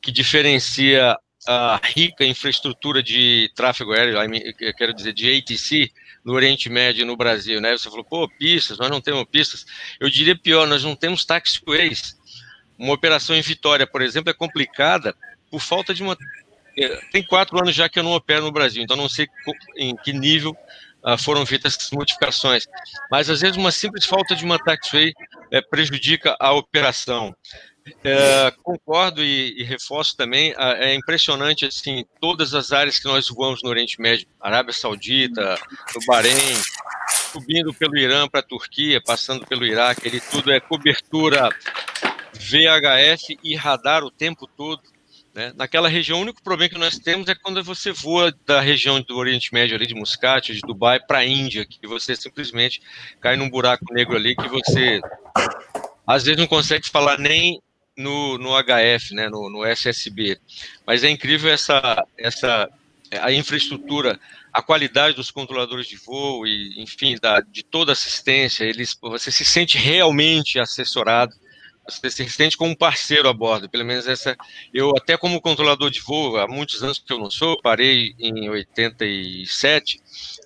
que 0.03 0.11
diferencia 0.11 1.17
a 1.47 1.81
rica 1.83 2.25
infraestrutura 2.25 3.03
de 3.03 3.51
tráfego 3.55 3.93
aéreo, 3.93 4.19
eu 4.61 4.75
quero 4.75 4.93
dizer, 4.93 5.13
de 5.13 5.39
ATC, 5.39 5.91
no 6.25 6.33
Oriente 6.33 6.69
Médio 6.69 7.03
e 7.03 7.05
no 7.05 7.17
Brasil, 7.17 7.61
né? 7.61 7.79
Você 7.79 7.89
falou, 7.89 8.05
pô, 8.05 8.29
pistas, 8.29 8.79
nós 8.79 8.91
não 8.91 9.01
temos 9.01 9.25
pistas. 9.31 9.65
Eu 10.01 10.11
diria 10.11 10.37
pior, 10.37 10.67
nós 10.67 10.83
não 10.83 10.97
temos 10.97 11.25
taxiways. 11.25 12.19
Uma 12.77 12.93
operação 12.93 13.37
em 13.37 13.41
Vitória, 13.41 13.87
por 13.87 14.03
exemplo, 14.03 14.31
é 14.31 14.35
complicada 14.35 15.15
por 15.49 15.61
falta 15.61 15.95
de 15.95 16.03
uma. 16.03 16.17
É, 16.77 16.89
tem 17.13 17.23
quatro 17.23 17.57
anos 17.59 17.75
já 17.75 17.89
que 17.89 17.99
eu 17.99 18.03
não 18.03 18.13
opero 18.13 18.43
no 18.43 18.53
Brasil, 18.53 18.83
então 18.83 18.97
não 18.97 19.09
sei 19.09 19.29
em 19.77 19.97
que 19.97 20.13
nível 20.13 20.55
foram 21.19 21.47
feitas 21.47 21.77
modificações. 21.93 22.67
Mas 23.11 23.31
às 23.31 23.41
vezes 23.41 23.57
uma 23.57 23.71
simples 23.71 24.05
falta 24.05 24.35
de 24.35 24.45
uma 24.45 24.59
taxway 24.59 25.13
é, 25.51 25.61
prejudica 25.61 26.37
a 26.41 26.53
operação. 26.53 27.35
É, 28.03 28.53
concordo 28.65 29.23
e, 29.23 29.61
e, 29.61 29.63
reforço 29.63 30.17
também, 30.17 30.53
é 30.59 30.93
impressionante 30.93 31.67
assim, 31.67 32.05
todas 32.21 32.53
as 32.53 32.73
áreas 32.73 32.99
que 32.99 33.05
nós 33.05 33.29
voamos 33.29 33.63
no 33.63 33.71
Oriente 33.71 34.01
Médio, 34.01 34.27
Arábia 34.41 34.73
Saudita, 34.73 35.57
no 35.95 36.05
Bahrein, 36.05 36.57
subindo 37.33 37.73
pelo 37.73 37.97
Irã 37.97 38.27
para 38.27 38.41
a 38.41 38.43
Turquia, 38.43 39.01
passando 39.01 39.47
pelo 39.47 39.65
Iraque, 39.65 40.09
ele 40.09 40.21
tudo 40.21 40.51
é 40.51 40.59
cobertura 40.59 41.49
VHF 42.35 43.39
e 43.43 43.55
radar 43.55 44.03
o 44.03 44.11
tempo 44.11 44.49
todo. 44.49 44.83
Né? 45.37 45.53
Naquela 45.55 45.87
região, 45.87 46.19
o 46.19 46.23
único 46.23 46.43
problema 46.43 46.71
que 46.71 46.79
nós 46.79 46.99
temos 46.99 47.29
é 47.29 47.35
quando 47.35 47.63
você 47.63 47.93
voa 47.93 48.35
da 48.47 48.59
região 48.59 49.03
do 49.03 49.19
Oriente 49.19 49.53
Médio, 49.53 49.77
ali 49.77 49.87
de 49.87 49.95
Muscat, 49.95 50.55
de 50.55 50.63
Dubai, 50.63 50.99
para 50.99 51.19
a 51.19 51.27
Índia, 51.27 51.67
que 51.67 51.87
você 51.87 52.17
simplesmente 52.17 52.81
cai 53.21 53.37
num 53.37 53.51
buraco 53.51 53.85
negro 53.93 54.17
ali 54.17 54.35
que 54.35 54.49
você 54.49 54.99
às 56.07 56.25
vezes 56.25 56.41
não 56.41 56.47
consegue 56.47 56.89
falar 56.89 57.19
nem 57.19 57.61
no, 57.95 58.39
no 58.39 58.51
HF, 58.57 59.15
né, 59.15 59.29
no, 59.29 59.51
no 59.51 59.63
SSB. 59.67 60.41
Mas 60.87 61.05
é 61.05 61.11
incrível 61.11 61.53
essa, 61.53 62.03
essa 62.17 62.71
a 63.21 63.31
infraestrutura, 63.31 64.19
a 64.51 64.63
qualidade 64.63 65.17
dos 65.17 65.31
controladores 65.31 65.87
de 65.87 65.97
voo 65.97 66.47
e, 66.47 66.81
enfim, 66.81 67.15
da, 67.21 67.41
de 67.41 67.63
toda 67.63 67.93
assistência. 67.93 68.65
Eles, 68.65 68.97
você 69.03 69.31
se 69.31 69.45
sente 69.45 69.77
realmente 69.77 70.59
assessorado 70.59 71.35
você 71.89 72.11
se 72.11 72.29
sente 72.29 72.57
como 72.57 72.73
um 72.73 72.75
parceiro 72.75 73.29
a 73.29 73.33
bordo, 73.33 73.69
pelo 73.69 73.85
menos 73.85 74.07
essa. 74.07 74.37
Eu, 74.73 74.91
até 74.97 75.17
como 75.17 75.41
controlador 75.41 75.91
de 75.91 76.01
voo, 76.01 76.37
há 76.37 76.47
muitos 76.47 76.83
anos 76.83 76.99
que 76.99 77.13
eu 77.13 77.19
não 77.19 77.31
sou, 77.31 77.61
parei 77.61 78.15
em 78.19 78.49
87, 78.49 80.01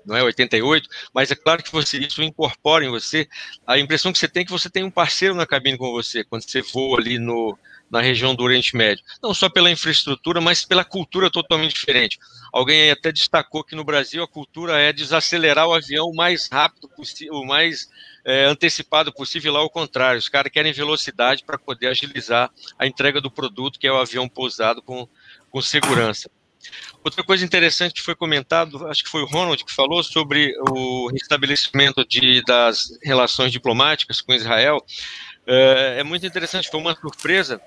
não 0.05 0.17
é 0.17 0.23
88, 0.23 0.89
mas 1.15 1.31
é 1.31 1.35
claro 1.35 1.63
que 1.63 1.73
você 1.73 1.99
isso 1.99 2.23
incorpora 2.23 2.85
em 2.85 2.91
você 2.91 3.29
a 3.67 3.79
impressão 3.79 4.13
que 4.13 4.19
você 4.19 4.29
tem 4.29 4.45
que 4.45 4.53
você 4.53 4.69
tem 4.69 4.85
um 4.85 4.91
parceiro 4.91 5.35
na 5.35 5.47
cabine 5.47 5.79
com 5.79 5.91
você, 5.91 6.25
quando 6.25 6.43
você 6.43 6.63
voa 6.63 6.99
ali 6.99 7.19
no, 7.19 7.57
na 7.91 8.01
região 8.01 8.35
do 8.35 8.45
Oriente 8.45 8.77
Médio. 8.77 9.05
Não 9.23 9.35
só 9.35 9.49
pela 9.51 9.71
infraestrutura, 9.71 10.41
mas 10.41 10.65
pela 10.65 10.85
cultura 10.85 11.29
totalmente 11.29 11.75
diferente. 11.75 12.19
Alguém 12.53 12.91
até 12.91 13.11
destacou 13.11 13.65
que 13.65 13.75
no 13.75 13.85
Brasil 13.85 14.23
a 14.23 14.29
cultura 14.29 14.79
é 14.79 14.93
desacelerar 14.93 15.67
o 15.67 15.75
avião 15.75 16.07
o 16.07 16.15
mais 16.15 16.49
rápido 16.51 16.89
possível, 16.89 17.35
o 17.35 17.47
mais 17.47 17.89
é, 18.25 18.45
antecipado 18.45 19.13
possível, 19.13 19.53
lá 19.53 19.61
ao 19.61 19.71
contrário. 19.71 20.19
Os 20.19 20.29
caras 20.29 20.53
querem 20.53 20.73
velocidade 20.73 21.45
para 21.45 21.59
poder 21.59 21.89
agilizar 21.89 22.51
a 22.79 22.87
entrega 22.87 23.21
do 23.21 23.31
produto, 23.31 23.79
que 23.79 23.87
é 23.87 23.93
o 23.93 23.99
avião 23.99 24.29
pousado 24.29 24.83
com, 24.83 25.09
com 25.51 25.61
segurança. 25.61 26.31
Outra 27.03 27.25
coisa 27.25 27.45
interessante 27.45 27.95
que 27.95 28.03
foi 28.03 28.15
comentado, 28.15 28.87
acho 28.89 29.03
que 29.03 29.09
foi 29.09 29.23
o 29.23 29.27
Ronald 29.27 29.65
que 29.65 29.73
falou 29.73 30.03
sobre 30.03 30.55
o 30.69 31.09
restabelecimento 31.11 32.05
de, 32.07 32.43
das 32.45 32.99
relações 33.03 33.51
diplomáticas 33.51 34.21
com 34.21 34.35
Israel. 34.35 34.85
É, 35.47 36.01
é 36.01 36.05
muito 36.05 36.27
interessante, 36.27 36.69
foi 36.71 36.81
uma 36.81 36.95
surpresa 36.95 37.61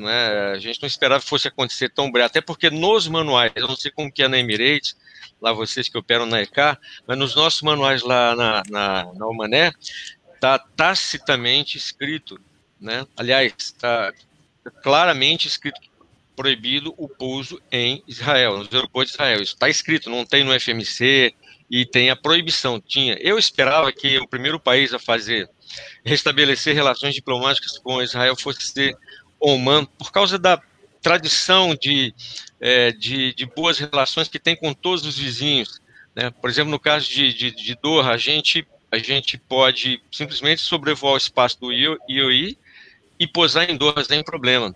né? 0.00 0.52
A 0.52 0.58
gente 0.58 0.80
não 0.80 0.86
esperava 0.86 1.22
que 1.22 1.28
fosse 1.28 1.48
acontecer 1.48 1.90
tão 1.90 2.10
breve, 2.10 2.26
até 2.26 2.40
porque 2.40 2.70
nos 2.70 3.06
manuais, 3.08 3.52
eu 3.54 3.68
não 3.68 3.76
sei 3.76 3.90
como 3.90 4.10
que 4.10 4.22
é 4.22 4.28
na 4.28 4.38
Emirates, 4.38 4.96
lá 5.40 5.52
vocês 5.52 5.88
que 5.88 5.98
operam 5.98 6.26
na 6.26 6.42
EK, 6.42 6.76
mas 7.06 7.18
nos 7.18 7.34
nossos 7.34 7.62
manuais 7.62 8.02
lá 8.02 8.34
na, 8.34 8.62
na, 8.68 9.12
na 9.14 9.26
Omané, 9.26 9.72
está 10.34 10.58
tacitamente 10.58 11.76
escrito, 11.76 12.40
né? 12.80 13.06
aliás, 13.16 13.52
está 13.58 14.12
claramente 14.82 15.46
escrito 15.46 15.80
proibido 16.34 16.94
o 16.96 17.06
pouso 17.06 17.60
em 17.70 18.02
Israel, 18.08 18.58
nos 18.58 18.72
aeroportos 18.72 19.12
de 19.12 19.16
Israel. 19.16 19.42
Isso 19.42 19.52
está 19.52 19.68
escrito, 19.68 20.08
não 20.08 20.24
tem 20.24 20.42
no 20.42 20.58
FMC 20.58 21.34
e 21.70 21.84
tem 21.84 22.08
a 22.08 22.16
proibição. 22.16 22.80
Tinha. 22.80 23.14
Eu 23.20 23.38
esperava 23.38 23.92
que 23.92 24.18
o 24.18 24.26
primeiro 24.26 24.58
país 24.58 24.94
a 24.94 24.98
fazer 24.98 25.50
restabelecer 26.04 26.74
relações 26.74 27.14
diplomáticas 27.14 27.78
com 27.78 28.02
Israel 28.02 28.34
fosse 28.36 28.62
ser 28.62 28.96
Oman, 29.40 29.84
por 29.84 30.12
causa 30.12 30.38
da 30.38 30.60
tradição 31.00 31.74
de, 31.74 32.14
é, 32.60 32.92
de, 32.92 33.34
de, 33.34 33.46
boas 33.46 33.78
relações 33.78 34.28
que 34.28 34.38
tem 34.38 34.54
com 34.54 34.74
todos 34.74 35.04
os 35.06 35.18
vizinhos. 35.18 35.80
Né? 36.14 36.30
Por 36.30 36.50
exemplo, 36.50 36.70
no 36.70 36.78
caso 36.78 37.08
de, 37.08 37.32
de, 37.32 37.50
de 37.50 37.74
Doha, 37.82 38.10
a 38.10 38.16
gente, 38.16 38.66
a 38.90 38.98
gente 38.98 39.38
pode 39.38 40.02
simplesmente 40.12 40.60
sobrevoar 40.60 41.14
o 41.14 41.18
espaço 41.18 41.58
do 41.58 41.72
IOI 41.72 42.58
e 43.18 43.26
posar 43.26 43.70
em 43.70 43.76
Doha 43.76 44.04
sem 44.04 44.22
problema. 44.22 44.74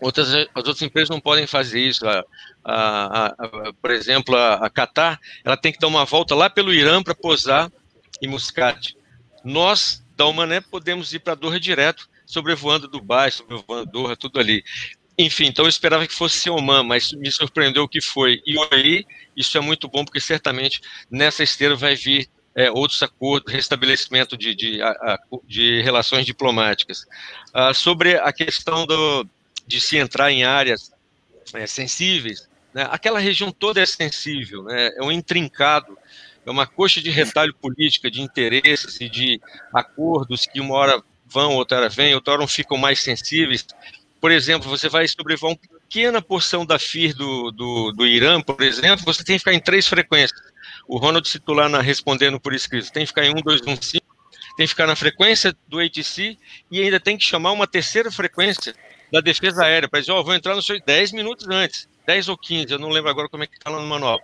Outras, 0.00 0.28
as 0.28 0.46
outras 0.54 0.82
empresas 0.82 1.08
não 1.08 1.20
podem 1.20 1.46
fazer 1.46 1.80
isso. 1.80 2.06
A, 2.06 2.24
a, 2.64 3.26
a, 3.26 3.72
por 3.80 3.90
exemplo, 3.90 4.36
a, 4.36 4.68
Qatar, 4.68 5.18
ela 5.44 5.56
tem 5.56 5.72
que 5.72 5.78
dar 5.78 5.86
uma 5.86 6.04
volta 6.04 6.34
lá 6.34 6.50
pelo 6.50 6.72
Irã 6.72 7.02
para 7.02 7.14
posar 7.14 7.72
em 8.20 8.28
Muscat. 8.28 8.94
Nós, 9.42 10.04
da 10.16 10.26
Omané, 10.26 10.60
podemos 10.60 11.12
ir 11.14 11.20
para 11.20 11.34
Doha 11.34 11.58
direto 11.58 12.08
sobrevoando 12.26 12.88
Dubai, 12.88 13.30
sobrevoando 13.30 13.90
Doha, 13.90 14.16
tudo 14.16 14.38
ali. 14.38 14.62
Enfim, 15.18 15.46
então 15.46 15.64
eu 15.64 15.68
esperava 15.68 16.06
que 16.06 16.12
fosse 16.12 16.50
Oman, 16.50 16.82
mas 16.82 17.12
me 17.12 17.30
surpreendeu 17.30 17.88
que 17.88 18.02
foi. 18.02 18.42
E 18.44 18.56
aí, 18.70 19.06
isso 19.34 19.56
é 19.56 19.60
muito 19.60 19.88
bom, 19.88 20.04
porque 20.04 20.20
certamente 20.20 20.80
nessa 21.10 21.42
esteira 21.42 21.74
vai 21.74 21.94
vir 21.94 22.28
é, 22.54 22.70
outros 22.70 23.02
acordos, 23.02 23.52
restabelecimento 23.52 24.36
de, 24.36 24.54
de, 24.54 24.78
de 25.44 25.82
relações 25.82 26.24
diplomáticas. 26.24 27.06
Ah, 27.52 27.74
sobre 27.74 28.16
a 28.16 28.32
questão 28.32 28.86
do, 28.86 29.26
de 29.66 29.80
se 29.80 29.98
entrar 29.98 30.32
em 30.32 30.44
áreas 30.44 30.90
é, 31.52 31.66
sensíveis, 31.66 32.48
né, 32.74 32.88
aquela 32.90 33.18
região 33.18 33.52
toda 33.52 33.80
é 33.80 33.86
sensível, 33.86 34.64
né, 34.64 34.90
é 34.96 35.02
um 35.02 35.12
intrincado, 35.12 35.98
é 36.46 36.50
uma 36.50 36.66
coxa 36.66 37.00
de 37.02 37.10
retalho 37.10 37.54
política, 37.54 38.10
de 38.10 38.22
interesses 38.22 39.00
e 39.00 39.08
de 39.08 39.40
acordos 39.72 40.46
que 40.46 40.60
uma 40.60 40.74
hora 40.74 41.02
vão, 41.28 41.54
outra 41.54 41.78
hora 41.78 41.88
vêm, 41.88 42.14
outra 42.14 42.34
hora 42.34 42.46
ficam 42.46 42.76
mais 42.76 43.02
sensíveis. 43.02 43.66
Por 44.20 44.30
exemplo, 44.30 44.68
você 44.68 44.88
vai 44.88 45.06
sobrevoar 45.06 45.52
uma 45.52 45.58
pequena 45.58 46.22
porção 46.22 46.64
da 46.64 46.78
FIR 46.78 47.14
do, 47.14 47.50
do, 47.50 47.92
do 47.92 48.06
Irã, 48.06 48.40
por 48.40 48.62
exemplo, 48.62 49.04
você 49.04 49.22
tem 49.22 49.36
que 49.36 49.40
ficar 49.40 49.54
em 49.54 49.60
três 49.60 49.86
frequências. 49.86 50.40
O 50.88 50.98
Ronald 50.98 51.28
citou 51.28 51.54
lá 51.54 51.68
na, 51.68 51.80
respondendo 51.80 52.40
por 52.40 52.54
escrito, 52.54 52.92
tem 52.92 53.04
que 53.04 53.08
ficar 53.08 53.24
em 53.24 53.30
1, 53.30 53.34
2, 53.34 53.60
1, 53.66 53.82
5, 53.82 54.06
tem 54.56 54.66
que 54.66 54.68
ficar 54.68 54.86
na 54.86 54.96
frequência 54.96 55.54
do 55.68 55.78
ATC 55.78 56.38
e 56.70 56.80
ainda 56.80 56.98
tem 56.98 57.18
que 57.18 57.24
chamar 57.24 57.52
uma 57.52 57.66
terceira 57.66 58.10
frequência 58.10 58.74
da 59.12 59.20
defesa 59.20 59.64
aérea, 59.64 59.88
para 59.88 60.00
dizer, 60.00 60.12
ó, 60.12 60.20
oh, 60.20 60.24
vou 60.24 60.34
entrar 60.34 60.54
no 60.54 60.62
seu 60.62 60.80
10 60.80 61.12
minutos 61.12 61.46
antes, 61.48 61.88
10 62.06 62.28
ou 62.28 62.38
15, 62.38 62.72
eu 62.72 62.78
não 62.78 62.88
lembro 62.88 63.10
agora 63.10 63.28
como 63.28 63.44
é 63.44 63.46
que 63.46 63.56
está 63.56 63.70
lá 63.70 63.80
no 63.80 63.86
manual. 63.86 64.20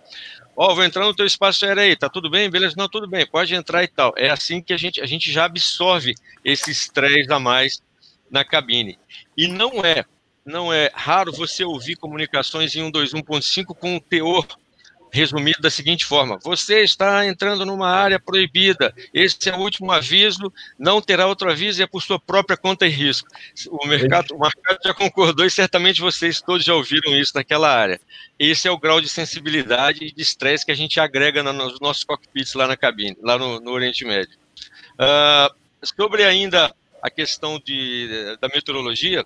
Ó, 0.55 0.71
oh, 0.71 0.75
vou 0.75 0.83
entrar 0.83 1.05
no 1.05 1.15
teu 1.15 1.25
espaço 1.25 1.65
aéreo 1.65 1.81
aí, 1.81 1.95
tá 1.95 2.07
tudo 2.07 2.29
bem? 2.29 2.49
Beleza? 2.49 2.75
Não, 2.77 2.87
tudo 2.87 3.07
bem, 3.07 3.25
pode 3.25 3.55
entrar 3.55 3.83
e 3.83 3.87
tal. 3.87 4.13
É 4.15 4.29
assim 4.29 4.61
que 4.61 4.73
a 4.73 4.77
gente, 4.77 5.01
a 5.01 5.05
gente 5.05 5.31
já 5.31 5.45
absorve 5.45 6.13
esse 6.45 6.69
estresse 6.69 7.31
a 7.33 7.39
mais 7.39 7.81
na 8.29 8.45
cabine. 8.45 8.99
E 9.35 9.47
não 9.47 9.83
é, 9.83 10.05
não 10.45 10.71
é 10.71 10.91
raro 10.93 11.31
você 11.31 11.63
ouvir 11.63 11.95
comunicações 11.95 12.75
em 12.75 12.91
121.5 12.91 13.75
com 13.75 13.95
um 13.95 13.99
teor 13.99 14.45
resumido 15.13 15.61
da 15.61 15.69
seguinte 15.69 16.05
forma: 16.05 16.39
você 16.43 16.81
está 16.81 17.25
entrando 17.25 17.65
numa 17.65 17.87
área 17.87 18.19
proibida. 18.19 18.93
Esse 19.13 19.49
é 19.49 19.55
o 19.55 19.59
último 19.59 19.91
aviso, 19.91 20.51
não 20.77 20.99
terá 20.99 21.27
outro 21.27 21.49
aviso 21.49 21.79
e 21.79 21.83
é 21.83 21.87
por 21.87 22.01
sua 22.01 22.19
própria 22.19 22.57
conta 22.57 22.87
e 22.87 22.89
risco. 22.89 23.29
O 23.69 23.85
mercado, 23.85 24.35
o 24.35 24.39
mercado 24.39 24.79
já 24.83 24.93
concordou 24.93 25.45
e 25.45 25.51
certamente 25.51 26.01
vocês 26.01 26.41
todos 26.41 26.65
já 26.65 26.73
ouviram 26.73 27.15
isso 27.15 27.33
naquela 27.35 27.69
área. 27.69 28.01
Esse 28.39 28.67
é 28.67 28.71
o 28.71 28.79
grau 28.79 28.99
de 28.99 29.07
sensibilidade 29.07 30.03
e 30.03 30.11
de 30.11 30.21
estresse 30.21 30.65
que 30.65 30.71
a 30.71 30.75
gente 30.75 30.99
agrega 30.99 31.43
nos 31.43 31.79
nossos 31.79 32.03
cockpits 32.03 32.55
lá 32.55 32.67
na 32.67 32.75
cabine, 32.75 33.15
lá 33.21 33.37
no, 33.37 33.59
no 33.59 33.71
Oriente 33.71 34.03
Médio. 34.03 34.35
Uh, 34.93 35.53
sobre 35.83 36.23
ainda 36.23 36.73
a 37.03 37.09
questão 37.09 37.61
de, 37.63 38.37
da 38.39 38.47
meteorologia, 38.47 39.25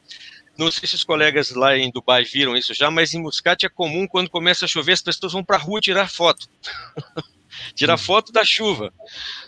não 0.57 0.71
sei 0.71 0.88
se 0.88 0.95
os 0.95 1.03
colegas 1.03 1.51
lá 1.51 1.77
em 1.77 1.91
Dubai 1.91 2.23
viram 2.23 2.55
isso 2.55 2.73
já, 2.73 2.89
mas 2.89 3.13
em 3.13 3.21
Muscat 3.21 3.65
é 3.65 3.69
comum 3.69 4.07
quando 4.07 4.29
começa 4.29 4.65
a 4.65 4.67
chover, 4.67 4.93
as 4.93 5.01
pessoas 5.01 5.34
vão 5.34 5.43
para 5.43 5.57
a 5.57 5.59
rua 5.59 5.79
tirar 5.79 6.09
foto. 6.09 6.47
tirar 7.75 7.95
hum. 7.95 7.99
foto 7.99 8.31
da 8.31 8.43
chuva. 8.43 8.93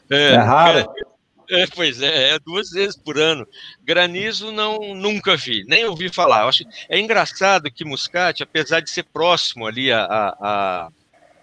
É, 0.10 0.34
é 0.34 0.38
raro. 0.38 0.88
É, 1.50 1.66
pois 1.66 2.00
é, 2.00 2.36
é 2.36 2.40
duas 2.40 2.70
vezes 2.70 2.96
por 2.96 3.18
ano. 3.18 3.48
Granizo 3.84 4.52
não 4.52 4.94
nunca 4.94 5.36
vi, 5.36 5.64
nem 5.68 5.84
ouvi 5.86 6.08
falar. 6.10 6.48
acho, 6.48 6.64
é 6.88 7.00
engraçado 7.00 7.72
que 7.72 7.84
Muscat, 7.84 8.44
apesar 8.44 8.82
de 8.82 8.90
ser 8.90 9.04
próximo 9.04 9.66
ali 9.66 9.92
a, 9.92 10.04
a, 10.04 10.30
a, 10.40 10.90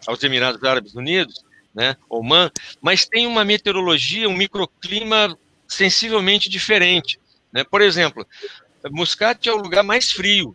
aos 0.06 0.22
Emirados 0.22 0.62
Árabes 0.62 0.94
Unidos, 0.94 1.44
né, 1.74 1.97
Oman, 2.09 2.51
mas 2.80 3.05
tem 3.05 3.26
uma 3.26 3.44
meteorologia, 3.44 4.28
um 4.28 4.36
microclima 4.36 5.36
sensivelmente 5.66 6.48
diferente. 6.48 7.18
Né? 7.52 7.64
Por 7.64 7.82
exemplo, 7.82 8.24
Muscat 8.91 9.49
é 9.49 9.53
o 9.53 9.57
lugar 9.57 9.83
mais 9.83 10.13
frio, 10.13 10.55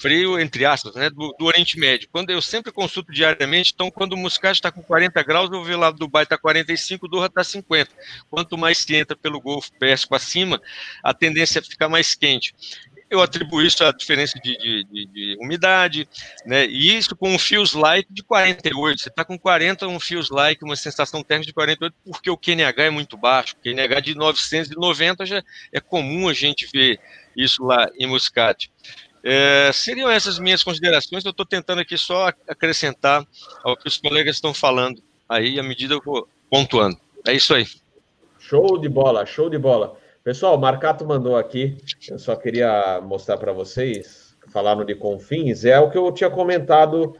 frio 0.00 0.40
entre 0.40 0.64
aspas, 0.64 0.94
né, 0.94 1.10
do, 1.10 1.34
do, 1.38 1.44
Oriente 1.44 1.78
Médio. 1.78 2.08
Quando 2.10 2.30
eu 2.30 2.40
sempre 2.40 2.72
consulto 2.72 3.12
diariamente, 3.12 3.72
então 3.74 3.90
quando 3.90 4.14
o 4.14 4.16
Muscat 4.16 4.54
está 4.54 4.72
com 4.72 4.82
40 4.82 5.22
graus, 5.22 5.50
eu 5.50 5.62
vejo 5.62 5.78
lá 5.78 5.90
Dubai 5.90 6.22
está 6.22 6.38
45, 6.38 7.06
Doha 7.06 7.26
está 7.26 7.44
50. 7.44 7.90
Quanto 8.30 8.56
mais 8.56 8.78
se 8.78 8.94
entra 8.94 9.14
pelo 9.14 9.40
Golfo 9.40 9.70
Pérsico 9.78 10.14
acima, 10.14 10.60
a 11.04 11.12
tendência 11.12 11.58
é 11.58 11.62
ficar 11.62 11.88
mais 11.88 12.14
quente. 12.14 12.54
Eu 13.10 13.20
atribuo 13.20 13.60
isso 13.60 13.84
à 13.84 13.90
diferença 13.90 14.38
de, 14.38 14.56
de, 14.56 14.84
de, 14.84 15.06
de 15.06 15.36
umidade, 15.40 16.08
né? 16.46 16.64
E 16.66 16.96
isso 16.96 17.16
com 17.16 17.34
um 17.34 17.38
feels 17.40 17.72
like 17.72 18.10
de 18.10 18.22
48. 18.22 19.02
Você 19.02 19.08
está 19.08 19.24
com 19.24 19.36
40, 19.36 19.88
um 19.88 19.98
feels 19.98 20.30
like, 20.30 20.64
uma 20.64 20.76
sensação 20.76 21.20
térmica 21.20 21.48
de 21.48 21.52
48, 21.52 21.96
porque 22.04 22.30
o 22.30 22.36
QNH 22.36 22.84
é 22.84 22.90
muito 22.90 23.16
baixo. 23.16 23.56
O 23.56 23.62
QNH 23.62 24.00
de 24.00 24.14
990 24.14 25.26
já 25.26 25.42
é 25.72 25.80
comum 25.80 26.28
a 26.28 26.32
gente 26.32 26.68
ver 26.72 27.00
isso 27.36 27.64
lá 27.64 27.90
em 27.98 28.06
Muscat. 28.06 28.70
É, 29.22 29.70
seriam 29.72 30.10
essas 30.10 30.38
minhas 30.38 30.64
considerações, 30.64 31.24
eu 31.24 31.30
estou 31.30 31.44
tentando 31.44 31.80
aqui 31.80 31.96
só 31.98 32.28
acrescentar 32.48 33.26
ao 33.62 33.76
que 33.76 33.86
os 33.86 33.98
colegas 33.98 34.36
estão 34.36 34.54
falando 34.54 35.02
aí, 35.28 35.58
à 35.58 35.62
medida 35.62 35.94
eu 35.94 36.02
vou 36.04 36.26
pontuando. 36.50 36.96
É 37.26 37.34
isso 37.34 37.54
aí. 37.54 37.66
Show 38.38 38.78
de 38.78 38.88
bola, 38.88 39.26
show 39.26 39.50
de 39.50 39.58
bola. 39.58 39.96
Pessoal, 40.24 40.56
o 40.56 40.60
Marcato 40.60 41.04
mandou 41.04 41.36
aqui, 41.36 41.76
eu 42.08 42.18
só 42.18 42.34
queria 42.34 43.00
mostrar 43.00 43.36
para 43.36 43.52
vocês, 43.52 44.34
falaram 44.52 44.84
de 44.84 44.94
Confins, 44.94 45.64
é 45.64 45.78
o 45.78 45.90
que 45.90 45.98
eu 45.98 46.10
tinha 46.12 46.30
comentado 46.30 47.14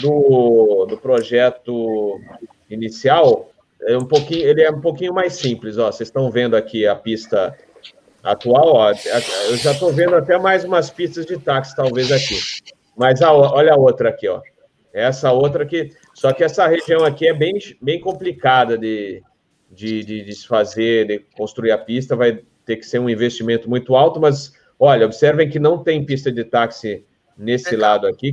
do, 0.00 0.86
do 0.86 0.96
projeto 0.96 2.20
inicial, 2.68 3.50
é 3.82 3.96
um 3.96 4.06
pouquinho, 4.06 4.46
ele 4.46 4.62
é 4.62 4.70
um 4.70 4.80
pouquinho 4.80 5.12
mais 5.12 5.34
simples, 5.34 5.76
ó, 5.76 5.90
vocês 5.90 6.08
estão 6.08 6.30
vendo 6.30 6.56
aqui 6.56 6.86
a 6.86 6.94
pista 6.94 7.56
atual, 8.26 8.74
ó, 8.74 8.90
eu 9.48 9.56
já 9.56 9.70
estou 9.70 9.92
vendo 9.92 10.16
até 10.16 10.36
mais 10.36 10.64
umas 10.64 10.90
pistas 10.90 11.24
de 11.24 11.38
táxi, 11.38 11.76
talvez 11.76 12.10
aqui. 12.10 12.36
Mas 12.96 13.22
a, 13.22 13.32
olha 13.32 13.72
a 13.72 13.76
outra 13.76 14.08
aqui, 14.08 14.28
ó. 14.28 14.40
Essa 14.92 15.30
outra 15.30 15.62
aqui. 15.62 15.92
Só 16.14 16.32
que 16.32 16.42
essa 16.42 16.66
região 16.66 17.04
aqui 17.04 17.28
é 17.28 17.34
bem, 17.34 17.54
bem 17.80 18.00
complicada 18.00 18.76
de, 18.76 19.22
de, 19.70 20.02
de, 20.02 20.24
de 20.24 20.34
se 20.34 20.46
fazer, 20.46 21.06
de 21.06 21.18
construir 21.36 21.70
a 21.70 21.78
pista. 21.78 22.16
Vai 22.16 22.40
ter 22.64 22.76
que 22.76 22.86
ser 22.86 22.98
um 22.98 23.08
investimento 23.08 23.68
muito 23.70 23.94
alto, 23.94 24.18
mas 24.18 24.52
olha, 24.78 25.06
observem 25.06 25.48
que 25.48 25.58
não 25.58 25.82
tem 25.82 26.04
pista 26.04 26.32
de 26.32 26.42
táxi 26.42 27.04
nesse 27.36 27.74
é 27.74 27.78
lado 27.78 28.06
aqui. 28.06 28.32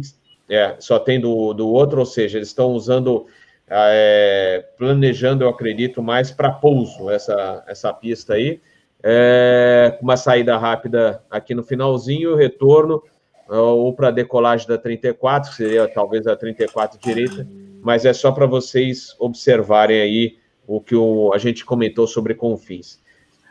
É, 0.50 0.76
só 0.80 0.98
tem 0.98 1.20
do, 1.20 1.54
do 1.54 1.68
outro, 1.70 2.00
ou 2.00 2.06
seja, 2.06 2.38
eles 2.38 2.48
estão 2.48 2.72
usando, 2.72 3.28
é, 3.70 4.66
planejando, 4.78 5.44
eu 5.44 5.50
acredito, 5.50 6.02
mais 6.02 6.32
para 6.32 6.52
pouso 6.52 7.10
essa, 7.10 7.64
essa 7.68 7.94
pista 7.94 8.34
aí 8.34 8.60
é, 9.04 9.98
uma 10.02 10.16
saída 10.16 10.58
rápida 10.58 11.22
aqui 11.30 11.54
no 11.54 11.64
finalzinho, 11.64 12.34
o 12.34 12.36
retorno, 12.36 13.04
ou 13.50 13.94
para 13.94 14.10
decolagem 14.10 14.68
da 14.68 14.78
34, 14.78 15.52
que 15.52 15.58
seria 15.58 15.88
talvez 15.88 16.26
a 16.26 16.36
34 16.36 17.00
direita, 17.00 17.48
mas 17.82 18.06
é 18.06 18.14
só 18.14 18.32
para 18.32 18.46
vocês 18.46 19.16
observarem 19.20 20.00
aí 20.00 20.38
o 20.66 20.80
que 20.80 20.96
o, 20.96 21.34
a 21.34 21.38
gente 21.38 21.66
comentou 21.66 22.08
sobre 22.08 22.34
confins. 22.34 23.02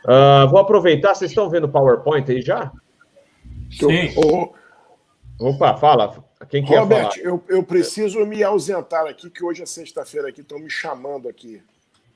Uh, 0.03 0.49
vou 0.49 0.59
aproveitar, 0.59 1.13
vocês 1.13 1.31
estão 1.31 1.49
vendo 1.49 1.65
o 1.65 1.69
PowerPoint 1.69 2.29
aí 2.29 2.41
já? 2.41 2.71
Sim. 3.71 4.11
O, 4.17 4.51
Opa, 5.39 5.77
fala. 5.77 6.23
Quem 6.49 6.63
quer 6.63 6.79
Robert, 6.79 7.11
falar? 7.11 7.17
Eu, 7.17 7.43
eu 7.47 7.63
preciso 7.63 8.25
me 8.25 8.43
ausentar 8.43 9.05
aqui, 9.05 9.29
que 9.29 9.43
hoje 9.43 9.61
é 9.61 9.65
sexta-feira 9.65 10.29
aqui, 10.29 10.41
estão 10.41 10.59
me 10.59 10.69
chamando 10.69 11.29
aqui. 11.29 11.61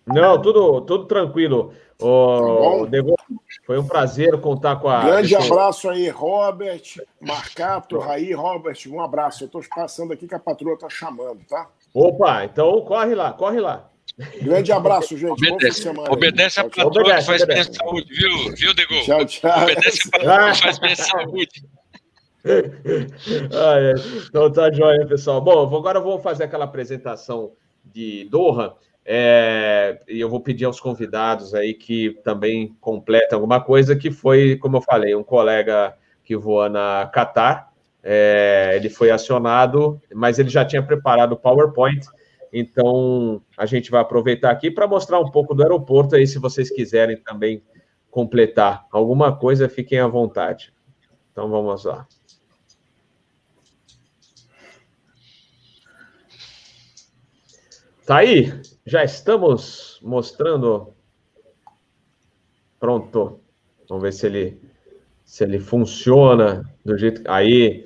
Não, 0.07 0.41
tudo, 0.41 0.81
tudo 0.81 1.05
tranquilo. 1.05 1.73
O, 1.99 2.85
Dego, 2.85 3.15
foi 3.65 3.79
um 3.79 3.88
prazer 3.88 4.39
contar 4.39 4.75
com 4.77 4.88
a. 4.88 5.03
Grande 5.03 5.35
abraço 5.35 5.89
aí, 5.89 6.09
Robert, 6.09 6.84
Marcato, 7.19 7.97
Raí, 7.97 8.31
Robert, 8.34 8.77
um 8.88 9.01
abraço. 9.01 9.43
Eu 9.43 9.47
estou 9.47 9.61
passando 9.75 10.13
aqui 10.13 10.27
que 10.27 10.35
a 10.35 10.39
patroa 10.39 10.75
está 10.75 10.89
chamando, 10.89 11.39
tá? 11.49 11.67
Opa, 11.93 12.45
então 12.45 12.79
corre 12.81 13.15
lá, 13.15 13.34
corre 13.34 13.59
lá. 13.59 13.89
Grande 14.41 14.71
abraço, 14.71 15.17
gente. 15.17 15.31
Obedece, 15.31 15.89
obedece 15.89 16.59
a 16.59 16.63
patroa 16.63 17.15
que 17.15 17.21
faz 17.23 17.45
bem 17.45 17.59
a 17.59 17.63
saúde, 17.63 18.13
viu, 18.13 18.55
viu, 18.55 18.73
Dego? 18.73 19.01
Tchau, 19.03 19.25
tchau. 19.25 19.63
Obedece 19.63 20.07
a 20.07 20.11
patroa 20.11 20.51
que 20.51 20.61
faz 20.61 20.79
bem 20.79 20.91
a 20.91 20.95
saúde. 20.95 21.63
ah, 23.53 23.79
é. 23.79 23.93
Então 24.29 24.51
tá 24.51 24.71
joia, 24.71 25.05
pessoal. 25.07 25.41
Bom, 25.41 25.75
agora 25.75 25.99
eu 25.99 26.03
vou 26.03 26.19
fazer 26.19 26.45
aquela 26.45 26.65
apresentação 26.65 27.51
de 27.84 28.25
Doha. 28.29 28.75
É, 29.09 30.01
e 30.05 30.19
eu 30.19 30.29
vou 30.29 30.41
pedir 30.41 30.65
aos 30.65 30.81
convidados 30.81 31.53
aí 31.53 31.73
que 31.73 32.19
também 32.25 32.75
completem 32.81 33.35
alguma 33.35 33.61
coisa, 33.61 33.95
que 33.95 34.11
foi, 34.11 34.57
como 34.57 34.75
eu 34.75 34.81
falei, 34.81 35.15
um 35.15 35.23
colega 35.23 35.95
que 36.25 36.35
voa 36.35 36.67
na 36.67 37.09
Qatar. 37.13 37.71
É, 38.03 38.73
ele 38.75 38.89
foi 38.89 39.09
acionado, 39.09 40.01
mas 40.13 40.39
ele 40.39 40.49
já 40.49 40.65
tinha 40.65 40.84
preparado 40.84 41.31
o 41.31 41.38
PowerPoint. 41.38 42.05
Então, 42.51 43.41
a 43.57 43.65
gente 43.65 43.89
vai 43.89 44.01
aproveitar 44.01 44.51
aqui 44.51 44.69
para 44.69 44.85
mostrar 44.85 45.21
um 45.21 45.31
pouco 45.31 45.55
do 45.55 45.63
aeroporto 45.63 46.15
aí, 46.15 46.27
se 46.27 46.38
vocês 46.38 46.69
quiserem 46.69 47.15
também 47.15 47.63
completar 48.11 48.85
alguma 48.91 49.34
coisa, 49.34 49.69
fiquem 49.69 49.99
à 49.99 50.07
vontade. 50.07 50.73
Então, 51.31 51.49
vamos 51.49 51.85
lá. 51.85 52.05
Tá 58.05 58.17
aí, 58.17 58.53
já 58.88 59.03
estamos 59.03 59.99
mostrando. 60.01 60.93
Pronto. 62.80 63.41
Vamos 63.89 64.01
ver 64.01 64.14
se 64.14 64.26
ele 64.26 64.61
se 65.26 65.43
ele 65.43 65.59
funciona 65.59 66.64
do 66.85 66.97
jeito 66.97 67.22
aí. 67.30 67.85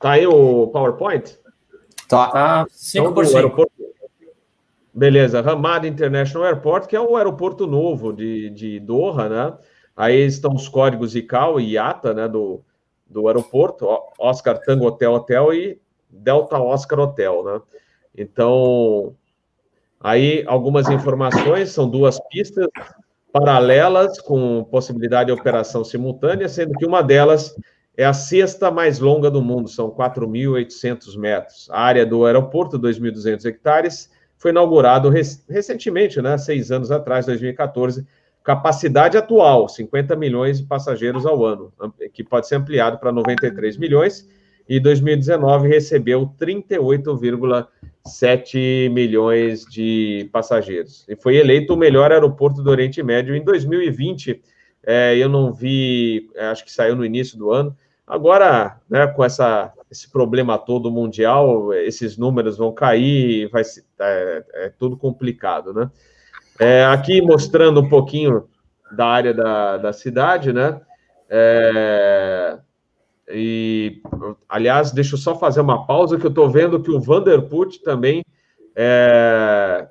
Tá 0.00 0.12
aí 0.12 0.26
o 0.26 0.68
PowerPoint? 0.68 1.38
Tá. 2.08 2.30
Tá 2.30 2.66
5 2.70 3.10
então, 3.10 3.36
Aeroporto... 3.36 3.72
Beleza, 4.94 5.40
Ramada 5.40 5.86
International 5.86 6.48
Airport, 6.48 6.86
que 6.86 6.96
é 6.96 7.00
o 7.00 7.16
aeroporto 7.16 7.66
novo 7.66 8.12
de, 8.12 8.50
de 8.50 8.80
Doha, 8.80 9.28
né? 9.28 9.58
Aí 9.94 10.20
estão 10.24 10.54
os 10.54 10.68
códigos 10.68 11.14
ICAO 11.14 11.60
e 11.60 11.72
IATA, 11.72 12.12
né, 12.14 12.28
do, 12.28 12.62
do 13.06 13.26
aeroporto, 13.26 13.86
Oscar 14.18 14.58
Tango 14.58 14.86
Hotel 14.86 15.12
Hotel 15.12 15.54
e 15.54 15.80
Delta 16.10 16.58
Oscar 16.58 16.98
Hotel, 17.00 17.44
né? 17.44 17.60
Então, 18.16 19.14
aí 20.02 20.44
algumas 20.46 20.88
informações, 20.88 21.70
são 21.70 21.88
duas 21.88 22.18
pistas 22.28 22.66
paralelas 23.32 24.20
com 24.20 24.64
possibilidade 24.70 25.32
de 25.32 25.40
operação 25.40 25.82
simultânea, 25.82 26.48
sendo 26.48 26.74
que 26.74 26.84
uma 26.84 27.02
delas 27.02 27.54
é 27.96 28.04
a 28.04 28.12
sexta 28.12 28.70
mais 28.70 28.98
longa 28.98 29.30
do 29.30 29.42
mundo, 29.42 29.68
são 29.68 29.90
4.800 29.90 31.16
metros. 31.18 31.68
A 31.70 31.80
área 31.80 32.06
do 32.06 32.24
aeroporto, 32.26 32.78
2.200 32.78 33.44
hectares, 33.46 34.10
foi 34.36 34.50
inaugurado 34.50 35.08
recentemente, 35.08 36.20
né, 36.20 36.36
seis 36.36 36.70
anos 36.70 36.90
atrás, 36.90 37.26
2014. 37.26 38.06
Capacidade 38.42 39.16
atual, 39.16 39.68
50 39.68 40.16
milhões 40.16 40.58
de 40.58 40.66
passageiros 40.66 41.24
ao 41.24 41.44
ano, 41.44 41.72
que 42.12 42.24
pode 42.24 42.48
ser 42.48 42.56
ampliado 42.56 42.98
para 42.98 43.12
93 43.12 43.76
milhões 43.76 44.28
e 44.68 44.80
2019 44.80 45.68
recebeu 45.68 46.30
38,7 46.40 48.90
milhões 48.90 49.64
de 49.64 50.28
passageiros. 50.32 51.04
E 51.08 51.16
foi 51.16 51.36
eleito 51.36 51.74
o 51.74 51.76
melhor 51.76 52.12
aeroporto 52.12 52.62
do 52.62 52.70
Oriente 52.70 53.02
Médio 53.02 53.34
em 53.34 53.44
2020. 53.44 54.40
É, 54.84 55.16
eu 55.16 55.28
não 55.28 55.52
vi, 55.52 56.30
é, 56.34 56.46
acho 56.46 56.64
que 56.64 56.72
saiu 56.72 56.96
no 56.96 57.04
início 57.04 57.38
do 57.38 57.50
ano. 57.50 57.76
Agora, 58.06 58.80
né, 58.90 59.06
com 59.06 59.24
essa, 59.24 59.72
esse 59.90 60.10
problema 60.10 60.58
todo 60.58 60.90
mundial, 60.90 61.72
esses 61.72 62.18
números 62.18 62.58
vão 62.58 62.72
cair, 62.72 63.48
vai 63.48 63.62
é, 64.00 64.44
é 64.54 64.72
tudo 64.76 64.96
complicado, 64.96 65.72
né? 65.72 65.88
É, 66.58 66.84
aqui 66.84 67.22
mostrando 67.22 67.80
um 67.80 67.88
pouquinho 67.88 68.48
da 68.90 69.06
área 69.06 69.32
da, 69.32 69.78
da 69.78 69.92
cidade, 69.92 70.52
né? 70.52 70.80
É, 71.28 72.58
e, 73.32 74.02
aliás, 74.48 74.92
deixa 74.92 75.14
eu 75.14 75.18
só 75.18 75.34
fazer 75.34 75.60
uma 75.60 75.86
pausa, 75.86 76.18
que 76.18 76.26
eu 76.26 76.30
estou 76.30 76.50
vendo 76.50 76.82
que 76.82 76.90
o 76.90 77.00
Vanderput 77.00 77.82
também 77.82 78.24
é, 78.76 79.88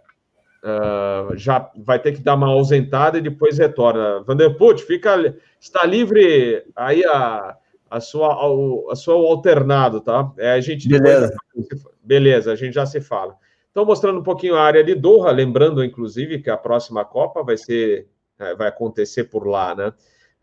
é, 0.63 1.37
já 1.37 1.69
vai 1.77 1.99
ter 1.99 2.13
que 2.13 2.21
dar 2.21 2.35
uma 2.35 2.47
ausentada 2.47 3.17
e 3.17 3.21
depois 3.21 3.57
retorna. 3.57 4.21
Vanderput, 4.23 4.83
fica, 4.83 5.35
está 5.59 5.85
livre 5.85 6.63
aí 6.75 7.03
a, 7.05 7.57
a, 7.89 7.99
sua, 7.99 8.33
a, 8.33 8.91
a 8.91 8.95
sua 8.95 9.15
alternado, 9.15 10.01
tá? 10.01 10.31
É, 10.37 10.53
a 10.53 10.61
gente 10.61 10.87
beleza. 10.87 11.33
Depois, 11.55 11.95
beleza, 12.03 12.51
a 12.51 12.55
gente 12.55 12.73
já 12.73 12.85
se 12.85 13.01
fala. 13.01 13.35
Então, 13.71 13.85
mostrando 13.85 14.19
um 14.19 14.23
pouquinho 14.23 14.55
a 14.55 14.61
área 14.61 14.83
de 14.83 14.93
Doha, 14.93 15.31
lembrando, 15.31 15.83
inclusive, 15.83 16.41
que 16.41 16.49
a 16.49 16.57
próxima 16.57 17.05
Copa 17.05 17.41
vai 17.41 17.57
ser, 17.57 18.07
é, 18.37 18.53
vai 18.53 18.67
acontecer 18.67 19.25
por 19.25 19.47
lá, 19.47 19.73
né? 19.73 19.93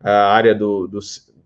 A 0.01 0.33
área 0.33 0.55
do, 0.55 0.87
do, 0.87 1.01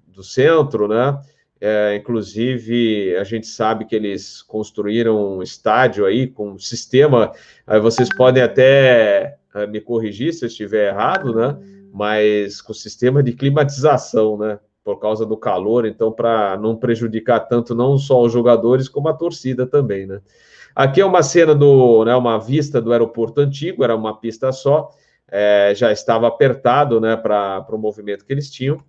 do 0.07 0.23
centro, 0.23 0.87
né? 0.87 1.19
É, 1.64 1.94
inclusive, 1.94 3.16
a 3.16 3.22
gente 3.22 3.47
sabe 3.47 3.84
que 3.84 3.94
eles 3.94 4.43
construíram 4.43 5.36
um 5.36 5.43
estádio 5.44 6.05
aí 6.05 6.26
com 6.26 6.55
um 6.55 6.59
sistema. 6.59 7.30
Aí 7.64 7.78
vocês 7.78 8.09
podem 8.16 8.43
até 8.43 9.39
é, 9.55 9.64
me 9.68 9.80
corrigir 9.80 10.34
se 10.34 10.44
eu 10.44 10.48
estiver 10.48 10.89
errado, 10.89 11.32
né? 11.32 11.56
Mas 11.93 12.60
com 12.60 12.74
sistema 12.74 13.22
de 13.22 13.32
climatização, 13.32 14.36
né? 14.36 14.59
Por 14.82 14.98
causa 14.98 15.24
do 15.24 15.36
calor, 15.36 15.86
então, 15.86 16.10
para 16.10 16.56
não 16.56 16.74
prejudicar 16.74 17.39
tanto 17.39 17.76
não 17.76 17.97
só 17.97 18.20
os 18.20 18.32
jogadores, 18.32 18.89
como 18.89 19.09
a 19.09 19.14
torcida 19.14 19.64
também, 19.64 20.05
né? 20.05 20.20
Aqui 20.74 21.01
é 21.01 21.06
uma 21.06 21.22
cena 21.22 21.55
do, 21.55 22.05
né, 22.05 22.16
uma 22.16 22.40
vista 22.40 22.80
do 22.80 22.90
aeroporto 22.90 23.40
antigo, 23.40 23.84
era 23.84 23.94
uma 23.94 24.18
pista 24.18 24.51
só, 24.51 24.90
é, 25.28 25.72
já 25.76 25.93
estava 25.93 26.26
apertado, 26.26 27.01
né, 27.01 27.14
para 27.16 27.64
o 27.70 27.78
movimento 27.78 28.24
que 28.24 28.32
eles 28.32 28.51
tinham. 28.51 28.82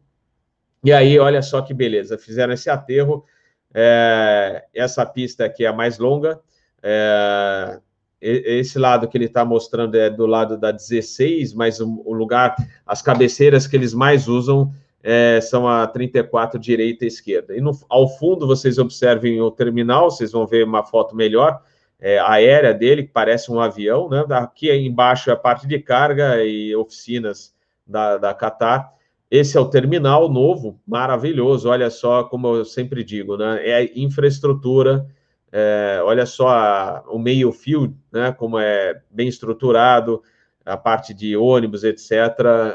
E 0.84 0.92
aí, 0.92 1.18
olha 1.18 1.42
só 1.42 1.62
que 1.62 1.74
beleza, 1.74 2.18
fizeram 2.18 2.54
esse 2.54 2.70
aterro. 2.70 3.26
É, 3.74 4.66
essa 4.74 5.06
pista 5.06 5.46
aqui 5.46 5.66
é 5.66 5.68
a 5.68 5.74
mais 5.74 5.98
longa. 5.98 6.40
É, 6.82 7.80
esse 8.22 8.80
lado 8.80 9.08
que 9.08 9.18
ele 9.18 9.26
está 9.26 9.44
mostrando 9.44 9.96
é 9.96 10.10
do 10.10 10.26
lado 10.26 10.58
da 10.58 10.72
16, 10.72 11.54
mas 11.54 11.82
o, 11.82 12.14
lugar, 12.14 12.56
as 12.86 13.02
cabeceiras 13.02 13.68
que 13.68 13.76
eles 13.76 13.94
mais 13.94 14.28
usam 14.28 14.72
é, 15.02 15.42
são 15.42 15.68
a 15.68 15.86
34 15.86 16.58
direita 16.58 17.04
e 17.04 17.08
esquerda. 17.10 17.56
E 17.56 17.60
no, 17.60 17.72
ao 17.90 18.08
fundo, 18.18 18.48
vocês 18.48 18.78
observem 18.78 19.42
o 19.42 19.52
terminal, 19.52 20.10
vocês 20.10 20.32
vão 20.32 20.48
ver 20.48 20.64
uma 20.64 20.84
foto 20.84 21.16
melhor, 21.16 21.62
é, 22.00 22.18
aérea 22.20 22.74
dele, 22.74 23.04
que 23.04 23.12
parece 23.12 23.52
um 23.52 23.60
avião, 23.60 24.10
né? 24.10 24.24
Aqui 24.30 24.72
embaixo 24.72 25.30
é 25.30 25.34
a 25.34 25.38
parte 25.38 25.68
de 25.68 25.80
carga 25.80 26.44
e 26.44 26.74
oficinas 26.76 27.54
da, 27.86 28.18
da 28.18 28.34
Qatar. 28.34 28.94
Esse 29.34 29.58
é 29.58 29.60
o 29.60 29.66
terminal 29.68 30.30
novo, 30.30 30.80
maravilhoso. 30.86 31.68
Olha 31.68 31.90
só, 31.90 32.24
como 32.24 32.56
eu 32.56 32.64
sempre 32.64 33.04
digo, 33.04 33.36
né? 33.36 33.68
É 33.68 34.00
infraestrutura. 34.00 35.08
É, 35.52 36.00
olha 36.04 36.24
só 36.28 36.50
a, 36.50 37.04
o 37.08 37.18
meio-fio, 37.18 37.98
né? 38.12 38.32
Como 38.32 38.60
é 38.60 39.02
bem 39.10 39.28
estruturado, 39.28 40.22
a 40.64 40.78
parte 40.78 41.16
de 41.16 41.36
ônibus, 41.36 41.84
etc. 41.84 42.12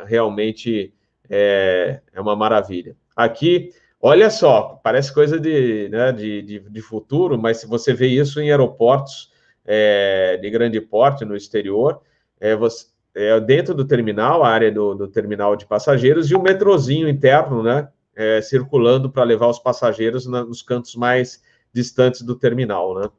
Realmente 0.05 0.93
é, 1.31 2.01
é 2.13 2.21
uma 2.21 2.35
maravilha. 2.35 2.97
Aqui, 3.15 3.71
olha 4.03 4.29
só, 4.29 4.81
parece 4.83 5.15
coisa 5.15 5.39
de, 5.39 5.89
né, 5.91 6.11
de, 6.11 6.43
de, 6.43 6.59
de 6.59 6.81
futuro, 6.83 7.39
mas 7.39 7.59
se 7.59 7.69
você 7.69 7.95
vê 7.95 8.09
isso 8.09 8.41
em 8.41 8.51
aeroportos 8.51 9.31
é, 9.65 10.37
de 10.39 10.51
grande 10.51 10.81
porte 10.81 11.25
no 11.25 11.37
exterior, 11.37 12.01
é, 12.41 12.57
você, 12.57 12.87
é, 13.19 13.41
dentro 13.41 13.75
do 13.75 13.85
terminal, 13.85 14.45
a 14.45 14.49
área 14.49 14.71
do, 14.71 14.95
do, 14.95 15.09
terminal 15.09 15.57
de 15.57 15.67
passageiros, 15.67 16.31
e 16.31 16.37
um 16.37 16.43
metrozinho 16.43 17.09
interno, 17.09 17.65
né, 17.65 17.89
é, 18.15 18.41
circulando 18.41 19.11
para 19.11 19.25
levar 19.25 19.49
os 19.49 19.59
passageiros 19.59 20.25
na, 20.25 20.45
nos 20.45 20.63
cantos 20.63 20.95
mais 20.95 21.43
distantes 21.73 22.23
do 22.23 22.37
terminal, 22.37 22.95
né. 22.95 23.11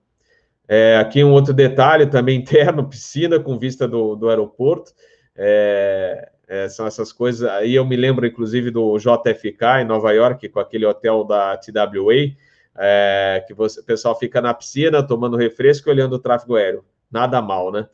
É, 0.70 0.98
aqui 0.98 1.22
um 1.22 1.32
outro 1.32 1.54
detalhe 1.54 2.06
também 2.06 2.40
interno, 2.40 2.88
piscina 2.88 3.40
com 3.42 3.60
vista 3.60 3.86
do, 3.86 4.16
do 4.16 4.30
aeroporto, 4.30 4.94
é, 5.36 6.30
é, 6.48 6.70
são 6.70 6.88
essas 6.88 7.12
coisas, 7.12 7.50
aí 7.50 7.76
eu 7.76 7.86
me 7.86 7.98
lembro 7.98 8.26
inclusive 8.26 8.72
do 8.72 8.98
JFK 8.98 9.82
em 9.82 9.86
Nova 9.86 10.14
York, 10.14 10.48
com 10.48 10.62
aquele 10.62 10.86
hotel 10.86 11.26
da 11.26 11.58
TWA, 11.58 12.14
é, 12.78 13.44
que 13.46 13.54
você, 13.54 13.82
o 13.82 13.84
pessoal 13.84 14.18
fica 14.18 14.40
na 14.40 14.54
piscina 14.54 15.06
tomando 15.06 15.36
refresco 15.36 15.90
e 15.90 15.92
olhando 15.92 16.14
o 16.14 16.20
tráfego 16.20 16.56
aéreo, 16.56 16.86
nada 17.12 17.42
mal, 17.42 17.70
né. 17.70 17.86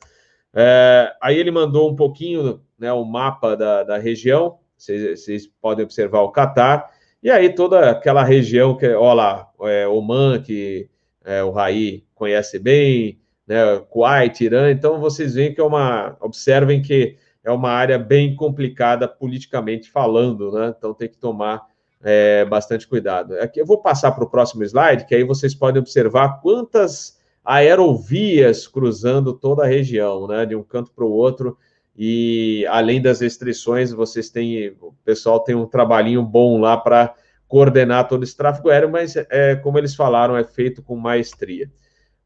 É, 0.56 1.14
aí 1.22 1.38
ele 1.38 1.52
mandou 1.52 1.92
um 1.92 1.96
pouquinho, 1.96 2.62
né, 2.80 2.92
o 2.94 3.04
mapa 3.04 3.58
da, 3.58 3.84
da 3.84 3.98
região, 3.98 4.58
vocês, 4.78 5.22
vocês 5.22 5.48
podem 5.62 5.84
observar 5.84 6.22
o 6.22 6.32
Catar, 6.32 6.90
E 7.22 7.30
aí 7.30 7.50
toda 7.54 7.90
aquela 7.90 8.24
região 8.24 8.78
que, 8.78 8.88
olha 8.88 9.14
lá, 9.14 9.50
é, 9.64 9.88
Oman, 9.88 10.42
que 10.42 10.90
é, 11.24 11.44
o 11.44 11.52
Raí 11.52 12.06
conhece 12.14 12.60
bem, 12.60 13.20
né, 13.48 13.80
Kuwait, 13.90 14.44
Irã, 14.44 14.72
então 14.72 15.00
vocês 15.00 15.34
veem 15.34 15.54
que 15.54 15.60
é 15.60 15.64
uma, 15.64 16.16
observem 16.22 16.82
que 16.82 17.18
é 17.44 17.52
uma 17.52 17.72
área 17.72 17.98
bem 17.98 18.36
complicada 18.36 19.08
politicamente 19.08 19.90
falando, 19.90 20.52
né, 20.52 20.74
então 20.78 20.94
tem 20.94 21.10
que 21.10 21.18
tomar 21.18 21.64
é, 22.02 22.46
bastante 22.46 22.88
cuidado. 22.88 23.34
Aqui 23.40 23.60
eu 23.60 23.66
vou 23.66 23.82
passar 23.82 24.12
para 24.12 24.24
o 24.24 24.30
próximo 24.30 24.64
slide, 24.64 25.06
que 25.06 25.16
aí 25.16 25.24
vocês 25.24 25.54
podem 25.54 25.82
observar 25.82 26.40
quantas 26.42 27.15
aerovias 27.46 28.68
cruzando 28.68 29.32
toda 29.32 29.64
a 29.64 29.68
região, 29.68 30.28
né, 30.28 30.46
de 30.46 30.56
um 30.56 30.64
canto 30.64 30.92
para 30.92 31.06
o 31.06 31.12
outro, 31.12 31.58
e 31.98 32.66
além 32.70 33.02
das 33.02 33.22
restrições, 33.22 33.92
vocês 33.92 34.30
têm, 34.30 34.76
o 34.82 34.94
pessoal 35.06 35.40
tem 35.40 35.56
um 35.56 35.66
trabalhinho 35.66 36.22
bom 36.24 36.60
lá 36.60 36.76
para 36.76 37.14
coordenar 37.48 38.08
todo 38.08 38.24
esse 38.24 38.36
tráfego 38.36 38.70
aéreo, 38.70 38.90
mas 38.90 39.16
é, 39.16 39.56
como 39.56 39.78
eles 39.78 39.96
falaram, 39.96 40.36
é 40.36 40.44
feito 40.44 40.82
com 40.82 40.96
maestria. 40.98 41.72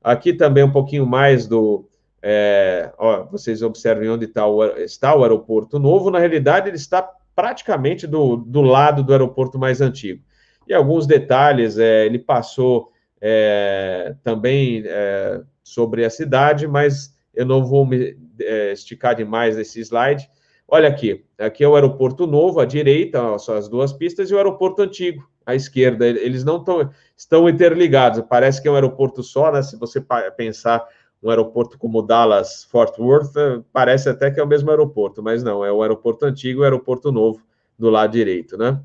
Aqui 0.01 0.33
também 0.33 0.63
um 0.63 0.71
pouquinho 0.71 1.05
mais 1.05 1.45
do, 1.45 1.87
é, 2.21 2.91
ó, 2.97 3.25
vocês 3.25 3.61
observem 3.61 4.09
onde 4.09 4.27
tá 4.27 4.47
o, 4.47 4.63
está 4.77 5.15
o 5.15 5.23
aeroporto 5.23 5.77
novo, 5.77 6.09
na 6.09 6.19
realidade 6.19 6.69
ele 6.69 6.77
está 6.77 7.07
praticamente 7.35 8.07
do, 8.07 8.37
do 8.37 8.61
lado 8.61 9.03
do 9.03 9.11
aeroporto 9.11 9.59
mais 9.59 9.81
antigo. 9.81 10.23
E 10.67 10.73
alguns 10.73 11.05
detalhes, 11.07 11.77
é, 11.77 12.05
ele 12.05 12.19
passou 12.19 12.91
é, 13.21 14.15
também 14.23 14.83
é, 14.85 15.41
sobre 15.63 16.05
a 16.05 16.09
cidade, 16.09 16.67
mas 16.67 17.15
eu 17.33 17.45
não 17.45 17.65
vou 17.65 17.85
me 17.85 18.17
é, 18.41 18.71
esticar 18.71 19.15
demais 19.15 19.57
esse 19.57 19.79
slide. 19.81 20.29
Olha 20.67 20.87
aqui, 20.87 21.25
aqui 21.37 21.63
é 21.63 21.67
o 21.67 21.75
aeroporto 21.75 22.27
novo, 22.27 22.59
à 22.59 22.65
direita, 22.65 23.37
são 23.39 23.55
as 23.55 23.67
duas 23.67 23.91
pistas, 23.91 24.29
e 24.29 24.33
o 24.33 24.37
aeroporto 24.37 24.81
antigo, 24.81 25.27
à 25.45 25.55
esquerda. 25.55 26.05
Eles 26.05 26.43
não 26.43 26.63
tão, 26.63 26.89
estão 27.17 27.49
interligados, 27.49 28.23
parece 28.29 28.61
que 28.61 28.67
é 28.67 28.71
um 28.71 28.75
aeroporto 28.75 29.23
só, 29.23 29.51
né? 29.51 29.61
Se 29.63 29.77
você 29.77 30.03
pensar 30.37 30.87
um 31.21 31.29
aeroporto 31.29 31.77
como 31.77 32.01
Dallas, 32.01 32.63
Fort 32.65 32.97
Worth, 32.97 33.35
é, 33.35 33.61
parece 33.73 34.09
até 34.09 34.31
que 34.31 34.39
é 34.39 34.43
o 34.43 34.47
mesmo 34.47 34.69
aeroporto, 34.69 35.21
mas 35.21 35.43
não, 35.43 35.65
é 35.65 35.71
o 35.71 35.81
aeroporto 35.81 36.25
antigo 36.25 36.59
e 36.59 36.61
o 36.61 36.63
aeroporto 36.63 37.11
novo 37.11 37.41
do 37.77 37.89
lado 37.89 38.11
direito, 38.11 38.57
né? 38.57 38.79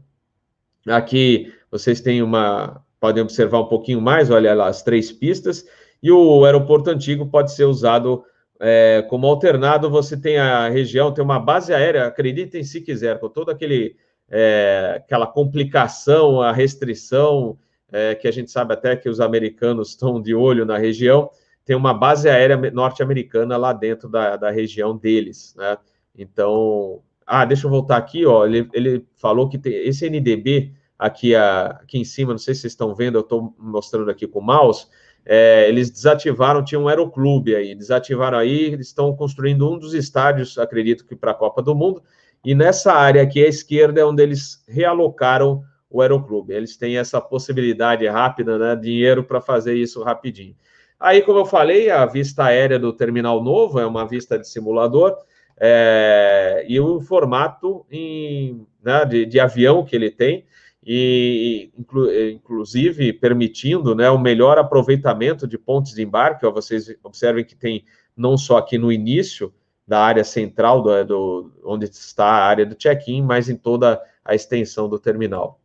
Aqui 0.89 1.53
vocês 1.71 2.01
têm 2.01 2.23
uma, 2.23 2.83
podem 3.05 3.23
observar 3.23 3.61
um 3.61 3.67
pouquinho 3.67 4.01
mais, 4.01 4.31
olha 4.31 4.55
lá, 4.55 4.67
as 4.67 4.83
três 4.83 5.13
pistas, 5.13 5.67
e 6.03 6.11
o 6.11 6.43
aeroporto 6.43 6.89
antigo 6.89 7.27
pode 7.27 7.53
ser 7.53 7.67
usado 7.67 8.25
é, 8.59 9.05
como 9.11 9.27
alternado, 9.27 9.91
você 9.91 10.17
tem 10.17 10.39
a 10.39 10.71
região, 10.71 11.13
tem 11.13 11.23
uma 11.23 11.39
base 11.39 11.75
aérea, 11.75 12.07
acreditem 12.07 12.65
se 12.65 12.81
quiser, 12.81 13.21
com 13.21 13.29
toda 13.29 13.53
aquele, 13.53 13.95
é, 14.31 14.95
aquela 15.05 15.27
complicação, 15.27 16.41
a 16.41 16.51
restrição, 16.51 17.59
é, 17.93 18.15
que 18.15 18.27
a 18.27 18.31
gente 18.31 18.51
sabe 18.51 18.73
até 18.73 18.97
que 18.97 19.11
os 19.11 19.21
americanos 19.21 19.91
estão 19.93 20.19
de 20.19 20.35
olho 20.35 20.65
na 20.65 20.79
região, 20.79 21.29
tem 21.63 21.77
uma 21.77 21.93
base 21.93 22.27
aérea 22.27 22.57
norte-americana 22.71 23.59
lá 23.59 23.75
dentro 23.75 24.09
da, 24.09 24.39
da 24.39 24.51
região 24.51 24.97
deles, 24.97 25.55
né? 25.59 25.77
Então, 26.17 27.03
ah, 27.27 27.45
deixa 27.45 27.67
eu 27.67 27.71
voltar 27.71 27.99
aqui, 27.99 28.25
ó, 28.25 28.47
ele, 28.47 28.67
ele 28.73 29.07
falou 29.15 29.47
que 29.47 29.59
tem 29.59 29.75
esse 29.87 30.09
NDB 30.09 30.73
aqui, 30.99 31.35
a, 31.35 31.67
aqui 31.83 31.99
em 31.99 32.05
cima, 32.05 32.33
não 32.33 32.39
sei 32.39 32.55
se 32.55 32.63
vocês 32.63 32.73
estão 32.73 32.95
vendo, 32.95 33.17
eu 33.17 33.23
estou 33.23 33.55
mostrando 33.59 34.11
aqui 34.11 34.27
com 34.27 34.39
o 34.39 34.43
mouse, 34.43 34.87
é, 35.27 35.69
eles 35.69 35.91
desativaram, 35.91 36.65
tinha 36.65 36.79
um 36.79 36.89
aeroclube 36.89 37.55
aí, 37.55 37.75
desativaram 37.75 38.39
aí, 38.39 38.73
eles 38.73 38.89
estão 38.89 39.15
construindo 39.17 39.71
um 39.71 39.79
dos 39.79 39.95
estádios, 39.95 40.59
acredito 40.59 41.07
que 41.07 41.17
para 41.17 41.31
a 41.31 41.35
Copa 41.35 41.63
do 41.63 41.75
Mundo, 41.75 42.03
e 42.45 42.55
nessa 42.55 42.93
área 42.93 43.23
aqui 43.23 43.43
à 43.43 43.49
esquerda 43.49 44.01
é 44.01 44.05
onde 44.05 44.23
eles 44.23 44.63
realocaram 44.69 45.63
o 45.89 46.03
aeroclube. 46.03 46.53
Eles 46.53 46.77
têm 46.77 46.99
essa 46.99 47.21
possibilidade 47.21 48.07
rápida, 48.07 48.59
né, 48.59 48.77
dinheiro 48.77 49.25
para 49.25 49.41
fazer 49.41 49.75
isso 49.77 50.03
rapidinho. 50.03 50.55
Aí, 51.01 51.23
como 51.23 51.39
eu 51.39 51.47
falei, 51.47 51.91
a 51.91 52.05
vista 52.05 52.45
aérea 52.45 52.79
do 52.79 52.93
terminal 52.93 53.43
novo 53.43 53.79
é 53.79 53.87
uma 53.87 54.07
vista 54.07 54.39
de 54.39 54.49
simulador, 54.49 55.17
é, 55.57 56.65
e 56.69 56.81
o 56.81 57.01
formato 57.01 57.87
em, 57.91 58.67
né, 58.83 59.05
de, 59.05 59.25
de 59.25 59.39
avião 59.39 59.85
que 59.85 59.95
ele 59.95 60.11
tem, 60.11 60.45
e 60.87 61.71
inclu, 61.79 62.11
inclusive 62.31 63.13
permitindo 63.13 63.95
né, 63.95 64.11
o 64.11 64.19
melhor 64.19 64.59
aproveitamento 64.59 65.47
de 65.47 65.57
pontos 65.57 65.95
de 65.95 66.03
embarque. 66.03 66.45
Ó, 66.45 66.53
vocês 66.53 66.95
observem 67.03 67.45
que 67.45 67.57
tem 67.57 67.85
não 68.17 68.37
só 68.37 68.59
aqui 68.59 68.77
no 68.77 68.93
início 68.93 69.53
da 69.87 70.01
área 70.01 70.25
central, 70.25 70.83
do, 70.83 71.05
do 71.05 71.53
onde 71.65 71.87
está 71.87 72.27
a 72.27 72.45
área 72.45 72.67
do 72.67 72.75
check-in, 72.75 73.23
mas 73.23 73.49
em 73.49 73.57
toda 73.57 74.01
a 74.25 74.35
extensão 74.35 74.89
do 74.89 74.99
terminal. 74.99 75.61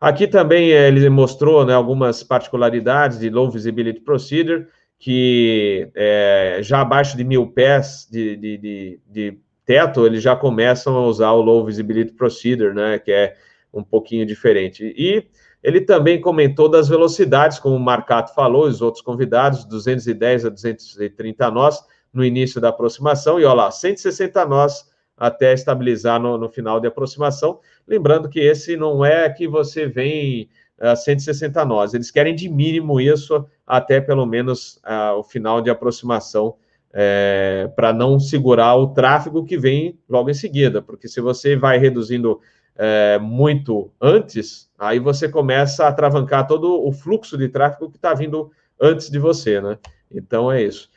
Aqui 0.00 0.26
também 0.26 0.72
eh, 0.72 0.88
ele 0.88 1.08
mostrou 1.08 1.64
né, 1.64 1.72
algumas 1.72 2.22
particularidades 2.22 3.18
de 3.18 3.30
Low 3.30 3.50
Visibility 3.50 4.00
Procedure, 4.00 4.66
que 4.98 5.90
é, 5.94 6.58
já 6.62 6.80
abaixo 6.80 7.16
de 7.16 7.24
mil 7.24 7.46
pés 7.48 8.06
de, 8.10 8.36
de, 8.36 8.58
de, 8.58 9.00
de 9.06 9.38
teto, 9.64 10.06
eles 10.06 10.22
já 10.22 10.36
começam 10.36 10.96
a 10.96 11.06
usar 11.06 11.32
o 11.32 11.42
Low 11.42 11.64
Visibility 11.64 12.12
Procedure, 12.12 12.74
né, 12.74 12.98
que 12.98 13.10
é 13.10 13.36
um 13.72 13.82
pouquinho 13.82 14.26
diferente. 14.26 14.94
E 14.96 15.26
ele 15.62 15.80
também 15.80 16.20
comentou 16.20 16.68
das 16.68 16.88
velocidades, 16.88 17.58
como 17.58 17.76
o 17.76 17.80
Marcato 17.80 18.34
falou, 18.34 18.66
os 18.66 18.80
outros 18.80 19.02
convidados, 19.02 19.64
210 19.64 20.46
a 20.46 20.48
230 20.48 21.50
nós 21.50 21.84
no 22.12 22.24
início 22.24 22.60
da 22.60 22.68
aproximação, 22.68 23.38
e 23.38 23.44
olha 23.44 23.54
lá, 23.54 23.70
160 23.70 24.46
nós 24.46 24.90
até 25.16 25.52
estabilizar 25.52 26.20
no, 26.20 26.38
no 26.38 26.48
final 26.48 26.78
de 26.78 26.86
aproximação. 26.86 27.58
Lembrando 27.86 28.28
que 28.28 28.40
esse 28.40 28.76
não 28.76 29.04
é 29.04 29.28
que 29.30 29.48
você 29.48 29.86
vem 29.86 30.48
a 30.78 30.94
160 30.94 31.64
nós, 31.64 31.94
eles 31.94 32.10
querem 32.10 32.34
de 32.34 32.48
mínimo 32.48 33.00
isso 33.00 33.46
até 33.66 34.00
pelo 34.00 34.26
menos 34.26 34.76
uh, 34.84 35.18
o 35.18 35.22
final 35.22 35.60
de 35.62 35.70
aproximação, 35.70 36.54
é, 36.98 37.70
para 37.76 37.92
não 37.92 38.18
segurar 38.18 38.74
o 38.76 38.88
tráfego 38.88 39.44
que 39.44 39.58
vem 39.58 39.98
logo 40.08 40.30
em 40.30 40.34
seguida, 40.34 40.80
porque 40.80 41.06
se 41.06 41.20
você 41.20 41.54
vai 41.54 41.76
reduzindo 41.76 42.40
é, 42.76 43.18
muito 43.18 43.90
antes, 44.00 44.70
aí 44.78 44.98
você 44.98 45.28
começa 45.28 45.84
a 45.84 45.88
atravancar 45.88 46.46
todo 46.46 46.86
o 46.86 46.92
fluxo 46.92 47.36
de 47.36 47.48
tráfego 47.48 47.90
que 47.90 47.96
está 47.96 48.14
vindo 48.14 48.50
antes 48.80 49.10
de 49.10 49.18
você, 49.18 49.60
né? 49.60 49.78
Então 50.10 50.52
é 50.52 50.62
isso. 50.62 50.90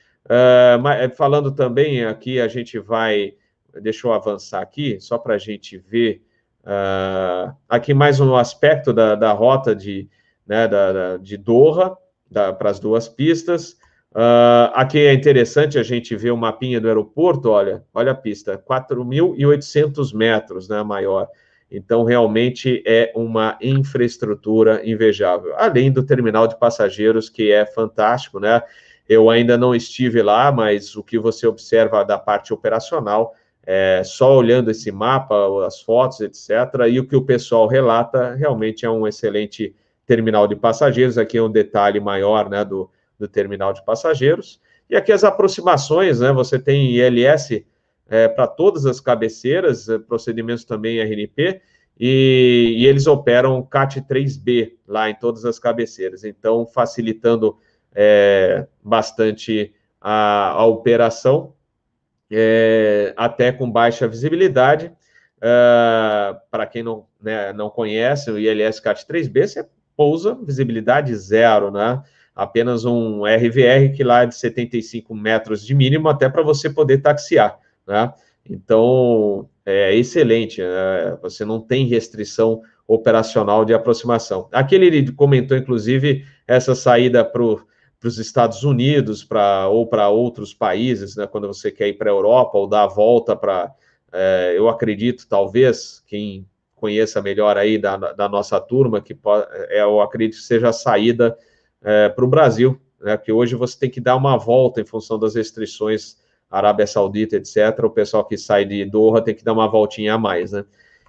Mas, 0.81 1.17
falando 1.17 1.51
também 1.51 2.05
aqui, 2.05 2.39
a 2.39 2.47
gente 2.47 2.77
vai. 2.77 3.33
Deixa 3.81 4.05
eu 4.05 4.13
avançar 4.13 4.61
aqui, 4.61 4.99
só 4.99 5.17
para 5.17 5.35
a 5.35 5.37
gente 5.37 5.77
ver. 5.77 6.21
Uh, 6.63 7.55
aqui 7.67 7.93
mais 7.93 8.19
um 8.19 8.35
aspecto 8.35 8.91
da, 8.91 9.15
da 9.15 9.31
rota 9.31 9.73
de, 9.73 10.09
né, 10.45 10.67
da, 10.67 10.91
da 10.91 11.17
de 11.17 11.37
Doha 11.37 11.97
para 12.31 12.69
as 12.69 12.79
duas 12.79 13.07
pistas. 13.07 13.73
Uh, 14.11 14.69
aqui 14.73 14.99
é 14.99 15.13
interessante 15.13 15.77
a 15.79 15.83
gente 15.83 16.15
ver 16.15 16.31
o 16.31 16.37
mapinha 16.37 16.81
do 16.81 16.87
aeroporto, 16.87 17.49
olha, 17.49 17.83
olha 17.93 18.11
a 18.11 18.15
pista, 18.15 18.57
4.800 18.57 20.13
metros, 20.13 20.67
né, 20.67 20.83
maior. 20.83 21.27
Então, 21.71 22.03
realmente 22.03 22.83
é 22.85 23.11
uma 23.15 23.57
infraestrutura 23.61 24.81
invejável. 24.83 25.53
Além 25.55 25.91
do 25.91 26.03
terminal 26.03 26.47
de 26.47 26.57
passageiros, 26.57 27.29
que 27.29 27.51
é 27.51 27.65
fantástico, 27.65 28.39
né? 28.39 28.61
Eu 29.07 29.29
ainda 29.29 29.57
não 29.57 29.73
estive 29.73 30.21
lá, 30.21 30.51
mas 30.51 30.95
o 30.95 31.03
que 31.03 31.17
você 31.17 31.47
observa 31.47 32.03
da 32.03 32.17
parte 32.17 32.53
operacional, 32.53 33.33
é, 33.65 34.01
só 34.03 34.35
olhando 34.35 34.71
esse 34.71 34.91
mapa, 34.91 35.35
as 35.65 35.81
fotos, 35.81 36.21
etc., 36.21 36.87
e 36.89 36.99
o 36.99 37.07
que 37.07 37.15
o 37.15 37.25
pessoal 37.25 37.67
relata, 37.67 38.35
realmente 38.35 38.85
é 38.85 38.89
um 38.89 39.07
excelente 39.07 39.75
terminal 40.05 40.47
de 40.47 40.55
passageiros. 40.55 41.17
Aqui 41.17 41.37
é 41.37 41.41
um 41.41 41.51
detalhe 41.51 41.99
maior 41.99 42.49
né, 42.49 42.65
do, 42.65 42.89
do 43.19 43.27
terminal 43.27 43.73
de 43.73 43.83
passageiros. 43.85 44.59
E 44.89 44.95
aqui 44.95 45.11
as 45.11 45.23
aproximações, 45.23 46.19
né? 46.19 46.31
Você 46.31 46.57
tem 46.57 46.95
ILS 46.95 47.63
é, 48.09 48.27
para 48.27 48.47
todas 48.47 48.85
as 48.85 48.99
cabeceiras, 48.99 49.87
é, 49.87 49.99
procedimentos 49.99 50.65
também 50.65 50.99
RNP, 50.99 51.61
e, 51.99 52.75
e, 52.77 52.85
eles 52.87 53.07
operam 53.07 53.61
CAT3B 53.63 54.73
lá 54.87 55.09
em 55.09 55.15
todas 55.15 55.45
as 55.45 55.59
cabeceiras, 55.59 56.23
então 56.23 56.65
facilitando 56.65 57.57
é, 57.93 58.65
bastante 58.81 59.73
a, 59.99 60.51
a 60.51 60.65
operação, 60.65 61.53
é, 62.31 63.13
até 63.17 63.51
com 63.51 63.69
baixa 63.69 64.07
visibilidade. 64.07 64.91
Uh, 65.37 66.35
para 66.51 66.65
quem 66.65 66.83
não, 66.83 67.05
né, 67.21 67.53
não 67.53 67.69
conhece, 67.69 68.29
o 68.29 68.37
ILS 68.37 68.81
CAT3B, 68.81 69.47
você 69.47 69.65
pousa 69.95 70.35
visibilidade 70.35 71.15
zero, 71.15 71.71
né? 71.71 72.03
Apenas 72.35 72.83
um 72.83 73.23
RVR 73.23 73.95
que 73.95 74.03
lá 74.03 74.23
é 74.23 74.25
de 74.25 74.35
75 74.35 75.15
metros 75.15 75.65
de 75.65 75.73
mínimo, 75.73 76.09
até 76.09 76.27
para 76.27 76.41
você 76.41 76.69
poder 76.69 76.97
taxiar 76.97 77.57
né? 77.89 78.13
Então, 78.47 79.49
é 79.65 79.93
excelente, 79.93 80.61
né? 80.61 81.17
você 81.21 81.43
não 81.43 81.59
tem 81.59 81.85
restrição 81.85 82.61
operacional 82.87 83.65
de 83.65 83.73
aproximação. 83.73 84.47
Aqui 84.51 84.75
ele 84.75 85.11
comentou, 85.11 85.57
inclusive, 85.57 86.25
essa 86.47 86.73
saída 86.73 87.25
para 87.25 87.43
os 87.43 88.17
Estados 88.17 88.63
Unidos 88.63 89.23
pra, 89.23 89.67
ou 89.67 89.85
para 89.87 90.09
outros 90.09 90.53
países, 90.53 91.15
né? 91.15 91.27
quando 91.27 91.47
você 91.47 91.71
quer 91.71 91.87
ir 91.87 91.93
para 91.93 92.09
a 92.09 92.13
Europa 92.13 92.57
ou 92.57 92.67
dar 92.67 92.83
a 92.83 92.87
volta 92.87 93.35
para, 93.35 93.71
é, 94.11 94.53
eu 94.55 94.69
acredito, 94.69 95.27
talvez, 95.27 96.03
quem 96.07 96.47
conheça 96.75 97.21
melhor 97.21 97.57
aí 97.57 97.77
da, 97.77 97.97
da 97.97 98.29
nossa 98.29 98.59
turma, 98.59 99.01
que 99.01 99.15
é, 99.67 99.81
eu 99.81 100.01
acredito 100.01 100.37
que 100.37 100.43
seja 100.43 100.69
a 100.69 100.73
saída 100.73 101.37
é, 101.83 102.09
para 102.09 102.25
o 102.25 102.27
Brasil, 102.27 102.79
né, 103.01 103.17
que 103.17 103.31
hoje 103.31 103.55
você 103.55 103.77
tem 103.77 103.89
que 103.89 104.01
dar 104.01 104.15
uma 104.15 104.37
volta 104.37 104.81
em 104.81 104.85
função 104.85 105.19
das 105.19 105.35
restrições 105.35 106.17
Arábia 106.49 106.87
Saudita, 106.87 107.35
etc. 107.35 107.83
O 107.83 107.89
pessoal 107.89 108.25
que 108.25 108.37
sai 108.37 108.65
de 108.65 108.83
Doha 108.85 109.21
tem 109.21 109.35
que 109.35 109.43
dar 109.43 109.53
uma 109.53 109.69
voltinha 109.69 110.15
a 110.15 110.17
mais, 110.17 110.51
né? 110.51 110.65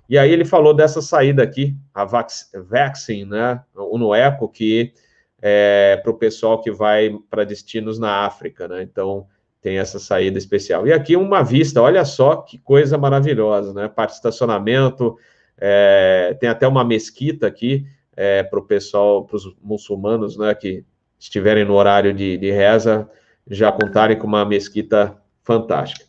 E 0.08 0.18
aí 0.18 0.32
ele 0.32 0.44
falou 0.44 0.74
dessa 0.74 1.00
saída 1.00 1.42
aqui, 1.42 1.76
a 1.94 2.04
Vaccine, 2.04 3.24
né, 3.24 3.62
o 3.76 3.96
Nueco, 3.96 4.48
que 4.48 4.92
é 5.40 6.00
para 6.02 6.10
o 6.10 6.16
pessoal 6.16 6.60
que 6.60 6.70
vai 6.72 7.16
para 7.30 7.44
destinos 7.44 7.98
na 7.98 8.26
África, 8.26 8.66
né? 8.66 8.82
Então 8.82 9.26
tem 9.62 9.78
essa 9.78 9.98
saída 9.98 10.36
especial. 10.36 10.86
E 10.86 10.92
aqui 10.92 11.16
uma 11.16 11.42
vista, 11.42 11.80
olha 11.80 12.04
só 12.04 12.36
que 12.36 12.58
coisa 12.58 12.98
maravilhosa, 12.98 13.72
né? 13.72 13.88
Parte 13.88 14.10
de 14.10 14.16
estacionamento, 14.16 15.16
é, 15.60 16.36
tem 16.40 16.48
até 16.48 16.66
uma 16.66 16.82
mesquita 16.82 17.46
aqui 17.46 17.86
é, 18.16 18.42
para 18.42 18.58
o 18.58 18.64
pessoal, 18.64 19.24
para 19.24 19.36
os 19.36 19.54
muçulmanos, 19.62 20.36
né, 20.36 20.54
que 20.54 20.84
estiverem 21.18 21.64
no 21.64 21.74
horário 21.74 22.14
de, 22.14 22.38
de 22.38 22.50
reza, 22.50 23.08
já 23.46 23.70
contarem 23.70 24.18
com 24.18 24.26
uma 24.26 24.44
mesquita 24.44 25.19
fantástica. 25.42 26.04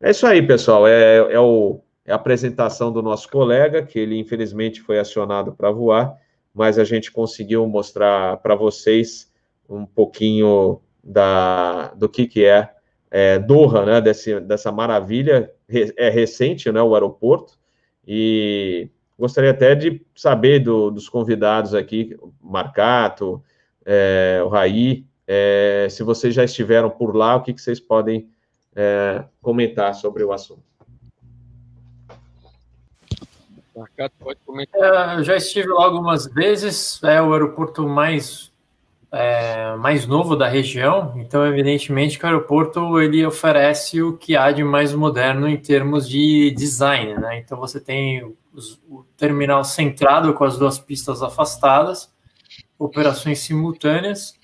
É 0.00 0.10
isso 0.10 0.26
aí, 0.26 0.42
pessoal. 0.42 0.86
É, 0.86 1.16
é, 1.32 1.40
o, 1.40 1.80
é 2.04 2.12
a 2.12 2.16
apresentação 2.16 2.92
do 2.92 3.02
nosso 3.02 3.28
colega, 3.30 3.82
que 3.82 3.98
ele 3.98 4.18
infelizmente 4.18 4.80
foi 4.80 4.98
acionado 4.98 5.52
para 5.52 5.70
voar, 5.70 6.14
mas 6.54 6.78
a 6.78 6.84
gente 6.84 7.10
conseguiu 7.10 7.66
mostrar 7.66 8.36
para 8.38 8.54
vocês 8.54 9.32
um 9.68 9.84
pouquinho 9.84 10.80
da, 11.02 11.88
do 11.94 12.08
que, 12.08 12.26
que 12.26 12.44
é, 12.44 12.70
é 13.10 13.38
Doha, 13.38 13.84
né, 13.84 14.00
desse, 14.00 14.38
dessa 14.40 14.70
maravilha. 14.70 15.50
É 15.96 16.08
recente, 16.08 16.70
né, 16.70 16.80
o 16.80 16.94
aeroporto, 16.94 17.54
e 18.06 18.88
gostaria 19.18 19.50
até 19.50 19.74
de 19.74 20.00
saber 20.14 20.60
do, 20.60 20.92
dos 20.92 21.08
convidados 21.08 21.74
aqui, 21.74 22.16
Marcato, 22.40 23.42
é, 23.84 24.40
o 24.44 24.48
Raí, 24.48 25.04
é, 25.26 25.88
se 25.90 26.04
vocês 26.04 26.32
já 26.32 26.44
estiveram 26.44 26.88
por 26.88 27.16
lá, 27.16 27.34
o 27.34 27.42
que, 27.42 27.52
que 27.52 27.60
vocês 27.60 27.80
podem 27.80 28.28
é, 28.76 29.24
comentar 29.40 29.94
sobre 29.94 30.22
o 30.22 30.32
assunto. 30.32 30.62
Marcato, 33.74 34.14
pode 34.18 34.38
comentar. 34.44 35.18
É, 35.18 35.24
já 35.24 35.36
estive 35.36 35.68
lá 35.68 35.84
algumas 35.84 36.26
vezes, 36.26 37.02
é 37.02 37.20
o 37.20 37.32
aeroporto 37.32 37.88
mais 37.88 38.52
é, 39.12 39.76
mais 39.76 40.06
novo 40.06 40.36
da 40.36 40.48
região, 40.48 41.14
então 41.16 41.46
evidentemente 41.46 42.18
que 42.18 42.24
o 42.24 42.28
aeroporto 42.28 43.00
ele 43.00 43.24
oferece 43.24 44.02
o 44.02 44.16
que 44.16 44.36
há 44.36 44.50
de 44.50 44.64
mais 44.64 44.92
moderno 44.92 45.48
em 45.48 45.56
termos 45.56 46.08
de 46.08 46.50
design, 46.50 47.14
né? 47.14 47.38
Então 47.38 47.58
você 47.58 47.80
tem 47.80 48.34
os, 48.52 48.80
o 48.88 49.04
terminal 49.16 49.64
centrado 49.64 50.34
com 50.34 50.44
as 50.44 50.58
duas 50.58 50.78
pistas 50.78 51.22
afastadas, 51.22 52.12
operações 52.78 53.38
simultâneas, 53.38 54.34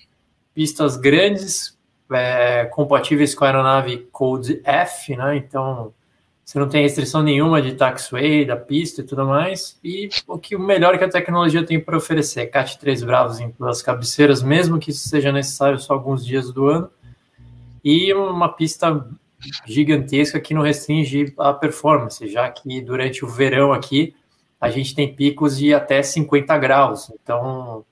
pistas 0.53 0.95
grandes 0.95 1.72
é, 2.13 2.65
compatíveis 2.65 3.33
com 3.35 3.43
a 3.43 3.47
aeronave 3.47 4.07
Code 4.11 4.61
F, 4.63 5.15
né? 5.15 5.37
Então 5.37 5.93
você 6.43 6.59
não 6.59 6.67
tem 6.67 6.81
restrição 6.83 7.23
nenhuma 7.23 7.61
de 7.61 7.73
taxiway, 7.73 8.45
da 8.45 8.57
pista 8.57 9.01
e 9.01 9.03
tudo 9.03 9.25
mais. 9.25 9.79
E 9.83 10.09
o 10.27 10.37
que 10.37 10.55
o 10.55 10.59
melhor 10.59 10.97
que 10.97 11.03
a 11.03 11.09
tecnologia 11.09 11.65
tem 11.65 11.79
para 11.79 11.97
oferecer, 11.97 12.47
CAT 12.47 12.77
3 12.79 13.03
Bravos 13.03 13.39
em 13.39 13.49
todas 13.51 13.77
as 13.77 13.83
cabeceiras, 13.83 14.43
mesmo 14.43 14.77
que 14.77 14.91
isso 14.91 15.07
seja 15.07 15.31
necessário 15.31 15.79
só 15.79 15.93
alguns 15.93 16.25
dias 16.25 16.51
do 16.51 16.67
ano. 16.67 16.89
E 17.83 18.13
uma 18.13 18.49
pista 18.49 19.05
gigantesca 19.65 20.39
que 20.39 20.53
não 20.53 20.61
restringe 20.61 21.33
a 21.37 21.53
performance, 21.53 22.27
já 22.27 22.49
que 22.49 22.81
durante 22.81 23.23
o 23.23 23.27
verão 23.27 23.73
aqui 23.73 24.15
a 24.59 24.69
gente 24.69 24.95
tem 24.95 25.13
picos 25.13 25.57
de 25.57 25.73
até 25.73 26.01
50 26.01 26.57
graus. 26.57 27.11
Então 27.21 27.85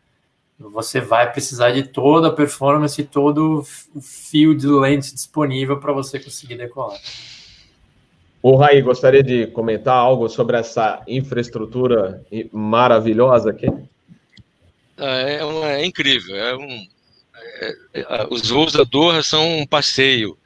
você 0.69 0.99
vai 0.99 1.31
precisar 1.31 1.71
de 1.71 1.83
toda 1.83 2.27
a 2.27 2.33
performance, 2.33 3.03
todo 3.03 3.65
o 3.95 4.01
fio 4.01 4.55
de 4.55 4.67
lente 4.67 5.13
disponível 5.13 5.79
para 5.79 5.93
você 5.93 6.19
conseguir 6.19 6.55
decolar. 6.55 6.99
O 8.41 8.55
Raí, 8.55 8.81
gostaria 8.81 9.21
de 9.21 9.47
comentar 9.47 9.95
algo 9.95 10.27
sobre 10.27 10.57
essa 10.57 11.01
infraestrutura 11.07 12.25
maravilhosa 12.51 13.51
aqui? 13.51 13.67
É, 14.97 15.35
é, 15.35 15.45
uma, 15.45 15.71
é 15.71 15.85
incrível. 15.85 16.35
É 16.35 16.55
um, 16.55 16.87
é, 17.61 17.75
é, 17.93 18.27
os 18.31 18.49
voos 18.49 18.73
da 18.73 18.83
Doha 18.83 19.21
são 19.21 19.59
um 19.59 19.65
passeio. 19.65 20.37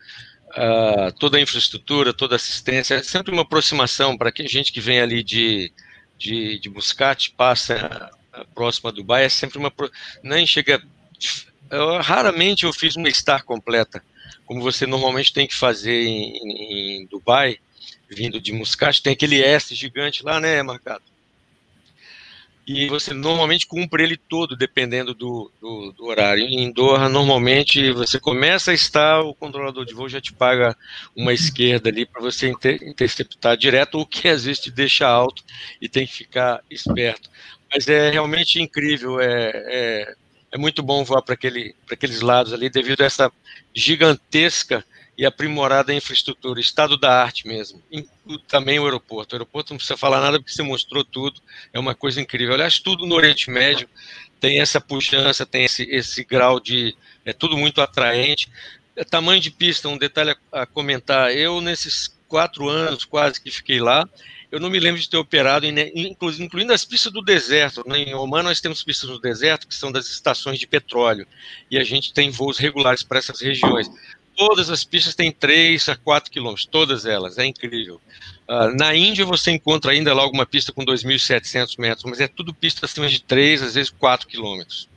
Uh, 0.58 1.12
toda 1.20 1.38
a 1.38 1.42
infraestrutura, 1.42 2.14
toda 2.14 2.36
a 2.36 2.38
assistência, 2.38 2.96
é 2.96 3.04
sempre 3.04 3.34
uma 3.34 3.42
aproximação 3.42 4.18
para 4.18 4.32
que 4.32 4.48
gente 4.48 4.72
que 4.72 4.80
vem 4.80 5.02
ali 5.02 5.22
de, 5.22 5.70
de, 6.18 6.60
de 6.60 6.70
Muscat 6.70 7.34
passa 7.36 8.10
próxima 8.54 8.90
a 8.90 8.94
Dubai, 8.94 9.26
é 9.26 9.30
sempre 9.30 9.58
uma. 9.58 9.72
Nem 10.24 10.46
chega. 10.46 10.82
Eu, 11.70 12.02
raramente 12.02 12.66
eu 12.66 12.74
fiz 12.74 12.96
uma 12.96 13.10
estar 13.10 13.44
completa, 13.44 14.04
como 14.46 14.62
você 14.62 14.86
normalmente 14.86 15.34
tem 15.34 15.48
que 15.48 15.56
fazer 15.56 16.04
em, 16.04 17.02
em 17.02 17.06
Dubai, 17.08 17.58
vindo 18.10 18.40
de 18.40 18.54
Muscat, 18.54 19.02
tem 19.02 19.14
aquele 19.14 19.42
S 19.42 19.74
gigante 19.74 20.24
lá, 20.24 20.40
né, 20.40 20.62
Marcado? 20.62 21.04
E 22.68 22.88
você 22.88 23.14
normalmente 23.14 23.68
cumpre 23.68 24.02
ele 24.02 24.18
todo, 24.18 24.56
dependendo 24.56 25.14
do, 25.14 25.52
do, 25.62 25.92
do, 25.92 26.06
horário. 26.06 26.44
Em 26.44 26.72
Doha, 26.72 27.08
normalmente, 27.08 27.92
você 27.92 28.20
começa 28.20 28.72
a 28.72 28.74
estar, 28.74 29.22
o 29.22 29.36
controlador 29.36 29.86
de 29.86 29.94
voo 29.94 30.10
já 30.10 30.20
te 30.20 30.34
paga 30.34 30.76
uma 31.16 31.32
esquerda 31.32 31.90
ali 31.90 32.08
para 32.08 32.20
você 32.20 32.50
inter, 32.50 32.82
interceptar 32.82 33.56
direto, 33.56 34.00
o 34.00 34.06
que 34.06 34.28
às 34.28 34.46
vezes 34.46 34.64
te 34.64 34.72
deixa 34.72 35.08
alto 35.08 35.44
e 35.80 35.88
tem 35.88 36.08
que 36.08 36.14
ficar 36.14 36.60
esperto. 36.68 37.30
Mas 37.76 37.90
é 37.90 38.10
realmente 38.10 38.62
incrível, 38.62 39.20
é, 39.20 39.52
é, 39.54 40.16
é 40.54 40.58
muito 40.58 40.82
bom 40.82 41.04
voar 41.04 41.22
para 41.22 41.34
aquele, 41.34 41.76
aqueles 41.92 42.22
lados 42.22 42.54
ali, 42.54 42.70
devido 42.70 43.02
a 43.02 43.06
essa 43.06 43.30
gigantesca 43.74 44.86
e 45.18 45.26
aprimorada 45.26 45.94
infraestrutura, 45.94 46.62
estado 46.62 46.98
da 46.98 47.22
arte 47.22 47.46
mesmo. 47.46 47.84
E 47.92 48.08
também 48.48 48.80
o 48.80 48.86
aeroporto. 48.86 49.34
O 49.34 49.36
aeroporto 49.36 49.74
não 49.74 49.78
precisa 49.78 49.98
falar 49.98 50.22
nada 50.22 50.40
porque 50.40 50.54
você 50.54 50.64
mostrou 50.64 51.04
tudo, 51.04 51.42
é 51.74 51.78
uma 51.78 51.94
coisa 51.94 52.22
incrível. 52.22 52.54
Aliás, 52.54 52.80
tudo 52.80 53.06
no 53.06 53.14
Oriente 53.14 53.52
Médio 53.52 53.90
tem 54.40 54.62
essa 54.62 54.80
puxança, 54.80 55.46
tem 55.46 55.66
esse, 55.66 55.84
esse 55.84 56.24
grau 56.24 56.62
de. 56.62 56.96
É 57.26 57.34
tudo 57.34 57.58
muito 57.58 57.82
atraente. 57.82 58.50
É, 58.96 59.04
tamanho 59.04 59.42
de 59.42 59.52
pista, 59.52 59.90
um 59.90 59.98
detalhe 59.98 60.34
a 60.50 60.66
comentar. 60.66 61.36
Eu, 61.36 61.60
nesses 61.60 62.16
quatro 62.30 62.70
anos 62.70 63.04
quase 63.04 63.42
que 63.42 63.52
fiquei 63.52 63.82
lá, 63.82 64.08
eu 64.52 64.60
não 64.60 64.70
me 64.70 64.80
lembro 64.80 65.02
de 65.02 65.10
ter 65.10 65.18
operado, 65.18 65.66
incluindo, 65.66 66.74
as 66.74 66.86
pistas 66.86 67.12
do 67.12 67.22
deserto. 67.22 67.84
Né? 67.88 68.00
Em 68.00 68.14
Oman 68.14 68.44
nós 68.44 68.62
temos 68.62 68.84
pistas 68.84 69.10
do 69.10 69.20
deserto, 69.20 69.68
que 69.68 69.76
são 69.76 69.92
das 69.92 70.08
estações 70.08 70.60
de 70.60 70.68
petróleo, 70.68 71.28
e 71.70 71.78
a 71.78 71.84
gente 71.84 72.14
tem 72.14 72.30
voos 72.30 72.58
regulares 72.58 73.04
para 73.04 73.20
essas 73.20 73.42
regiões. 73.42 73.90
Todas 74.36 74.70
as 74.70 74.84
pistas 74.84 75.16
têm 75.16 75.32
3 75.32 75.90
a 75.90 75.96
4 75.96 76.30
quilômetros, 76.30 76.66
todas 76.66 77.06
elas, 77.06 77.38
é 77.38 77.46
incrível. 77.46 78.02
Uh, 78.48 78.76
na 78.78 78.94
Índia 78.94 79.26
você 79.26 79.52
encontra 79.52 79.92
ainda 79.92 80.14
lá 80.14 80.22
alguma 80.22 80.46
pista 80.46 80.74
com 80.74 80.86
2.700 80.86 81.80
metros, 81.80 82.04
mas 82.04 82.20
é 82.20 82.28
tudo 82.28 82.54
pista 82.54 82.86
acima 82.86 83.08
de 83.08 83.22
3, 83.22 83.64
às 83.64 83.76
vezes 83.76 83.90
4 83.90 84.28
quilômetros. 84.28 84.90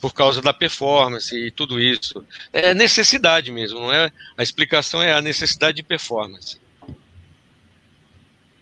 Por 0.00 0.14
causa 0.14 0.40
da 0.40 0.52
performance 0.52 1.36
e 1.36 1.50
tudo 1.50 1.80
isso. 1.80 2.24
É 2.52 2.72
necessidade 2.72 3.50
mesmo, 3.50 3.80
não 3.80 3.92
é? 3.92 4.10
A 4.36 4.42
explicação 4.42 5.02
é 5.02 5.12
a 5.12 5.20
necessidade 5.20 5.76
de 5.76 5.82
performance. 5.82 6.61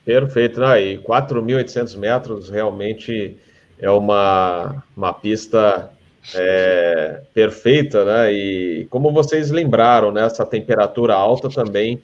Perfeito, 0.05 0.63
aí. 0.65 0.99
4.800 0.99 1.97
metros 1.97 2.49
realmente 2.49 3.37
é 3.79 3.91
uma, 3.91 4.83
uma 4.97 5.13
pista 5.13 5.91
é, 6.35 7.23
perfeita, 7.33 8.05
né? 8.05 8.33
E 8.33 8.87
como 8.91 9.13
vocês 9.13 9.51
lembraram, 9.51 10.13
né, 10.13 10.25
essa 10.25 10.45
temperatura 10.45 11.15
alta 11.15 11.49
também 11.49 12.01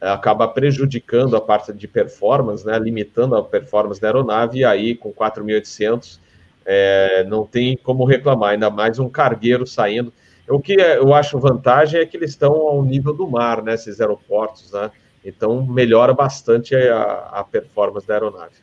é, 0.00 0.08
acaba 0.08 0.48
prejudicando 0.48 1.36
a 1.36 1.40
parte 1.40 1.72
de 1.72 1.86
performance, 1.86 2.66
né? 2.66 2.78
Limitando 2.78 3.36
a 3.36 3.42
performance 3.42 4.00
da 4.00 4.08
aeronave, 4.08 4.60
e 4.60 4.64
aí 4.64 4.94
com 4.94 5.12
4.800 5.12 6.18
é, 6.64 7.24
não 7.24 7.46
tem 7.46 7.76
como 7.76 8.04
reclamar, 8.04 8.50
ainda 8.50 8.70
mais 8.70 8.98
um 8.98 9.08
cargueiro 9.08 9.66
saindo. 9.66 10.12
O 10.48 10.58
que 10.58 10.72
eu 10.72 11.14
acho 11.14 11.38
vantagem 11.38 12.00
é 12.00 12.06
que 12.06 12.16
eles 12.16 12.30
estão 12.30 12.52
ao 12.52 12.82
nível 12.82 13.14
do 13.14 13.28
mar, 13.28 13.62
né? 13.62 13.74
Esses 13.74 14.00
aeroportos, 14.00 14.72
né? 14.72 14.90
Então, 15.24 15.64
melhora 15.66 16.14
bastante 16.14 16.74
a, 16.74 17.28
a 17.32 17.44
performance 17.44 18.06
da 18.06 18.14
aeronave. 18.14 18.54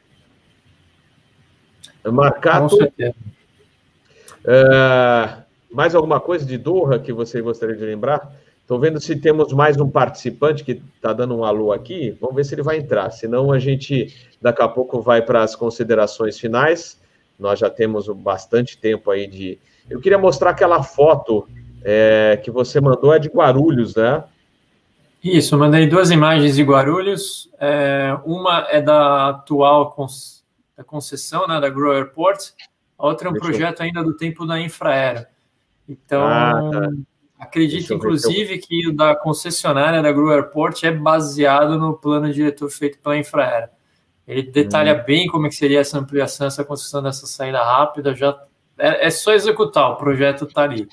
Marcato. 2.11 2.77
É, 4.45 5.37
mais 5.71 5.93
alguma 5.93 6.19
coisa 6.19 6.45
de 6.45 6.57
Doha 6.57 6.99
que 6.99 7.11
você 7.11 7.41
gostaria 7.41 7.75
de 7.75 7.85
lembrar? 7.85 8.33
Estou 8.61 8.79
vendo 8.79 8.99
se 8.99 9.15
temos 9.15 9.53
mais 9.53 9.79
um 9.79 9.89
participante 9.89 10.63
que 10.63 10.81
está 10.95 11.13
dando 11.13 11.35
um 11.35 11.45
alô 11.45 11.71
aqui. 11.71 12.17
Vamos 12.19 12.35
ver 12.35 12.43
se 12.43 12.55
ele 12.55 12.63
vai 12.63 12.77
entrar. 12.77 13.09
Senão, 13.11 13.51
a 13.51 13.59
gente 13.59 14.13
daqui 14.41 14.61
a 14.61 14.67
pouco 14.67 15.01
vai 15.01 15.21
para 15.21 15.41
as 15.41 15.55
considerações 15.55 16.37
finais. 16.39 16.99
Nós 17.39 17.59
já 17.59 17.69
temos 17.69 18.07
bastante 18.07 18.77
tempo 18.77 19.09
aí 19.11 19.27
de. 19.27 19.59
Eu 19.89 20.01
queria 20.01 20.17
mostrar 20.17 20.49
aquela 20.49 20.83
foto 20.83 21.47
é, 21.81 22.39
que 22.43 22.51
você 22.51 22.81
mandou, 22.81 23.13
é 23.13 23.19
de 23.19 23.29
Guarulhos, 23.29 23.95
né? 23.95 24.23
Isso, 25.35 25.55
eu 25.55 25.59
mandei 25.59 25.87
duas 25.87 26.09
imagens 26.09 26.55
de 26.55 26.63
Guarulhos. 26.63 27.49
É, 27.59 28.17
uma 28.23 28.67
é 28.69 28.81
da 28.81 29.29
atual 29.29 29.95
da 30.77 30.83
concessão, 30.83 31.47
né, 31.47 31.59
da 31.59 31.69
Grow 31.69 31.91
Airport, 31.91 32.51
a 32.97 33.07
outra 33.07 33.27
é 33.27 33.29
um 33.29 33.33
Deixa 33.33 33.47
projeto 33.47 33.79
eu... 33.81 33.85
ainda 33.85 34.03
do 34.03 34.15
tempo 34.15 34.45
da 34.45 34.59
Infraero. 34.59 35.25
Então, 35.87 36.23
ah, 36.25 36.69
tá. 36.71 36.89
acredito, 37.39 37.93
inclusive, 37.93 38.57
que 38.57 38.87
o 38.87 38.95
da 38.95 39.15
concessionária 39.15 40.01
da 40.01 40.11
Grow 40.11 40.31
Airport 40.31 40.83
é 40.83 40.91
baseado 40.91 41.77
no 41.77 41.97
plano 41.97 42.31
diretor 42.31 42.69
feito 42.69 42.99
pela 42.99 43.17
Infraero. 43.17 43.69
Ele 44.27 44.43
detalha 44.43 44.99
hum. 44.99 45.03
bem 45.05 45.27
como 45.27 45.47
é 45.47 45.49
que 45.49 45.55
seria 45.55 45.79
essa 45.79 45.97
ampliação, 45.97 46.47
essa 46.47 46.63
construção 46.63 47.01
dessa 47.01 47.25
saída 47.25 47.63
rápida. 47.63 48.13
Já 48.13 48.37
é, 48.77 49.07
é 49.07 49.09
só 49.09 49.33
executar, 49.33 49.91
o 49.91 49.95
projeto 49.95 50.45
está 50.45 50.63
ali. 50.63 50.87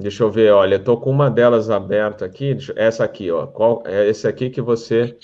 Deixa 0.00 0.22
eu 0.22 0.30
ver, 0.30 0.50
olha, 0.52 0.76
estou 0.76 0.98
com 0.98 1.10
uma 1.10 1.30
delas 1.30 1.68
aberta 1.68 2.24
aqui. 2.24 2.56
Essa 2.74 3.04
aqui, 3.04 3.30
ó. 3.30 3.46
Qual 3.46 3.82
é 3.84 4.08
esse 4.08 4.26
aqui 4.26 4.48
que 4.48 4.62
você? 4.62 5.16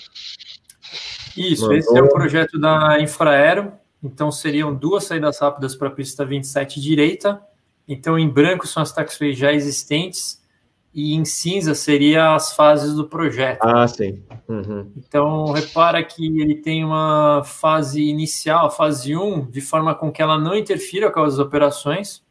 Isso, 1.35 1.63
mandou... 1.63 1.77
esse 1.77 1.97
é 1.97 2.01
o 2.01 2.09
projeto 2.09 2.59
da 2.59 2.99
Infraero. 3.01 3.73
Então 4.03 4.31
seriam 4.31 4.73
duas 4.73 5.05
saídas 5.05 5.39
rápidas 5.39 5.75
para 5.75 5.87
a 5.87 5.91
pista 5.91 6.23
27 6.23 6.79
direita. 6.79 7.41
Então 7.87 8.19
em 8.19 8.29
branco 8.29 8.67
são 8.67 8.83
as 8.83 8.91
taxiways 8.91 9.37
já 9.37 9.51
existentes 9.51 10.45
e 10.93 11.13
em 11.13 11.25
cinza 11.25 11.73
seria 11.73 12.35
as 12.35 12.53
fases 12.53 12.93
do 12.95 13.07
projeto. 13.07 13.59
Ah, 13.61 13.87
sim. 13.87 14.23
Uhum. 14.47 14.91
Então, 14.97 15.51
repara 15.51 16.03
que 16.03 16.25
ele 16.41 16.55
tem 16.55 16.83
uma 16.83 17.43
fase 17.43 18.01
inicial, 18.01 18.65
a 18.65 18.69
fase 18.71 19.15
1, 19.15 19.45
de 19.45 19.61
forma 19.61 19.93
com 19.93 20.11
que 20.11 20.21
ela 20.21 20.39
não 20.39 20.55
interfira 20.55 21.11
com 21.11 21.21
as 21.21 21.37
operações. 21.37 22.23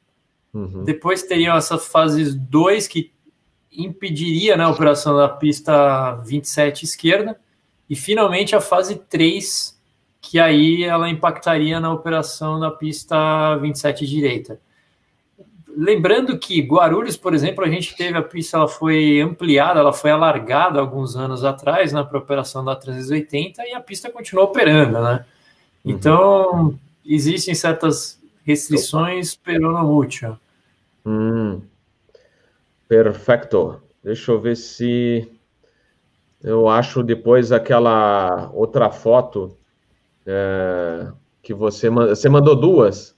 Uhum. 0.52 0.84
Depois 0.84 1.22
teriam 1.22 1.56
essa 1.56 1.78
fase 1.78 2.36
2, 2.36 2.88
que 2.88 3.12
impediria 3.70 4.56
né, 4.56 4.64
a 4.64 4.70
operação 4.70 5.16
da 5.16 5.28
pista 5.28 6.14
27 6.24 6.84
esquerda. 6.84 7.38
E, 7.88 7.94
finalmente, 7.94 8.56
a 8.56 8.60
fase 8.60 8.96
3, 8.96 9.78
que 10.20 10.38
aí 10.38 10.82
ela 10.82 11.08
impactaria 11.08 11.78
na 11.78 11.92
operação 11.92 12.58
da 12.58 12.70
pista 12.70 13.56
27 13.56 14.06
direita. 14.06 14.60
Lembrando 15.76 16.38
que 16.38 16.60
Guarulhos, 16.62 17.18
por 17.18 17.34
exemplo, 17.34 17.62
a 17.62 17.68
gente 17.68 17.94
teve 17.94 18.16
a 18.16 18.22
pista, 18.22 18.56
ela 18.56 18.66
foi 18.66 19.20
ampliada, 19.20 19.78
ela 19.78 19.92
foi 19.92 20.10
alargada 20.10 20.80
alguns 20.80 21.14
anos 21.16 21.44
atrás, 21.44 21.92
né, 21.92 22.02
para 22.02 22.18
a 22.18 22.22
operação 22.22 22.64
da 22.64 22.74
380 22.74 23.62
e 23.66 23.74
a 23.74 23.80
pista 23.80 24.10
continuou 24.10 24.46
operando, 24.46 25.02
né? 25.02 25.24
Uhum. 25.84 25.92
Então, 25.92 26.78
existem 27.04 27.54
certas 27.54 28.18
restrições 28.46 29.34
peronomútil. 29.34 30.36
Hum, 31.04 31.60
perfeito. 32.88 33.82
Deixa 34.02 34.30
eu 34.30 34.40
ver 34.40 34.56
se 34.56 35.28
eu 36.42 36.68
acho 36.68 37.02
depois 37.02 37.50
aquela 37.50 38.50
outra 38.54 38.88
foto 38.88 39.56
é, 40.24 41.08
que 41.42 41.52
você, 41.52 41.90
você 41.90 42.28
mandou 42.28 42.54
duas. 42.54 43.16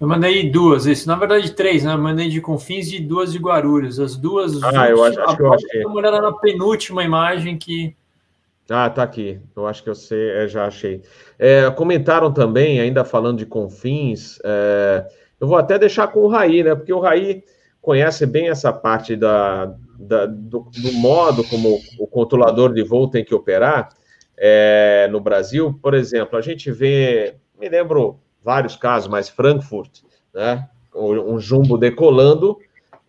Eu 0.00 0.08
mandei 0.08 0.50
duas, 0.50 0.86
isso. 0.86 1.06
Na 1.06 1.14
verdade, 1.14 1.52
três, 1.52 1.84
né? 1.84 1.92
Eu 1.92 1.98
mandei 1.98 2.28
de 2.28 2.40
Confins 2.40 2.90
e 2.90 2.98
duas 2.98 3.32
de 3.32 3.38
Guarulhos. 3.38 4.00
As 4.00 4.16
duas. 4.16 4.60
Ah, 4.62 4.88
eu 4.88 5.04
acho, 5.04 5.20
acho 5.20 5.36
que 5.36 5.42
eu 5.42 5.52
achei. 5.52 5.84
olhada 5.86 6.20
na 6.20 6.32
penúltima 6.32 7.04
imagem 7.04 7.56
que. 7.56 7.94
Ah, 8.70 8.88
tá 8.88 9.02
aqui. 9.02 9.40
Eu 9.56 9.66
acho 9.66 9.82
que 9.82 9.90
eu 9.90 9.94
sei, 9.96 10.42
eu 10.42 10.48
já 10.48 10.66
achei. 10.66 11.02
É, 11.36 11.68
comentaram 11.70 12.32
também, 12.32 12.80
ainda 12.80 13.04
falando 13.04 13.38
de 13.38 13.46
Confins, 13.46 14.38
é, 14.44 15.06
eu 15.40 15.48
vou 15.48 15.56
até 15.56 15.76
deixar 15.76 16.06
com 16.08 16.20
o 16.20 16.28
Raí, 16.28 16.62
né? 16.62 16.76
Porque 16.76 16.92
o 16.92 17.00
Raí 17.00 17.42
conhece 17.82 18.24
bem 18.26 18.48
essa 18.48 18.72
parte 18.72 19.16
da, 19.16 19.74
da 19.98 20.26
do, 20.26 20.70
do, 20.70 20.92
modo 20.92 21.42
como 21.44 21.80
o 21.98 22.06
controlador 22.06 22.72
de 22.72 22.84
voo 22.84 23.08
tem 23.08 23.24
que 23.24 23.34
operar 23.34 23.88
é, 24.36 25.08
no 25.10 25.18
Brasil. 25.18 25.76
Por 25.82 25.92
exemplo, 25.94 26.38
a 26.38 26.42
gente 26.42 26.70
vê, 26.70 27.34
me 27.58 27.68
lembro 27.68 28.20
vários 28.40 28.76
casos, 28.76 29.08
mas 29.08 29.28
Frankfurt, 29.28 30.02
né? 30.32 30.68
Um 30.94 31.40
jumbo 31.40 31.76
decolando 31.76 32.58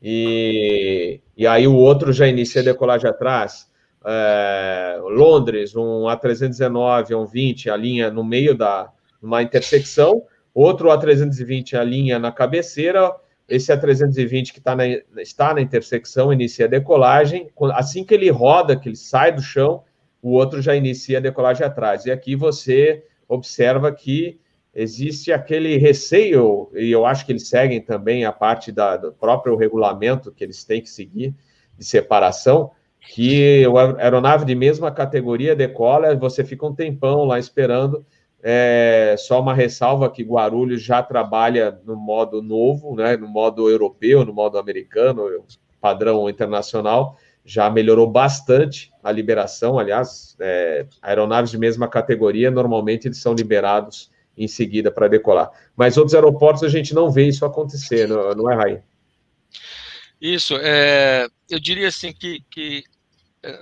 e, 0.01 1.19
e 1.37 1.45
aí 1.45 1.67
o 1.67 1.75
outro 1.75 2.11
já 2.11 2.27
inicia 2.27 2.61
a 2.61 2.65
decolagem 2.65 3.09
atrás. 3.09 3.70
É, 4.05 4.99
Londres, 5.03 5.75
um 5.75 6.05
A319, 6.05 7.15
um 7.15 7.25
20, 7.25 7.69
a 7.69 7.77
linha 7.77 8.09
no 8.09 8.23
meio 8.23 8.55
da 8.55 8.91
uma 9.21 9.43
intersecção, 9.43 10.23
outro 10.53 10.89
A320 10.89 11.75
a 11.79 11.83
linha 11.83 12.17
na 12.17 12.31
cabeceira, 12.31 13.15
esse 13.47 13.71
A320 13.71 14.53
que 14.53 14.61
tá 14.61 14.75
na, 14.75 14.87
está 15.17 15.53
na 15.53 15.61
intersecção 15.61 16.31
inicia 16.31 16.65
a 16.65 16.69
decolagem, 16.69 17.49
assim 17.73 18.03
que 18.03 18.13
ele 18.13 18.29
roda, 18.29 18.75
que 18.75 18.89
ele 18.89 18.95
sai 18.95 19.31
do 19.31 19.41
chão, 19.41 19.83
o 20.21 20.31
outro 20.31 20.61
já 20.61 20.75
inicia 20.75 21.17
a 21.17 21.21
decolagem 21.21 21.65
atrás. 21.65 22.05
E 22.05 22.11
aqui 22.11 22.35
você 22.35 23.03
observa 23.27 23.91
que 23.91 24.39
existe 24.73 25.33
aquele 25.33 25.77
receio, 25.77 26.71
e 26.73 26.89
eu 26.91 27.05
acho 27.05 27.25
que 27.25 27.31
eles 27.31 27.47
seguem 27.47 27.81
também 27.81 28.23
a 28.23 28.31
parte 28.31 28.71
da, 28.71 28.95
do 28.97 29.11
próprio 29.11 29.55
regulamento 29.55 30.31
que 30.31 30.43
eles 30.43 30.63
têm 30.63 30.81
que 30.81 30.89
seguir 30.89 31.35
de 31.77 31.83
separação, 31.85 32.71
que 33.01 33.65
a 33.65 34.03
aeronave 34.03 34.45
de 34.45 34.55
mesma 34.55 34.91
categoria 34.91 35.55
decola, 35.55 36.15
você 36.15 36.45
fica 36.45 36.65
um 36.65 36.73
tempão 36.73 37.25
lá 37.25 37.39
esperando. 37.39 38.05
É, 38.43 39.15
só 39.17 39.39
uma 39.39 39.53
ressalva 39.53 40.09
que 40.09 40.23
Guarulhos 40.23 40.81
já 40.81 41.03
trabalha 41.03 41.79
no 41.85 41.95
modo 41.95 42.41
novo, 42.41 42.95
né, 42.95 43.15
no 43.17 43.27
modo 43.27 43.69
europeu, 43.69 44.25
no 44.25 44.33
modo 44.33 44.57
americano, 44.57 45.23
padrão 45.79 46.29
internacional, 46.29 47.17
já 47.43 47.69
melhorou 47.69 48.07
bastante 48.07 48.91
a 49.03 49.11
liberação. 49.11 49.77
Aliás, 49.77 50.35
é, 50.39 50.85
aeronaves 51.01 51.51
de 51.51 51.57
mesma 51.57 51.87
categoria, 51.87 52.49
normalmente 52.49 53.07
eles 53.07 53.17
são 53.17 53.33
liberados 53.33 54.11
em 54.37 54.47
seguida 54.47 54.91
para 54.91 55.07
decolar. 55.07 55.51
Mas 55.75 55.97
outros 55.97 56.15
aeroportos 56.15 56.63
a 56.63 56.69
gente 56.69 56.93
não 56.93 57.11
vê 57.11 57.27
isso 57.27 57.45
acontecer, 57.45 58.07
não, 58.07 58.33
não 58.33 58.51
é, 58.51 58.55
Raí? 58.55 58.79
Isso, 60.19 60.55
é, 60.61 61.27
eu 61.49 61.59
diria 61.59 61.87
assim 61.87 62.13
que, 62.13 62.43
que 62.49 62.83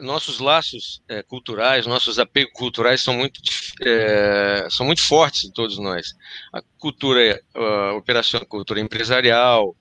nossos 0.01 0.39
laços 0.39 1.01
é, 1.07 1.23
culturais, 1.23 1.85
nossos 1.85 2.19
apegos 2.19 2.51
culturais 2.53 3.01
são 3.01 3.13
muito, 3.13 3.39
é, 3.81 4.67
são 4.69 4.85
muito 4.85 5.01
fortes 5.01 5.45
em 5.45 5.51
todos 5.51 5.77
nós. 5.77 6.13
A 6.53 6.61
cultura 6.77 7.41
a 7.53 7.93
operacional, 7.93 8.45
a 8.45 8.49
cultura 8.49 8.79
empresarial, 8.79 9.75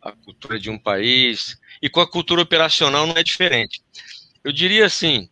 a 0.00 0.12
cultura 0.12 0.58
de 0.58 0.70
um 0.70 0.78
país, 0.78 1.58
e 1.80 1.88
com 1.88 2.00
a 2.00 2.10
cultura 2.10 2.42
operacional 2.42 3.06
não 3.06 3.16
é 3.16 3.22
diferente. 3.22 3.82
Eu 4.42 4.52
diria 4.52 4.86
assim, 4.86 5.28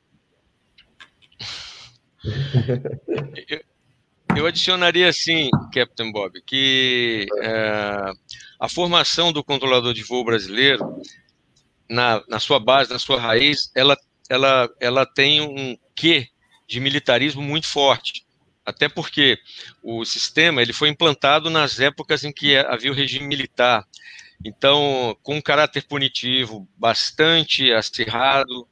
Eu 4.37 4.47
adicionaria 4.47 5.09
assim, 5.09 5.51
Captain 5.73 6.13
Bob, 6.13 6.41
que 6.43 7.27
é, 7.43 8.13
a 8.61 8.69
formação 8.69 9.33
do 9.33 9.43
controlador 9.43 9.93
de 9.93 10.05
voo 10.05 10.25
brasileiro, 10.25 11.03
na, 11.89 12.23
na 12.29 12.39
sua 12.39 12.61
base, 12.61 12.91
na 12.91 12.99
sua 12.99 13.21
raiz, 13.21 13.73
ela, 13.75 13.97
ela, 14.31 14.71
ela 14.79 15.05
tem 15.05 15.41
um 15.41 15.77
quê 15.95 16.29
de 16.69 16.79
militarismo 16.79 17.43
muito 17.43 17.67
forte. 17.67 18.25
Até 18.65 18.89
porque 18.89 19.39
o 19.83 20.05
sistema 20.05 20.63
ele 20.63 20.73
foi 20.73 20.89
implantado 20.89 21.51
nas 21.51 21.81
épocas 21.81 22.23
em 22.23 22.33
que 22.33 22.57
havia 22.57 22.93
o 22.93 22.95
regime 22.95 23.27
militar. 23.27 23.85
Então, 24.45 25.17
com 25.23 25.37
um 25.37 25.43
caráter 25.43 25.85
punitivo 25.87 26.69
bastante 26.77 27.73
acirrado. 27.73 28.69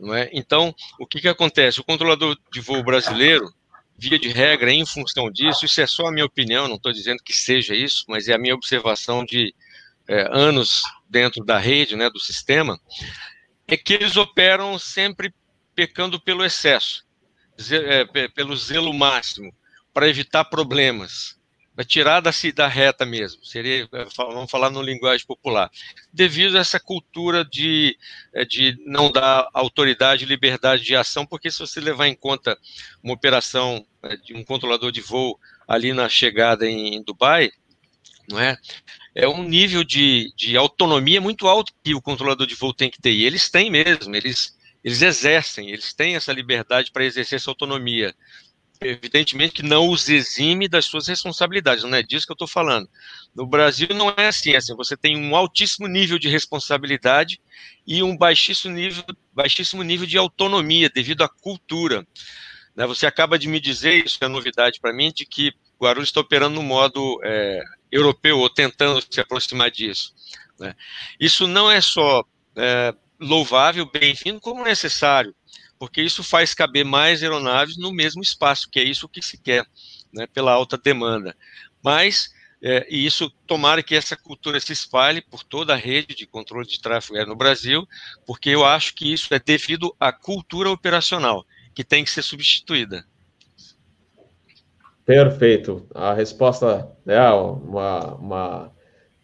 Não 0.00 0.12
é? 0.12 0.28
Então, 0.32 0.74
o 0.98 1.06
que, 1.06 1.20
que 1.20 1.28
acontece? 1.28 1.80
O 1.80 1.84
controlador 1.84 2.36
de 2.52 2.60
voo 2.60 2.82
brasileiro, 2.82 3.54
via 3.96 4.18
de 4.18 4.28
regra, 4.28 4.72
em 4.72 4.84
função 4.84 5.30
disso, 5.30 5.64
isso 5.64 5.80
é 5.80 5.86
só 5.86 6.08
a 6.08 6.12
minha 6.12 6.26
opinião, 6.26 6.68
não 6.68 6.76
estou 6.76 6.92
dizendo 6.92 7.22
que 7.24 7.32
seja 7.32 7.74
isso, 7.74 8.04
mas 8.08 8.28
é 8.28 8.34
a 8.34 8.38
minha 8.38 8.54
observação 8.54 9.24
de 9.24 9.54
é, 10.06 10.28
anos 10.30 10.82
dentro 11.08 11.42
da 11.44 11.58
rede, 11.58 11.96
né, 11.96 12.10
do 12.10 12.20
sistema, 12.20 12.78
é 13.68 13.76
que 13.76 13.94
eles 13.94 14.16
operam 14.16 14.78
sempre 14.78 15.34
pecando 15.74 16.20
pelo 16.20 16.44
excesso, 16.44 17.04
é, 17.70 18.28
pelo 18.28 18.56
zelo 18.56 18.92
máximo, 18.92 19.52
para 19.92 20.08
evitar 20.08 20.44
problemas 20.44 21.36
vai 21.76 21.84
tirar 21.84 22.20
da, 22.20 22.30
da 22.54 22.66
reta 22.66 23.04
mesmo, 23.04 23.44
seria, 23.44 23.86
é, 23.92 24.06
vamos 24.16 24.50
falar 24.50 24.70
no 24.70 24.80
linguagem 24.80 25.26
popular, 25.26 25.70
devido 26.10 26.56
a 26.56 26.60
essa 26.60 26.80
cultura 26.80 27.44
de, 27.44 27.98
é, 28.32 28.46
de 28.46 28.78
não 28.86 29.12
dar 29.12 29.46
autoridade 29.52 30.24
e 30.24 30.26
liberdade 30.26 30.82
de 30.82 30.96
ação, 30.96 31.26
porque 31.26 31.50
se 31.50 31.58
você 31.58 31.78
levar 31.78 32.08
em 32.08 32.14
conta 32.14 32.56
uma 33.02 33.12
operação 33.12 33.86
de 34.24 34.32
um 34.32 34.42
controlador 34.42 34.90
de 34.90 35.02
voo 35.02 35.38
ali 35.68 35.92
na 35.92 36.08
chegada 36.08 36.66
em 36.66 37.02
Dubai, 37.02 37.50
não 38.30 38.40
é? 38.40 38.56
É 39.14 39.28
um 39.28 39.42
nível 39.42 39.82
de, 39.84 40.32
de 40.36 40.56
autonomia 40.56 41.20
muito 41.20 41.46
alto 41.46 41.72
que 41.82 41.94
o 41.94 42.02
controlador 42.02 42.46
de 42.46 42.54
voo 42.54 42.74
tem 42.74 42.90
que 42.90 43.00
ter, 43.00 43.12
e 43.12 43.24
eles 43.24 43.50
têm 43.50 43.70
mesmo, 43.70 44.14
eles, 44.14 44.56
eles 44.84 45.02
exercem, 45.02 45.70
eles 45.70 45.92
têm 45.94 46.16
essa 46.16 46.32
liberdade 46.32 46.90
para 46.92 47.04
exercer 47.04 47.36
essa 47.36 47.50
autonomia 47.50 48.14
evidentemente 48.80 49.54
que 49.54 49.62
não 49.62 49.88
os 49.88 50.08
exime 50.08 50.68
das 50.68 50.84
suas 50.84 51.08
responsabilidades, 51.08 51.84
não 51.84 51.94
é 51.94 52.02
disso 52.02 52.26
que 52.26 52.32
eu 52.32 52.34
estou 52.34 52.48
falando. 52.48 52.88
No 53.34 53.46
Brasil 53.46 53.88
não 53.94 54.10
é 54.16 54.28
assim, 54.28 54.52
é 54.52 54.56
assim, 54.56 54.74
você 54.74 54.96
tem 54.96 55.16
um 55.16 55.34
altíssimo 55.34 55.86
nível 55.86 56.18
de 56.18 56.28
responsabilidade 56.28 57.40
e 57.86 58.02
um 58.02 58.16
baixíssimo 58.16 58.74
nível, 58.74 59.04
baixíssimo 59.32 59.82
nível 59.82 60.06
de 60.06 60.18
autonomia 60.18 60.90
devido 60.90 61.22
à 61.22 61.28
cultura. 61.28 62.06
Né? 62.74 62.86
Você 62.86 63.06
acaba 63.06 63.38
de 63.38 63.48
me 63.48 63.60
dizer, 63.60 64.04
isso 64.04 64.18
é 64.20 64.28
novidade 64.28 64.80
para 64.80 64.92
mim, 64.92 65.12
de 65.14 65.24
que 65.24 65.52
Guarulhos 65.80 66.08
está 66.08 66.20
operando 66.20 66.56
no 66.56 66.62
modo 66.62 67.20
é, 67.24 67.62
europeu, 67.90 68.38
ou 68.38 68.50
tentando 68.50 69.02
se 69.08 69.20
aproximar 69.20 69.70
disso. 69.70 70.14
Né? 70.58 70.74
Isso 71.20 71.46
não 71.46 71.70
é 71.70 71.80
só 71.80 72.24
é, 72.56 72.94
louvável, 73.20 73.90
bem-vindo, 73.90 74.40
como 74.40 74.64
necessário, 74.64 75.34
porque 75.78 76.02
isso 76.02 76.22
faz 76.22 76.54
caber 76.54 76.84
mais 76.84 77.22
aeronaves 77.22 77.76
no 77.76 77.92
mesmo 77.92 78.22
espaço, 78.22 78.68
que 78.70 78.80
é 78.80 78.84
isso 78.84 79.08
que 79.08 79.22
se 79.22 79.38
quer, 79.38 79.66
né, 80.12 80.26
pela 80.26 80.52
alta 80.52 80.78
demanda. 80.78 81.36
Mas, 81.82 82.32
é, 82.62 82.86
e 82.90 83.04
isso, 83.04 83.30
tomara 83.46 83.82
que 83.82 83.94
essa 83.94 84.16
cultura 84.16 84.58
se 84.58 84.72
espalhe 84.72 85.20
por 85.20 85.44
toda 85.44 85.74
a 85.74 85.76
rede 85.76 86.14
de 86.14 86.26
controle 86.26 86.66
de 86.66 86.80
tráfego 86.80 87.16
aéreo 87.16 87.30
no 87.30 87.36
Brasil, 87.36 87.86
porque 88.26 88.50
eu 88.50 88.64
acho 88.64 88.94
que 88.94 89.12
isso 89.12 89.32
é 89.34 89.38
devido 89.38 89.94
à 90.00 90.12
cultura 90.12 90.70
operacional, 90.70 91.46
que 91.74 91.84
tem 91.84 92.04
que 92.04 92.10
ser 92.10 92.22
substituída. 92.22 93.06
Perfeito. 95.06 95.86
A 95.94 96.12
resposta 96.12 96.90
é 97.06 97.30
uma, 97.30 98.14
uma 98.16 98.72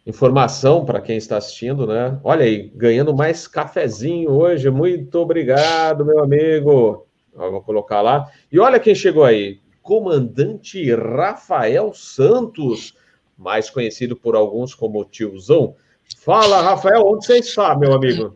informação 0.07 0.85
para 0.85 1.01
quem 1.01 1.17
está 1.17 1.39
assistindo, 1.39 1.89
né? 1.89 2.21
Olha 2.23 2.45
aí, 2.45 2.71
ganhando 2.73 3.13
mais 3.13 3.49
cafezinho 3.49 4.31
hoje. 4.31 4.71
Muito 4.71 5.19
obrigado, 5.19 6.05
meu 6.05 6.23
amigo. 6.23 7.05
vou 7.35 7.61
colocar 7.63 8.01
lá. 8.01 8.31
E 8.51 8.61
olha 8.61 8.79
quem 8.79 8.95
chegou 8.95 9.25
aí. 9.25 9.59
Comandante 9.83 10.95
Rafael 10.95 11.93
Santos, 11.93 12.95
mais 13.37 13.69
conhecido 13.69 14.15
por 14.15 14.37
alguns 14.37 14.77
como 14.77 15.05
tiozão. 15.05 15.75
Fala, 16.19 16.63
Rafael, 16.63 17.05
onde 17.05 17.27
você 17.27 17.39
está, 17.39 17.77
meu 17.77 17.93
amigo? 17.93 18.33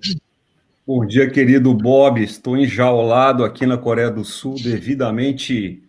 Bom 0.84 1.06
dia, 1.06 1.30
querido 1.30 1.72
Bob. 1.72 2.20
Estou 2.22 2.56
enjaulado 2.56 3.44
aqui 3.44 3.66
na 3.66 3.78
Coreia 3.78 4.10
do 4.10 4.24
Sul, 4.24 4.54
devidamente 4.54 5.85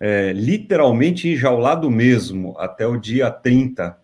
é, 0.00 0.32
literalmente 0.32 1.28
enjaulado 1.28 1.90
mesmo, 1.90 2.54
até 2.58 2.86
o 2.86 2.96
dia 2.96 3.30
30. 3.30 3.98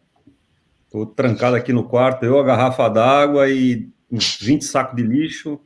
Estou 0.87 1.07
trancado 1.07 1.57
aqui 1.57 1.73
no 1.73 1.85
quarto, 1.85 2.25
eu, 2.25 2.39
a 2.39 2.45
garrafa 2.45 2.89
d'água 2.89 3.49
e 3.49 3.89
uns 4.11 4.39
20 4.41 4.65
sacos 4.65 4.97
de 4.97 5.03
lixo, 5.03 5.61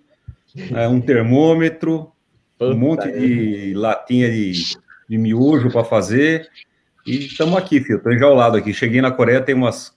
é, 0.75 0.89
um 0.89 1.01
termômetro, 1.01 2.13
um 2.61 2.75
monte 2.75 3.11
de 3.11 3.75
latinha 3.75 4.31
de, 4.31 4.53
de 5.09 5.19
miojo 5.19 5.71
para 5.71 5.85
fazer. 5.85 6.49
E 7.07 7.27
estamos 7.27 7.57
aqui, 7.57 7.81
filho. 7.81 7.99
Estou 7.99 8.13
enjaulado 8.13 8.57
aqui. 8.57 8.75
Cheguei 8.75 9.01
na 9.01 9.11
Coreia 9.11 9.41
tem 9.41 9.55
umas. 9.55 9.97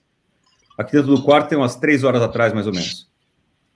Aqui 0.78 0.92
dentro 0.92 1.14
do 1.14 1.22
quarto 1.22 1.50
tem 1.50 1.58
umas 1.58 1.76
três 1.76 2.04
horas 2.04 2.22
atrás, 2.22 2.52
mais 2.52 2.66
ou 2.66 2.72
menos. 2.72 3.11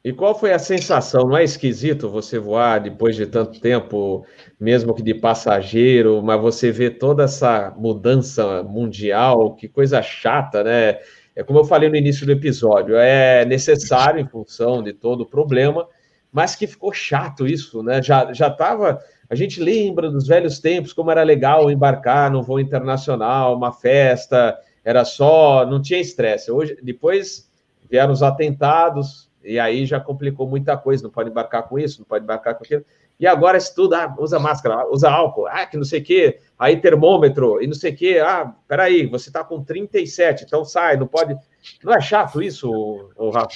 E 0.06 0.12
qual 0.12 0.38
foi 0.38 0.52
a 0.52 0.58
sensação? 0.60 1.22
Não 1.22 1.36
é 1.36 1.42
esquisito 1.42 2.08
você 2.08 2.38
voar 2.38 2.78
depois 2.78 3.16
de 3.16 3.26
tanto 3.26 3.60
tempo, 3.60 4.24
mesmo 4.60 4.94
que 4.94 5.02
de 5.02 5.12
passageiro, 5.12 6.22
mas 6.22 6.40
você 6.40 6.70
vê 6.70 6.90
toda 6.90 7.24
essa 7.24 7.74
mudança 7.76 8.62
mundial, 8.62 9.56
que 9.56 9.66
coisa 9.66 10.00
chata, 10.00 10.62
né? 10.62 11.00
É 11.34 11.42
como 11.42 11.58
eu 11.58 11.64
falei 11.64 11.88
no 11.88 11.96
início 11.96 12.24
do 12.24 12.30
episódio, 12.30 12.94
é 12.94 13.44
necessário 13.46 14.20
em 14.20 14.28
função 14.28 14.80
de 14.80 14.92
todo 14.92 15.22
o 15.22 15.26
problema, 15.26 15.88
mas 16.30 16.54
que 16.54 16.68
ficou 16.68 16.92
chato 16.92 17.44
isso, 17.44 17.82
né? 17.82 18.00
Já 18.00 18.32
já 18.32 18.46
estava. 18.46 19.00
A 19.28 19.34
gente 19.34 19.60
lembra 19.60 20.08
dos 20.08 20.28
velhos 20.28 20.60
tempos, 20.60 20.92
como 20.92 21.10
era 21.10 21.24
legal 21.24 21.68
embarcar 21.68 22.30
no 22.30 22.44
voo 22.44 22.60
internacional, 22.60 23.56
uma 23.56 23.72
festa, 23.72 24.56
era 24.84 25.04
só, 25.04 25.66
não 25.66 25.82
tinha 25.82 25.98
estresse. 25.98 26.48
Hoje, 26.52 26.78
depois 26.80 27.50
vieram 27.90 28.12
os 28.12 28.22
atentados, 28.22 29.25
e 29.46 29.58
aí 29.58 29.86
já 29.86 30.00
complicou 30.00 30.48
muita 30.48 30.76
coisa, 30.76 31.02
não 31.02 31.10
pode 31.10 31.30
embarcar 31.30 31.68
com 31.68 31.78
isso, 31.78 32.00
não 32.00 32.06
pode 32.06 32.24
embarcar 32.24 32.54
com 32.54 32.64
aquilo. 32.64 32.84
E 33.18 33.26
agora 33.26 33.58
se 33.58 33.74
tudo, 33.74 33.94
ah, 33.94 34.14
usa 34.18 34.38
máscara, 34.38 34.86
usa 34.90 35.10
álcool, 35.10 35.46
ah, 35.46 35.64
que 35.64 35.76
não 35.76 35.84
sei 35.84 36.00
o 36.00 36.04
quê, 36.04 36.40
aí 36.58 36.80
termômetro, 36.80 37.62
e 37.62 37.66
não 37.66 37.74
sei 37.74 37.92
o 37.92 37.96
quê, 37.96 38.20
ah, 38.22 38.54
peraí, 38.68 39.06
você 39.06 39.30
tá 39.30 39.42
com 39.42 39.62
37, 39.62 40.44
então 40.44 40.64
sai, 40.64 40.96
não 40.96 41.06
pode. 41.06 41.36
Não 41.82 41.94
é 41.94 42.00
chato 42.00 42.42
isso, 42.42 42.70
o 43.16 43.30
Rafa? 43.30 43.48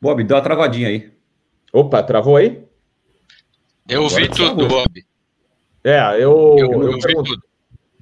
Bob, 0.00 0.24
dá 0.24 0.36
uma 0.36 0.42
travadinha 0.42 0.88
aí. 0.88 1.12
Opa, 1.72 2.02
travou 2.02 2.36
aí? 2.36 2.64
Eu 3.88 4.04
ouvi 4.04 4.28
tudo, 4.28 4.66
Bob. 4.66 5.04
É, 5.84 5.98
eu. 6.14 6.56
Eu, 6.58 6.72
eu, 6.72 6.90
eu, 6.92 6.98
tudo. 6.98 7.42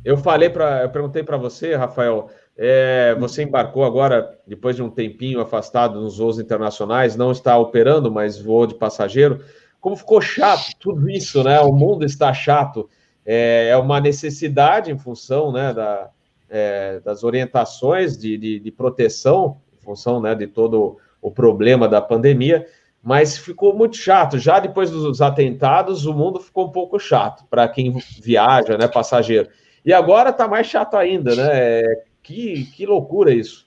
eu 0.05 0.17
falei 0.17 0.49
para. 0.49 0.83
Eu 0.83 0.91
perguntei 0.91 1.23
para 1.23 1.37
você, 1.37 1.75
Rafael, 1.75 2.31
é, 2.61 3.15
você 3.21 3.45
embarcou 3.45 3.85
agora, 3.85 4.37
depois 4.45 4.75
de 4.75 4.83
um 4.83 4.91
tempinho 4.91 5.41
afastado 5.41 6.01
nos 6.01 6.19
voos 6.19 6.41
internacionais, 6.41 7.15
não 7.15 7.31
está 7.31 7.57
operando, 7.57 8.11
mas 8.11 8.37
voou 8.37 8.67
de 8.67 8.75
passageiro. 8.75 9.45
Como 9.81 9.95
ficou 9.95 10.21
chato 10.21 10.73
tudo 10.81 11.09
isso, 11.09 11.45
né? 11.45 11.61
O 11.61 11.73
mundo 11.73 12.05
está 12.05 12.35
chato. 12.35 12.91
É, 13.25 13.69
é 13.69 13.77
uma 13.77 14.01
necessidade 14.01 14.91
em 14.91 14.99
função 14.99 15.53
né, 15.53 15.73
da, 15.73 16.11
é, 16.51 16.99
das 16.99 17.23
orientações 17.23 18.19
de, 18.19 18.37
de, 18.37 18.59
de, 18.59 18.73
proteção, 18.73 19.59
em 19.81 19.85
função 19.85 20.21
né, 20.21 20.35
de 20.35 20.49
todo 20.49 20.97
o 21.23 21.31
problema 21.31 21.87
da 21.87 22.01
pandemia, 22.01 22.67
mas 23.01 23.39
ficou 23.39 23.73
muito 23.73 23.97
chato. 23.97 24.37
Já 24.37 24.59
depois 24.59 24.91
dos 24.91 25.23
atentados, 25.23 26.07
o 26.07 26.13
mundo 26.13 26.41
ficou 26.41 26.67
um 26.67 26.73
pouco 26.73 26.99
chato 26.99 27.45
para 27.49 27.69
quem 27.69 27.93
viaja, 28.21 28.77
né, 28.77 28.89
passageiro. 28.89 29.49
E 29.85 29.93
agora 29.93 30.31
está 30.31 30.49
mais 30.49 30.67
chato 30.67 30.97
ainda, 30.97 31.37
né? 31.37 32.08
Que, 32.29 32.67
que 32.67 32.85
loucura 32.85 33.33
isso. 33.33 33.67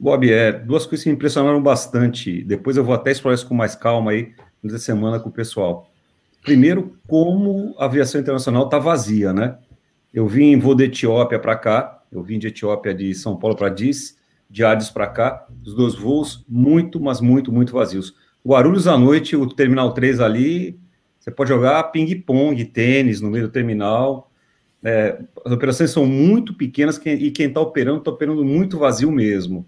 Bob, 0.00 0.32
é, 0.32 0.50
duas 0.50 0.86
coisas 0.86 1.04
que 1.04 1.10
me 1.10 1.14
impressionaram 1.14 1.62
bastante. 1.62 2.42
Depois 2.42 2.78
eu 2.78 2.82
vou 2.82 2.94
até 2.94 3.10
explorar 3.10 3.34
isso 3.34 3.46
com 3.46 3.54
mais 3.54 3.76
calma 3.76 4.12
aí, 4.12 4.32
nessa 4.62 4.78
semana 4.78 5.20
com 5.20 5.28
o 5.28 5.32
pessoal. 5.32 5.86
Primeiro, 6.42 6.96
como 7.06 7.74
a 7.78 7.84
aviação 7.84 8.18
internacional 8.18 8.64
está 8.64 8.78
vazia, 8.78 9.30
né? 9.30 9.58
Eu 10.12 10.26
vim 10.26 10.58
voo 10.58 10.74
da 10.74 10.84
Etiópia 10.84 11.38
para 11.38 11.54
cá, 11.54 12.02
eu 12.10 12.22
vim 12.22 12.38
de 12.38 12.46
Etiópia 12.46 12.94
de 12.94 13.14
São 13.14 13.36
Paulo 13.36 13.54
para 13.54 13.66
Addis, 13.66 14.16
de 14.48 14.64
Addis 14.64 14.88
para 14.88 15.08
cá, 15.08 15.46
os 15.62 15.74
dois 15.74 15.94
voos 15.94 16.46
muito, 16.48 16.98
mas 16.98 17.20
muito, 17.20 17.52
muito 17.52 17.74
vazios. 17.74 18.14
Guarulhos 18.46 18.86
à 18.86 18.96
noite, 18.96 19.36
o 19.36 19.46
Terminal 19.46 19.92
3 19.92 20.20
ali, 20.20 20.80
você 21.20 21.30
pode 21.30 21.50
jogar 21.50 21.82
ping-pong, 21.84 22.64
tênis 22.64 23.20
no 23.20 23.30
meio 23.30 23.48
do 23.48 23.52
terminal, 23.52 24.30
é, 24.84 25.18
as 25.44 25.52
operações 25.52 25.90
são 25.90 26.06
muito 26.06 26.54
pequenas 26.54 27.00
e 27.04 27.30
quem 27.30 27.48
está 27.48 27.60
operando 27.60 27.98
está 27.98 28.10
operando 28.10 28.44
muito 28.44 28.78
vazio 28.78 29.10
mesmo. 29.10 29.66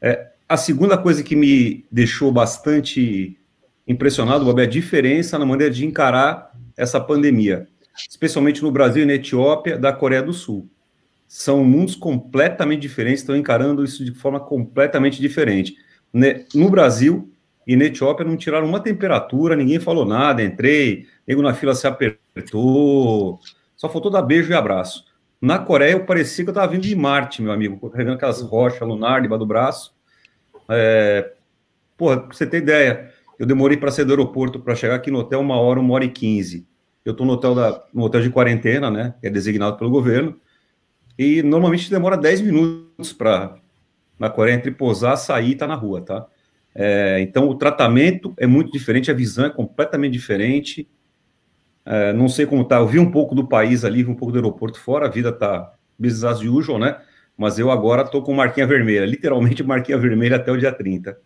É, 0.00 0.28
a 0.48 0.56
segunda 0.56 0.96
coisa 0.96 1.22
que 1.22 1.36
me 1.36 1.84
deixou 1.90 2.32
bastante 2.32 3.36
impressionado, 3.86 4.44
Bob, 4.44 4.60
é 4.60 4.64
a 4.64 4.68
diferença 4.68 5.38
na 5.38 5.44
maneira 5.44 5.72
de 5.72 5.84
encarar 5.84 6.52
essa 6.76 7.00
pandemia, 7.00 7.68
especialmente 8.08 8.62
no 8.62 8.70
Brasil 8.70 9.02
e 9.02 9.06
na 9.06 9.14
Etiópia, 9.14 9.78
da 9.78 9.92
Coreia 9.92 10.22
do 10.22 10.32
Sul. 10.32 10.68
São 11.28 11.62
mundos 11.62 11.94
completamente 11.94 12.80
diferentes, 12.80 13.20
estão 13.20 13.36
encarando 13.36 13.84
isso 13.84 14.04
de 14.04 14.12
forma 14.12 14.40
completamente 14.40 15.20
diferente. 15.20 15.76
No 16.54 16.70
Brasil 16.70 17.30
e 17.66 17.76
na 17.76 17.84
Etiópia 17.84 18.26
não 18.26 18.36
tiraram 18.36 18.66
uma 18.66 18.80
temperatura, 18.80 19.54
ninguém 19.54 19.78
falou 19.78 20.04
nada, 20.04 20.42
entrei, 20.42 21.06
nego 21.26 21.42
na 21.42 21.54
fila 21.54 21.74
se 21.74 21.86
apertou, 21.86 23.38
só 23.80 23.88
faltou 23.88 24.10
dar 24.10 24.20
beijo 24.20 24.52
e 24.52 24.54
abraço. 24.54 25.06
Na 25.40 25.58
Coreia, 25.58 25.92
eu 25.92 26.04
parecia 26.04 26.44
que 26.44 26.50
eu 26.50 26.52
estava 26.52 26.70
vindo 26.70 26.82
de 26.82 26.94
Marte, 26.94 27.40
meu 27.40 27.50
amigo, 27.50 27.88
carregando 27.88 28.16
aquelas 28.16 28.42
rochas 28.42 28.86
lunar 28.86 29.22
debaixo 29.22 29.38
do 29.38 29.46
braço. 29.46 29.94
É... 30.68 31.32
Porra, 31.96 32.20
pra 32.20 32.36
você 32.36 32.46
ter 32.46 32.58
ideia, 32.58 33.10
eu 33.38 33.46
demorei 33.46 33.78
para 33.78 33.90
sair 33.90 34.04
do 34.04 34.12
aeroporto 34.12 34.60
para 34.60 34.74
chegar 34.74 34.96
aqui 34.96 35.10
no 35.10 35.20
hotel 35.20 35.40
uma 35.40 35.58
hora, 35.58 35.80
uma 35.80 35.94
hora 35.94 36.04
e 36.04 36.10
quinze. 36.10 36.68
Eu 37.06 37.12
estou 37.12 37.26
no 37.26 37.32
hotel 37.32 37.54
da, 37.54 37.82
no 37.94 38.02
hotel 38.02 38.20
de 38.20 38.28
quarentena, 38.28 38.90
né? 38.90 39.14
Que 39.18 39.28
é 39.28 39.30
designado 39.30 39.78
pelo 39.78 39.88
governo. 39.88 40.38
E 41.18 41.42
normalmente 41.42 41.88
demora 41.88 42.18
10 42.18 42.42
minutos 42.42 43.14
para 43.14 43.56
na 44.18 44.28
Coreia 44.28 44.56
entre 44.56 44.72
posar, 44.72 45.16
sair 45.16 45.52
e 45.52 45.54
tá 45.54 45.66
na 45.66 45.74
rua, 45.74 46.02
tá? 46.02 46.26
É, 46.74 47.18
então 47.22 47.48
o 47.48 47.54
tratamento 47.54 48.34
é 48.36 48.46
muito 48.46 48.70
diferente, 48.70 49.10
a 49.10 49.14
visão 49.14 49.46
é 49.46 49.50
completamente 49.50 50.12
diferente. 50.12 50.86
É, 51.84 52.12
não 52.12 52.28
sei 52.28 52.46
como 52.46 52.64
tá. 52.64 52.76
Eu 52.76 52.86
vi 52.86 52.98
um 52.98 53.10
pouco 53.10 53.34
do 53.34 53.46
país 53.46 53.84
ali, 53.84 54.02
vi 54.02 54.10
um 54.10 54.14
pouco 54.14 54.32
do 54.32 54.38
aeroporto 54.38 54.78
fora. 54.78 55.06
A 55.06 55.10
vida 55.10 55.32
tá 55.32 55.72
business 55.98 56.24
as 56.24 56.40
usual, 56.40 56.78
né? 56.78 57.00
Mas 57.36 57.58
eu 57.58 57.70
agora 57.70 58.04
tô 58.04 58.22
com 58.22 58.34
marquinha 58.34 58.66
vermelha, 58.66 59.06
literalmente 59.06 59.62
marquinha 59.62 59.98
vermelha 59.98 60.36
até 60.36 60.52
o 60.52 60.58
dia 60.58 60.72
30. 60.72 61.18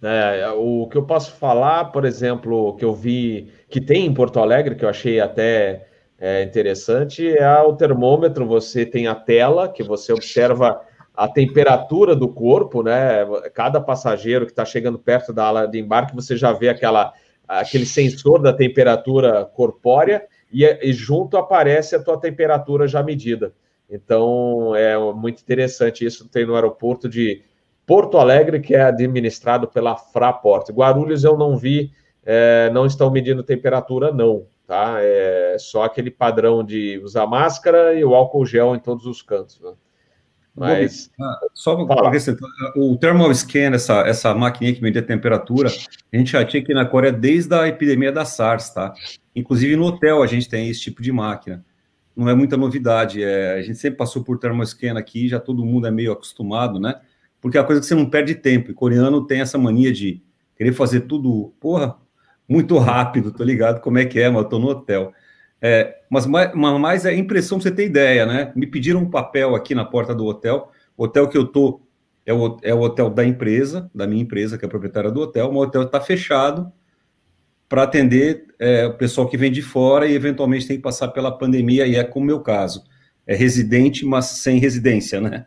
É, 0.00 0.48
o 0.54 0.86
que 0.88 0.96
eu 0.96 1.02
posso 1.02 1.32
falar, 1.32 1.86
por 1.86 2.04
exemplo, 2.04 2.76
que 2.76 2.84
eu 2.84 2.94
vi 2.94 3.50
que 3.68 3.80
tem 3.80 4.06
em 4.06 4.14
Porto 4.14 4.38
Alegre, 4.38 4.76
que 4.76 4.84
eu 4.84 4.88
achei 4.88 5.18
até 5.18 5.88
é, 6.18 6.42
interessante, 6.42 7.28
é 7.28 7.60
o 7.60 7.74
termômetro. 7.74 8.46
Você 8.46 8.86
tem 8.86 9.06
a 9.06 9.14
tela 9.14 9.68
que 9.68 9.82
você 9.82 10.12
observa 10.12 10.80
a 11.14 11.26
temperatura 11.26 12.14
do 12.14 12.28
corpo, 12.28 12.82
né? 12.82 13.26
Cada 13.52 13.80
passageiro 13.80 14.46
que 14.46 14.52
está 14.52 14.64
chegando 14.64 15.00
perto 15.00 15.32
da 15.32 15.46
ala 15.46 15.66
de 15.66 15.80
embarque, 15.80 16.14
você 16.14 16.36
já 16.36 16.52
vê 16.52 16.68
aquela 16.68 17.12
aquele 17.48 17.86
sensor 17.86 18.42
da 18.42 18.52
temperatura 18.52 19.46
corpórea 19.46 20.26
e, 20.52 20.64
e, 20.64 20.92
junto 20.92 21.36
aparece 21.38 21.96
a 21.96 22.02
tua 22.02 22.20
temperatura 22.20 22.86
já 22.86 23.02
medida. 23.02 23.52
Então 23.90 24.74
é 24.76 24.98
muito 25.14 25.40
interessante 25.40 26.04
isso. 26.04 26.28
Tem 26.28 26.44
no 26.44 26.54
aeroporto 26.54 27.08
de 27.08 27.42
Porto 27.86 28.18
Alegre, 28.18 28.60
que 28.60 28.74
é 28.74 28.82
administrado 28.82 29.66
pela 29.66 29.96
Fraport. 29.96 30.70
Guarulhos 30.70 31.24
eu 31.24 31.38
não 31.38 31.56
vi, 31.56 31.90
é, 32.22 32.68
não 32.70 32.84
estão 32.84 33.10
medindo 33.10 33.42
temperatura, 33.42 34.12
não. 34.12 34.46
tá? 34.66 34.98
É 35.00 35.56
só 35.58 35.84
aquele 35.84 36.10
padrão 36.10 36.62
de 36.62 37.00
usar 37.02 37.26
máscara 37.26 37.94
e 37.94 38.04
o 38.04 38.14
álcool 38.14 38.44
gel 38.44 38.74
em 38.74 38.78
todos 38.78 39.06
os 39.06 39.22
cantos. 39.22 39.58
Né? 39.60 39.72
Mas. 40.58 41.10
Ah, 41.20 41.40
só 41.54 41.84
para 41.84 42.08
acrescentar, 42.08 42.48
o 42.76 42.96
thermal 42.96 43.32
scan, 43.34 43.74
essa, 43.74 44.00
essa 44.00 44.34
maquininha 44.34 44.74
que 44.74 44.82
mede 44.82 44.98
a 44.98 45.02
temperatura, 45.02 45.68
a 46.12 46.16
gente 46.16 46.32
já 46.32 46.44
tinha 46.44 46.62
aqui 46.62 46.74
na 46.74 46.84
Coreia 46.84 47.12
desde 47.12 47.54
a 47.54 47.68
epidemia 47.68 48.10
da 48.10 48.24
SARS, 48.24 48.70
tá? 48.70 48.92
Inclusive 49.34 49.76
no 49.76 49.84
hotel 49.84 50.22
a 50.22 50.26
gente 50.26 50.48
tem 50.48 50.68
esse 50.68 50.80
tipo 50.80 51.00
de 51.00 51.12
máquina. 51.12 51.64
Não 52.16 52.28
é 52.28 52.34
muita 52.34 52.56
novidade. 52.56 53.22
É, 53.22 53.54
a 53.54 53.62
gente 53.62 53.78
sempre 53.78 53.96
passou 53.96 54.24
por 54.24 54.38
thermal 54.38 54.66
scan 54.66 54.98
aqui, 54.98 55.28
já 55.28 55.38
todo 55.38 55.64
mundo 55.64 55.86
é 55.86 55.90
meio 55.90 56.12
acostumado, 56.12 56.80
né? 56.80 57.00
Porque 57.40 57.56
é 57.56 57.60
a 57.60 57.64
coisa 57.64 57.80
que 57.80 57.86
você 57.86 57.94
não 57.94 58.10
perde 58.10 58.34
tempo. 58.34 58.70
E 58.70 58.74
coreano 58.74 59.24
tem 59.24 59.40
essa 59.40 59.56
mania 59.56 59.92
de 59.92 60.20
querer 60.56 60.72
fazer 60.72 61.02
tudo, 61.02 61.54
porra, 61.60 61.96
muito 62.48 62.76
rápido, 62.78 63.30
tô 63.30 63.44
ligado 63.44 63.80
como 63.80 63.98
é 63.98 64.04
que 64.04 64.18
é, 64.18 64.28
mas 64.28 64.42
eu 64.42 64.48
tô 64.48 64.58
no 64.58 64.68
hotel. 64.68 65.12
É, 65.60 65.96
mas 66.08 66.24
mais 66.26 67.04
é 67.04 67.14
impressão 67.14 67.58
pra 67.58 67.64
você 67.64 67.74
ter 67.74 67.86
ideia, 67.86 68.24
né? 68.24 68.52
Me 68.54 68.66
pediram 68.66 69.00
um 69.00 69.10
papel 69.10 69.54
aqui 69.54 69.74
na 69.74 69.84
porta 69.84 70.14
do 70.14 70.24
hotel. 70.24 70.70
O 70.96 71.04
hotel 71.04 71.28
que 71.28 71.36
eu 71.36 71.46
tô 71.46 71.80
é 72.24 72.32
o, 72.32 72.56
é 72.62 72.74
o 72.74 72.80
hotel 72.80 73.10
da 73.10 73.24
empresa, 73.24 73.90
da 73.94 74.06
minha 74.06 74.22
empresa, 74.22 74.56
que 74.56 74.64
é 74.64 74.66
a 74.66 74.70
proprietária 74.70 75.10
do 75.10 75.20
hotel. 75.20 75.50
O 75.50 75.56
hotel 75.56 75.82
está 75.82 76.00
fechado 76.00 76.70
para 77.68 77.82
atender 77.82 78.46
é, 78.58 78.86
o 78.86 78.94
pessoal 78.94 79.28
que 79.28 79.36
vem 79.36 79.50
de 79.52 79.62
fora 79.62 80.06
e 80.06 80.14
eventualmente 80.14 80.66
tem 80.66 80.76
que 80.76 80.82
passar 80.82 81.08
pela 81.08 81.36
pandemia, 81.36 81.86
e 81.86 81.96
é 81.96 82.04
como 82.04 82.24
o 82.24 82.26
meu 82.26 82.40
caso. 82.40 82.84
É 83.26 83.34
residente, 83.34 84.06
mas 84.06 84.26
sem 84.26 84.58
residência, 84.58 85.20
né? 85.20 85.46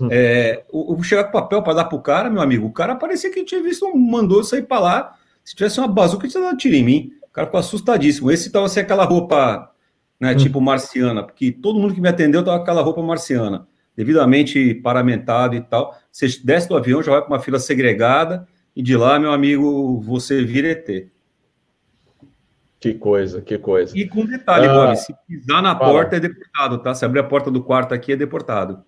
Hum. 0.00 0.08
É, 0.10 0.64
o, 0.72 0.94
o 0.94 1.02
chegar 1.02 1.24
com 1.24 1.32
papel 1.32 1.62
para 1.62 1.74
dar 1.74 1.84
para 1.84 1.96
o 1.96 2.02
cara, 2.02 2.30
meu 2.30 2.42
amigo, 2.42 2.66
o 2.66 2.72
cara 2.72 2.96
parecia 2.96 3.30
que 3.30 3.44
tinha 3.44 3.62
visto, 3.62 3.86
mandou 3.96 4.42
sair 4.42 4.62
para 4.62 4.80
lá. 4.80 5.14
Se 5.44 5.54
tivesse 5.54 5.78
uma 5.78 5.88
bazuca, 5.88 6.26
tinha 6.26 6.42
dado 6.42 6.56
tiro 6.56 6.74
em 6.74 6.84
mim. 6.84 7.12
O 7.32 7.34
cara 7.34 7.46
ficou 7.46 7.58
assustadíssimo. 7.60 8.30
Esse 8.30 8.48
estava 8.48 8.68
sem 8.68 8.82
aquela 8.82 9.04
roupa, 9.04 9.72
né, 10.20 10.32
hum. 10.32 10.36
tipo 10.36 10.60
marciana, 10.60 11.22
porque 11.22 11.50
todo 11.50 11.80
mundo 11.80 11.94
que 11.94 12.00
me 12.00 12.08
atendeu 12.08 12.40
estava 12.40 12.58
com 12.58 12.62
aquela 12.62 12.82
roupa 12.82 13.02
marciana, 13.02 13.66
devidamente 13.96 14.74
paramentado 14.74 15.54
e 15.54 15.62
tal. 15.62 15.98
Você 16.12 16.28
desce 16.44 16.68
do 16.68 16.76
avião, 16.76 17.02
já 17.02 17.10
vai 17.10 17.22
para 17.22 17.30
uma 17.30 17.40
fila 17.40 17.58
segregada, 17.58 18.46
e 18.76 18.82
de 18.82 18.94
lá, 18.94 19.18
meu 19.18 19.32
amigo, 19.32 19.98
você 20.02 20.44
vira 20.44 20.68
ET. 20.68 21.08
Que 22.78 22.92
coisa, 22.92 23.40
que 23.40 23.56
coisa. 23.56 23.96
E 23.96 24.06
com 24.06 24.26
detalhe, 24.26 24.66
ah, 24.66 24.74
Bob, 24.74 24.96
se 24.96 25.14
pisar 25.26 25.62
na 25.62 25.74
fala. 25.74 25.90
porta 25.90 26.16
é 26.16 26.20
deportado, 26.20 26.78
tá? 26.82 26.94
Se 26.94 27.04
abrir 27.06 27.20
a 27.20 27.24
porta 27.24 27.50
do 27.50 27.62
quarto 27.62 27.94
aqui 27.94 28.12
é 28.12 28.16
deportado. 28.16 28.84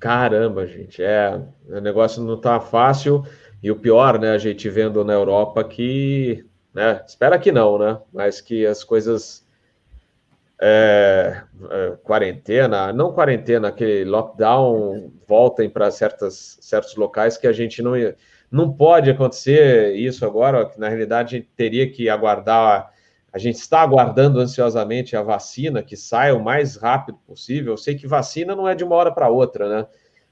Caramba, 0.00 0.66
gente, 0.66 1.02
é, 1.02 1.42
o 1.68 1.80
negócio 1.80 2.22
não 2.22 2.40
tá 2.40 2.58
fácil. 2.58 3.22
E 3.62 3.70
o 3.70 3.76
pior, 3.76 4.18
né, 4.18 4.30
a 4.30 4.38
gente 4.38 4.70
vendo 4.70 5.04
na 5.04 5.12
Europa 5.12 5.62
que 5.62 6.46
né? 6.74 7.02
Espera 7.06 7.38
que 7.38 7.52
não, 7.52 7.78
né? 7.78 8.00
Mas 8.12 8.40
que 8.40 8.66
as 8.66 8.82
coisas 8.82 9.46
é, 10.60 11.42
é, 11.70 11.96
quarentena, 12.02 12.92
não 12.92 13.12
quarentena, 13.12 13.68
aquele 13.68 14.04
lockdown 14.04 15.12
voltem 15.26 15.70
para 15.70 15.90
certos 15.90 16.96
locais 16.96 17.36
que 17.36 17.46
a 17.46 17.52
gente 17.52 17.80
não 17.80 17.92
não 18.50 18.72
pode 18.72 19.10
acontecer 19.10 19.96
isso 19.96 20.24
agora, 20.24 20.64
que 20.66 20.78
na 20.78 20.88
realidade 20.88 21.34
a 21.34 21.38
gente 21.38 21.50
teria 21.56 21.90
que 21.90 22.08
aguardar, 22.08 22.92
a 23.32 23.38
gente 23.38 23.56
está 23.56 23.80
aguardando 23.80 24.38
ansiosamente 24.38 25.16
a 25.16 25.22
vacina 25.22 25.82
que 25.82 25.96
saia 25.96 26.36
o 26.36 26.44
mais 26.44 26.76
rápido 26.76 27.18
possível. 27.26 27.72
Eu 27.72 27.76
sei 27.76 27.96
que 27.96 28.06
vacina 28.06 28.54
não 28.54 28.68
é 28.68 28.74
de 28.76 28.84
uma 28.84 28.94
hora 28.94 29.10
para 29.10 29.28
outra, 29.28 29.68
né? 29.68 29.86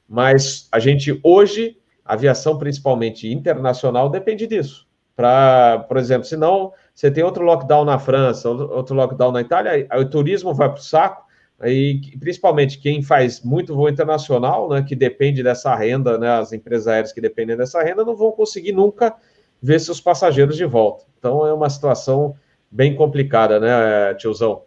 Mas 0.08 0.68
a 0.70 0.78
gente 0.78 1.18
hoje, 1.24 1.76
aviação 2.04 2.58
principalmente 2.58 3.28
internacional 3.28 4.08
depende 4.08 4.46
disso 4.46 4.86
para, 5.14 5.84
por 5.88 5.96
exemplo, 5.96 6.24
se 6.24 6.36
não, 6.36 6.72
você 6.94 7.10
tem 7.10 7.22
outro 7.22 7.44
lockdown 7.44 7.84
na 7.84 7.98
França, 7.98 8.48
outro 8.48 8.94
lockdown 8.94 9.32
na 9.32 9.40
Itália, 9.40 9.86
aí 9.88 10.00
o 10.00 10.08
turismo 10.08 10.54
vai 10.54 10.68
para 10.68 10.78
o 10.78 10.82
saco, 10.82 11.22
aí, 11.60 12.00
principalmente 12.18 12.78
quem 12.78 13.02
faz 13.02 13.42
muito 13.42 13.74
voo 13.74 13.88
internacional, 13.88 14.68
né, 14.68 14.82
que 14.82 14.96
depende 14.96 15.42
dessa 15.42 15.74
renda, 15.74 16.18
né, 16.18 16.30
as 16.30 16.52
empresas 16.52 16.88
aéreas 16.88 17.12
que 17.12 17.20
dependem 17.20 17.56
dessa 17.56 17.82
renda, 17.82 18.04
não 18.04 18.16
vão 18.16 18.32
conseguir 18.32 18.72
nunca 18.72 19.14
ver 19.62 19.78
seus 19.78 20.00
passageiros 20.00 20.56
de 20.56 20.64
volta. 20.64 21.04
Então 21.18 21.46
é 21.46 21.52
uma 21.52 21.70
situação 21.70 22.34
bem 22.70 22.96
complicada, 22.96 23.60
né, 23.60 24.14
tiozão? 24.14 24.62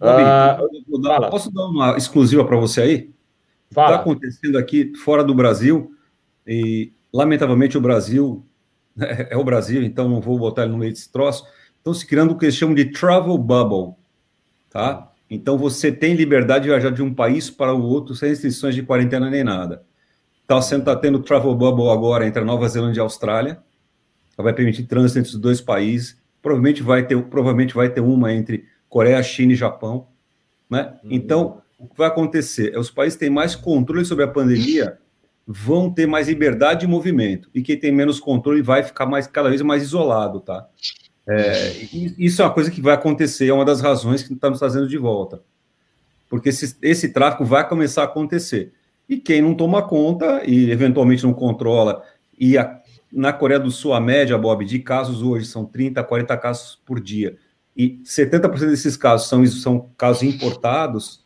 Ah, 0.00 0.58
posso 1.30 1.52
dar 1.52 1.66
uma 1.66 1.96
exclusiva 1.98 2.42
para 2.44 2.56
você 2.56 2.80
aí? 2.80 3.10
Está 3.68 3.96
acontecendo 3.96 4.56
aqui 4.56 4.92
fora 4.96 5.22
do 5.22 5.34
Brasil 5.34 5.92
e 6.46 6.92
lamentavelmente 7.12 7.76
o 7.76 7.80
Brasil 7.80 8.44
é, 9.00 9.28
é, 9.30 9.36
o 9.36 9.44
Brasil, 9.44 9.82
então 9.82 10.08
não 10.08 10.20
vou 10.20 10.38
botar 10.38 10.62
ele 10.62 10.72
no 10.72 10.78
meio 10.78 10.92
desse 10.92 11.10
troço. 11.10 11.44
Estão 11.76 11.94
se 11.94 12.06
criando 12.06 12.32
o 12.32 12.38
que 12.38 12.44
eles 12.44 12.54
chamam 12.54 12.74
de 12.74 12.86
travel 12.86 13.36
bubble, 13.38 13.94
tá? 14.68 15.10
Então 15.28 15.56
você 15.56 15.92
tem 15.92 16.14
liberdade 16.14 16.64
de 16.64 16.70
viajar 16.70 16.90
de 16.90 17.02
um 17.02 17.14
país 17.14 17.48
para 17.48 17.72
o 17.72 17.82
outro 17.82 18.14
sem 18.14 18.28
restrições 18.28 18.74
de 18.74 18.82
quarentena 18.82 19.30
nem 19.30 19.44
nada. 19.44 19.82
Está 20.42 20.60
sendo 20.60 20.84
tá 20.84 20.96
tendo 20.96 21.20
travel 21.20 21.54
bubble 21.54 21.88
agora 21.90 22.26
entre 22.26 22.42
a 22.42 22.44
Nova 22.44 22.68
Zelândia 22.68 22.98
e 22.98 23.02
a 23.02 23.04
Austrália. 23.04 23.62
Ela 24.36 24.44
vai 24.44 24.52
permitir 24.52 24.84
trânsito 24.84 25.20
entre 25.20 25.30
os 25.30 25.38
dois 25.38 25.60
países. 25.60 26.18
Provavelmente 26.42 26.82
vai 26.82 27.06
ter, 27.06 27.22
provavelmente 27.24 27.74
vai 27.74 27.88
ter 27.88 28.00
uma 28.00 28.32
entre 28.32 28.64
Coreia, 28.88 29.22
China 29.22 29.52
e 29.52 29.56
Japão, 29.56 30.08
né? 30.68 30.94
Uhum. 31.04 31.10
Então 31.12 31.62
o 31.78 31.86
que 31.86 31.96
vai 31.96 32.08
acontecer 32.08 32.74
é 32.74 32.78
os 32.78 32.90
países 32.90 33.18
têm 33.18 33.30
mais 33.30 33.54
controle 33.54 34.04
sobre 34.04 34.24
a 34.24 34.28
pandemia 34.28 34.98
vão 35.52 35.92
ter 35.92 36.06
mais 36.06 36.28
liberdade 36.28 36.80
de 36.80 36.86
movimento 36.86 37.50
e 37.52 37.60
quem 37.60 37.76
tem 37.76 37.90
menos 37.90 38.20
controle 38.20 38.62
vai 38.62 38.84
ficar 38.84 39.04
mais 39.04 39.26
cada 39.26 39.48
vez 39.48 39.60
mais 39.62 39.82
isolado, 39.82 40.38
tá? 40.38 40.68
É, 41.28 41.72
isso 42.16 42.40
é 42.40 42.44
uma 42.44 42.54
coisa 42.54 42.70
que 42.70 42.80
vai 42.80 42.94
acontecer, 42.94 43.48
é 43.48 43.52
uma 43.52 43.64
das 43.64 43.80
razões 43.80 44.22
que 44.22 44.32
está 44.32 44.48
nos 44.48 44.60
trazendo 44.60 44.86
de 44.86 44.96
volta, 44.96 45.42
porque 46.28 46.50
esse, 46.50 46.76
esse 46.80 47.08
tráfico 47.08 47.44
vai 47.44 47.68
começar 47.68 48.02
a 48.02 48.04
acontecer 48.04 48.72
e 49.08 49.16
quem 49.16 49.42
não 49.42 49.52
toma 49.52 49.82
conta 49.82 50.42
e 50.46 50.70
eventualmente 50.70 51.24
não 51.24 51.34
controla 51.34 52.04
e 52.38 52.56
a, 52.56 52.80
na 53.12 53.32
Coreia 53.32 53.58
do 53.58 53.72
Sul 53.72 53.92
a 53.92 54.00
média, 54.00 54.38
Bob, 54.38 54.64
de 54.64 54.78
casos 54.78 55.20
hoje 55.20 55.46
são 55.46 55.64
30, 55.64 56.02
40 56.04 56.36
casos 56.36 56.80
por 56.86 57.00
dia 57.00 57.36
e 57.76 58.00
70% 58.04 58.70
desses 58.70 58.96
casos 58.96 59.28
são, 59.28 59.44
são 59.46 59.90
casos 59.98 60.22
importados, 60.22 61.24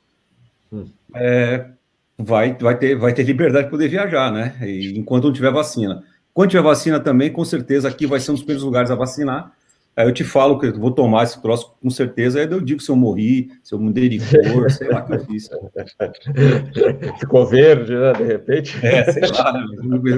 hum. 0.73 0.87
é, 1.15 1.74
vai, 2.19 2.57
vai, 2.59 2.79
ter, 2.79 2.97
vai 2.97 3.13
ter 3.13 3.23
liberdade 3.25 3.65
de 3.65 3.71
poder 3.71 3.89
viajar, 3.89 4.33
né? 4.33 4.57
E 4.63 4.99
enquanto 4.99 5.25
não 5.25 5.33
tiver 5.33 5.53
vacina. 5.53 6.03
Quando 6.33 6.51
tiver 6.51 6.63
vacina 6.63 6.99
também, 6.99 7.33
com 7.33 7.45
certeza 7.45 7.89
aqui 7.89 8.07
vai 8.07 8.19
ser 8.21 8.33
um 8.33 8.35
dos 8.35 8.43
primeiros 8.43 8.65
lugares 8.65 8.91
a 8.91 8.95
vacinar. 8.95 9.53
Aí 9.97 10.09
eu 10.09 10.13
te 10.13 10.25
falo 10.25 10.59
que 10.59 10.67
eu 10.67 10.75
vou 10.79 10.91
tomar 10.91 11.23
esse 11.23 11.41
troço 11.41 11.73
com 11.81 11.89
certeza, 11.89 12.41
aí 12.41 12.51
eu 12.51 12.61
digo 12.61 12.81
se 12.81 12.91
eu 12.91 12.97
morri, 12.97 13.53
se 13.63 13.73
eu 13.73 13.79
mudei 13.79 14.09
de 14.09 14.19
cor, 14.19 14.69
sei 14.69 14.89
lá 14.89 15.01
o 15.01 15.07
que 15.07 15.15
eu 15.15 15.25
fiz. 15.25 15.49
Ficou 17.21 17.47
verde, 17.47 17.95
né, 17.95 18.13
de 18.15 18.25
repente? 18.25 18.85
É, 18.85 19.13
sei 19.13 19.23
lá, 19.29 19.53
né? 19.53 19.65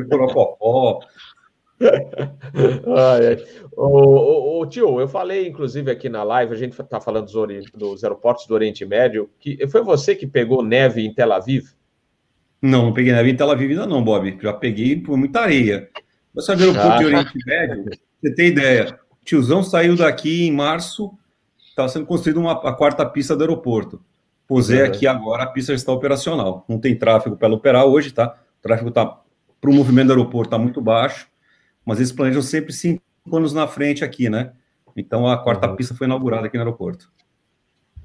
Corocopó. 0.09 1.01
ai, 1.79 3.45
o, 3.77 4.65
tio, 4.65 4.99
eu 4.99 5.07
falei, 5.07 5.47
inclusive, 5.47 5.91
aqui 5.91 6.09
na 6.09 6.23
live, 6.23 6.55
a 6.55 6.57
gente 6.57 6.81
está 6.81 6.99
falando 6.99 7.27
dos, 7.27 7.71
dos 7.73 8.03
aeroportos 8.03 8.47
do 8.47 8.55
Oriente 8.55 8.87
Médio, 8.87 9.29
que 9.39 9.67
foi 9.69 9.83
você 9.83 10.15
que 10.15 10.27
pegou 10.27 10.63
neve 10.63 11.05
em 11.05 11.13
Tel 11.13 11.35
Aviv? 11.35 11.76
Não, 12.67 12.87
não 12.87 12.93
peguei 12.93 13.13
neve 13.13 13.31
em 13.31 13.37
Tel 13.37 13.51
Aviv 13.51 13.71
ainda 13.71 13.87
não, 13.87 14.03
Bob. 14.03 14.39
Já 14.41 14.53
peguei 14.53 15.01
por 15.01 15.17
muita 15.17 15.41
areia. 15.41 15.89
Você 16.35 16.47
sabe 16.47 16.63
o 16.63 16.67
aeroporto 16.67 16.93
ah. 16.93 16.99
de 16.99 17.05
Oriente 17.05 17.39
Médio? 17.47 17.85
Você 18.21 18.35
tem 18.35 18.49
ideia? 18.49 18.99
O 19.11 19.25
tiozão 19.25 19.63
saiu 19.63 19.97
daqui 19.97 20.47
em 20.47 20.53
março, 20.53 21.13
estava 21.69 21.89
sendo 21.89 22.07
construída 22.07 22.41
uma, 22.41 22.53
a 22.53 22.73
quarta 22.73 23.07
pista 23.07 23.37
do 23.37 23.43
aeroporto. 23.43 24.03
Posei 24.47 24.81
uhum. 24.81 24.87
aqui 24.87 25.07
agora, 25.07 25.45
a 25.45 25.47
pista 25.47 25.73
está 25.73 25.93
operacional. 25.93 26.65
Não 26.69 26.79
tem 26.79 26.97
tráfego 26.97 27.37
para 27.37 27.49
ela 27.49 27.57
operar 27.57 27.85
hoje, 27.85 28.13
tá? 28.13 28.37
O 28.59 28.63
tráfego 28.63 28.89
está 28.89 29.21
para 29.61 29.71
o 29.71 29.75
movimento 29.75 30.09
do 30.09 30.13
aeroporto 30.13 30.49
está 30.49 30.59
muito 30.59 30.81
baixo, 30.81 31.27
mas 31.85 31.99
eles 31.99 32.13
planejam 32.13 32.43
sempre 32.43 32.73
cinco 32.73 33.03
anos 33.33 33.53
na 33.53 33.67
frente 33.67 34.05
aqui, 34.05 34.29
né? 34.29 34.53
Então 34.97 35.27
a 35.27 35.37
quarta 35.37 35.69
uhum. 35.69 35.77
pista 35.77 35.95
foi 35.95 36.07
inaugurada 36.07 36.47
aqui 36.47 36.57
no 36.57 36.63
aeroporto. 36.63 37.11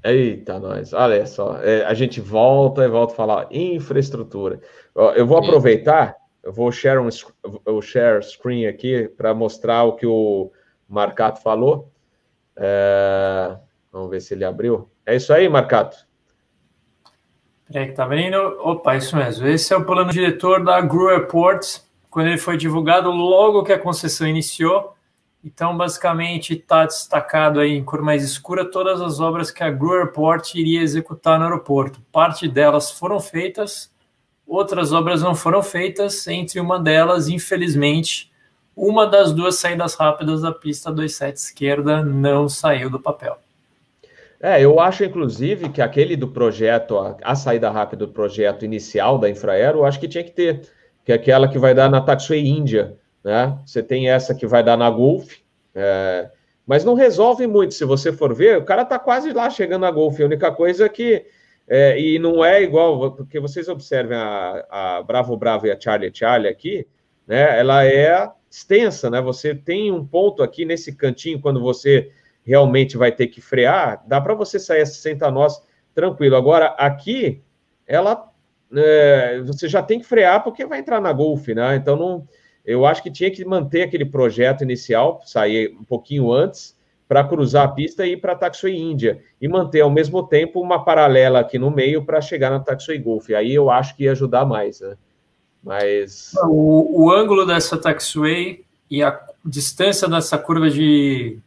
Eita, 0.04 0.58
nós. 0.58 0.92
Olha 0.92 1.24
só, 1.26 1.58
é, 1.62 1.84
a 1.84 1.94
gente 1.94 2.20
volta 2.20 2.84
e 2.84 2.88
volta 2.88 3.12
a 3.12 3.16
falar 3.16 3.46
infraestrutura. 3.50 4.60
Eu 5.14 5.26
vou 5.26 5.38
aproveitar, 5.38 6.16
eu 6.42 6.52
vou 6.52 6.72
share 6.72 6.98
um 6.98 7.08
eu 7.64 7.80
share 7.80 8.22
screen 8.22 8.66
aqui 8.66 9.08
para 9.08 9.32
mostrar 9.32 9.84
o 9.84 9.94
que 9.94 10.06
o 10.06 10.50
Marcato 10.88 11.40
falou. 11.40 11.90
É, 12.56 13.56
vamos 13.92 14.10
ver 14.10 14.20
se 14.20 14.34
ele 14.34 14.44
abriu. 14.44 14.90
É 15.06 15.14
isso 15.14 15.32
aí, 15.32 15.48
Marcato. 15.48 15.96
Peraí 17.70 17.86
que 17.88 17.94
tá 17.94 18.04
vendo? 18.04 18.36
Opa, 18.60 18.96
isso 18.96 19.16
mesmo. 19.16 19.46
Esse 19.46 19.72
é 19.72 19.76
o 19.76 19.84
plano 19.84 20.10
diretor 20.10 20.62
da 20.64 20.80
Gru 20.80 21.08
Airports. 21.08 21.88
Quando 22.10 22.26
ele 22.26 22.38
foi 22.38 22.56
divulgado, 22.56 23.10
logo 23.10 23.62
que 23.62 23.72
a 23.72 23.78
concessão 23.78 24.26
iniciou, 24.26 24.94
então, 25.44 25.76
basicamente, 25.76 26.54
está 26.54 26.86
destacado 26.86 27.58
aí 27.58 27.72
em 27.72 27.82
cor 27.82 28.00
mais 28.00 28.22
escura 28.22 28.64
todas 28.64 29.00
as 29.00 29.18
obras 29.18 29.50
que 29.50 29.64
a 29.64 29.70
Gru 29.70 29.94
Airport 29.94 30.54
iria 30.54 30.80
executar 30.80 31.36
no 31.38 31.44
aeroporto. 31.44 32.00
Parte 32.12 32.46
delas 32.46 32.92
foram 32.92 33.18
feitas, 33.18 33.92
outras 34.46 34.92
obras 34.92 35.20
não 35.20 35.34
foram 35.34 35.60
feitas. 35.60 36.28
Entre 36.28 36.60
uma 36.60 36.78
delas, 36.78 37.28
infelizmente, 37.28 38.30
uma 38.76 39.04
das 39.04 39.32
duas 39.32 39.56
saídas 39.56 39.94
rápidas 39.94 40.42
da 40.42 40.52
pista 40.52 40.92
27 40.92 41.36
esquerda 41.36 42.04
não 42.04 42.48
saiu 42.48 42.88
do 42.88 43.00
papel. 43.00 43.36
É, 44.40 44.60
eu 44.60 44.78
acho, 44.78 45.04
inclusive, 45.04 45.68
que 45.70 45.82
aquele 45.82 46.16
do 46.16 46.28
projeto, 46.28 46.98
a, 46.98 47.16
a, 47.22 47.34
saída 47.34 47.70
rápida 47.70 48.06
do 48.06 48.12
projeto 48.12 48.64
inicial 48.64 49.18
da 49.18 49.30
Infraero, 49.30 49.80
eu 49.80 49.84
acho 49.84 50.00
que 50.00 50.08
tinha 50.08 50.24
que 50.24 50.32
ter, 50.32 50.68
que 51.04 51.12
é 51.12 51.14
aquela 51.14 51.46
que 51.46 51.58
vai 51.58 51.74
dar 51.74 51.88
na 51.88 52.00
Taxway 52.00 52.44
Índia, 52.44 52.96
né? 53.24 53.58
Você 53.64 53.82
tem 53.82 54.10
essa 54.10 54.34
que 54.34 54.46
vai 54.46 54.62
dar 54.62 54.76
na 54.76 54.90
Gulf, 54.90 55.36
é, 55.74 56.30
mas 56.66 56.84
não 56.84 56.94
resolve 56.94 57.46
muito, 57.46 57.74
se 57.74 57.84
você 57.84 58.12
for 58.12 58.34
ver, 58.34 58.58
o 58.58 58.64
cara 58.64 58.84
tá 58.84 58.98
quase 58.98 59.32
lá 59.32 59.48
chegando 59.50 59.82
na 59.82 59.90
Gulf, 59.90 60.20
a 60.20 60.24
única 60.24 60.52
coisa 60.52 60.86
é 60.86 60.88
que, 60.88 61.24
é, 61.68 62.00
e 62.00 62.18
não 62.18 62.44
é 62.44 62.62
igual, 62.62 63.12
porque 63.12 63.40
vocês 63.40 63.68
observem 63.68 64.16
a, 64.16 64.66
a 64.70 65.02
Bravo 65.02 65.36
Bravo 65.36 65.66
e 65.66 65.70
a 65.70 65.80
Charlie 65.80 66.10
Charlie 66.12 66.50
aqui, 66.50 66.86
né? 67.26 67.58
Ela 67.58 67.84
é 67.84 68.30
extensa, 68.50 69.08
né? 69.08 69.20
Você 69.20 69.54
tem 69.54 69.90
um 69.90 70.04
ponto 70.06 70.42
aqui 70.42 70.64
nesse 70.64 70.94
cantinho, 70.94 71.40
quando 71.40 71.60
você 71.60 72.10
realmente 72.44 72.96
vai 72.96 73.12
ter 73.12 73.28
que 73.28 73.40
frear, 73.40 74.02
dá 74.06 74.20
para 74.20 74.34
você 74.34 74.58
sair 74.58 74.82
a 74.82 74.86
60 74.86 75.30
nós 75.30 75.62
tranquilo. 75.94 76.36
Agora, 76.36 76.66
aqui, 76.78 77.42
ela 77.86 78.30
é, 78.74 79.40
você 79.42 79.68
já 79.68 79.82
tem 79.82 79.98
que 79.98 80.06
frear 80.06 80.42
porque 80.42 80.64
vai 80.66 80.80
entrar 80.80 81.00
na 81.00 81.12
Golf, 81.12 81.48
né? 81.48 81.76
Então, 81.76 81.96
não, 81.96 82.28
eu 82.64 82.86
acho 82.86 83.02
que 83.02 83.10
tinha 83.10 83.30
que 83.30 83.44
manter 83.44 83.82
aquele 83.82 84.04
projeto 84.04 84.62
inicial, 84.62 85.20
sair 85.24 85.76
um 85.78 85.84
pouquinho 85.84 86.32
antes, 86.32 86.76
para 87.08 87.24
cruzar 87.24 87.64
a 87.66 87.68
pista 87.68 88.06
e 88.06 88.12
ir 88.12 88.16
para 88.18 88.32
a 88.32 88.36
Taxway 88.36 88.74
Índia, 88.74 89.22
e 89.40 89.46
manter 89.46 89.80
ao 89.80 89.90
mesmo 89.90 90.22
tempo 90.22 90.60
uma 90.60 90.82
paralela 90.82 91.40
aqui 91.40 91.58
no 91.58 91.70
meio 91.70 92.04
para 92.04 92.20
chegar 92.20 92.50
na 92.50 92.60
Taxway 92.60 92.98
Golf. 92.98 93.28
Aí 93.30 93.52
eu 93.52 93.70
acho 93.70 93.94
que 93.96 94.04
ia 94.04 94.12
ajudar 94.12 94.46
mais, 94.46 94.80
né? 94.80 94.96
Mas. 95.62 96.32
O, 96.44 97.04
o 97.04 97.12
ângulo 97.12 97.44
dessa 97.44 97.76
Taxway 97.76 98.64
e 98.90 99.02
a 99.02 99.20
distância 99.44 100.08
dessa 100.08 100.38
curva 100.38 100.70
de 100.70 101.38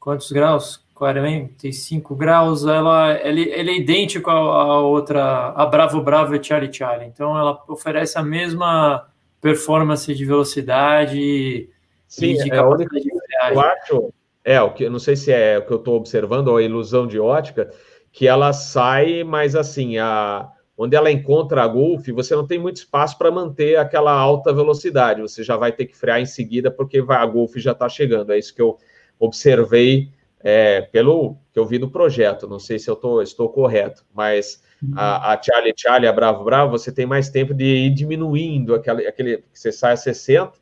quantos 0.00 0.32
graus? 0.32 0.82
45 0.94 2.16
graus, 2.16 2.66
ela, 2.66 3.12
ele, 3.22 3.42
ele 3.42 3.70
é 3.70 3.76
idêntico 3.76 4.28
à 4.28 4.80
outra, 4.80 5.52
a 5.54 5.64
Bravo 5.64 6.02
Bravo 6.02 6.34
e 6.34 6.42
Charlie 6.42 6.72
Charlie. 6.72 7.06
Então, 7.06 7.38
ela 7.38 7.62
oferece 7.68 8.18
a 8.18 8.22
mesma 8.22 9.06
performance 9.40 10.12
de 10.14 10.24
velocidade 10.24 11.68
Sim, 12.06 12.26
e 12.26 12.34
de 12.36 12.52
é 12.52 12.54
capacidade 12.54 13.04
de 13.04 13.10
viagem. 13.10 13.54
Eu 13.54 13.60
acho, 13.60 14.14
é, 14.44 14.60
o 14.60 14.72
que, 14.72 14.88
não 14.88 14.98
sei 14.98 15.16
se 15.16 15.32
é 15.32 15.58
o 15.58 15.66
que 15.66 15.72
eu 15.72 15.78
estou 15.78 15.96
observando, 15.96 16.48
ou 16.48 16.56
a 16.56 16.62
ilusão 16.62 17.06
de 17.06 17.18
ótica, 17.18 17.70
que 18.10 18.26
ela 18.26 18.52
sai, 18.52 19.22
mas 19.22 19.54
assim, 19.54 19.98
a, 19.98 20.48
onde 20.76 20.96
ela 20.96 21.10
encontra 21.10 21.62
a 21.62 21.68
Golf, 21.68 22.06
você 22.08 22.34
não 22.34 22.46
tem 22.46 22.58
muito 22.58 22.76
espaço 22.76 23.18
para 23.18 23.30
manter 23.30 23.76
aquela 23.76 24.12
alta 24.12 24.52
velocidade, 24.52 25.20
você 25.20 25.42
já 25.42 25.56
vai 25.56 25.72
ter 25.72 25.86
que 25.86 25.96
frear 25.96 26.20
em 26.20 26.26
seguida, 26.26 26.70
porque 26.70 27.02
vai, 27.02 27.18
a 27.18 27.26
Golf 27.26 27.56
já 27.56 27.72
está 27.72 27.88
chegando. 27.88 28.32
É 28.32 28.38
isso 28.38 28.54
que 28.54 28.62
eu 28.62 28.78
observei 29.18 30.10
é, 30.40 30.82
pelo 30.82 31.36
que 31.52 31.58
eu 31.58 31.66
vi 31.66 31.78
do 31.78 31.90
projeto. 31.90 32.48
Não 32.48 32.58
sei 32.58 32.78
se 32.78 32.88
eu 32.88 32.96
tô, 32.96 33.20
estou 33.20 33.48
correto, 33.48 34.04
mas 34.14 34.62
a, 34.94 35.32
a 35.32 35.42
Charlie 35.42 35.74
Charlie, 35.76 36.08
a 36.08 36.12
Bravo 36.12 36.44
Bravo, 36.44 36.70
você 36.70 36.92
tem 36.92 37.06
mais 37.06 37.28
tempo 37.28 37.52
de 37.52 37.64
ir 37.64 37.90
diminuindo 37.90 38.74
aquele, 38.74 39.06
aquele 39.06 39.38
que 39.38 39.58
você 39.58 39.72
sai 39.72 39.94
a 39.94 39.96
60 39.96 40.52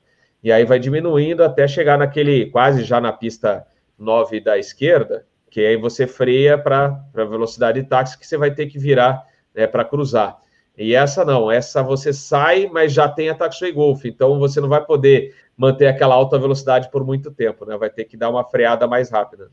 e 0.42 0.50
aí 0.50 0.64
vai 0.64 0.78
diminuindo 0.78 1.42
até 1.44 1.66
chegar 1.68 1.98
naquele 1.98 2.46
quase 2.46 2.84
já 2.84 3.00
na 3.00 3.12
pista 3.12 3.66
9 3.98 4.40
da 4.40 4.58
esquerda, 4.58 5.26
que 5.50 5.60
aí 5.60 5.76
você 5.76 6.06
freia 6.06 6.56
para 6.56 7.04
a 7.14 7.24
velocidade 7.24 7.80
de 7.80 7.88
táxi 7.88 8.18
que 8.18 8.26
você 8.26 8.36
vai 8.36 8.50
ter 8.50 8.66
que 8.66 8.78
virar 8.78 9.24
né, 9.54 9.66
para 9.66 9.84
cruzar. 9.84 10.38
E 10.76 10.94
essa 10.94 11.24
não, 11.24 11.50
essa 11.50 11.82
você 11.82 12.12
sai, 12.12 12.68
mas 12.70 12.92
já 12.92 13.08
tem 13.08 13.30
a 13.30 13.34
Taxway 13.34 13.72
Golf, 13.72 14.04
então 14.04 14.38
você 14.38 14.60
não 14.60 14.68
vai 14.68 14.84
poder 14.84 15.34
manter 15.56 15.86
aquela 15.86 16.14
alta 16.14 16.38
velocidade 16.38 16.90
por 16.90 17.04
muito 17.04 17.30
tempo, 17.30 17.64
né? 17.64 17.78
Vai 17.78 17.88
ter 17.88 18.04
que 18.04 18.14
dar 18.14 18.28
uma 18.28 18.44
freada 18.44 18.86
mais 18.86 19.10
rápida. 19.10 19.50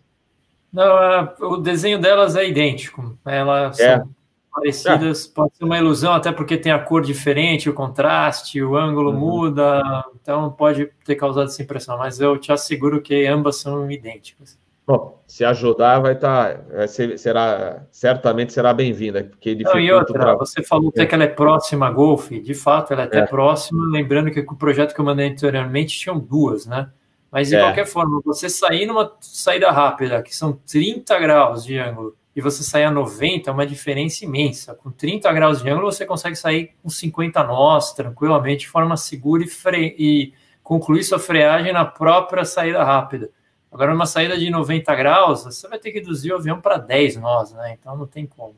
Não, 0.72 1.34
o 1.40 1.58
desenho 1.58 1.98
delas 1.98 2.36
é 2.36 2.46
idêntico. 2.46 3.18
Elas 3.24 3.80
é. 3.80 3.98
são 3.98 4.10
parecidas, 4.54 5.28
é. 5.28 5.34
pode 5.34 5.58
ser 5.58 5.64
uma 5.64 5.78
ilusão, 5.78 6.14
até 6.14 6.32
porque 6.32 6.58
tem 6.58 6.72
a 6.72 6.80
cor 6.80 7.02
diferente, 7.02 7.70
o 7.70 7.74
contraste, 7.74 8.62
o 8.62 8.78
ângulo 8.78 9.12
uhum. 9.12 9.20
muda, 9.20 9.82
então 10.22 10.52
pode 10.52 10.90
ter 11.04 11.16
causado 11.16 11.48
essa 11.48 11.62
impressão, 11.62 11.98
mas 11.98 12.20
eu 12.20 12.38
te 12.38 12.52
asseguro 12.52 13.02
que 13.02 13.26
ambas 13.26 13.58
são 13.58 13.90
idênticas. 13.90 14.58
Bom, 14.86 15.18
se 15.26 15.46
ajudar, 15.46 16.00
vai 16.00 16.12
estar, 16.12 16.58
tá, 16.58 16.88
será, 16.88 17.84
certamente 17.90 18.52
será 18.52 18.74
bem-vinda, 18.74 19.24
porque 19.24 19.56
Não, 19.56 19.80
e 19.80 19.90
outra, 19.90 20.20
pra... 20.20 20.36
você 20.36 20.62
falou 20.62 20.90
até 20.90 21.06
que 21.06 21.16
ela 21.16 21.24
é 21.24 21.28
próxima 21.28 21.88
a 21.88 21.92
Golf, 21.92 22.30
de 22.32 22.54
fato, 22.54 22.92
ela 22.92 23.04
é 23.04 23.06
até 23.06 23.20
é. 23.20 23.26
próxima, 23.26 23.82
lembrando 23.90 24.30
que 24.30 24.42
o 24.42 24.56
projeto 24.56 24.94
que 24.94 25.00
eu 25.00 25.06
mandei 25.06 25.30
anteriormente 25.30 25.98
tinham 25.98 26.20
duas, 26.20 26.66
né? 26.66 26.90
Mas 27.32 27.48
de 27.48 27.56
é. 27.56 27.62
qualquer 27.62 27.88
forma, 27.88 28.22
você 28.26 28.50
sair 28.50 28.86
numa 28.86 29.12
saída 29.22 29.72
rápida, 29.72 30.22
que 30.22 30.36
são 30.36 30.60
30 30.70 31.18
graus 31.18 31.64
de 31.64 31.80
ângulo, 31.80 32.16
e 32.36 32.42
você 32.42 32.64
sair 32.64 32.86
a 32.86 32.92
90, 32.92 33.50
é 33.50 33.54
uma 33.54 33.66
diferença 33.66 34.26
imensa. 34.26 34.74
Com 34.74 34.90
30 34.92 35.32
graus 35.32 35.62
de 35.62 35.70
ângulo, 35.70 35.92
você 35.92 36.06
consegue 36.06 36.36
sair 36.36 36.72
com 36.82 36.90
50 36.90 37.44
nós, 37.44 37.94
tranquilamente, 37.94 38.62
de 38.62 38.70
forma 38.70 38.98
segura 38.98 39.44
e, 39.44 39.48
fre... 39.48 39.96
e 39.98 40.34
concluir 40.64 41.04
sua 41.04 41.20
freagem 41.20 41.72
na 41.72 41.86
própria 41.86 42.44
saída 42.44 42.84
rápida. 42.84 43.30
Agora, 43.72 43.92
numa 43.92 44.06
saída 44.06 44.38
de 44.38 44.50
90 44.50 44.96
graus, 44.96 45.44
você 45.44 45.68
vai 45.68 45.78
ter 45.78 45.92
que 45.92 46.00
reduzir 46.00 46.32
o 46.32 46.38
avião 46.38 46.60
para 46.60 46.78
10 46.78 47.18
nós, 47.18 47.54
né? 47.54 47.76
Então 47.80 47.96
não 47.96 48.08
tem 48.08 48.26
como. 48.26 48.56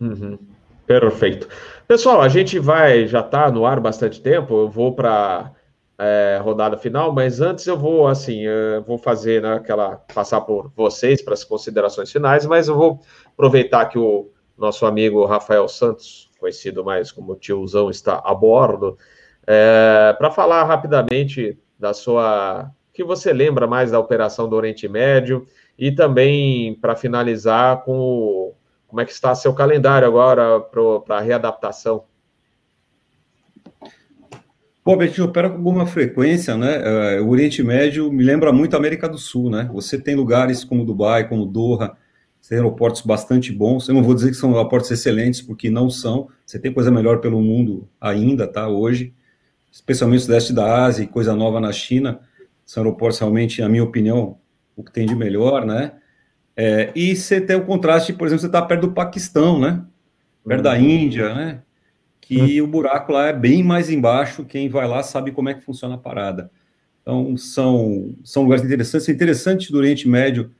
Uhum. 0.00 0.38
Perfeito. 0.86 1.48
Pessoal, 1.86 2.20
a 2.20 2.28
gente 2.28 2.58
vai, 2.58 3.06
já 3.06 3.20
está 3.20 3.50
no 3.50 3.64
ar 3.64 3.80
bastante 3.80 4.20
tempo, 4.20 4.54
eu 4.54 4.68
vou 4.68 4.94
para 4.94 5.52
é, 5.98 6.40
rodada 6.42 6.76
final, 6.76 7.12
mas 7.12 7.40
antes 7.40 7.66
eu 7.66 7.76
vou, 7.76 8.08
assim, 8.08 8.40
eu 8.40 8.82
vou 8.82 8.98
fazer 8.98 9.42
né, 9.42 9.54
aquela, 9.54 9.96
passar 10.14 10.40
por 10.40 10.72
vocês 10.74 11.22
para 11.22 11.34
as 11.34 11.44
considerações 11.44 12.10
finais, 12.10 12.46
mas 12.46 12.68
eu 12.68 12.76
vou 12.76 13.00
aproveitar 13.26 13.86
que 13.86 13.98
o 13.98 14.30
nosso 14.56 14.86
amigo 14.86 15.24
Rafael 15.24 15.68
Santos, 15.68 16.30
conhecido 16.38 16.84
mais 16.84 17.12
como 17.12 17.36
tiozão, 17.36 17.90
está 17.90 18.20
a 18.24 18.34
bordo, 18.34 18.98
é, 19.46 20.14
para 20.18 20.30
falar 20.30 20.64
rapidamente 20.64 21.58
da 21.78 21.92
sua 21.92 22.70
que 22.92 23.02
você 23.02 23.32
lembra 23.32 23.66
mais 23.66 23.90
da 23.90 23.98
operação 23.98 24.48
do 24.48 24.54
Oriente 24.54 24.86
Médio 24.86 25.46
e 25.78 25.90
também 25.90 26.74
para 26.74 26.94
finalizar 26.94 27.82
com 27.84 27.98
o, 27.98 28.54
como 28.86 29.00
é 29.00 29.04
que 29.04 29.12
está 29.12 29.34
seu 29.34 29.54
calendário 29.54 30.06
agora 30.06 30.60
para 30.60 31.16
a 31.16 31.20
readaptação. 31.20 32.04
Bom, 34.84 35.00
gente 35.00 35.22
opera 35.22 35.48
com 35.48 35.56
alguma 35.56 35.86
frequência, 35.86 36.56
né? 36.56 37.14
É, 37.14 37.20
o 37.20 37.28
Oriente 37.28 37.62
Médio 37.62 38.12
me 38.12 38.24
lembra 38.24 38.52
muito 38.52 38.74
a 38.74 38.78
América 38.78 39.08
do 39.08 39.16
Sul, 39.16 39.48
né? 39.48 39.70
Você 39.72 39.96
tem 39.96 40.16
lugares 40.16 40.64
como 40.64 40.84
Dubai, 40.84 41.28
como 41.28 41.46
Doha, 41.46 41.96
você 42.40 42.48
tem 42.48 42.58
aeroportos 42.58 43.02
bastante 43.02 43.52
bons. 43.52 43.88
Eu 43.88 43.94
não 43.94 44.02
vou 44.02 44.12
dizer 44.12 44.30
que 44.30 44.36
são 44.36 44.50
aeroportos 44.50 44.90
excelentes, 44.90 45.40
porque 45.40 45.70
não 45.70 45.88
são. 45.88 46.28
Você 46.44 46.58
tem 46.58 46.72
coisa 46.72 46.90
melhor 46.90 47.20
pelo 47.20 47.40
mundo 47.40 47.88
ainda, 48.00 48.48
tá? 48.48 48.66
Hoje, 48.66 49.14
especialmente 49.70 50.22
o 50.22 50.22
sudeste 50.22 50.52
da 50.52 50.84
Ásia 50.84 51.04
e 51.04 51.06
coisa 51.06 51.32
nova 51.32 51.60
na 51.60 51.70
China. 51.70 52.18
São 52.66 52.82
aeroportos 52.82 53.20
realmente, 53.20 53.60
na 53.60 53.68
minha 53.68 53.84
opinião, 53.84 54.36
o 54.74 54.82
que 54.82 54.92
tem 54.92 55.06
de 55.06 55.14
melhor, 55.14 55.64
né? 55.64 55.92
É, 56.56 56.90
e 56.96 57.14
você 57.14 57.40
tem 57.40 57.54
o 57.54 57.64
contraste, 57.64 58.12
por 58.12 58.26
exemplo, 58.26 58.40
você 58.40 58.46
está 58.46 58.60
perto 58.60 58.88
do 58.88 58.92
Paquistão, 58.92 59.60
né? 59.60 59.84
Perto 60.44 60.62
da 60.62 60.72
uhum. 60.72 60.80
Índia, 60.80 61.32
né? 61.32 61.62
Que 62.32 62.60
uhum. 62.60 62.66
o 62.66 62.70
buraco 62.70 63.12
lá 63.12 63.26
é 63.26 63.32
bem 63.32 63.62
mais 63.62 63.90
embaixo, 63.90 64.44
quem 64.44 64.68
vai 64.68 64.88
lá 64.88 65.02
sabe 65.02 65.32
como 65.32 65.50
é 65.50 65.54
que 65.54 65.62
funciona 65.62 65.96
a 65.96 65.98
parada. 65.98 66.50
Então, 67.02 67.36
são, 67.36 68.14
são 68.24 68.44
lugares 68.44 68.64
interessantes. 68.64 69.08
Interessante 69.08 69.70
do 69.70 69.78
Oriente 69.78 70.08
Médio, 70.08 70.50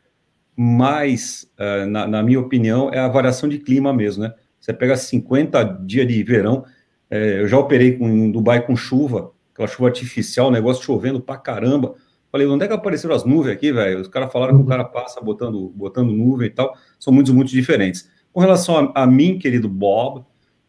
mas, 0.54 1.50
uh, 1.58 1.86
na, 1.86 2.06
na, 2.06 2.22
minha 2.22 2.40
opinião, 2.40 2.90
é 2.92 2.98
a 2.98 3.08
variação 3.08 3.48
de 3.48 3.58
clima 3.58 3.92
mesmo, 3.92 4.24
né? 4.24 4.34
Você 4.60 4.72
pega 4.72 4.96
50 4.96 5.64
dias 5.84 6.06
de 6.06 6.22
verão, 6.22 6.64
é, 7.10 7.40
eu 7.40 7.48
já 7.48 7.58
operei 7.58 7.96
com, 7.96 8.08
em 8.08 8.30
Dubai 8.30 8.64
com 8.64 8.76
chuva, 8.76 9.32
aquela 9.52 9.68
chuva 9.68 9.88
artificial, 9.88 10.48
o 10.48 10.50
negócio 10.50 10.84
chovendo 10.84 11.20
pra 11.20 11.36
caramba. 11.36 11.94
Falei, 12.30 12.46
onde 12.46 12.64
é 12.64 12.68
que 12.68 12.74
apareceram 12.74 13.14
as 13.14 13.24
nuvens 13.24 13.52
aqui, 13.52 13.72
velho? 13.72 14.00
Os 14.00 14.08
caras 14.08 14.32
falaram 14.32 14.56
que 14.56 14.62
o 14.62 14.66
cara 14.66 14.84
passa 14.84 15.20
botando, 15.20 15.68
botando 15.74 16.12
nuvem 16.12 16.46
e 16.46 16.50
tal. 16.50 16.74
São 16.98 17.12
muito, 17.12 17.34
muito 17.34 17.50
diferentes. 17.50 18.08
Com 18.32 18.40
relação 18.40 18.92
a, 18.94 19.02
a 19.02 19.06
mim, 19.06 19.38
querido 19.38 19.68
Bob, 19.68 20.24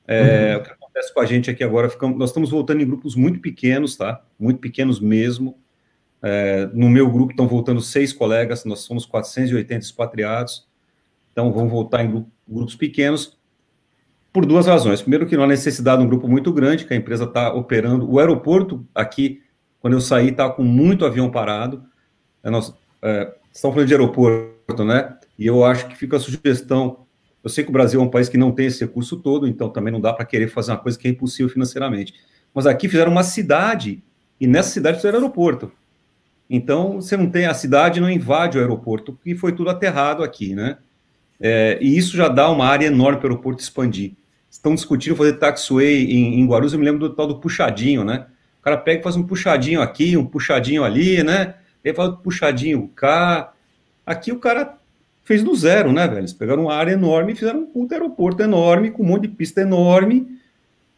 é, 0.07 0.55
uhum. 0.55 0.61
o 0.61 0.63
que 0.63 0.82
acontece 0.93 1.11
com 1.11 1.19
a 1.19 1.25
gente 1.25 1.49
aqui 1.49 1.63
agora, 1.63 1.89
ficamos, 1.89 2.17
nós 2.17 2.29
estamos 2.29 2.51
voltando 2.51 2.81
em 2.81 2.85
grupos 2.85 3.15
muito 3.15 3.39
pequenos, 3.39 3.95
tá? 3.95 4.23
Muito 4.39 4.59
pequenos 4.59 4.99
mesmo. 4.99 5.57
É, 6.21 6.67
no 6.67 6.89
meu 6.89 7.09
grupo 7.11 7.31
estão 7.31 7.47
voltando 7.47 7.81
seis 7.81 8.13
colegas, 8.13 8.63
nós 8.63 8.81
somos 8.81 9.05
480 9.05 9.83
expatriados. 9.83 10.67
Então, 11.31 11.51
vamos 11.51 11.71
voltar 11.71 12.05
em 12.05 12.11
grupo, 12.11 12.31
grupos 12.47 12.75
pequenos 12.75 13.37
por 14.31 14.45
duas 14.45 14.67
razões. 14.67 15.01
Primeiro, 15.01 15.25
que 15.25 15.35
não 15.35 15.43
há 15.43 15.47
necessidade 15.47 15.99
de 15.99 16.05
um 16.05 16.09
grupo 16.09 16.27
muito 16.27 16.53
grande, 16.53 16.85
que 16.85 16.93
a 16.93 16.97
empresa 16.97 17.23
está 17.23 17.51
operando. 17.51 18.09
O 18.09 18.19
aeroporto 18.19 18.87
aqui, 18.93 19.41
quando 19.79 19.93
eu 19.93 20.01
saí, 20.01 20.29
está 20.29 20.49
com 20.49 20.63
muito 20.63 21.05
avião 21.05 21.29
parado. 21.29 21.83
É, 22.43 22.51
nós 22.51 22.73
é, 23.01 23.33
estamos 23.51 23.73
falando 23.73 23.87
de 23.87 23.93
aeroporto, 23.93 24.85
né? 24.85 25.17
E 25.37 25.47
eu 25.47 25.65
acho 25.65 25.87
que 25.87 25.95
fica 25.95 26.17
a 26.17 26.19
sugestão. 26.19 27.05
Eu 27.43 27.49
sei 27.49 27.63
que 27.63 27.69
o 27.69 27.73
Brasil 27.73 27.99
é 27.99 28.03
um 28.03 28.09
país 28.09 28.29
que 28.29 28.37
não 28.37 28.51
tem 28.51 28.67
esse 28.67 28.85
recurso 28.85 29.17
todo, 29.17 29.45
então 29.45 29.69
também 29.69 29.91
não 29.91 29.99
dá 29.99 30.13
para 30.13 30.25
querer 30.25 30.47
fazer 30.47 30.71
uma 30.71 30.77
coisa 30.77 30.97
que 30.97 31.07
é 31.07 31.11
impossível 31.11 31.49
financeiramente. 31.49 32.13
Mas 32.53 32.65
aqui 32.65 32.87
fizeram 32.87 33.11
uma 33.11 33.23
cidade, 33.23 34.01
e 34.39 34.47
nessa 34.47 34.69
cidade 34.69 34.97
fizeram 34.97 35.17
aeroporto. 35.17 35.71
Então, 36.49 37.01
você 37.01 37.17
não 37.17 37.29
tem 37.29 37.45
a 37.45 37.53
cidade, 37.53 37.99
não 37.99 38.09
invade 38.09 38.57
o 38.57 38.61
aeroporto, 38.61 39.13
porque 39.13 39.35
foi 39.35 39.51
tudo 39.51 39.69
aterrado 39.69 40.23
aqui, 40.23 40.55
né? 40.55 40.77
É, 41.39 41.77
e 41.81 41.97
isso 41.97 42.15
já 42.15 42.29
dá 42.29 42.49
uma 42.49 42.65
área 42.65 42.85
enorme 42.85 43.19
para 43.19 43.27
o 43.27 43.31
aeroporto 43.31 43.61
expandir. 43.61 44.13
Estão 44.49 44.75
discutindo 44.75 45.15
fazer 45.15 45.33
taxiway 45.33 46.05
em, 46.05 46.39
em 46.39 46.47
Guarulhos, 46.47 46.73
eu 46.73 46.79
me 46.79 46.85
lembro 46.85 46.99
do 46.99 47.15
tal 47.15 47.27
do 47.27 47.39
puxadinho, 47.39 48.03
né? 48.05 48.27
O 48.59 48.63
cara 48.63 48.77
pega 48.77 49.01
e 49.01 49.03
faz 49.03 49.17
um 49.17 49.23
puxadinho 49.23 49.81
aqui, 49.81 50.15
um 50.15 50.25
puxadinho 50.25 50.83
ali, 50.83 51.21
né? 51.23 51.55
Ele 51.83 51.93
faz 51.93 52.09
um 52.09 52.15
puxadinho 52.15 52.87
cá. 52.89 53.51
Aqui 54.05 54.31
o 54.31 54.39
cara 54.39 54.77
fez 55.23 55.43
do 55.43 55.55
zero, 55.55 55.91
né, 55.91 56.07
velho? 56.07 56.19
Eles 56.19 56.33
pegaram 56.33 56.63
uma 56.63 56.73
área 56.73 56.91
enorme 56.91 57.33
e 57.33 57.35
fizeram 57.35 57.67
um 57.73 57.87
aeroporto 57.89 58.41
enorme, 58.41 58.91
com 58.91 59.03
um 59.03 59.07
monte 59.07 59.23
de 59.23 59.29
pista 59.29 59.61
enorme. 59.61 60.27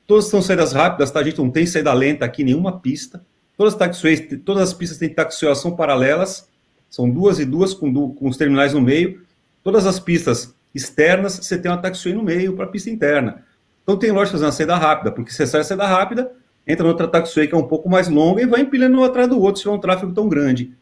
Todas 0.07 0.25
são 0.25 0.41
saídas 0.41 0.73
rápidas, 0.73 1.11
tá? 1.11 1.19
A 1.19 1.23
gente 1.23 1.37
não 1.37 1.49
tem 1.49 1.65
saída 1.65 1.93
lenta 1.93 2.25
aqui, 2.25 2.43
nenhuma 2.43 2.79
pista. 2.79 3.23
Todas 3.57 3.73
as 3.73 3.79
taxiways, 3.79 4.27
todas 4.43 4.63
as 4.63 4.73
pistas 4.73 4.97
têm 4.97 5.09
taxiação 5.09 5.75
paralelas, 5.75 6.47
são 6.89 7.09
duas 7.09 7.39
e 7.39 7.45
duas 7.45 7.73
com, 7.73 8.11
com 8.11 8.27
os 8.27 8.37
terminais 8.37 8.73
no 8.73 8.81
meio. 8.81 9.21
Todas 9.63 9.85
as 9.85 9.99
pistas 9.99 10.53
externas, 10.73 11.33
você 11.33 11.57
tem 11.57 11.71
uma 11.71 11.77
taxiway 11.77 12.15
no 12.15 12.23
meio 12.23 12.53
para 12.53 12.65
a 12.65 12.67
pista 12.67 12.89
interna. 12.89 13.43
Então 13.81 13.97
tem 13.97 14.11
lógica 14.11 14.33
fazer 14.33 14.45
uma 14.45 14.51
saída 14.51 14.75
rápida, 14.75 15.11
porque 15.11 15.31
você 15.31 15.47
sai 15.47 15.61
a 15.61 15.63
saída 15.63 15.85
rápida, 15.85 16.31
entra 16.67 16.85
noutra 16.85 17.07
taxiway 17.07 17.47
que 17.47 17.55
é 17.55 17.57
um 17.57 17.67
pouco 17.67 17.89
mais 17.89 18.07
longa 18.07 18.41
e 18.41 18.45
vai 18.45 18.61
empilhando 18.61 18.99
um 18.99 19.03
atrás 19.03 19.29
do 19.29 19.39
outro 19.39 19.57
se 19.57 19.63
tiver 19.63 19.75
um 19.75 19.79
tráfego 19.79 20.11
tão 20.11 20.27
grande. 20.27 20.73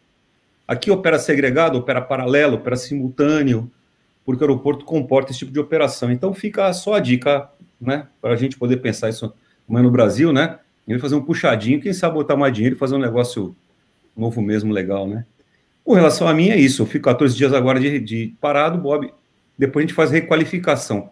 Aqui 0.67 0.89
opera 0.89 1.19
segregado, 1.19 1.77
opera 1.77 2.01
paralelo, 2.01 2.55
opera 2.55 2.75
simultâneo, 2.75 3.71
porque 4.25 4.43
o 4.43 4.47
aeroporto 4.47 4.85
comporta 4.85 5.31
esse 5.31 5.39
tipo 5.39 5.51
de 5.51 5.59
operação. 5.59 6.11
Então 6.11 6.33
fica 6.33 6.71
só 6.73 6.93
a 6.95 6.99
dica, 6.99 7.49
né, 7.79 8.07
para 8.21 8.33
a 8.33 8.35
gente 8.35 8.57
poder 8.57 8.77
pensar 8.77 9.09
isso 9.09 9.33
como 9.67 9.79
no 9.81 9.91
Brasil, 9.91 10.31
né? 10.31 10.59
Ele 10.87 10.99
fazer 10.99 11.15
um 11.15 11.23
puxadinho, 11.23 11.81
quem 11.81 11.93
sabe 11.93 12.15
botar 12.15 12.35
mais 12.35 12.53
dinheiro 12.53 12.75
e 12.75 12.79
fazer 12.79 12.95
um 12.95 12.99
negócio 12.99 13.55
novo 14.15 14.41
mesmo, 14.41 14.73
legal, 14.73 15.07
né? 15.07 15.25
Com 15.83 15.93
relação 15.93 16.27
a 16.27 16.33
mim, 16.33 16.49
é 16.49 16.57
isso. 16.57 16.81
Eu 16.81 16.85
fico 16.85 17.05
14 17.05 17.35
dias 17.35 17.53
agora 17.53 17.79
de, 17.79 17.99
de 17.99 18.35
parado, 18.39 18.77
Bob. 18.77 19.13
Depois 19.57 19.83
a 19.83 19.87
gente 19.87 19.95
faz 19.95 20.11
requalificação. 20.11 21.11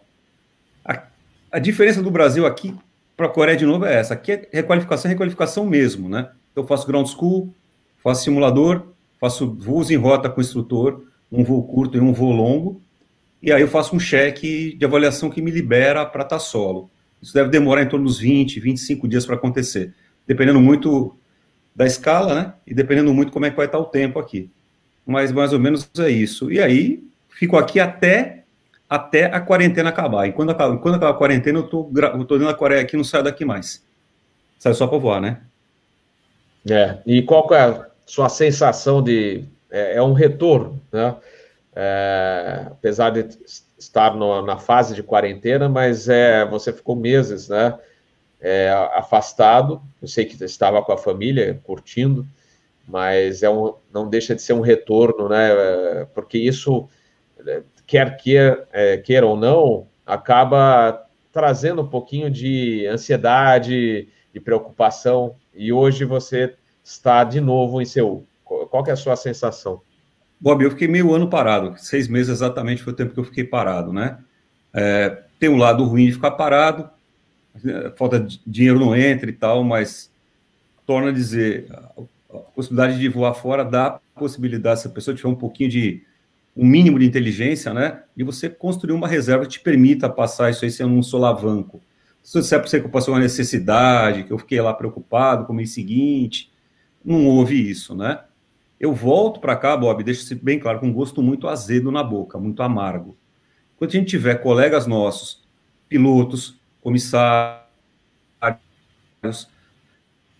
A 1.52 1.58
diferença 1.58 2.02
do 2.02 2.10
Brasil 2.10 2.46
aqui 2.46 2.74
para 3.14 3.26
a 3.26 3.28
Coreia 3.28 3.56
de 3.56 3.66
novo 3.66 3.84
é 3.84 3.94
essa. 3.94 4.14
Aqui 4.14 4.32
é 4.32 4.48
requalificação, 4.50 5.10
requalificação 5.10 5.66
mesmo, 5.66 6.08
né? 6.08 6.30
Então, 6.50 6.64
eu 6.64 6.66
faço 6.66 6.86
ground 6.86 7.06
school, 7.06 7.52
faço 8.02 8.24
simulador, 8.24 8.86
faço 9.22 9.54
voos 9.54 9.88
em 9.88 9.94
rota 9.94 10.28
com 10.28 10.40
o 10.40 10.42
instrutor, 10.42 11.04
um 11.30 11.44
voo 11.44 11.62
curto 11.62 11.96
e 11.96 12.00
um 12.00 12.12
voo 12.12 12.32
longo, 12.32 12.82
e 13.40 13.52
aí 13.52 13.62
eu 13.62 13.68
faço 13.68 13.94
um 13.94 14.00
cheque 14.00 14.74
de 14.76 14.84
avaliação 14.84 15.30
que 15.30 15.40
me 15.40 15.48
libera 15.48 16.04
para 16.04 16.22
estar 16.22 16.38
tá 16.38 16.40
solo. 16.40 16.90
Isso 17.22 17.32
deve 17.32 17.48
demorar 17.48 17.84
em 17.84 17.88
torno 17.88 18.04
dos 18.04 18.18
20, 18.18 18.58
25 18.58 19.06
dias 19.06 19.24
para 19.24 19.36
acontecer, 19.36 19.94
dependendo 20.26 20.60
muito 20.60 21.16
da 21.72 21.86
escala, 21.86 22.34
né? 22.34 22.54
E 22.66 22.74
dependendo 22.74 23.14
muito 23.14 23.30
como 23.30 23.46
é 23.46 23.50
que 23.50 23.56
vai 23.56 23.66
estar 23.66 23.78
tá 23.78 23.84
o 23.84 23.86
tempo 23.86 24.18
aqui. 24.18 24.50
Mas 25.06 25.30
mais 25.30 25.52
ou 25.52 25.60
menos 25.60 25.88
é 26.00 26.10
isso. 26.10 26.50
E 26.50 26.60
aí, 26.60 27.00
fico 27.28 27.56
aqui 27.56 27.78
até 27.78 28.42
até 28.90 29.26
a 29.26 29.40
quarentena 29.40 29.90
acabar. 29.90 30.26
E 30.26 30.32
quando 30.32 30.50
acaba, 30.50 30.76
quando 30.78 30.96
acaba 30.96 31.12
a 31.12 31.16
quarentena, 31.16 31.60
eu 31.60 31.62
tô, 31.62 31.88
eu 31.94 32.24
tô 32.24 32.34
dentro 32.34 32.52
da 32.52 32.54
Coreia 32.54 32.82
aqui, 32.82 32.96
não 32.96 33.04
saio 33.04 33.22
daqui 33.22 33.44
mais. 33.44 33.86
Saio 34.58 34.74
só 34.74 34.88
para 34.88 34.98
voar, 34.98 35.20
né? 35.20 35.40
É, 36.68 36.98
e 37.06 37.22
qual 37.22 37.48
é 37.54 37.91
sua 38.06 38.28
sensação 38.28 39.02
de... 39.02 39.44
É, 39.70 39.96
é 39.96 40.02
um 40.02 40.12
retorno, 40.12 40.80
né? 40.92 41.16
É, 41.74 42.66
apesar 42.66 43.10
de 43.10 43.26
estar 43.78 44.14
no, 44.14 44.42
na 44.42 44.58
fase 44.58 44.94
de 44.94 45.02
quarentena, 45.02 45.68
mas 45.68 46.08
é, 46.08 46.44
você 46.44 46.72
ficou 46.72 46.94
meses, 46.94 47.48
né? 47.48 47.78
É, 48.40 48.70
afastado. 48.94 49.80
Eu 50.00 50.08
sei 50.08 50.24
que 50.24 50.42
estava 50.44 50.82
com 50.82 50.92
a 50.92 50.98
família, 50.98 51.58
curtindo, 51.62 52.26
mas 52.86 53.42
é 53.42 53.48
um, 53.48 53.74
não 53.92 54.08
deixa 54.08 54.34
de 54.34 54.42
ser 54.42 54.52
um 54.52 54.60
retorno, 54.60 55.28
né? 55.28 55.50
É, 55.52 56.06
porque 56.14 56.36
isso 56.36 56.88
quer 57.86 58.16
queira, 58.16 58.68
é, 58.72 58.96
queira 58.98 59.26
ou 59.26 59.36
não, 59.36 59.86
acaba 60.06 61.06
trazendo 61.32 61.82
um 61.82 61.88
pouquinho 61.88 62.30
de 62.30 62.86
ansiedade, 62.86 64.08
de 64.32 64.40
preocupação, 64.40 65.34
e 65.54 65.72
hoje 65.72 66.04
você 66.04 66.54
está 66.82 67.24
de 67.24 67.40
novo 67.40 67.80
em 67.80 67.84
Seul. 67.84 68.26
Qual 68.44 68.86
é 68.86 68.90
a 68.90 68.96
sua 68.96 69.16
sensação? 69.16 69.80
Bob, 70.40 70.64
eu 70.64 70.70
fiquei 70.70 70.88
meio 70.88 71.14
ano 71.14 71.28
parado, 71.28 71.74
seis 71.78 72.08
meses 72.08 72.30
exatamente 72.30 72.82
foi 72.82 72.92
o 72.92 72.96
tempo 72.96 73.14
que 73.14 73.20
eu 73.20 73.24
fiquei 73.24 73.44
parado, 73.44 73.92
né? 73.92 74.18
É, 74.74 75.22
tem 75.38 75.48
um 75.48 75.56
lado 75.56 75.84
ruim 75.84 76.06
de 76.06 76.12
ficar 76.12 76.32
parado, 76.32 76.90
falta 77.96 78.18
de 78.18 78.40
dinheiro 78.46 78.80
não 78.80 78.96
entra 78.96 79.28
e 79.30 79.32
tal, 79.32 79.62
mas 79.62 80.10
torna 80.86 81.10
a 81.10 81.12
dizer, 81.12 81.68
a 82.30 82.38
possibilidade 82.54 82.98
de 82.98 83.08
voar 83.08 83.34
fora 83.34 83.64
dá 83.64 84.00
possibilidade, 84.16 84.80
se 84.80 84.88
a 84.88 84.90
pessoa 84.90 85.16
tiver 85.16 85.28
um 85.28 85.34
pouquinho 85.34 85.70
de 85.70 86.02
um 86.56 86.66
mínimo 86.66 86.98
de 86.98 87.06
inteligência, 87.06 87.72
né? 87.72 88.02
E 88.16 88.22
você 88.22 88.48
construir 88.48 88.92
uma 88.92 89.08
reserva 89.08 89.44
que 89.44 89.52
te 89.52 89.60
permita 89.60 90.08
passar 90.08 90.50
isso 90.50 90.64
aí 90.64 90.70
sem 90.70 90.84
um 90.84 91.02
solavanco. 91.02 91.80
Se 92.22 92.40
você 92.40 92.58
para 92.58 92.68
você 92.68 92.78
que 92.78 92.86
eu 92.86 92.90
passei 92.90 93.12
uma 93.12 93.20
necessidade, 93.20 94.24
que 94.24 94.32
eu 94.32 94.38
fiquei 94.38 94.60
lá 94.60 94.72
preocupado 94.74 95.44
com 95.46 95.52
o 95.52 95.56
mês 95.56 95.72
seguinte, 95.72 96.51
não 97.04 97.26
houve 97.26 97.70
isso, 97.70 97.94
né? 97.94 98.24
Eu 98.78 98.92
volto 98.92 99.40
para 99.40 99.56
cá, 99.56 99.76
Bob, 99.76 100.02
deixa 100.02 100.34
bem 100.34 100.58
claro, 100.58 100.80
com 100.80 100.88
um 100.88 100.92
gosto 100.92 101.22
muito 101.22 101.46
azedo 101.46 101.92
na 101.92 102.02
boca, 102.02 102.38
muito 102.38 102.62
amargo. 102.62 103.16
Quando 103.76 103.90
a 103.90 103.92
gente 103.94 104.10
tiver 104.10 104.36
colegas 104.36 104.86
nossos, 104.86 105.42
pilotos, 105.88 106.60
comissários, 106.80 107.62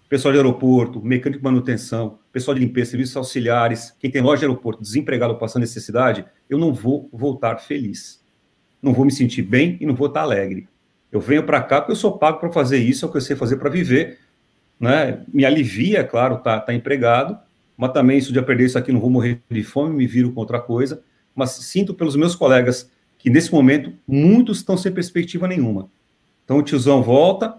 pessoal 0.09 0.32
de 0.32 0.39
aeroporto, 0.39 1.01
mecânico 1.01 1.39
de 1.39 1.44
manutenção, 1.44 2.18
pessoal 2.32 2.55
de 2.55 2.60
limpeza, 2.60 2.90
serviços 2.90 3.16
auxiliares, 3.16 3.97
quem 3.98 4.10
tem 4.10 4.20
loja 4.20 4.40
de 4.40 4.47
aeroporto, 4.47 4.82
desempregado 4.82 5.36
passando 5.39 5.62
necessidade, 5.62 6.24
eu 6.51 6.59
não 6.59 6.72
vou 6.72 7.09
voltar 7.12 7.59
feliz. 7.59 8.22
Não 8.82 8.93
vou 8.93 9.05
me 9.05 9.12
sentir 9.12 9.43
bem 9.43 9.78
e 9.80 9.86
não 9.86 9.94
vou 9.94 10.09
estar 10.09 10.22
alegre. 10.22 10.68
Eu 11.10 11.20
venho 11.20 11.44
para 11.44 11.62
cá 11.62 11.80
porque 11.80 11.93
eu 11.93 11.97
sou 11.97 12.18
pago 12.18 12.40
para 12.40 12.51
fazer 12.51 12.78
isso, 12.78 13.05
é 13.05 13.09
o 13.09 13.10
que 13.10 13.18
eu 13.18 13.22
sei 13.22 13.36
fazer 13.36 13.56
para 13.56 13.70
viver. 13.70 14.18
Né? 14.82 15.20
Me 15.32 15.44
alivia, 15.44 16.02
claro, 16.02 16.38
tá, 16.38 16.59
tá 16.59 16.74
empregado, 16.74 17.38
mas 17.76 17.92
também 17.92 18.18
isso 18.18 18.32
de 18.32 18.42
perder 18.42 18.66
isso 18.66 18.76
aqui, 18.76 18.90
não 18.90 18.98
vou 18.98 19.10
morrer 19.10 19.40
de 19.48 19.62
fome, 19.62 19.94
me 19.94 20.09
viro 20.09 20.32
com 20.32 20.40
outra 20.40 20.59
coisa. 20.60 21.00
Mas 21.36 21.50
sinto 21.50 21.94
pelos 21.94 22.16
meus 22.16 22.34
colegas 22.34 22.90
que 23.16 23.30
nesse 23.30 23.52
momento 23.52 23.92
muitos 24.06 24.59
estão 24.59 24.76
sem 24.76 24.90
perspectiva 24.90 25.46
nenhuma. 25.46 25.88
Então 26.44 26.59
o 26.59 26.62
tiozão 26.62 27.00
volta, 27.00 27.54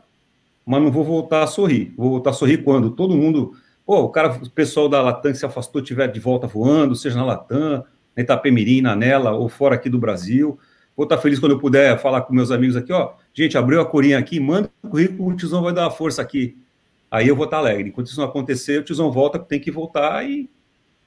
mas 0.66 0.82
não 0.82 0.92
vou 0.92 1.06
voltar 1.06 1.44
a 1.44 1.48
sorrir. 1.48 1.94
Vou 1.96 2.10
voltar 2.10 2.32
a 2.32 2.34
sorrir 2.34 2.58
quando 2.58 2.92
todo 2.92 3.16
mundo, 3.16 3.54
pô, 3.86 4.02
o 4.02 4.10
cara, 4.10 4.38
o 4.44 4.50
pessoal 4.50 4.90
da 4.90 5.02
Latam 5.02 5.32
que 5.32 5.38
se 5.38 5.46
afastou 5.46 5.82
tiver 5.82 6.12
de 6.12 6.20
volta 6.20 6.46
voando, 6.46 6.94
seja 6.94 7.16
na 7.16 7.24
Latam, 7.24 7.86
na 8.14 8.22
Itapemirim, 8.22 8.82
na 8.82 8.98
Nela 8.98 9.32
ou 9.32 9.48
fora 9.48 9.76
aqui 9.76 9.90
do 9.90 9.98
Brasil. 9.98 10.60
Vou 10.96 11.06
estar 11.06 11.18
feliz 11.18 11.40
quando 11.40 11.54
eu 11.54 11.60
puder 11.60 11.98
falar 12.00 12.22
com 12.24 12.34
meus 12.34 12.52
amigos 12.52 12.76
aqui, 12.76 12.92
ó, 12.92 13.14
gente, 13.34 13.58
abriu 13.58 13.80
a 13.80 13.86
corinha 13.86 14.20
aqui, 14.20 14.42
manda 14.42 14.70
o 14.84 14.90
currículo, 14.90 15.30
o 15.30 15.36
tiozão 15.36 15.64
vai 15.64 15.74
dar 15.74 15.84
uma 15.84 15.92
força 15.92 16.22
aqui. 16.22 16.58
Aí 17.14 17.28
eu 17.28 17.36
vou 17.36 17.46
estar 17.46 17.58
alegre. 17.58 17.90
Enquanto 17.90 18.08
isso 18.08 18.20
não 18.20 18.28
acontecer, 18.28 18.80
o 18.80 18.84
tiozão 18.84 19.12
volta, 19.12 19.38
tem 19.38 19.60
que 19.60 19.70
voltar 19.70 20.28
e 20.28 20.50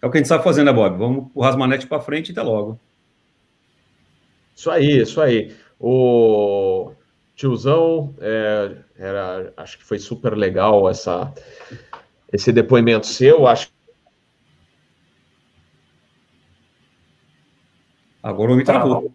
é 0.01 0.07
o 0.07 0.11
que 0.11 0.19
a 0.19 0.21
gente 0.21 0.29
sabe 0.29 0.45
fazer, 0.45 0.63
né, 0.63 0.73
Bob? 0.73 0.97
Vamos 0.97 1.31
o 1.35 1.43
Rasmanete 1.43 1.85
para 1.89 2.01
frente 2.01 2.29
e 2.29 2.33
até 2.33 2.43
logo. 2.43 2.79
Isso 4.55 4.71
aí, 4.71 5.01
isso 5.01 5.21
aí. 5.21 5.53
O 5.81 6.93
tiozão, 7.35 8.15
é, 8.21 8.77
era, 8.97 9.53
acho 9.57 9.79
que 9.79 9.85
foi 9.85 9.99
super 9.99 10.37
legal 10.37 10.89
essa, 10.89 11.35
esse 12.33 12.53
depoimento 12.53 13.09
seu. 13.09 13.45
Acho 13.49 13.69
Agora 18.23 18.53
o 18.53 18.57
me 18.57 18.63
travou. 18.63 19.13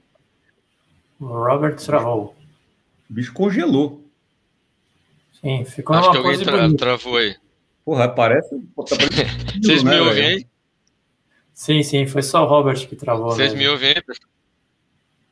O 1.21 1.25
Robert 1.25 1.77
travou. 1.77 2.35
O 3.09 3.13
bicho 3.13 3.31
congelou. 3.31 4.00
Sim, 5.41 5.65
ficou 5.65 5.95
Acho 5.95 6.11
que 6.11 6.17
alguém 6.17 6.39
tra 6.39 6.73
travou 6.75 7.17
aí. 7.17 7.35
Porra, 7.83 8.07
parece. 8.09 8.49
Tá 8.75 8.95
Vocês 9.61 9.83
me 9.83 9.89
né, 9.89 10.01
ouvem 10.01 10.25
aí? 10.25 10.47
Sim, 11.53 11.83
sim, 11.83 12.07
foi 12.07 12.21
só 12.21 12.43
o 12.43 12.47
Robert 12.47 12.87
que 12.87 12.95
travou. 12.95 13.31
Vocês 13.31 13.53
me 13.53 13.67
ouvem 13.67 13.89
aí, 13.89 14.03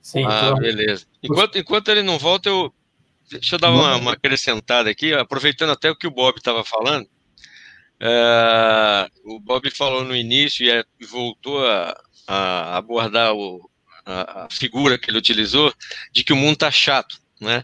Sim. 0.01 0.25
Ah, 0.25 0.49
então... 0.51 0.59
beleza. 0.59 1.05
Enquanto, 1.21 1.57
enquanto 1.57 1.89
ele 1.89 2.01
não 2.01 2.17
volta, 2.17 2.49
eu, 2.49 2.73
Deixa 3.29 3.55
eu 3.55 3.59
dar 3.59 3.71
uma, 3.71 3.95
uma 3.95 4.13
acrescentada 4.13 4.89
aqui, 4.89 5.13
aproveitando 5.13 5.69
até 5.69 5.91
o 5.91 5.95
que 5.95 6.07
o 6.07 6.11
Bob 6.11 6.37
estava 6.37 6.63
falando. 6.63 7.07
É, 7.99 9.07
o 9.23 9.39
Bob 9.39 9.69
falou 9.69 10.03
no 10.03 10.15
início 10.15 10.65
e 10.65 10.71
é, 10.71 10.83
voltou 11.07 11.63
a, 11.63 11.95
a 12.27 12.77
abordar 12.77 13.33
o, 13.35 13.69
a, 14.03 14.45
a, 14.45 14.47
figura 14.49 14.97
que 14.97 15.11
ele 15.11 15.19
utilizou 15.19 15.71
de 16.11 16.23
que 16.23 16.33
o 16.33 16.35
mundo 16.35 16.53
está 16.53 16.71
chato, 16.71 17.19
né? 17.39 17.63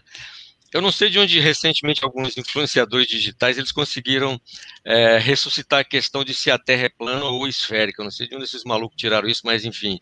Eu 0.72 0.80
não 0.82 0.90
sei 0.92 1.08
de 1.08 1.18
onde 1.18 1.38
recentemente 1.40 2.04
alguns 2.04 2.36
influenciadores 2.36 3.06
digitais 3.06 3.56
eles 3.56 3.72
conseguiram 3.72 4.40
é, 4.84 5.18
ressuscitar 5.18 5.80
a 5.80 5.84
questão 5.84 6.24
de 6.24 6.34
se 6.34 6.50
a 6.50 6.58
Terra 6.58 6.86
é 6.86 6.88
plana 6.88 7.24
ou 7.24 7.46
esférica. 7.46 8.02
Eu 8.02 8.04
não 8.04 8.10
sei 8.10 8.28
de 8.28 8.34
onde 8.34 8.44
esses 8.44 8.64
malucos 8.64 8.96
tiraram 8.96 9.28
isso, 9.28 9.42
mas 9.44 9.64
enfim. 9.64 9.98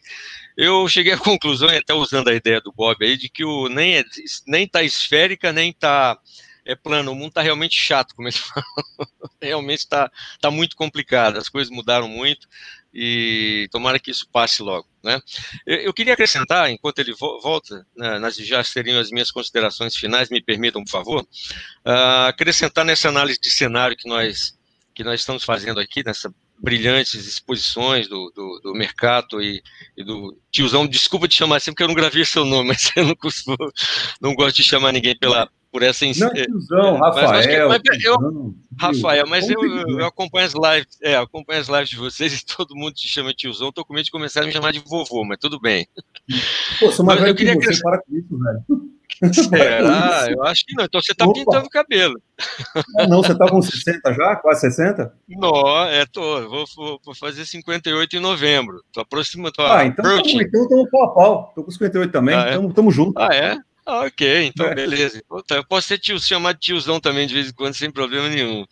Eu 0.56 0.88
cheguei 0.88 1.12
à 1.12 1.18
conclusão, 1.18 1.68
até 1.68 1.94
usando 1.94 2.28
a 2.28 2.34
ideia 2.34 2.60
do 2.60 2.72
Bob 2.72 3.04
aí, 3.04 3.16
de 3.16 3.28
que 3.28 3.44
o 3.44 3.68
nem 3.68 3.98
é, 3.98 4.04
nem 4.46 4.64
está 4.64 4.82
esférica 4.82 5.52
nem 5.52 5.70
está 5.70 6.18
é 6.64 6.74
plano. 6.74 7.12
O 7.12 7.14
mundo 7.14 7.28
está 7.28 7.42
realmente 7.42 7.76
chato, 7.76 8.14
como 8.14 8.28
eles 8.28 8.38
falam. 8.40 8.64
realmente 9.40 9.80
está 9.80 10.10
tá 10.40 10.50
muito 10.50 10.76
complicado. 10.76 11.36
As 11.36 11.48
coisas 11.48 11.70
mudaram 11.70 12.08
muito. 12.08 12.48
E 12.94 13.68
tomara 13.72 13.98
que 13.98 14.10
isso 14.10 14.28
passe 14.30 14.62
logo. 14.62 14.86
Né? 15.02 15.20
Eu, 15.66 15.78
eu 15.78 15.92
queria 15.92 16.14
acrescentar, 16.14 16.70
enquanto 16.70 17.00
ele 17.00 17.12
vo 17.12 17.40
volta, 17.40 17.84
né, 17.96 18.18
nas, 18.18 18.36
já 18.36 18.62
seriam 18.62 19.00
as 19.00 19.10
minhas 19.10 19.30
considerações 19.30 19.96
finais, 19.96 20.30
me 20.30 20.40
permitam, 20.40 20.84
por 20.84 20.90
favor, 20.90 21.22
uh, 21.22 22.28
acrescentar 22.28 22.84
nessa 22.84 23.08
análise 23.08 23.40
de 23.40 23.50
cenário 23.50 23.96
que 23.96 24.08
nós, 24.08 24.56
que 24.94 25.02
nós 25.02 25.20
estamos 25.20 25.42
fazendo 25.42 25.80
aqui, 25.80 26.04
nessa 26.04 26.32
brilhantes 26.56 27.26
exposições 27.26 28.08
do, 28.08 28.32
do, 28.34 28.60
do 28.62 28.74
Mercato 28.74 29.42
e, 29.42 29.62
e, 29.96 30.04
do 30.04 30.38
tiozão, 30.50 30.86
desculpa 30.86 31.26
te 31.26 31.34
chamar 31.34 31.56
assim 31.56 31.72
porque 31.72 31.82
eu 31.82 31.88
não 31.88 31.94
gravei 31.94 32.24
seu 32.24 32.44
nome, 32.44 32.68
mas 32.68 32.90
eu 32.96 33.04
não 33.04 33.16
costumo, 33.16 33.56
não 34.20 34.34
gosto 34.34 34.56
de 34.56 34.62
chamar 34.62 34.92
ninguém 34.92 35.18
pela, 35.18 35.50
por 35.74 35.82
essa 35.82 36.06
Não, 36.06 36.30
tiozão, 36.32 36.98
Rafael. 36.98 37.68
Mas, 37.68 37.82
mas 37.84 38.04
eu, 38.04 38.54
Rafael, 38.78 39.26
mas 39.26 39.50
eu, 39.50 39.60
eu, 39.98 40.06
acompanho 40.06 40.46
as 40.46 40.54
lives, 40.54 40.96
é, 41.02 41.16
acompanho 41.16 41.60
as 41.60 41.68
lives 41.68 41.88
de 41.88 41.96
vocês 41.96 42.32
e 42.32 42.46
todo 42.46 42.76
mundo 42.76 42.94
te 42.94 43.08
chama 43.08 43.34
tiozão. 43.34 43.72
Tô 43.72 43.84
com 43.84 43.92
medo 43.92 44.04
de 44.04 44.12
começar 44.12 44.42
a 44.42 44.46
me 44.46 44.52
chamar 44.52 44.72
de 44.72 44.78
vovô, 44.78 45.24
mas 45.24 45.36
tudo 45.40 45.58
bem. 45.58 45.84
Pô, 46.78 46.92
sou 46.92 47.04
mais 47.04 47.20
velho 47.20 47.34
que 47.34 47.44
você, 47.44 47.82
para 47.82 48.00
com 48.00 48.16
isso, 48.16 48.38
velho. 48.38 49.34
Será? 49.34 50.26
Eu 50.30 50.44
acho 50.44 50.64
que 50.64 50.76
não. 50.76 50.84
Então 50.84 51.00
você 51.00 51.10
está 51.10 51.26
pintando 51.26 51.66
o 51.66 51.70
cabelo. 51.70 52.20
Ah, 52.96 53.08
não, 53.08 53.20
você 53.20 53.32
está 53.32 53.48
com 53.48 53.60
60 53.60 54.12
já? 54.12 54.36
Quase 54.36 54.60
60? 54.60 55.12
Não, 55.28 55.84
é, 55.86 56.06
tô. 56.06 56.48
Vou, 56.48 56.64
vou, 56.76 57.00
vou 57.04 57.14
fazer 57.16 57.44
58 57.44 58.16
em 58.16 58.20
novembro. 58.20 58.80
Tô 58.92 59.00
aproximando. 59.00 59.52
Tô 59.52 59.62
ah, 59.62 59.84
então 59.84 60.04
estamos 60.20 60.66
então, 60.66 60.86
pau 60.88 61.02
a 61.02 61.14
pau. 61.14 61.52
Tô 61.54 61.64
com 61.64 61.70
58 61.72 62.12
também. 62.12 62.36
Ah, 62.36 62.46
é? 62.46 62.72
tamo, 62.72 62.92
junto. 62.92 63.18
Ah, 63.18 63.34
é? 63.34 63.56
Ah, 63.86 64.04
ok, 64.06 64.46
então 64.46 64.66
é. 64.66 64.74
beleza. 64.74 65.22
Tá, 65.46 65.56
eu 65.56 65.66
posso 65.66 65.88
ser 65.88 65.98
tio, 65.98 66.18
chamado 66.18 66.58
tiozão 66.58 66.98
também 66.98 67.26
de 67.26 67.34
vez 67.34 67.50
em 67.50 67.52
quando, 67.52 67.74
sem 67.74 67.90
problema 67.90 68.28
nenhum. 68.28 68.64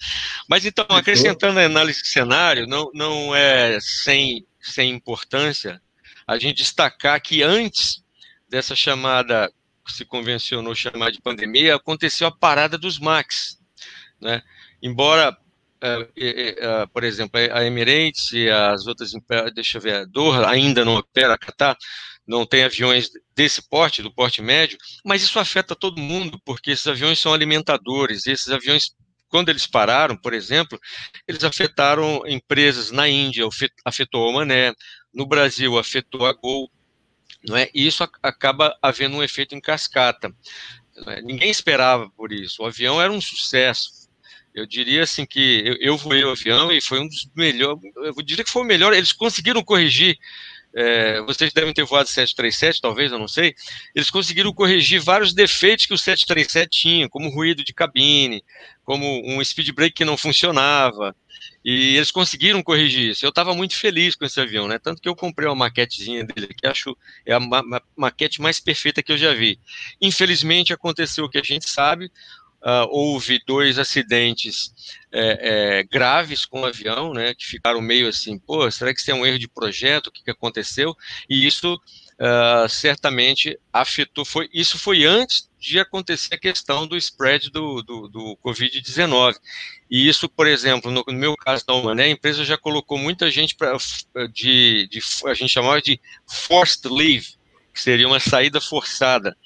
Mas 0.48 0.64
então, 0.64 0.86
acrescentando 0.88 1.60
a 1.60 1.64
análise 1.64 2.02
de 2.02 2.08
cenário, 2.08 2.66
não, 2.66 2.90
não 2.94 3.34
é 3.34 3.78
sem, 3.80 4.46
sem 4.60 4.90
importância 4.90 5.80
a 6.26 6.38
gente 6.38 6.58
destacar 6.58 7.20
que 7.20 7.42
antes 7.42 8.02
dessa 8.48 8.74
chamada, 8.74 9.50
que 9.84 9.92
se 9.92 10.04
convencionou 10.04 10.74
chamar 10.74 11.10
de 11.10 11.20
pandemia, 11.20 11.74
aconteceu 11.74 12.26
a 12.26 12.32
parada 12.32 12.78
dos 12.78 12.98
MAX. 12.98 13.58
Né? 14.20 14.42
Embora, 14.82 15.36
é, 15.80 16.08
é, 16.16 16.64
é, 16.64 16.86
por 16.86 17.02
exemplo, 17.02 17.40
a 17.40 17.64
Emirates 17.64 18.32
e 18.32 18.48
as 18.48 18.86
outras, 18.86 19.12
deixa 19.54 19.78
eu 19.78 19.82
ver, 19.82 19.94
a 19.94 20.04
Doha 20.04 20.48
ainda 20.48 20.84
não 20.84 20.96
opera, 20.96 21.34
a 21.34 21.38
Qatar, 21.38 21.76
não 22.26 22.46
tem 22.46 22.64
aviões 22.64 23.10
desse 23.34 23.68
porte, 23.68 24.02
do 24.02 24.12
porte 24.12 24.40
médio, 24.40 24.78
mas 25.04 25.22
isso 25.22 25.38
afeta 25.38 25.74
todo 25.74 26.00
mundo, 26.00 26.40
porque 26.44 26.70
esses 26.70 26.86
aviões 26.86 27.18
são 27.18 27.32
alimentadores, 27.32 28.26
esses 28.26 28.48
aviões, 28.48 28.94
quando 29.28 29.48
eles 29.48 29.66
pararam, 29.66 30.16
por 30.16 30.32
exemplo, 30.32 30.78
eles 31.26 31.42
afetaram 31.42 32.22
empresas 32.26 32.90
na 32.90 33.08
Índia, 33.08 33.48
afetou 33.84 34.28
a 34.28 34.32
Mané, 34.32 34.72
no 35.12 35.26
Brasil 35.26 35.78
afetou 35.78 36.26
a 36.26 36.32
Gol, 36.32 36.70
não 37.46 37.56
é? 37.56 37.68
e 37.74 37.86
isso 37.86 38.04
acaba 38.22 38.76
havendo 38.80 39.16
um 39.16 39.22
efeito 39.22 39.54
em 39.54 39.60
cascata. 39.60 40.32
É? 41.08 41.22
Ninguém 41.22 41.50
esperava 41.50 42.08
por 42.10 42.32
isso, 42.32 42.62
o 42.62 42.66
avião 42.66 43.00
era 43.00 43.12
um 43.12 43.20
sucesso, 43.20 44.02
eu 44.54 44.66
diria 44.66 45.02
assim 45.02 45.24
que 45.24 45.62
eu, 45.64 45.76
eu 45.80 45.96
voei 45.96 46.22
o 46.24 46.30
avião 46.30 46.70
e 46.70 46.80
foi 46.80 47.00
um 47.00 47.08
dos 47.08 47.28
melhores, 47.34 47.80
eu 47.96 48.14
diria 48.22 48.44
que 48.44 48.50
foi 48.50 48.62
o 48.62 48.66
melhor, 48.66 48.92
eles 48.92 49.12
conseguiram 49.12 49.62
corrigir 49.64 50.18
é, 50.74 51.20
vocês 51.22 51.52
devem 51.52 51.72
ter 51.72 51.84
voado 51.84 52.08
737, 52.08 52.80
talvez, 52.80 53.12
eu 53.12 53.18
não 53.18 53.28
sei, 53.28 53.54
eles 53.94 54.10
conseguiram 54.10 54.52
corrigir 54.52 55.00
vários 55.00 55.34
defeitos 55.34 55.86
que 55.86 55.94
o 55.94 55.98
737 55.98 56.70
tinha, 56.70 57.08
como 57.08 57.28
ruído 57.28 57.64
de 57.64 57.74
cabine, 57.74 58.42
como 58.84 59.06
um 59.24 59.42
speed 59.44 59.70
brake 59.72 59.94
que 59.94 60.04
não 60.04 60.16
funcionava, 60.16 61.14
e 61.64 61.96
eles 61.96 62.10
conseguiram 62.10 62.62
corrigir 62.62 63.10
isso. 63.10 63.24
Eu 63.24 63.30
estava 63.30 63.54
muito 63.54 63.76
feliz 63.76 64.16
com 64.16 64.24
esse 64.24 64.40
avião, 64.40 64.66
né? 64.66 64.78
Tanto 64.78 65.00
que 65.00 65.08
eu 65.08 65.14
comprei 65.14 65.48
uma 65.48 65.54
maquetezinha 65.54 66.24
dele, 66.24 66.48
que 66.48 66.66
acho 66.66 66.96
é 67.24 67.32
a 67.32 67.40
ma 67.40 67.62
ma 67.62 67.80
maquete 67.96 68.40
mais 68.40 68.58
perfeita 68.58 69.02
que 69.02 69.12
eu 69.12 69.16
já 69.16 69.32
vi. 69.32 69.60
Infelizmente 70.00 70.72
aconteceu 70.72 71.24
o 71.24 71.28
que 71.30 71.38
a 71.38 71.42
gente 71.42 71.68
sabe, 71.70 72.10
uh, 72.62 72.86
houve 72.88 73.40
dois 73.46 73.78
acidentes 73.78 74.72
é, 75.12 75.80
é, 75.80 75.82
graves 75.82 76.44
com 76.44 76.62
o 76.62 76.66
avião, 76.66 77.12
né, 77.12 77.34
que 77.34 77.44
ficaram 77.44 77.80
meio 77.80 78.08
assim, 78.08 78.38
pô, 78.38 78.70
será 78.70 78.94
que 78.94 79.00
isso 79.00 79.10
é 79.10 79.14
um 79.14 79.26
erro 79.26 79.38
de 79.38 79.48
projeto? 79.48 80.06
O 80.06 80.10
que, 80.12 80.24
que 80.24 80.30
aconteceu? 80.30 80.96
E 81.28 81.46
isso 81.46 81.74
uh, 81.74 82.68
certamente 82.68 83.58
afetou, 83.72 84.24
foi, 84.24 84.48
isso 84.52 84.78
foi 84.78 85.04
antes 85.04 85.50
de 85.58 85.78
acontecer 85.78 86.34
a 86.34 86.38
questão 86.38 86.86
do 86.86 86.96
spread 86.96 87.50
do, 87.50 87.82
do, 87.82 88.08
do 88.08 88.38
Covid-19. 88.44 89.36
E 89.90 90.08
isso, 90.08 90.28
por 90.28 90.46
exemplo, 90.46 90.90
no, 90.90 91.04
no, 91.06 91.14
meu 91.14 91.36
caso 91.36 91.66
da 91.66 91.74
Humané, 91.74 92.04
a 92.04 92.10
empresa 92.10 92.44
já 92.44 92.56
colocou 92.56 92.96
muita 92.96 93.30
gente 93.30 93.54
para 93.54 93.76
de, 94.32 94.88
de, 94.88 95.00
a 95.26 95.34
gente 95.34 95.50
chamava 95.50 95.80
de 95.82 96.00
forced 96.26 96.88
leave, 96.88 97.34
que 97.72 97.80
seria 97.80 98.08
uma 98.08 98.18
saída 98.18 98.60
forçada 98.60 99.36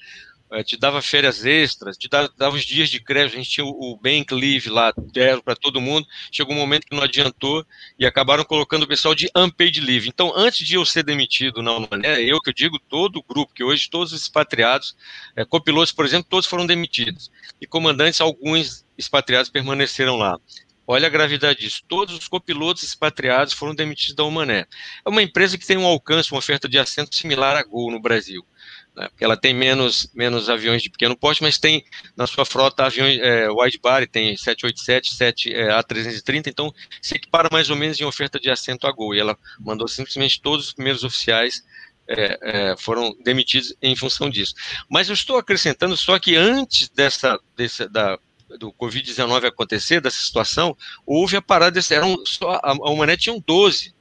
te 0.63 0.77
dava 0.77 1.01
férias 1.01 1.45
extras, 1.45 1.97
te 1.97 2.07
dava, 2.07 2.31
dava 2.37 2.55
os 2.55 2.63
dias 2.63 2.89
de 2.89 3.01
crédito, 3.01 3.33
a 3.33 3.37
gente 3.37 3.49
tinha 3.49 3.65
o, 3.65 3.69
o 3.69 3.97
Bank 3.97 4.33
Leave 4.33 4.69
lá, 4.69 4.93
deram 5.11 5.41
para 5.41 5.55
todo 5.55 5.81
mundo, 5.81 6.07
chegou 6.31 6.55
um 6.55 6.57
momento 6.57 6.87
que 6.87 6.95
não 6.95 7.03
adiantou 7.03 7.65
e 7.99 8.05
acabaram 8.05 8.45
colocando 8.45 8.83
o 8.83 8.87
pessoal 8.87 9.13
de 9.13 9.29
unpaid 9.35 9.79
leave. 9.81 10.07
Então, 10.07 10.31
antes 10.35 10.65
de 10.65 10.75
eu 10.75 10.85
ser 10.85 11.03
demitido 11.03 11.61
na 11.61 11.79
Mané, 11.79 12.21
eu 12.21 12.39
que 12.39 12.49
eu 12.49 12.53
digo, 12.53 12.79
todo 12.79 13.17
o 13.17 13.23
grupo, 13.23 13.53
que 13.53 13.63
hoje 13.63 13.89
todos 13.89 14.13
os 14.13 14.21
expatriados, 14.21 14.95
é, 15.35 15.43
copilotos, 15.43 15.91
por 15.91 16.05
exemplo, 16.05 16.27
todos 16.29 16.47
foram 16.47 16.65
demitidos. 16.65 17.29
E 17.59 17.67
comandantes, 17.67 18.21
alguns 18.21 18.85
expatriados 18.97 19.49
permaneceram 19.49 20.15
lá. 20.15 20.37
Olha 20.89 21.07
a 21.07 21.09
gravidade 21.09 21.59
disso. 21.59 21.83
Todos 21.85 22.17
os 22.17 22.29
copilotos 22.29 22.81
expatriados 22.81 23.53
foram 23.53 23.75
demitidos 23.75 24.15
da 24.15 24.23
Humané. 24.23 24.65
É 25.05 25.09
uma 25.09 25.21
empresa 25.21 25.57
que 25.57 25.67
tem 25.67 25.75
um 25.75 25.85
alcance, 25.85 26.31
uma 26.31 26.39
oferta 26.39 26.69
de 26.69 26.79
assento 26.79 27.13
similar 27.13 27.57
a 27.57 27.63
Gol 27.63 27.91
no 27.91 27.99
Brasil 27.99 28.45
né, 28.97 29.07
ela 29.19 29.37
tem 29.37 29.53
menos, 29.53 30.09
menos 30.13 30.49
aviões 30.49 30.81
de 30.81 30.89
pequeno 30.89 31.15
porte, 31.15 31.43
mas 31.43 31.59
tem 31.59 31.85
na 32.15 32.25
sua 32.25 32.43
frota 32.43 32.85
aviões 32.85 33.19
é, 33.19 33.47
wide 33.49 33.77
body, 33.77 34.07
tem 34.07 34.35
787, 34.35 35.13
7 35.13 35.53
é, 35.53 35.67
A330, 35.69 36.47
então 36.47 36.73
se 36.99 37.15
equipara 37.15 37.47
mais 37.51 37.69
ou 37.69 37.75
menos 37.75 38.01
em 38.01 38.05
oferta 38.05 38.39
de 38.39 38.49
assento 38.49 38.87
a 38.87 38.91
Gol, 38.91 39.13
e 39.13 39.19
ela 39.19 39.37
mandou 39.59 39.87
simplesmente 39.87 40.41
todos 40.41 40.67
os 40.67 40.73
primeiros 40.73 41.03
oficiais 41.03 41.63
é, 42.09 42.39
é, 42.41 42.75
foram 42.77 43.15
demitidos 43.23 43.75
em 43.81 43.95
função 43.95 44.29
disso. 44.29 44.55
Mas 44.89 45.09
eu 45.09 45.13
estou 45.13 45.37
acrescentando 45.37 45.95
só 45.95 46.17
que 46.17 46.35
antes 46.35 46.89
dessa, 46.89 47.39
dessa 47.55 47.87
da, 47.87 48.17
do 48.57 48.73
Covid-19 48.73 49.45
acontecer, 49.45 50.01
dessa 50.01 50.23
situação, 50.23 50.75
houve 51.05 51.35
a 51.35 51.41
parada, 51.41 51.79
eram 51.91 52.15
só, 52.25 52.53
a, 52.63 52.71
a 52.71 52.89
Humanet 52.89 53.21
tinha 53.21 53.39
12, 53.45 53.93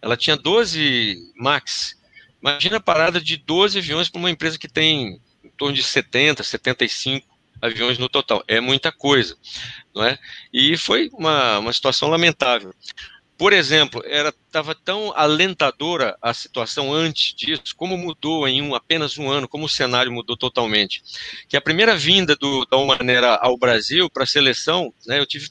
ela 0.00 0.16
tinha 0.16 0.36
12 0.36 1.16
MAX, 1.36 1.96
Imagina 2.40 2.76
a 2.76 2.80
parada 2.80 3.20
de 3.20 3.36
12 3.36 3.78
aviões 3.78 4.08
para 4.08 4.18
uma 4.18 4.30
empresa 4.30 4.58
que 4.58 4.68
tem 4.68 5.20
em 5.42 5.50
torno 5.56 5.74
de 5.74 5.82
70, 5.82 6.42
75 6.42 7.26
aviões 7.60 7.98
no 7.98 8.08
total. 8.08 8.44
É 8.46 8.60
muita 8.60 8.92
coisa, 8.92 9.36
não 9.94 10.04
é? 10.04 10.18
E 10.52 10.76
foi 10.76 11.08
uma, 11.12 11.58
uma 11.58 11.72
situação 11.72 12.08
lamentável. 12.08 12.74
Por 13.38 13.52
exemplo, 13.52 14.02
era 14.06 14.30
estava 14.46 14.74
tão 14.74 15.12
alentadora 15.14 16.16
a 16.22 16.32
situação 16.32 16.92
antes 16.92 17.34
disso, 17.34 17.76
como 17.76 17.96
mudou 17.96 18.48
em 18.48 18.62
um, 18.62 18.74
apenas 18.74 19.18
um 19.18 19.28
ano, 19.28 19.46
como 19.46 19.66
o 19.66 19.68
cenário 19.68 20.10
mudou 20.10 20.36
totalmente. 20.36 21.02
Que 21.46 21.56
a 21.56 21.60
primeira 21.60 21.94
vinda 21.96 22.34
do, 22.34 22.64
da 22.64 22.78
Humanera 22.78 23.34
ao 23.34 23.58
Brasil 23.58 24.08
para 24.08 24.24
a 24.24 24.26
seleção, 24.26 24.92
né, 25.06 25.18
eu 25.18 25.26
tive 25.26 25.50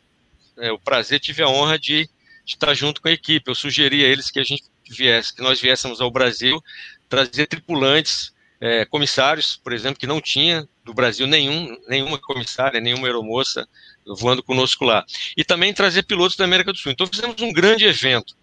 é, 0.57 0.71
o 0.71 0.79
prazer, 0.79 1.19
tive 1.19 1.43
a 1.43 1.47
honra 1.47 1.77
de, 1.77 2.09
estar 2.45 2.73
junto 2.73 3.01
com 3.01 3.07
a 3.07 3.11
equipe. 3.11 3.49
Eu 3.49 3.55
sugeri 3.55 4.05
a 4.05 4.07
eles 4.07 4.29
que 4.29 4.39
a 4.39 4.43
gente 4.43 4.63
viesse, 4.93 5.35
que 5.35 5.41
nós 5.41 5.59
viéssemos 5.59 6.01
ao 6.01 6.11
Brasil 6.11 6.61
trazer 7.09 7.47
tripulantes, 7.47 8.33
é, 8.59 8.85
comissários, 8.85 9.57
por 9.57 9.73
exemplo, 9.73 9.99
que 9.99 10.07
não 10.07 10.21
tinha 10.21 10.67
do 10.83 10.93
Brasil 10.93 11.27
nenhum, 11.27 11.77
nenhuma 11.87 12.17
comissária, 12.17 12.79
nenhuma 12.79 13.07
aeromoça 13.07 13.67
voando 14.05 14.41
conosco 14.43 14.85
lá. 14.85 15.05
E 15.35 15.43
também 15.43 15.73
trazer 15.73 16.03
pilotos 16.03 16.37
da 16.37 16.45
América 16.45 16.71
do 16.71 16.77
Sul. 16.77 16.91
Então 16.91 17.07
fizemos 17.07 17.41
um 17.41 17.51
grande 17.51 17.85
evento. 17.85 18.35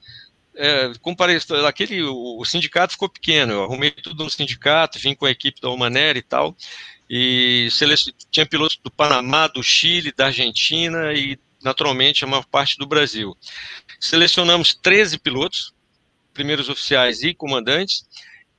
É, 0.55 0.93
comparei, 1.01 1.39
aquele, 1.67 2.03
o, 2.03 2.39
o, 2.39 2.45
sindicato 2.45 2.93
ficou 2.93 3.09
pequeno, 3.09 3.55
eu 3.55 3.65
arrumei 3.65 3.91
tudo 3.91 4.23
no 4.23 4.29
sindicato, 4.29 4.99
vim 4.99 5.15
com 5.15 5.25
a 5.25 5.31
equipe 5.31 5.61
da 5.63 5.71
Humanera 5.71 6.19
e 6.19 6.23
tal, 6.23 6.55
e 7.09 7.69
tinha 8.31 8.45
pilotos 8.45 8.79
do 8.83 8.91
Panamá, 8.91 9.47
do 9.47 9.63
Chile, 9.63 10.13
da 10.15 10.27
Argentina 10.27 11.15
e, 11.15 11.39
naturalmente, 11.63 12.23
a 12.23 12.27
maior 12.27 12.45
parte 12.45 12.77
do 12.77 12.87
Brasil. 12.87 13.35
Selecionamos 13.99 14.75
13 14.75 15.19
pilotos, 15.19 15.72
primeiros 16.33 16.69
oficiais 16.69 17.23
e 17.23 17.35
comandantes, 17.35 18.05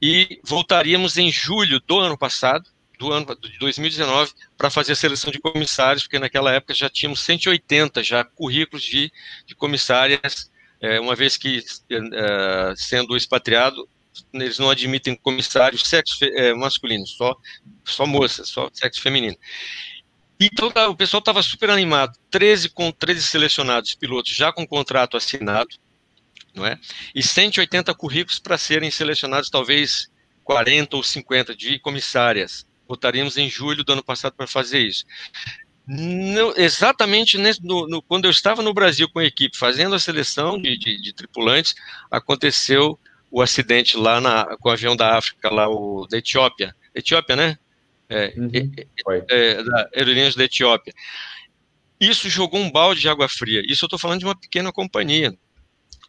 e 0.01 0.39
voltaríamos 0.43 1.17
em 1.17 1.31
julho 1.31 1.79
do 1.79 1.99
ano 1.99 2.17
passado, 2.17 2.69
do 2.99 3.11
ano 3.11 3.25
de 3.41 3.57
2019, 3.57 4.31
para 4.57 4.69
fazer 4.69 4.93
a 4.93 4.95
seleção 4.95 5.31
de 5.31 5.39
comissários, 5.39 6.03
porque 6.03 6.19
naquela 6.19 6.51
época 6.51 6.73
já 6.73 6.89
tínhamos 6.89 7.21
180 7.21 8.03
já 8.03 8.23
currículos 8.23 8.83
de, 8.83 9.11
de 9.45 9.55
comissárias, 9.55 10.51
é, 10.81 10.99
uma 10.99 11.15
vez 11.15 11.37
que, 11.37 11.63
é, 11.89 12.73
sendo 12.75 13.15
expatriado, 13.15 13.87
eles 14.33 14.59
não 14.59 14.69
admitem 14.69 15.15
comissários 15.15 15.87
sexo 15.87 16.17
é, 16.21 16.53
masculino, 16.53 17.07
só, 17.07 17.35
só 17.83 18.05
moças, 18.05 18.49
só 18.49 18.69
sexo 18.73 19.01
feminino. 19.01 19.37
Então 20.39 20.69
tá, 20.69 20.89
o 20.89 20.95
pessoal 20.95 21.19
estava 21.19 21.41
super 21.41 21.69
animado, 21.69 22.17
13 22.29 22.69
com 22.69 22.91
13 22.91 23.23
selecionados 23.23 23.95
pilotos 23.95 24.35
já 24.35 24.51
com 24.51 24.67
contrato 24.67 25.15
assinado, 25.15 25.77
não 26.53 26.65
é? 26.65 26.79
E 27.13 27.21
180 27.21 27.93
currículos 27.95 28.39
para 28.39 28.57
serem 28.57 28.91
selecionados, 28.91 29.49
talvez 29.49 30.09
40 30.43 30.95
ou 30.95 31.03
50 31.03 31.55
de 31.55 31.79
comissárias. 31.79 32.65
Votaríamos 32.87 33.37
em 33.37 33.49
julho 33.49 33.83
do 33.83 33.93
ano 33.93 34.03
passado 34.03 34.33
para 34.33 34.47
fazer 34.47 34.79
isso. 34.79 35.05
No, 35.85 36.53
exatamente 36.55 37.37
nesse, 37.37 37.61
no, 37.63 37.87
no, 37.87 38.01
quando 38.01 38.25
eu 38.25 38.31
estava 38.31 38.61
no 38.61 38.73
Brasil 38.73 39.09
com 39.09 39.19
a 39.19 39.25
equipe 39.25 39.57
fazendo 39.57 39.95
a 39.95 39.99
seleção 39.99 40.61
de, 40.61 40.77
de, 40.77 41.01
de 41.01 41.13
tripulantes, 41.13 41.75
aconteceu 42.09 42.97
o 43.29 43.41
acidente 43.41 43.97
lá 43.97 44.21
na, 44.21 44.57
com 44.57 44.69
o 44.69 44.71
avião 44.71 44.95
da 44.95 45.17
África, 45.17 45.49
lá 45.49 45.67
o 45.67 46.07
da 46.07 46.17
Etiópia. 46.17 46.75
Etiópia, 46.93 47.35
né? 47.35 47.57
É, 48.07 48.33
uhum, 48.37 48.51
é, 48.53 49.25
é, 49.29 49.63
da 49.63 49.89
Aerolíneas 49.95 50.35
da 50.35 50.43
Etiópia. 50.43 50.93
Isso 51.99 52.29
jogou 52.29 52.59
um 52.59 52.71
balde 52.71 53.01
de 53.01 53.09
água 53.09 53.27
fria. 53.27 53.61
Isso 53.65 53.85
eu 53.85 53.87
estou 53.87 53.99
falando 53.99 54.19
de 54.19 54.25
uma 54.25 54.35
pequena 54.35 54.71
companhia, 54.71 55.35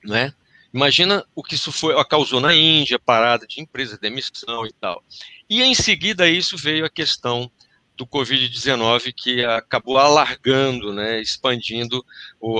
não 0.04 0.16
é? 0.16 0.32
Imagina 0.72 1.24
o 1.34 1.42
que 1.42 1.54
isso 1.54 1.70
foi, 1.70 1.94
causou 2.04 2.40
na 2.40 2.54
Índia, 2.54 2.98
parada 2.98 3.46
de 3.46 3.60
empresa, 3.60 3.96
demissão 3.96 4.66
e 4.66 4.72
tal. 4.72 5.04
E 5.48 5.62
em 5.62 5.74
seguida 5.74 6.28
isso 6.28 6.56
veio 6.56 6.84
a 6.84 6.90
questão 6.90 7.50
do 7.96 8.06
Covid-19 8.06 9.12
que 9.16 9.44
acabou 9.44 9.98
alargando, 9.98 10.92
né, 10.92 11.20
expandindo 11.20 12.04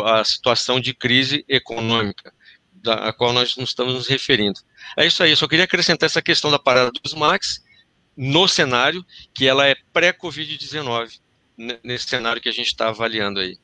a 0.05 0.23
situação 0.25 0.79
de 0.79 0.95
crise 0.95 1.45
econômica 1.49 2.33
da, 2.73 3.09
a 3.09 3.13
qual 3.13 3.33
nós 3.33 3.57
nos 3.57 3.71
estamos 3.71 3.95
nos 3.95 4.07
referindo. 4.07 4.61
É 4.97 5.07
isso 5.07 5.23
aí, 5.23 5.31
eu 5.31 5.37
só 5.37 5.49
queria 5.49 5.65
acrescentar 5.65 6.07
essa 6.07 6.23
questão 6.23 6.51
da 6.51 6.59
parada 6.59 6.93
dos 7.03 7.15
MAX 7.15 7.65
no 8.17 8.47
cenário, 8.47 9.05
que 9.35 9.47
ela 9.47 9.67
é 9.67 9.75
pré-Covid-19, 9.93 11.19
nesse 11.83 12.07
cenário 12.07 12.41
que 12.41 12.49
a 12.49 12.53
gente 12.53 12.69
está 12.69 12.89
avaliando 12.89 13.41
aí. 13.41 13.59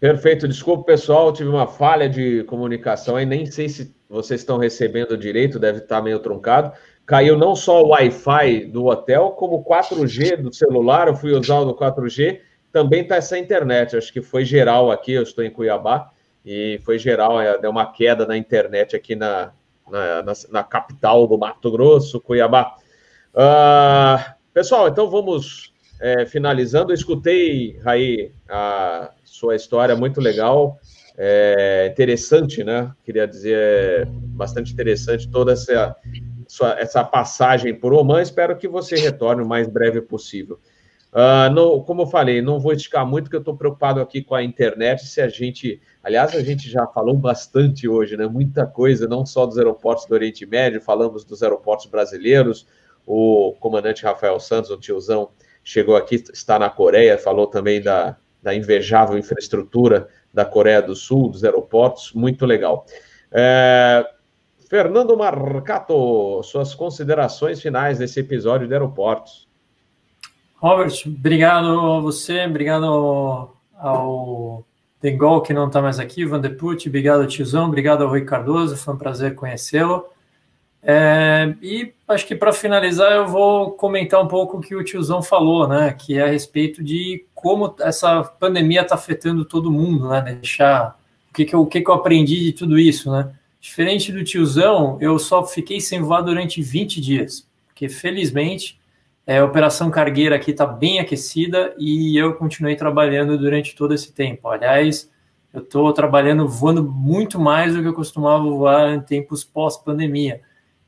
Perfeito, 0.00 0.48
desculpa 0.48 0.84
pessoal, 0.84 1.30
tive 1.30 1.50
uma 1.50 1.66
falha 1.66 2.08
de 2.08 2.42
comunicação 2.44 3.16
aí, 3.16 3.26
nem 3.26 3.44
sei 3.44 3.68
se 3.68 3.94
vocês 4.08 4.40
estão 4.40 4.56
recebendo 4.56 5.16
direito, 5.16 5.58
deve 5.58 5.78
estar 5.78 6.00
meio 6.00 6.18
truncado 6.18 6.72
caiu 7.10 7.36
não 7.36 7.56
só 7.56 7.82
o 7.82 7.88
Wi-Fi 7.88 8.66
do 8.66 8.86
hotel, 8.86 9.30
como 9.30 9.56
o 9.56 9.64
4G 9.64 10.36
do 10.36 10.54
celular. 10.54 11.08
Eu 11.08 11.16
fui 11.16 11.32
usar 11.32 11.58
o 11.58 11.64
do 11.64 11.74
4G, 11.74 12.38
também 12.72 13.02
está 13.02 13.16
essa 13.16 13.36
internet. 13.36 13.96
Acho 13.96 14.12
que 14.12 14.22
foi 14.22 14.44
geral 14.44 14.92
aqui. 14.92 15.14
Eu 15.14 15.24
estou 15.24 15.42
em 15.42 15.50
Cuiabá 15.50 16.08
e 16.46 16.80
foi 16.84 17.00
geral. 17.00 17.40
É, 17.40 17.58
deu 17.58 17.72
uma 17.72 17.90
queda 17.90 18.24
na 18.24 18.36
internet 18.36 18.94
aqui 18.94 19.16
na, 19.16 19.50
na, 19.90 20.22
na, 20.22 20.32
na 20.50 20.62
capital 20.62 21.26
do 21.26 21.36
Mato 21.36 21.68
Grosso, 21.72 22.20
Cuiabá. 22.20 22.76
Uh, 23.34 24.32
pessoal, 24.54 24.86
então 24.86 25.10
vamos 25.10 25.69
é, 26.00 26.26
finalizando. 26.26 26.90
Eu 26.90 26.94
escutei, 26.94 27.78
Raí, 27.84 28.32
a 28.48 29.10
sua 29.24 29.54
história 29.54 29.94
muito 29.94 30.20
legal. 30.20 30.78
É, 31.16 31.88
interessante, 31.92 32.64
né? 32.64 32.90
Queria 33.04 33.26
dizer, 33.26 34.08
bastante 34.08 34.72
interessante 34.72 35.28
toda 35.28 35.52
essa 35.52 35.94
essa 36.78 37.04
passagem 37.04 37.74
por 37.74 37.92
Oman. 37.92 38.20
Espero 38.20 38.56
que 38.56 38.66
você 38.66 38.96
retorne 38.96 39.42
o 39.42 39.46
mais 39.46 39.68
breve 39.68 40.00
possível. 40.00 40.58
Uh, 41.12 41.82
como 41.82 42.02
eu 42.02 42.06
falei, 42.06 42.40
não 42.40 42.60
vou 42.60 42.72
esticar 42.72 43.04
muito, 43.04 43.24
porque 43.24 43.36
eu 43.36 43.40
estou 43.40 43.56
preocupado 43.56 44.00
aqui 44.00 44.22
com 44.22 44.34
a 44.34 44.42
internet. 44.42 45.06
Se 45.06 45.20
a 45.20 45.28
gente, 45.28 45.80
aliás, 46.02 46.34
a 46.34 46.42
gente 46.42 46.70
já 46.70 46.86
falou 46.86 47.16
bastante 47.16 47.88
hoje, 47.88 48.16
né? 48.16 48.26
Muita 48.26 48.66
coisa, 48.66 49.08
não 49.08 49.26
só 49.26 49.44
dos 49.44 49.58
aeroportos 49.58 50.06
do 50.06 50.14
Oriente 50.14 50.46
Médio, 50.46 50.80
falamos 50.80 51.24
dos 51.24 51.42
aeroportos 51.42 51.86
brasileiros. 51.86 52.66
O 53.06 53.54
comandante 53.58 54.04
Rafael 54.04 54.38
Santos, 54.38 54.70
o 54.70 54.76
tiozão, 54.76 55.30
chegou 55.62 55.96
aqui, 55.96 56.16
está 56.32 56.58
na 56.58 56.70
Coreia, 56.70 57.18
falou 57.18 57.46
também 57.46 57.80
da, 57.80 58.16
da 58.42 58.54
invejável 58.54 59.18
infraestrutura 59.18 60.08
da 60.32 60.44
Coreia 60.44 60.80
do 60.80 60.94
Sul, 60.94 61.28
dos 61.28 61.44
aeroportos, 61.44 62.12
muito 62.12 62.46
legal. 62.46 62.86
É, 63.32 64.04
Fernando 64.68 65.16
Marcato, 65.16 66.42
suas 66.44 66.74
considerações 66.74 67.60
finais 67.60 67.98
desse 67.98 68.20
episódio 68.20 68.68
de 68.68 68.72
aeroportos. 68.72 69.48
Robert, 70.56 70.92
obrigado 71.06 71.66
a 71.66 72.00
você, 72.00 72.44
obrigado 72.44 72.84
ao, 73.76 74.66
Dengol, 75.00 75.40
que 75.40 75.54
não 75.54 75.66
está 75.66 75.80
mais 75.80 75.98
aqui, 75.98 76.24
Vandeput, 76.24 76.88
obrigado 76.88 77.22
ao 77.22 77.26
Tizão, 77.26 77.66
obrigado 77.66 78.02
ao 78.02 78.10
Rui 78.10 78.24
Cardoso, 78.24 78.76
foi 78.76 78.94
um 78.94 78.98
prazer 78.98 79.34
conhecê-lo. 79.34 80.04
É, 80.82 81.54
e 81.60 81.92
acho 82.08 82.26
que 82.26 82.34
para 82.34 82.52
finalizar 82.52 83.12
eu 83.12 83.26
vou 83.26 83.72
comentar 83.72 84.22
um 84.22 84.26
pouco 84.26 84.56
o 84.56 84.60
que 84.60 84.74
o 84.74 84.82
tiozão 84.82 85.22
falou, 85.22 85.68
né? 85.68 85.92
Que 85.92 86.18
é 86.18 86.22
a 86.22 86.26
respeito 86.26 86.82
de 86.82 87.24
como 87.34 87.74
essa 87.80 88.22
pandemia 88.22 88.82
está 88.82 88.94
afetando 88.94 89.44
todo 89.44 89.70
mundo, 89.70 90.08
né? 90.08 90.22
Deixar 90.40 90.98
o 91.30 91.34
que, 91.34 91.44
que, 91.44 91.54
eu, 91.54 91.60
o 91.60 91.66
que, 91.66 91.80
que 91.80 91.90
eu 91.90 91.94
aprendi 91.94 92.40
de 92.40 92.52
tudo 92.52 92.78
isso, 92.78 93.10
né? 93.10 93.30
Diferente 93.60 94.10
do 94.10 94.24
tiozão, 94.24 94.96
eu 95.00 95.18
só 95.18 95.46
fiquei 95.46 95.80
sem 95.80 96.00
voar 96.00 96.22
durante 96.22 96.62
20 96.62 96.98
dias, 97.00 97.46
porque 97.66 97.90
felizmente 97.90 98.80
é, 99.26 99.38
a 99.38 99.44
operação 99.44 99.90
cargueira 99.90 100.36
aqui 100.36 100.50
está 100.50 100.66
bem 100.66 100.98
aquecida 100.98 101.74
e 101.78 102.16
eu 102.16 102.34
continuei 102.34 102.74
trabalhando 102.74 103.36
durante 103.36 103.76
todo 103.76 103.92
esse 103.92 104.12
tempo. 104.12 104.48
Aliás, 104.48 105.10
eu 105.52 105.60
estou 105.60 105.92
trabalhando 105.92 106.48
voando 106.48 106.82
muito 106.82 107.38
mais 107.38 107.74
do 107.74 107.82
que 107.82 107.88
eu 107.88 107.94
costumava 107.94 108.42
voar 108.42 108.94
em 108.94 109.00
tempos 109.00 109.44
pós-pandemia. 109.44 110.40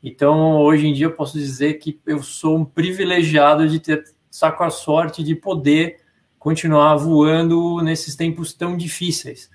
Então, 0.03 0.57
hoje 0.59 0.87
em 0.87 0.93
dia, 0.93 1.07
eu 1.07 1.12
posso 1.12 1.39
dizer 1.39 1.74
que 1.74 2.01
eu 2.07 2.23
sou 2.23 2.59
um 2.59 2.65
privilegiado 2.65 3.69
de 3.69 3.79
ter 3.79 4.05
saco 4.31 4.65
a 4.65 4.70
sorte 4.70 5.23
de 5.23 5.37
poder 5.37 6.01
continuar 6.39 6.97
voando 6.97 7.81
nesses 7.83 8.16
tempos 8.16 8.53
tão 8.53 8.77
difíceis. 8.77 9.49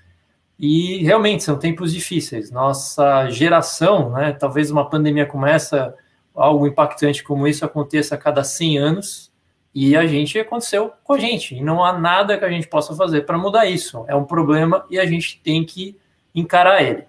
E 0.58 1.04
realmente 1.04 1.44
são 1.44 1.58
tempos 1.58 1.92
difíceis. 1.92 2.50
Nossa 2.50 3.28
geração, 3.28 4.10
né, 4.12 4.32
talvez 4.32 4.70
uma 4.70 4.88
pandemia 4.88 5.26
como 5.26 5.46
essa, 5.46 5.94
algo 6.34 6.66
impactante 6.66 7.22
como 7.22 7.46
isso 7.46 7.64
aconteça 7.64 8.14
a 8.14 8.18
cada 8.18 8.42
100 8.42 8.78
anos, 8.78 9.30
e 9.74 9.96
a 9.96 10.06
gente 10.06 10.38
aconteceu 10.38 10.92
com 11.04 11.12
a 11.12 11.18
gente. 11.18 11.54
E 11.54 11.60
não 11.60 11.84
há 11.84 11.96
nada 11.96 12.38
que 12.38 12.44
a 12.44 12.50
gente 12.50 12.66
possa 12.66 12.96
fazer 12.96 13.26
para 13.26 13.38
mudar 13.38 13.66
isso. 13.66 14.04
É 14.08 14.14
um 14.14 14.24
problema 14.24 14.84
e 14.90 14.98
a 14.98 15.06
gente 15.06 15.40
tem 15.44 15.64
que 15.64 15.96
encarar 16.34 16.82
ele. 16.82 17.04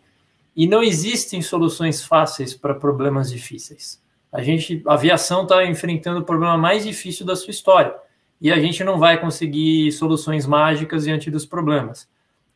E 0.59 0.67
não 0.67 0.83
existem 0.83 1.41
soluções 1.41 2.03
fáceis 2.03 2.53
para 2.53 2.75
problemas 2.75 3.31
difíceis. 3.31 4.03
A 4.29 4.43
gente, 4.43 4.83
a 4.85 4.95
aviação 4.95 5.43
está 5.43 5.65
enfrentando 5.65 6.19
o 6.19 6.25
problema 6.25 6.57
mais 6.57 6.83
difícil 6.83 7.25
da 7.25 7.33
sua 7.33 7.51
história. 7.51 7.95
E 8.41 8.51
a 8.51 8.59
gente 8.59 8.83
não 8.83 8.99
vai 8.99 9.17
conseguir 9.21 9.89
soluções 9.93 10.45
mágicas 10.45 11.05
diante 11.05 11.31
dos 11.31 11.45
problemas. 11.45 12.09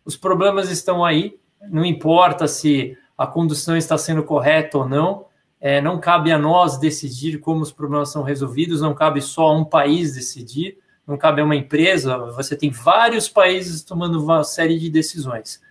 Os 0.04 0.18
problemas 0.18 0.70
estão 0.70 1.06
aí, 1.06 1.40
não 1.70 1.86
importa 1.86 2.46
se 2.46 2.98
a 3.18 3.26
condução 3.26 3.78
está 3.78 3.98
sendo 3.98 4.22
correta 4.22 4.80
ou 4.80 4.86
não, 4.86 5.28
é, 5.62 5.82
não 5.82 5.98
cabe 5.98 6.30
a 6.30 6.38
nós 6.38 6.78
decidir 6.78 7.40
como 7.40 7.62
os 7.62 7.72
problemas 7.72 8.12
são 8.12 8.22
resolvidos, 8.22 8.82
não 8.82 8.94
cabe 8.94 9.22
só 9.22 9.48
a 9.48 9.58
um 9.58 9.64
país 9.64 10.14
decidir, 10.14 10.78
não 11.08 11.18
cabe 11.18 11.40
a 11.40 11.46
uma 11.46 11.56
empresa, 11.56 12.18
você 12.18 12.54
tem 12.58 12.70
vários 12.70 13.30
países 13.30 13.82
tomando 13.82 14.22
uma 14.22 14.44
série 14.44 14.78
de 14.78 14.90
decisões. 14.90 15.62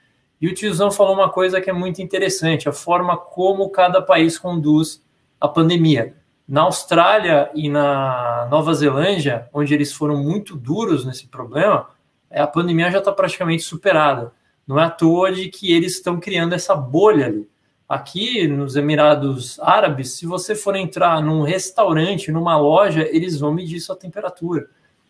E 0.43 0.49
o 0.49 0.55
tiozão 0.55 0.91
falou 0.91 1.15
uma 1.15 1.31
coisa 1.31 1.61
que 1.61 1.71
é 1.71 1.73
muito 1.73 2.03
interessante, 2.03 2.69
a 2.69 2.73
forma 2.73 3.17
como 3.17 3.71
cada 3.71 4.03
país 4.03 4.37
conduz 4.37 5.01
a 5.41 5.47
pandemia. 5.47 6.17
Na 6.49 6.63
Austrália 6.63 7.49
e 7.55 7.69
na 7.69 8.49
Nova 8.51 8.75
Zelândia, 8.75 9.49
onde 9.55 9.73
eles 9.73 9.93
foram 9.93 10.17
muito 10.17 10.57
duros 10.57 11.05
nesse 11.05 11.29
problema, 11.29 11.91
é, 12.29 12.41
a 12.41 12.47
pandemia 12.49 12.91
já 12.91 12.99
está 12.99 13.13
praticamente 13.13 13.63
superada. 13.63 14.33
Não 14.67 14.81
é 14.81 14.85
à 14.85 14.91
toa 14.91 15.31
de 15.31 15.49
que 15.49 15.73
eles 15.73 15.93
estão 15.93 16.19
criando 16.19 16.55
essa 16.55 16.75
bolha 16.75 17.27
ali. 17.27 17.49
Aqui 17.89 18.49
nos 18.49 18.75
Emirados 18.75 19.61
Árabes, 19.61 20.15
se 20.15 20.27
você 20.27 20.57
for 20.57 20.75
entrar 20.75 21.23
num 21.23 21.43
restaurante, 21.43 22.33
numa 22.33 22.59
loja, 22.59 23.07
eles 23.13 23.39
vão 23.39 23.55
medir 23.55 23.79
sua 23.79 23.95
temperatura. 23.95 24.67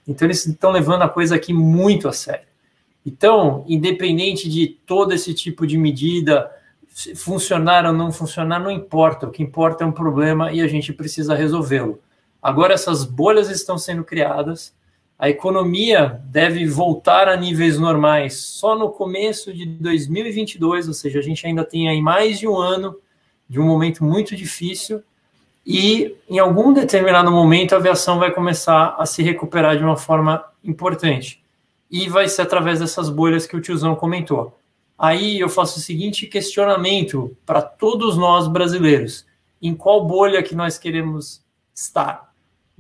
Então 0.06 0.26
eles 0.26 0.44
estão 0.44 0.70
levando 0.70 1.02
a 1.02 1.08
coisa 1.08 1.36
aqui 1.36 1.54
muito 1.54 2.06
a 2.06 2.12
sério. 2.12 2.51
Então, 3.04 3.64
independente 3.66 4.48
de 4.48 4.66
todo 4.86 5.12
esse 5.12 5.34
tipo 5.34 5.66
de 5.66 5.76
medida 5.76 6.50
funcionar 7.16 7.86
ou 7.86 7.92
não 7.92 8.12
funcionar, 8.12 8.60
não 8.60 8.70
importa. 8.70 9.26
O 9.26 9.30
que 9.30 9.42
importa 9.42 9.82
é 9.82 9.86
um 9.86 9.92
problema 9.92 10.52
e 10.52 10.60
a 10.60 10.68
gente 10.68 10.92
precisa 10.92 11.34
resolvê-lo. 11.34 12.00
Agora 12.40 12.74
essas 12.74 13.04
bolhas 13.04 13.50
estão 13.50 13.78
sendo 13.78 14.04
criadas 14.04 14.74
a 15.22 15.30
economia 15.30 16.20
deve 16.24 16.66
voltar 16.66 17.28
a 17.28 17.36
níveis 17.36 17.78
normais 17.78 18.38
só 18.38 18.76
no 18.76 18.90
começo 18.90 19.52
de 19.52 19.64
2022, 19.64 20.88
ou 20.88 20.94
seja, 20.94 21.20
a 21.20 21.22
gente 21.22 21.46
ainda 21.46 21.64
tem 21.64 21.88
aí 21.88 22.02
mais 22.02 22.40
de 22.40 22.48
um 22.48 22.56
ano 22.56 22.96
de 23.48 23.60
um 23.60 23.64
momento 23.64 24.02
muito 24.02 24.34
difícil 24.34 25.00
e 25.64 26.16
em 26.28 26.40
algum 26.40 26.72
determinado 26.72 27.30
momento 27.30 27.72
a 27.72 27.76
aviação 27.76 28.18
vai 28.18 28.32
começar 28.32 28.96
a 28.98 29.06
se 29.06 29.22
recuperar 29.22 29.76
de 29.76 29.84
uma 29.84 29.96
forma 29.96 30.44
importante. 30.64 31.41
E 31.92 32.08
vai 32.08 32.26
ser 32.26 32.42
através 32.42 32.80
dessas 32.80 33.08
bolhas 33.08 33.46
que 33.46 33.56
o 33.56 33.60
tiozão 33.60 33.94
comentou. 33.94 34.58
Aí 34.98 35.38
eu 35.38 35.48
faço 35.48 35.78
o 35.78 35.82
seguinte 35.82 36.26
questionamento 36.26 37.36
para 37.46 37.62
todos 37.62 38.16
nós 38.16 38.48
brasileiros: 38.48 39.26
em 39.60 39.74
qual 39.74 40.04
bolha 40.04 40.42
que 40.42 40.56
nós 40.56 40.78
queremos 40.78 41.44
estar? 41.74 42.32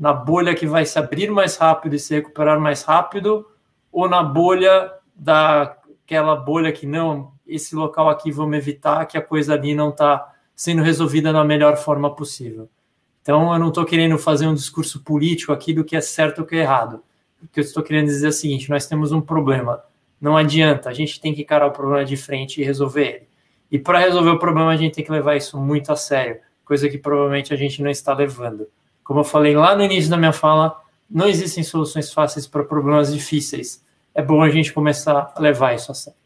na 0.02 0.12
bolha 0.12 0.52
que 0.52 0.66
vai 0.66 0.84
se 0.84 0.98
abrir 0.98 1.30
mais 1.30 1.56
rápido 1.56 1.94
e 1.94 1.98
se 1.98 2.12
recuperar 2.14 2.58
mais 2.58 2.82
rápido, 2.82 3.46
ou 3.92 4.08
na 4.08 4.20
bolha 4.20 4.92
daquela 5.14 6.34
bolha 6.34 6.72
que 6.72 6.86
não 6.86 7.32
esse 7.46 7.76
local 7.76 8.08
aqui, 8.08 8.32
vamos 8.32 8.56
evitar 8.56 9.06
que 9.06 9.18
a 9.18 9.22
coisa 9.22 9.54
ali 9.54 9.74
não 9.74 9.90
está 9.90 10.32
sendo 10.56 10.82
resolvida 10.82 11.32
da 11.32 11.44
melhor 11.44 11.76
forma 11.76 12.12
possível. 12.14 12.68
Então, 13.20 13.52
eu 13.52 13.58
não 13.58 13.68
estou 13.68 13.84
querendo 13.84 14.18
fazer 14.18 14.46
um 14.48 14.54
discurso 14.54 15.04
político 15.04 15.52
aqui 15.52 15.72
do 15.72 15.84
que 15.84 15.94
é 15.94 16.00
certo 16.00 16.40
ou 16.40 16.46
que 16.46 16.56
é 16.56 16.60
errado. 16.60 17.00
O 17.42 17.48
que 17.48 17.60
eu 17.60 17.64
estou 17.64 17.82
querendo 17.82 18.06
dizer 18.06 18.26
é 18.26 18.28
o 18.28 18.32
seguinte: 18.32 18.70
nós 18.70 18.86
temos 18.86 19.12
um 19.12 19.20
problema. 19.20 19.82
Não 20.20 20.36
adianta, 20.36 20.88
a 20.88 20.92
gente 20.92 21.20
tem 21.20 21.34
que 21.34 21.42
encarar 21.42 21.66
o 21.66 21.72
problema 21.72 22.04
de 22.04 22.16
frente 22.16 22.60
e 22.60 22.64
resolver 22.64 23.06
ele. 23.06 23.28
E 23.70 23.78
para 23.78 23.98
resolver 23.98 24.30
o 24.30 24.38
problema, 24.38 24.70
a 24.70 24.76
gente 24.76 24.94
tem 24.94 25.04
que 25.04 25.10
levar 25.10 25.34
isso 25.34 25.58
muito 25.58 25.90
a 25.90 25.96
sério, 25.96 26.40
coisa 26.64 26.88
que 26.88 26.98
provavelmente 26.98 27.52
a 27.52 27.56
gente 27.56 27.82
não 27.82 27.90
está 27.90 28.14
levando. 28.14 28.68
Como 29.02 29.20
eu 29.20 29.24
falei 29.24 29.56
lá 29.56 29.74
no 29.74 29.82
início 29.82 30.10
da 30.10 30.16
minha 30.16 30.32
fala, 30.32 30.80
não 31.10 31.26
existem 31.26 31.64
soluções 31.64 32.12
fáceis 32.12 32.46
para 32.46 32.62
problemas 32.62 33.12
difíceis. 33.12 33.84
É 34.14 34.22
bom 34.22 34.42
a 34.42 34.50
gente 34.50 34.72
começar 34.72 35.32
a 35.34 35.40
levar 35.40 35.74
isso 35.74 35.90
a 35.90 35.94
sério. 35.94 36.18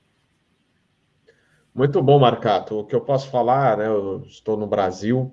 Muito 1.74 2.02
bom, 2.02 2.18
Marcato. 2.18 2.80
O 2.80 2.84
que 2.84 2.94
eu 2.94 3.00
posso 3.00 3.30
falar, 3.30 3.76
né? 3.76 3.86
Eu 3.86 4.24
estou 4.26 4.56
no 4.56 4.66
Brasil. 4.66 5.32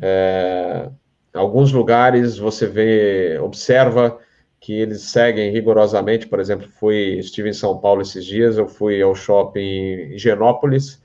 É, 0.00 0.88
alguns 1.34 1.72
lugares 1.72 2.38
você 2.38 2.66
vê, 2.66 3.38
observa 3.40 4.18
que 4.60 4.72
eles 4.72 5.02
seguem 5.02 5.50
rigorosamente. 5.50 6.26
Por 6.26 6.40
exemplo, 6.40 6.68
fui, 6.68 7.18
estive 7.18 7.48
em 7.48 7.52
São 7.52 7.78
Paulo 7.78 8.02
esses 8.02 8.24
dias. 8.24 8.58
Eu 8.58 8.68
fui 8.68 9.00
ao 9.02 9.14
shopping 9.14 9.60
em 9.60 10.14
Higienópolis 10.14 11.02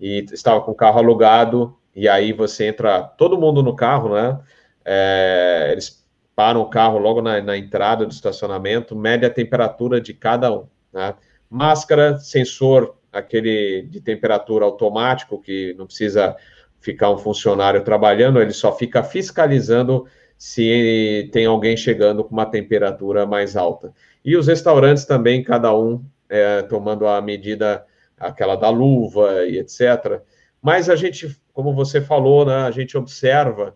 e 0.00 0.24
estava 0.32 0.60
com 0.60 0.72
o 0.72 0.74
carro 0.74 0.98
alugado. 0.98 1.76
E 1.94 2.08
aí 2.08 2.32
você 2.32 2.66
entra, 2.66 3.02
todo 3.02 3.38
mundo 3.38 3.62
no 3.62 3.74
carro, 3.74 4.14
né? 4.14 4.38
É, 4.84 5.70
eles 5.72 6.06
param 6.34 6.60
o 6.60 6.68
carro 6.68 6.98
logo 6.98 7.22
na, 7.22 7.40
na, 7.40 7.56
entrada 7.56 8.04
do 8.04 8.12
estacionamento, 8.12 8.94
mede 8.94 9.24
a 9.24 9.30
temperatura 9.30 10.00
de 10.00 10.12
cada 10.12 10.52
um. 10.52 10.66
Né? 10.92 11.14
Máscara, 11.48 12.18
sensor, 12.18 12.94
aquele 13.10 13.82
de 13.90 14.00
temperatura 14.00 14.66
automático, 14.66 15.40
que 15.40 15.74
não 15.78 15.86
precisa 15.86 16.36
ficar 16.78 17.10
um 17.10 17.18
funcionário 17.18 17.82
trabalhando, 17.82 18.40
ele 18.40 18.52
só 18.52 18.76
fica 18.76 19.02
fiscalizando 19.02 20.06
se 20.36 21.28
tem 21.32 21.46
alguém 21.46 21.76
chegando 21.76 22.22
com 22.22 22.32
uma 22.32 22.46
temperatura 22.46 23.26
mais 23.26 23.56
alta. 23.56 23.92
E 24.24 24.36
os 24.36 24.46
restaurantes 24.46 25.04
também, 25.04 25.42
cada 25.42 25.74
um 25.76 26.04
é, 26.28 26.62
tomando 26.62 27.06
a 27.06 27.20
medida, 27.20 27.84
aquela 28.18 28.56
da 28.56 28.68
luva 28.68 29.44
e 29.46 29.58
etc. 29.58 30.20
Mas 30.60 30.90
a 30.90 30.96
gente, 30.96 31.40
como 31.52 31.74
você 31.74 32.00
falou, 32.00 32.44
né, 32.44 32.56
a 32.56 32.70
gente 32.70 32.96
observa 32.96 33.74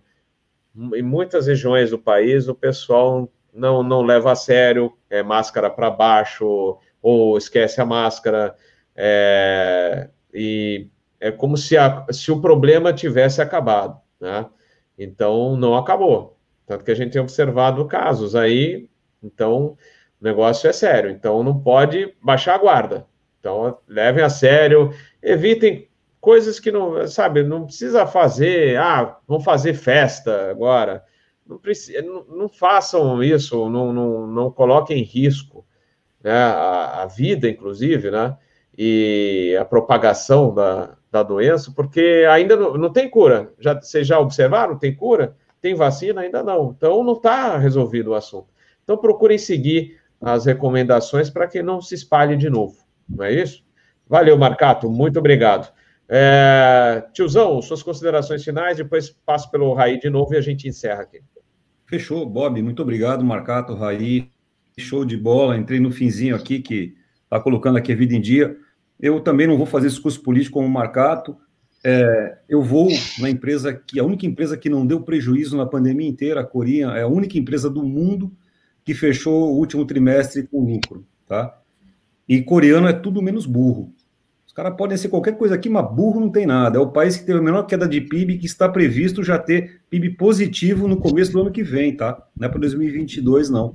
em 0.95 1.03
muitas 1.03 1.47
regiões 1.47 1.91
do 1.91 1.99
país, 1.99 2.49
o 2.49 2.55
pessoal 2.55 3.29
não, 3.53 3.83
não 3.83 4.03
leva 4.03 4.33
a 4.33 4.37
sério, 4.37 4.93
é 5.09 5.23
máscara 5.23 5.69
para 5.71 5.91
baixo, 5.91 6.79
ou 7.03 7.37
esquece 7.37 7.81
a 7.81 7.87
máscara, 7.87 8.55
é, 8.95 10.09
e 10.33 10.89
é 11.19 11.31
como 11.31 11.57
se, 11.57 11.77
a, 11.77 12.07
se 12.11 12.31
o 12.31 12.41
problema 12.41 12.93
tivesse 12.93 13.43
acabado, 13.43 14.01
né? 14.21 14.47
Então, 14.99 15.57
não 15.57 15.75
acabou. 15.77 16.39
Tanto 16.71 16.85
que 16.85 16.93
a 16.93 16.95
gente 16.95 17.11
tem 17.11 17.21
observado 17.21 17.85
casos 17.87 18.37
aí, 18.37 18.89
então, 19.21 19.77
o 20.21 20.25
negócio 20.25 20.71
é 20.71 20.73
sério. 20.73 21.11
Então, 21.11 21.43
não 21.43 21.59
pode 21.59 22.15
baixar 22.23 22.55
a 22.55 22.59
guarda. 22.59 23.07
Então, 23.41 23.77
levem 23.89 24.23
a 24.23 24.29
sério, 24.29 24.95
evitem 25.21 25.89
coisas 26.21 26.61
que 26.61 26.71
não, 26.71 27.09
sabe, 27.09 27.43
não 27.43 27.65
precisa 27.65 28.07
fazer, 28.07 28.77
ah, 28.77 29.19
vão 29.27 29.41
fazer 29.41 29.75
festa 29.75 30.49
agora. 30.49 31.03
Não, 31.45 31.59
precisa, 31.59 32.03
não, 32.03 32.25
não 32.27 32.49
façam 32.49 33.21
isso, 33.21 33.69
não, 33.69 33.93
não, 33.93 34.29
não 34.29 34.49
coloquem 34.53 35.01
em 35.01 35.05
risco 35.05 35.67
né, 36.23 36.31
a, 36.31 37.03
a, 37.03 37.07
vida, 37.07 37.49
inclusive, 37.49 38.13
né, 38.13 38.37
e 38.79 39.57
a 39.61 39.65
propagação 39.65 40.55
da, 40.55 40.97
da 41.11 41.25
doença, 41.25 41.73
porque 41.75 42.25
ainda 42.31 42.55
não, 42.55 42.75
não 42.75 42.93
tem 42.93 43.11
cura. 43.11 43.53
Já, 43.59 43.75
vocês 43.75 44.07
já 44.07 44.21
observaram? 44.21 44.79
Tem 44.79 44.95
cura? 44.95 45.35
Tem 45.61 45.75
vacina? 45.75 46.23
Ainda 46.23 46.43
não. 46.43 46.75
Então, 46.77 47.05
não 47.05 47.15
está 47.15 47.57
resolvido 47.59 48.11
o 48.11 48.15
assunto. 48.15 48.49
Então, 48.83 48.97
procurem 48.97 49.39
seguir 49.39 49.99
as 50.21 50.47
recomendações 50.47 51.31
para 51.31 51.47
que 51.47 51.63
não 51.63 51.81
se 51.81 51.95
espalhe 51.95 52.37
de 52.37 52.51
novo. 52.51 52.77
Não 53.09 53.25
é 53.25 53.33
isso? 53.33 53.65
Valeu, 54.09 54.37
Marcato. 54.37 54.91
Muito 54.91 55.19
obrigado. 55.19 55.73
É, 56.09 57.05
tiozão, 57.13 57.63
suas 57.63 57.83
considerações 57.83 58.43
finais, 58.43 58.77
depois 58.77 59.11
passo 59.25 59.49
pelo 59.51 59.73
Raí 59.73 60.01
de 60.01 60.11
novo 60.11 60.35
e 60.35 60.37
a 60.37 60.41
gente 60.41 60.67
encerra 60.67 61.03
aqui. 61.03 61.21
Fechou, 61.87 62.27
Bob. 62.27 62.61
Muito 62.63 62.83
obrigado, 62.83 63.25
Marcato, 63.25 63.75
Raí. 63.75 64.31
Show 64.79 65.05
de 65.05 65.17
bola. 65.17 65.57
Entrei 65.57 65.79
no 65.79 65.91
finzinho 65.91 66.35
aqui, 66.35 66.61
que 66.61 66.95
está 67.25 67.39
colocando 67.39 67.79
aqui 67.79 67.93
a 67.93 67.97
vida 67.97 68.15
em 68.15 68.21
dia. 68.21 68.57
Eu 68.99 69.21
também 69.21 69.47
não 69.47 69.57
vou 69.57 69.67
fazer 69.67 69.89
discurso 69.89 70.21
político 70.23 70.55
como 70.55 70.69
Marcato. 70.69 71.37
É, 71.83 72.39
eu 72.49 72.63
vou 72.63 72.89
na 73.19 73.31
empresa 73.31 73.73
que 73.73 73.99
a 73.99 74.05
única 74.05 74.27
empresa 74.27 74.57
que 74.57 74.69
não 74.69 74.87
deu 74.87 75.01
prejuízo 75.01 75.57
na 75.57 75.65
pandemia 75.65 76.09
inteira, 76.09 76.41
a 76.41 76.45
Corinha, 76.45 76.89
é 76.89 77.03
a 77.03 77.09
única 77.09 77.39
empresa 77.39 77.71
do 77.71 77.83
mundo 77.83 78.31
que 78.85 78.93
fechou 78.93 79.51
o 79.51 79.57
último 79.57 79.87
trimestre 79.87 80.47
com 80.47 80.61
lucro, 80.61 81.05
tá? 81.27 81.59
E 82.29 82.43
coreano 82.43 82.87
é 82.87 82.93
tudo 82.93 83.23
menos 83.23 83.47
burro. 83.47 83.93
Os 84.47 84.53
caras 84.53 84.77
podem 84.77 84.97
ser 84.97 85.09
qualquer 85.09 85.39
coisa 85.39 85.55
aqui, 85.55 85.69
mas 85.69 85.89
burro 85.95 86.21
não 86.21 86.29
tem 86.29 86.45
nada. 86.45 86.77
É 86.77 86.81
o 86.81 86.91
país 86.91 87.17
que 87.17 87.25
teve 87.25 87.39
a 87.39 87.43
menor 87.43 87.63
queda 87.65 87.89
de 87.89 88.01
PIB 88.01 88.37
que 88.37 88.47
está 88.47 88.69
previsto 88.69 89.23
já 89.23 89.39
ter 89.39 89.81
PIB 89.89 90.11
positivo 90.11 90.87
no 90.87 90.97
começo 90.97 91.33
do 91.33 91.41
ano 91.41 91.51
que 91.51 91.63
vem, 91.63 91.97
tá? 91.97 92.21
Não 92.37 92.47
é 92.47 92.51
para 92.51 92.61
2022, 92.61 93.49
não. 93.49 93.75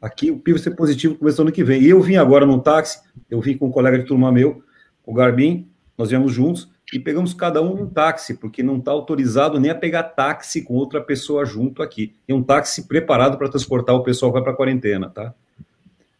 Aqui 0.00 0.30
o 0.30 0.38
PIB 0.38 0.52
vai 0.52 0.62
ser 0.62 0.70
positivo 0.72 1.14
no 1.14 1.18
começo 1.20 1.36
do 1.36 1.42
ano 1.42 1.52
que 1.52 1.62
vem. 1.62 1.82
E 1.82 1.88
eu 1.88 2.00
vim 2.00 2.16
agora 2.16 2.44
no 2.44 2.60
táxi, 2.60 3.00
eu 3.30 3.40
vim 3.40 3.56
com 3.56 3.66
um 3.66 3.70
colega 3.70 3.98
de 3.98 4.06
turma 4.06 4.32
meu, 4.32 4.62
o 5.04 5.12
Garbim, 5.12 5.68
nós 5.96 6.10
viemos 6.10 6.32
juntos 6.32 6.73
e 6.94 7.00
pegamos 7.00 7.34
cada 7.34 7.60
um 7.62 7.82
um 7.82 7.86
táxi, 7.86 8.34
porque 8.34 8.62
não 8.62 8.78
está 8.78 8.90
autorizado 8.90 9.58
nem 9.58 9.70
a 9.70 9.74
pegar 9.74 10.02
táxi 10.02 10.62
com 10.62 10.74
outra 10.74 11.00
pessoa 11.00 11.44
junto 11.44 11.82
aqui. 11.82 12.14
E 12.28 12.32
um 12.32 12.42
táxi 12.42 12.86
preparado 12.86 13.36
para 13.36 13.48
transportar 13.48 13.94
o 13.94 14.02
pessoal 14.02 14.30
que 14.30 14.34
vai 14.34 14.42
para 14.42 14.52
a 14.52 14.56
quarentena, 14.56 15.10
tá? 15.10 15.34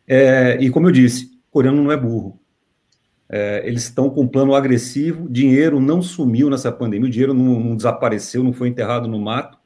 É, 0.07 0.59
e 0.61 0.71
como 0.71 0.89
eu 0.89 0.93
disse, 0.93 1.31
coreano 1.51 1.83
não 1.83 1.93
é 1.93 1.97
burro 1.97 2.39
é, 3.29 3.63
eles 3.67 3.85
estão 3.85 4.11
com 4.11 4.23
um 4.23 4.29
plano 4.29 4.55
agressivo, 4.55 5.29
dinheiro 5.29 5.81
não 5.81 6.03
sumiu 6.03 6.51
nessa 6.51 6.71
pandemia, 6.71 7.09
o 7.09 7.11
dinheiro 7.11 7.33
não, 7.33 7.59
não, 7.59 7.77
desapareceu, 7.77 8.45
não 8.45 8.53
foi 8.53 8.69
enterrado 8.69 9.09
no 9.09 9.19
mato. 9.19 9.59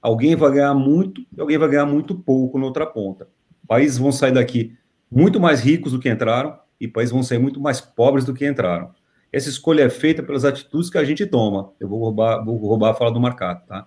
Alguém 0.00 0.36
vai 0.36 0.52
ganhar 0.52 0.74
muito 0.74 1.22
e 1.36 1.40
alguém 1.40 1.58
vai 1.58 1.68
ganhar 1.68 1.86
muito 1.86 2.14
pouco 2.14 2.58
na 2.58 2.66
outra 2.66 2.86
ponta. 2.86 3.26
Países 3.66 3.98
vão 3.98 4.12
sair 4.12 4.32
daqui 4.32 4.76
muito 5.10 5.40
mais 5.40 5.60
ricos 5.60 5.92
do 5.92 5.98
que 5.98 6.10
entraram 6.10 6.58
e 6.80 6.86
países 6.86 7.12
vão 7.12 7.22
sair 7.22 7.38
muito 7.38 7.58
mais 7.58 7.80
pobres 7.80 8.24
do 8.24 8.34
que 8.34 8.46
entraram. 8.46 8.90
Essa 9.36 9.50
escolha 9.50 9.82
é 9.82 9.90
feita 9.90 10.22
pelas 10.22 10.46
atitudes 10.46 10.88
que 10.88 10.96
a 10.96 11.04
gente 11.04 11.26
toma. 11.26 11.70
Eu 11.78 11.86
vou 11.86 11.98
roubar, 12.00 12.42
vou 12.42 12.56
roubar 12.56 12.92
a 12.92 12.94
fala 12.94 13.12
do 13.12 13.20
Marcato, 13.20 13.66
tá? 13.66 13.86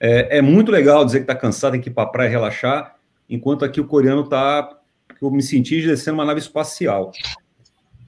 É, 0.00 0.38
é 0.38 0.40
muito 0.40 0.72
legal 0.72 1.04
dizer 1.04 1.18
que 1.18 1.24
está 1.24 1.34
cansado, 1.34 1.72
tem 1.72 1.80
que 1.82 1.90
ir 1.90 1.92
para 1.92 2.04
a 2.04 2.10
praia 2.10 2.30
relaxar, 2.30 2.96
enquanto 3.28 3.66
aqui 3.66 3.82
o 3.82 3.86
coreano 3.86 4.22
está, 4.22 4.78
eu 5.20 5.30
me 5.30 5.42
senti 5.42 5.82
descendo 5.82 6.14
uma 6.14 6.24
nave 6.24 6.40
espacial 6.40 7.12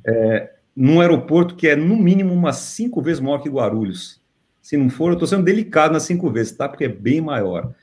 é, 0.06 0.54
num 0.74 1.02
aeroporto 1.02 1.54
que 1.54 1.68
é 1.68 1.76
no 1.76 1.96
mínimo 1.96 2.32
umas 2.32 2.56
cinco 2.56 3.02
vezes 3.02 3.20
maior 3.20 3.42
que 3.42 3.50
Guarulhos. 3.50 4.18
Se 4.62 4.74
não 4.78 4.88
for, 4.88 5.08
eu 5.08 5.12
estou 5.14 5.28
sendo 5.28 5.44
delicado 5.44 5.92
nas 5.92 6.04
cinco 6.04 6.30
vezes, 6.30 6.52
tá? 6.52 6.66
Porque 6.66 6.84
é 6.84 6.88
bem 6.88 7.20
maior. 7.20 7.74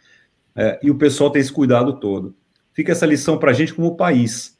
É, 0.55 0.79
e 0.81 0.89
o 0.89 0.97
pessoal 0.97 1.29
tem 1.29 1.39
esse 1.39 1.53
cuidado 1.53 1.99
todo. 1.99 2.35
Fica 2.73 2.93
essa 2.93 3.05
lição 3.05 3.37
para 3.37 3.51
a 3.51 3.53
gente 3.53 3.75
como 3.75 3.95
país. 3.95 4.57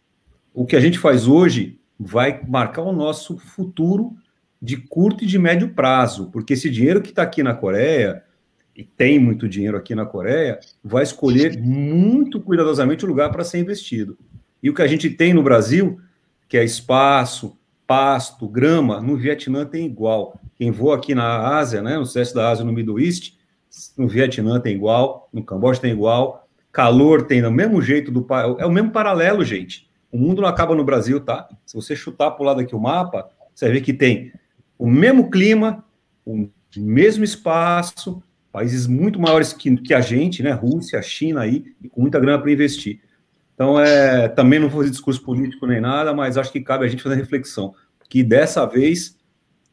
O 0.54 0.64
que 0.64 0.76
a 0.76 0.80
gente 0.80 1.00
faz 1.00 1.28
hoje 1.28 1.80
vai 2.00 2.40
marcar 2.48 2.84
o 2.84 2.94
nosso 2.94 3.40
futuro 3.40 4.16
de 4.62 4.78
curto 4.78 5.24
e 5.24 5.28
de 5.28 5.38
médio 5.38 5.70
prazo, 5.70 6.30
porque 6.32 6.54
esse 6.54 6.70
dinheiro 6.70 7.02
que 7.02 7.10
está 7.10 7.24
aqui 7.24 7.44
na 7.44 7.54
Coreia, 7.54 8.24
e 8.76 8.84
tem 8.84 9.18
muito 9.20 9.48
dinheiro 9.50 9.78
aqui 9.78 9.96
na 9.96 10.06
Coreia, 10.06 10.60
vai 10.84 11.04
escolher 11.04 11.58
muito 11.58 12.40
cuidadosamente 12.40 13.06
o 13.06 13.08
lugar 13.08 13.32
para 13.32 13.44
ser 13.44 13.60
investido. 13.60 14.18
E 14.62 14.70
o 14.70 14.74
que 14.74 14.82
a 14.82 14.88
gente 14.88 15.10
tem 15.10 15.34
no 15.34 15.44
Brasil 15.44 16.00
que 16.48 16.58
é 16.58 16.64
espaço, 16.64 17.58
pasto, 17.86 18.48
grama, 18.48 19.02
no 19.02 19.18
Vietnã 19.18 19.66
tem 19.66 19.86
igual. 19.86 20.40
Quem 20.56 20.72
voa 20.72 20.96
aqui 20.96 21.14
na 21.14 21.58
Ásia, 21.58 21.82
né, 21.82 21.98
no 21.98 22.06
sudeste 22.06 22.34
da 22.34 22.50
Ásia, 22.50 22.66
no 22.66 22.72
Middle 22.72 23.00
East, 23.00 23.34
no 23.98 24.08
Vietnã 24.08 24.60
tem 24.60 24.76
igual, 24.76 25.30
no 25.32 25.44
Camboja 25.44 25.80
tem 25.80 25.92
igual, 25.92 26.48
calor 26.72 27.24
tem 27.24 27.42
do 27.42 27.52
mesmo 27.52 27.82
jeito 27.82 28.12
do 28.12 28.26
é 28.60 28.66
o 28.66 28.72
mesmo 28.72 28.92
paralelo, 28.92 29.44
gente. 29.44 29.90
O 30.12 30.18
mundo 30.18 30.42
não 30.42 30.48
acaba 30.48 30.74
no 30.74 30.86
Brasil, 30.86 31.20
tá? 31.20 31.48
Se 31.66 31.76
você 31.76 31.96
chutar 31.96 32.32
para 32.32 32.42
o 32.42 32.46
lado 32.46 32.62
aqui 32.62 32.76
o 32.76 32.80
mapa, 32.80 33.30
você 33.54 33.70
ver 33.70 33.82
que 33.82 33.94
tem 33.94 34.32
o 34.78 34.90
mesmo 34.90 35.30
clima, 35.30 35.84
o 36.26 36.50
mesmo 36.76 37.24
espaço, 37.24 38.22
países 38.52 38.88
muito 38.88 39.20
maiores 39.20 39.54
que, 39.54 39.76
que 39.78 39.94
a 39.94 40.02
gente, 40.02 40.44
né? 40.44 40.52
Rússia, 40.52 41.02
China 41.02 41.42
aí, 41.42 41.66
e 41.82 41.90
com 41.90 42.02
muita 42.02 42.20
grana 42.20 42.42
para 42.42 42.52
investir. 42.52 43.02
Então, 43.54 43.80
é, 43.80 44.28
também 44.28 44.60
não 44.60 44.70
vou 44.70 44.82
fazer 44.82 44.92
discurso 44.92 45.22
político 45.24 45.66
nem 45.66 45.82
nada, 45.82 46.14
mas 46.14 46.38
acho 46.38 46.52
que 46.52 46.62
cabe 46.62 46.86
a 46.86 46.88
gente 46.88 47.02
fazer 47.02 47.16
reflexão. 47.16 47.74
Que 48.10 48.24
dessa 48.24 48.66
vez 48.66 49.18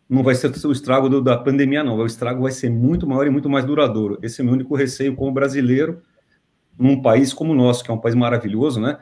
não 0.08 0.22
vai 0.22 0.34
ser 0.34 0.50
o 0.66 0.72
estrago 0.72 1.08
do, 1.08 1.20
da 1.22 1.36
pandemia, 1.36 1.84
não. 1.84 1.96
O 1.96 2.06
estrago 2.06 2.42
vai 2.42 2.52
ser 2.52 2.70
muito 2.70 3.06
maior 3.06 3.26
e 3.26 3.30
muito 3.30 3.48
mais 3.48 3.64
duradouro. 3.64 4.18
Esse 4.22 4.40
é 4.40 4.44
meu 4.44 4.54
único 4.54 4.74
receio 4.74 5.14
como 5.14 5.32
brasileiro, 5.32 6.00
num 6.78 7.00
país 7.00 7.32
como 7.32 7.52
o 7.52 7.54
nosso, 7.54 7.84
que 7.84 7.90
é 7.90 7.94
um 7.94 7.98
país 7.98 8.14
maravilhoso, 8.14 8.80
né? 8.80 8.98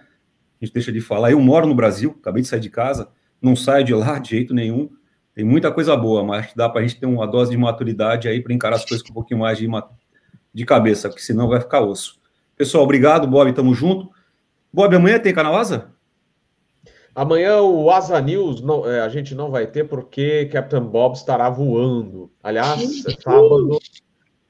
A 0.60 0.64
gente 0.64 0.74
deixa 0.74 0.92
de 0.92 1.00
falar. 1.00 1.32
Eu 1.32 1.40
moro 1.40 1.66
no 1.66 1.74
Brasil, 1.74 2.16
acabei 2.20 2.42
de 2.42 2.48
sair 2.48 2.60
de 2.60 2.70
casa, 2.70 3.08
não 3.40 3.56
saio 3.56 3.84
de 3.84 3.94
lá 3.94 4.18
de 4.18 4.30
jeito 4.30 4.54
nenhum, 4.54 4.90
Tem 5.34 5.44
muita 5.44 5.72
coisa 5.72 5.96
boa, 5.96 6.22
mas 6.22 6.52
dá 6.54 6.68
para 6.68 6.80
a 6.80 6.86
gente 6.86 7.00
ter 7.00 7.06
uma 7.06 7.26
dose 7.26 7.50
de 7.50 7.56
maturidade 7.56 8.28
aí 8.28 8.40
para 8.40 8.52
encarar 8.52 8.76
as 8.76 8.84
coisas 8.84 9.02
com 9.02 9.12
um 9.12 9.14
pouquinho 9.14 9.40
mais 9.40 9.56
de, 9.56 9.66
de 10.52 10.64
cabeça, 10.64 11.08
porque 11.08 11.22
senão 11.22 11.48
vai 11.48 11.60
ficar 11.60 11.80
osso. 11.80 12.20
Pessoal, 12.56 12.84
obrigado, 12.84 13.26
Bob, 13.26 13.50
tamo 13.52 13.74
junto. 13.74 14.10
Bob, 14.72 14.94
amanhã 14.94 15.18
tem 15.18 15.32
canal 15.34 15.56
Asa? 15.56 15.90
Amanhã 17.14 17.60
o 17.60 17.90
Asa 17.90 18.20
News 18.20 18.62
não, 18.62 18.88
é, 18.88 19.00
a 19.00 19.08
gente 19.08 19.34
não 19.34 19.50
vai 19.50 19.66
ter 19.66 19.84
porque 19.84 20.46
Captain 20.46 20.82
Bob 20.82 21.14
estará 21.14 21.50
voando. 21.50 22.30
Aliás, 22.42 23.02
sábado, 23.22 23.78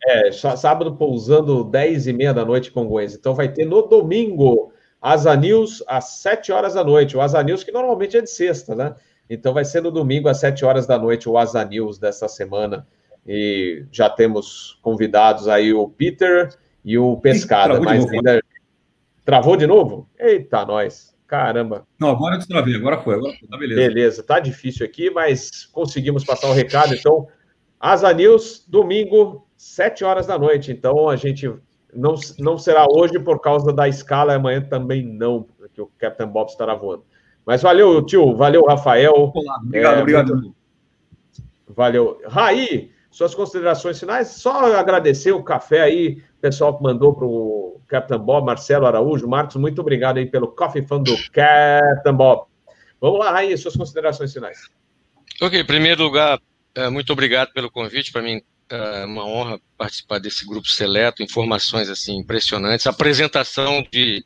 é, 0.05 0.31
sábado 0.31 0.97
pousando 0.97 1.65
10 1.65 2.07
e 2.07 2.13
meia 2.13 2.33
da 2.33 2.45
noite 2.45 2.71
com 2.71 2.85
Congonhas. 2.85 3.15
Então 3.15 3.35
vai 3.35 3.53
ter 3.53 3.65
no 3.65 3.83
domingo 3.83 4.73
Asa 5.01 5.35
News 5.35 5.83
às 5.89 6.05
7 6.21 6.53
horas 6.53 6.75
da 6.75 6.85
noite. 6.85 7.17
O 7.17 7.21
Asa 7.21 7.43
News 7.43 7.65
que 7.65 7.73
normalmente 7.73 8.17
é 8.17 8.21
de 8.21 8.31
sexta, 8.31 8.77
né? 8.77 8.95
Então 9.35 9.55
vai 9.55 9.65
ser 9.65 9.81
no 9.81 9.91
domingo 9.91 10.29
às 10.29 10.41
7 10.41 10.63
horas 10.65 10.87
da 10.87 10.99
noite 10.99 11.29
o 11.29 11.39
Asa 11.39 11.65
News 11.65 11.99
dessa 11.99 12.29
semana. 12.29 12.87
E 13.27 13.85
já 13.91 14.11
temos 14.11 14.79
convidados 14.83 15.49
aí 15.49 15.73
o 15.73 15.89
Peter 15.89 16.55
e 16.85 16.99
o 16.99 17.17
Pescada, 17.17 17.81
mas 17.81 18.07
ainda. 18.11 18.43
Travou 19.25 19.57
de 19.57 19.67
novo? 19.67 20.09
Eita, 20.19 20.67
nós. 20.67 21.17
Caramba. 21.27 21.87
Não, 21.99 22.11
agora 22.11 22.35
eu 22.35 22.39
destravei, 22.39 22.75
agora 22.75 23.01
foi, 23.01 23.15
agora 23.15 23.33
foi, 23.39 23.49
tá 23.49 23.57
beleza. 23.57 23.81
Beleza, 23.81 24.23
tá 24.23 24.39
difícil 24.39 24.85
aqui, 24.85 25.09
mas 25.09 25.65
conseguimos 25.73 26.25
passar 26.25 26.49
o 26.49 26.53
recado. 26.53 26.93
Então, 26.93 27.27
Asa 27.81 28.13
News, 28.13 28.67
domingo, 28.69 29.47
7 29.57 30.05
horas 30.05 30.27
da 30.27 30.37
noite. 30.37 30.71
Então, 30.71 31.09
a 31.09 31.17
gente 31.17 31.51
não, 31.95 32.17
não 32.39 32.59
será 32.59 32.85
hoje 32.87 33.19
por 33.19 33.41
causa 33.41 33.73
da 33.73 33.89
escala, 33.89 34.35
amanhã 34.35 34.61
também 34.61 35.03
não, 35.03 35.45
porque 35.57 35.81
o 35.81 35.91
Captain 35.99 36.27
Bob 36.27 36.51
estará 36.51 36.75
voando. 36.75 37.05
Mas 37.47 37.63
valeu, 37.63 38.05
tio, 38.05 38.37
valeu, 38.37 38.65
Rafael. 38.65 39.33
Olá, 39.35 39.57
obrigado, 39.65 39.99
é, 39.99 40.01
obrigado. 40.01 40.55
Valeu. 41.69 42.21
Raí, 42.27 42.91
suas 43.11 43.35
considerações 43.35 43.99
finais? 43.99 44.29
Só 44.29 44.75
agradecer 44.77 45.33
o 45.33 45.43
café 45.43 45.83
aí, 45.83 46.23
pessoal 46.41 46.77
que 46.77 46.83
mandou 46.83 47.15
para 47.15 47.27
o 47.27 47.81
Captain 47.89 48.19
Bob, 48.19 48.47
Marcelo 48.47 48.87
Araújo, 48.87 49.29
Marcos, 49.29 49.57
muito 49.57 49.81
obrigado 49.81 50.19
aí 50.19 50.27
pelo 50.27 50.49
Coffee 50.49 50.87
Fund 50.87 51.05
do 51.05 51.17
Captain 51.31 52.15
Bob. 52.15 52.47
Vamos 53.01 53.19
lá, 53.19 53.33
Raí, 53.33 53.57
suas 53.59 53.77
considerações 53.77 54.33
finais. 54.33 54.59
Ok, 55.41 55.61
em 55.61 55.67
primeiro 55.67 56.03
lugar, 56.03 56.41
é, 56.75 56.89
muito 56.89 57.13
obrigado 57.13 57.53
pelo 57.53 57.71
convite, 57.71 58.13
para 58.13 58.23
mim 58.23 58.41
é 58.71 59.05
uma 59.05 59.27
honra 59.27 59.61
participar 59.77 60.19
desse 60.19 60.47
grupo 60.47 60.67
seleto, 60.67 61.23
informações 61.23 61.91
assim 61.91 62.17
impressionantes, 62.17 62.87
apresentação 62.87 63.87
de, 63.93 64.25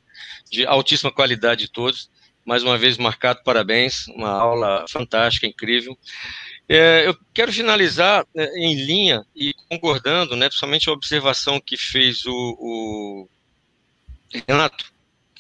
de 0.48 0.64
altíssima 0.64 1.10
qualidade 1.10 1.62
de 1.62 1.72
todos, 1.72 2.09
mais 2.47 2.62
uma 2.62 2.78
vez 2.78 2.97
marcado, 2.97 3.43
parabéns, 3.43 4.06
uma 4.09 4.31
aula 4.31 4.85
fantástica, 4.89 5.47
incrível. 5.47 5.98
É, 6.68 7.06
eu 7.06 7.16
quero 7.35 7.52
finalizar 7.52 8.24
né, 8.35 8.47
em 8.55 8.74
linha 8.74 9.24
e 9.35 9.52
concordando, 9.68 10.36
né, 10.36 10.47
principalmente 10.47 10.89
a 10.89 10.93
observação 10.93 11.60
que 11.60 11.77
fez 11.77 12.24
o, 12.24 12.32
o, 12.32 13.28
Renato, 14.48 14.85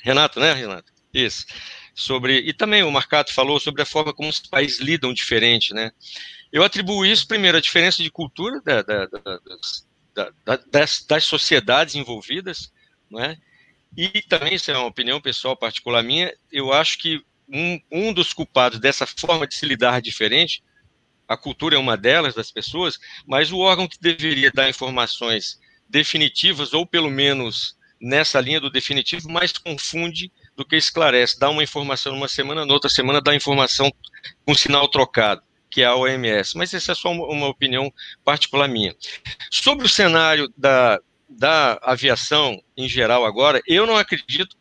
Renato, 0.02 0.40
né, 0.40 0.52
Renato? 0.52 0.92
Isso. 1.14 1.46
Sobre, 1.94 2.40
e 2.40 2.52
também 2.52 2.82
o 2.82 2.90
Marcato 2.90 3.32
falou 3.32 3.58
sobre 3.58 3.82
a 3.82 3.86
forma 3.86 4.12
como 4.12 4.28
os 4.28 4.40
países 4.40 4.80
lidam 4.80 5.14
diferente, 5.14 5.72
né? 5.72 5.92
Eu 6.52 6.62
atribuo 6.62 7.06
isso, 7.06 7.26
primeiro, 7.26 7.56
à 7.56 7.60
diferença 7.60 8.02
de 8.02 8.10
cultura 8.10 8.60
da, 8.60 8.82
da, 8.82 9.06
da, 9.06 10.60
das, 10.70 11.04
das, 11.04 11.24
sociedades 11.24 11.94
envolvidas, 11.94 12.72
né? 13.10 13.36
E 13.96 14.22
também, 14.22 14.54
isso 14.54 14.70
é 14.70 14.76
uma 14.76 14.86
opinião 14.86 15.20
pessoal 15.20 15.56
particular 15.56 16.02
minha, 16.02 16.32
eu 16.52 16.72
acho 16.72 16.98
que 16.98 17.20
um, 17.48 17.80
um 17.90 18.12
dos 18.12 18.32
culpados 18.32 18.78
dessa 18.78 19.06
forma 19.06 19.46
de 19.46 19.54
se 19.54 19.64
lidar 19.64 20.02
diferente 20.02 20.62
a 21.28 21.36
cultura 21.36 21.76
é 21.76 21.78
uma 21.78 21.96
delas, 21.96 22.34
das 22.34 22.50
pessoas, 22.50 22.98
mas 23.26 23.50
o 23.50 23.58
órgão 23.58 23.88
que 23.88 23.98
deveria 24.00 24.50
dar 24.50 24.68
informações 24.68 25.58
definitivas, 25.88 26.72
ou 26.72 26.86
pelo 26.86 27.10
menos 27.10 27.76
nessa 28.00 28.40
linha 28.40 28.60
do 28.60 28.70
definitivo, 28.70 29.28
mais 29.28 29.52
confunde 29.52 30.30
do 30.56 30.64
que 30.64 30.76
esclarece. 30.76 31.38
Dá 31.38 31.48
uma 31.48 31.62
informação 31.62 32.12
numa 32.12 32.28
semana, 32.28 32.64
na 32.64 32.72
outra 32.72 32.90
semana 32.90 33.20
dá 33.20 33.34
informação 33.34 33.90
com 34.44 34.54
sinal 34.54 34.88
trocado, 34.88 35.42
que 35.70 35.82
é 35.82 35.86
a 35.86 35.96
OMS. 35.96 36.56
Mas 36.56 36.72
essa 36.74 36.92
é 36.92 36.94
só 36.94 37.10
uma 37.10 37.48
opinião 37.48 37.92
particular 38.24 38.68
minha. 38.68 38.94
Sobre 39.50 39.86
o 39.86 39.88
cenário 39.88 40.52
da, 40.56 41.00
da 41.28 41.78
aviação 41.82 42.60
em 42.76 42.88
geral 42.88 43.24
agora, 43.24 43.60
eu 43.66 43.86
não 43.86 43.96
acredito 43.96 44.56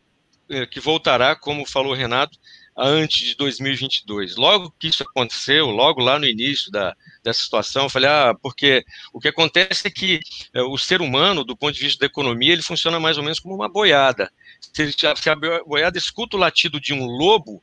eh, 0.48 0.66
que 0.66 0.80
voltará, 0.80 1.36
como 1.36 1.66
falou 1.66 1.92
o 1.92 1.96
Renato, 1.96 2.38
antes 2.76 3.28
de 3.28 3.36
2022. 3.36 4.36
Logo 4.36 4.74
que 4.78 4.88
isso 4.88 5.02
aconteceu, 5.02 5.66
logo 5.70 6.02
lá 6.02 6.18
no 6.18 6.26
início 6.26 6.70
da, 6.70 6.94
dessa 7.22 7.42
situação, 7.42 7.84
eu 7.84 7.90
falei, 7.90 8.08
ah, 8.10 8.34
porque 8.42 8.84
o 9.12 9.18
que 9.18 9.28
acontece 9.28 9.86
é 9.86 9.90
que 9.90 10.20
é, 10.52 10.62
o 10.62 10.76
ser 10.76 11.00
humano, 11.00 11.44
do 11.44 11.56
ponto 11.56 11.74
de 11.74 11.80
vista 11.80 12.00
da 12.00 12.06
economia, 12.06 12.52
ele 12.52 12.62
funciona 12.62 13.00
mais 13.00 13.16
ou 13.16 13.24
menos 13.24 13.40
como 13.40 13.54
uma 13.54 13.68
boiada. 13.68 14.30
Se, 14.74 14.92
se 14.92 15.30
a 15.30 15.36
boiada 15.64 15.96
escuta 15.96 16.36
o 16.36 16.40
latido 16.40 16.80
de 16.80 16.92
um 16.92 17.06
lobo, 17.06 17.62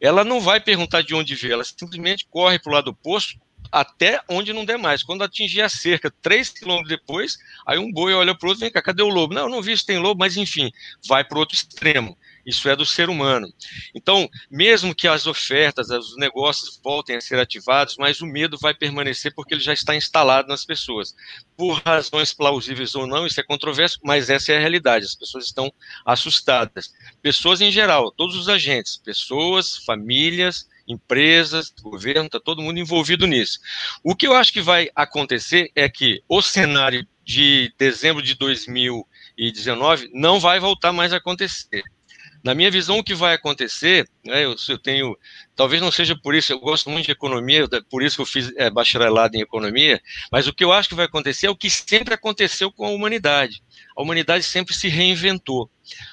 ela 0.00 0.22
não 0.22 0.40
vai 0.40 0.60
perguntar 0.60 1.02
de 1.02 1.14
onde 1.14 1.34
veio, 1.34 1.54
ela 1.54 1.64
simplesmente 1.64 2.26
corre 2.30 2.58
para 2.58 2.70
o 2.70 2.74
lado 2.74 2.88
oposto 2.88 3.38
até 3.74 4.20
onde 4.28 4.52
não 4.52 4.64
der 4.64 4.78
mais. 4.78 5.02
Quando 5.02 5.24
atingir 5.24 5.60
a 5.60 5.68
cerca, 5.68 6.08
três 6.22 6.48
quilômetros 6.48 6.88
depois, 6.88 7.36
aí 7.66 7.76
um 7.76 7.90
boi 7.90 8.14
olha 8.14 8.32
para 8.32 8.46
o 8.46 8.50
outro, 8.50 8.60
vem 8.60 8.70
cá, 8.70 8.80
cadê 8.80 9.02
o 9.02 9.08
lobo? 9.08 9.34
Não, 9.34 9.48
não 9.48 9.60
vi 9.60 9.76
se 9.76 9.84
tem 9.84 9.98
lobo, 9.98 10.20
mas 10.20 10.36
enfim, 10.36 10.70
vai 11.08 11.24
para 11.24 11.36
o 11.36 11.40
outro 11.40 11.56
extremo. 11.56 12.16
Isso 12.46 12.68
é 12.68 12.76
do 12.76 12.86
ser 12.86 13.08
humano. 13.08 13.52
Então, 13.92 14.28
mesmo 14.48 14.94
que 14.94 15.08
as 15.08 15.26
ofertas, 15.26 15.88
os 15.90 16.16
negócios 16.16 16.78
voltem 16.84 17.16
a 17.16 17.20
ser 17.20 17.38
ativados, 17.38 17.96
mas 17.98 18.20
o 18.20 18.26
medo 18.26 18.56
vai 18.58 18.74
permanecer 18.74 19.34
porque 19.34 19.54
ele 19.54 19.62
já 19.62 19.72
está 19.72 19.96
instalado 19.96 20.46
nas 20.46 20.64
pessoas. 20.64 21.14
Por 21.56 21.82
razões 21.84 22.32
plausíveis 22.32 22.94
ou 22.94 23.08
não, 23.08 23.26
isso 23.26 23.40
é 23.40 23.42
controverso, 23.42 23.98
mas 24.04 24.30
essa 24.30 24.52
é 24.52 24.56
a 24.56 24.60
realidade. 24.60 25.06
As 25.06 25.16
pessoas 25.16 25.46
estão 25.46 25.72
assustadas. 26.04 26.92
Pessoas 27.20 27.60
em 27.60 27.72
geral, 27.72 28.12
todos 28.12 28.36
os 28.36 28.48
agentes, 28.48 28.98
pessoas, 28.98 29.78
famílias, 29.78 30.68
empresas, 30.86 31.72
governo, 31.82 32.26
está 32.26 32.40
todo 32.40 32.62
mundo 32.62 32.78
envolvido 32.78 33.26
nisso. 33.26 33.58
O 34.02 34.14
que 34.14 34.26
eu 34.26 34.34
acho 34.34 34.52
que 34.52 34.60
vai 34.60 34.88
acontecer 34.94 35.70
é 35.74 35.88
que 35.88 36.22
o 36.28 36.42
cenário 36.42 37.06
de 37.24 37.72
dezembro 37.78 38.22
de 38.22 38.34
2019 38.34 40.10
não 40.12 40.38
vai 40.38 40.60
voltar 40.60 40.92
mais 40.92 41.12
a 41.12 41.16
acontecer. 41.16 41.82
Na 42.44 42.54
minha 42.54 42.70
visão, 42.70 42.98
o 42.98 43.02
que 43.02 43.14
vai 43.14 43.32
acontecer, 43.32 44.06
né, 44.22 44.44
eu, 44.44 44.54
eu, 44.68 44.78
tenho, 44.78 45.16
talvez 45.56 45.80
não 45.80 45.90
seja 45.90 46.14
por 46.14 46.34
isso, 46.34 46.52
eu 46.52 46.60
gosto 46.60 46.90
muito 46.90 47.06
de 47.06 47.12
economia, 47.12 47.66
por 47.88 48.02
isso 48.02 48.16
que 48.16 48.22
eu 48.22 48.26
fiz 48.26 48.52
é, 48.58 48.68
bacharelado 48.68 49.34
em 49.34 49.40
economia, 49.40 49.98
mas 50.30 50.46
o 50.46 50.52
que 50.52 50.62
eu 50.62 50.70
acho 50.70 50.90
que 50.90 50.94
vai 50.94 51.06
acontecer 51.06 51.46
é 51.46 51.50
o 51.50 51.56
que 51.56 51.70
sempre 51.70 52.12
aconteceu 52.12 52.70
com 52.70 52.84
a 52.84 52.90
humanidade. 52.90 53.62
A 53.96 54.02
humanidade 54.02 54.44
sempre 54.44 54.74
se 54.74 54.88
reinventou. 54.88 55.70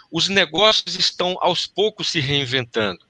Os 0.09 0.29
negócios 0.29 0.95
estão 0.95 1.35
aos 1.41 1.67
poucos 1.67 2.09
se 2.09 2.21
reinventando. 2.21 3.05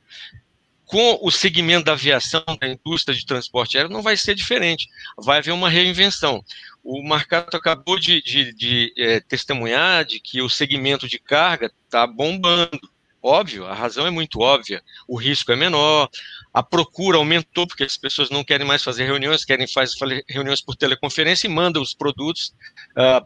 Com 0.92 1.18
o 1.22 1.32
segmento 1.32 1.86
da 1.86 1.94
aviação, 1.94 2.44
da 2.60 2.68
indústria 2.68 3.16
de 3.16 3.26
transporte 3.26 3.78
aéreo, 3.78 3.90
não 3.90 4.02
vai 4.02 4.18
ser 4.18 4.36
diferente. 4.36 4.90
Vai 5.18 5.38
haver 5.38 5.54
uma 5.54 5.70
reinvenção. 5.70 6.44
O 6.84 7.02
Marcato 7.02 7.56
acabou 7.56 7.98
de, 7.98 8.22
de, 8.22 8.54
de 8.54 8.94
é, 8.98 9.22
testemunhar 9.22 10.04
de 10.04 10.20
que 10.20 10.42
o 10.42 10.50
segmento 10.50 11.08
de 11.08 11.18
carga 11.18 11.72
está 11.86 12.06
bombando 12.06 12.78
Óbvio, 13.24 13.68
a 13.68 13.74
razão 13.76 14.08
é 14.08 14.10
muito 14.10 14.40
óbvia. 14.40 14.82
O 15.08 15.16
risco 15.16 15.52
é 15.52 15.56
menor, 15.56 16.10
a 16.52 16.64
procura 16.64 17.18
aumentou 17.18 17.68
porque 17.68 17.84
as 17.84 17.96
pessoas 17.96 18.32
não 18.32 18.44
querem 18.44 18.66
mais 18.66 18.84
fazer 18.84 19.06
reuniões, 19.06 19.46
querem 19.46 19.68
fazer 19.68 20.26
reuniões 20.28 20.60
por 20.60 20.76
teleconferência 20.76 21.46
e 21.46 21.50
mandam 21.50 21.84
os 21.84 21.94
produtos 21.94 22.52
uh, 22.98 23.26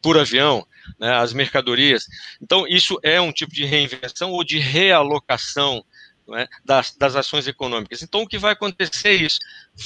por 0.00 0.18
avião, 0.18 0.66
né, 0.98 1.12
as 1.14 1.34
mercadorias. 1.34 2.06
Então, 2.40 2.66
isso 2.66 2.98
é 3.02 3.20
um 3.20 3.32
tipo 3.32 3.52
de 3.54 3.66
reinvenção 3.66 4.30
ou 4.30 4.42
de 4.42 4.58
realocação 4.58 5.84
é, 6.32 6.48
das, 6.64 6.96
das, 6.96 7.16
ações 7.16 7.46
econômicas. 7.46 8.02
Então, 8.02 8.22
o 8.22 8.26
que 8.26 8.38
vai 8.38 8.52
acontecer 8.52 9.08
é 9.08 9.14
isso. 9.14 9.38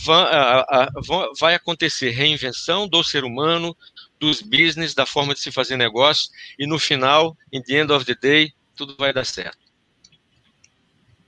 Vai, 0.05 0.26
vai 1.41 1.55
acontecer 1.55 2.10
reinvenção 2.10 2.86
do 2.86 3.02
ser 3.02 3.25
humano, 3.25 3.76
dos 4.20 4.41
business, 4.41 4.94
da 4.94 5.07
forma 5.07 5.34
de 5.34 5.41
se 5.41 5.50
fazer 5.50 5.76
negócio, 5.76 6.31
e 6.58 6.67
no 6.67 6.78
final, 6.78 7.36
in 7.52 7.62
the 7.62 7.81
end 7.81 7.92
of 7.92 8.05
the 8.05 8.15
day, 8.20 8.52
tudo 8.76 8.94
vai 8.99 9.12
dar 9.12 9.25
certo. 9.25 9.58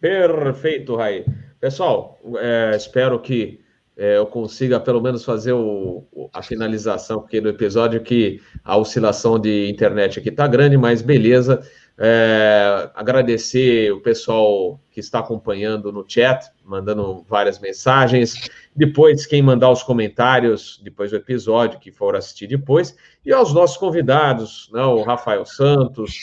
Perfeito, 0.01 0.97
Raí. 0.97 1.25
Pessoal, 1.61 2.19
é, 2.39 2.75
espero 2.77 3.21
que 3.21 3.61
é, 3.97 4.17
eu 4.17 4.27
consiga 4.27 4.81
pelo 4.81 5.01
menos 5.01 5.25
fazer 5.25 5.53
o, 5.53 6.07
a 6.33 6.43
finalização 6.43 7.21
aqui 7.21 7.39
do 7.39 7.51
episódio, 7.51 8.01
que 8.01 8.41
a 8.65 8.77
oscilação 8.79 9.39
de 9.39 9.69
internet 9.69 10.19
aqui 10.19 10.31
está 10.31 10.47
grande, 10.47 10.77
mas 10.79 11.03
beleza. 11.03 11.61
É, 12.03 12.91
agradecer 12.95 13.93
o 13.93 14.01
pessoal 14.01 14.81
que 14.91 15.01
está 15.01 15.19
acompanhando 15.19 15.93
no 15.93 16.03
chat, 16.09 16.51
mandando 16.65 17.23
várias 17.29 17.59
mensagens. 17.59 18.49
Depois, 18.75 19.27
quem 19.27 19.43
mandar 19.43 19.71
os 19.71 19.83
comentários 19.83 20.81
depois 20.83 21.11
do 21.11 21.19
episódio, 21.19 21.79
que 21.79 21.93
for 21.93 22.17
assistir 22.17 22.47
depois. 22.47 22.97
E 23.23 23.35
aos 23.35 23.53
nossos 23.53 23.77
convidados, 23.77 24.71
né, 24.73 24.83
o 24.83 25.03
Rafael 25.03 25.45
Santos, 25.45 26.15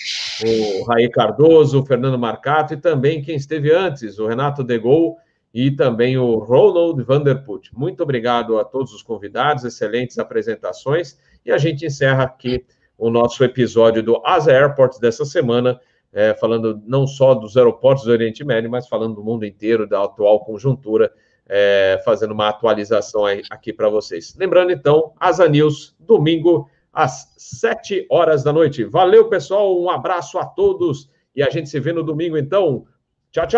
o 0.43 0.85
Raí 0.85 1.11
Cardoso, 1.11 1.79
o 1.79 1.85
Fernando 1.85 2.17
Marcato 2.17 2.73
e 2.73 2.77
também 2.77 3.21
quem 3.21 3.35
esteve 3.35 3.71
antes, 3.71 4.17
o 4.17 4.25
Renato 4.25 4.63
Degol 4.63 5.17
e 5.53 5.69
também 5.69 6.17
o 6.17 6.39
Ronald 6.39 7.03
Vanderput. 7.03 7.69
Muito 7.75 8.01
obrigado 8.01 8.57
a 8.57 8.65
todos 8.65 8.93
os 8.93 9.03
convidados, 9.03 9.63
excelentes 9.63 10.17
apresentações, 10.17 11.19
e 11.45 11.51
a 11.51 11.57
gente 11.59 11.85
encerra 11.85 12.23
aqui 12.23 12.65
o 12.97 13.09
nosso 13.09 13.43
episódio 13.43 14.01
do 14.01 14.21
Asa 14.25 14.51
Airports 14.51 14.99
dessa 14.99 15.23
semana, 15.23 15.79
é, 16.11 16.33
falando 16.33 16.81
não 16.85 17.05
só 17.05 17.33
dos 17.35 17.55
aeroportos 17.55 18.05
do 18.05 18.11
Oriente 18.11 18.43
Médio, 18.43 18.69
mas 18.69 18.87
falando 18.87 19.15
do 19.15 19.23
mundo 19.23 19.45
inteiro, 19.45 19.87
da 19.87 20.03
atual 20.03 20.39
conjuntura, 20.43 21.11
é, 21.47 22.01
fazendo 22.03 22.31
uma 22.31 22.49
atualização 22.49 23.23
aqui 23.49 23.71
para 23.71 23.87
vocês. 23.89 24.35
Lembrando, 24.37 24.71
então, 24.71 25.13
Asa 25.19 25.47
News, 25.47 25.95
domingo, 25.99 26.69
às 26.91 27.33
7 27.37 28.07
horas 28.09 28.43
da 28.43 28.51
noite. 28.51 28.83
Valeu, 28.83 29.29
pessoal, 29.29 29.79
um 29.79 29.89
abraço 29.89 30.39
a 30.39 30.45
todos 30.45 31.09
e 31.35 31.43
a 31.43 31.49
gente 31.49 31.69
se 31.69 31.79
vê 31.79 31.93
no 31.93 32.03
domingo, 32.03 32.37
então. 32.37 32.85
Tchau, 33.31 33.45
tchau. 33.47 33.55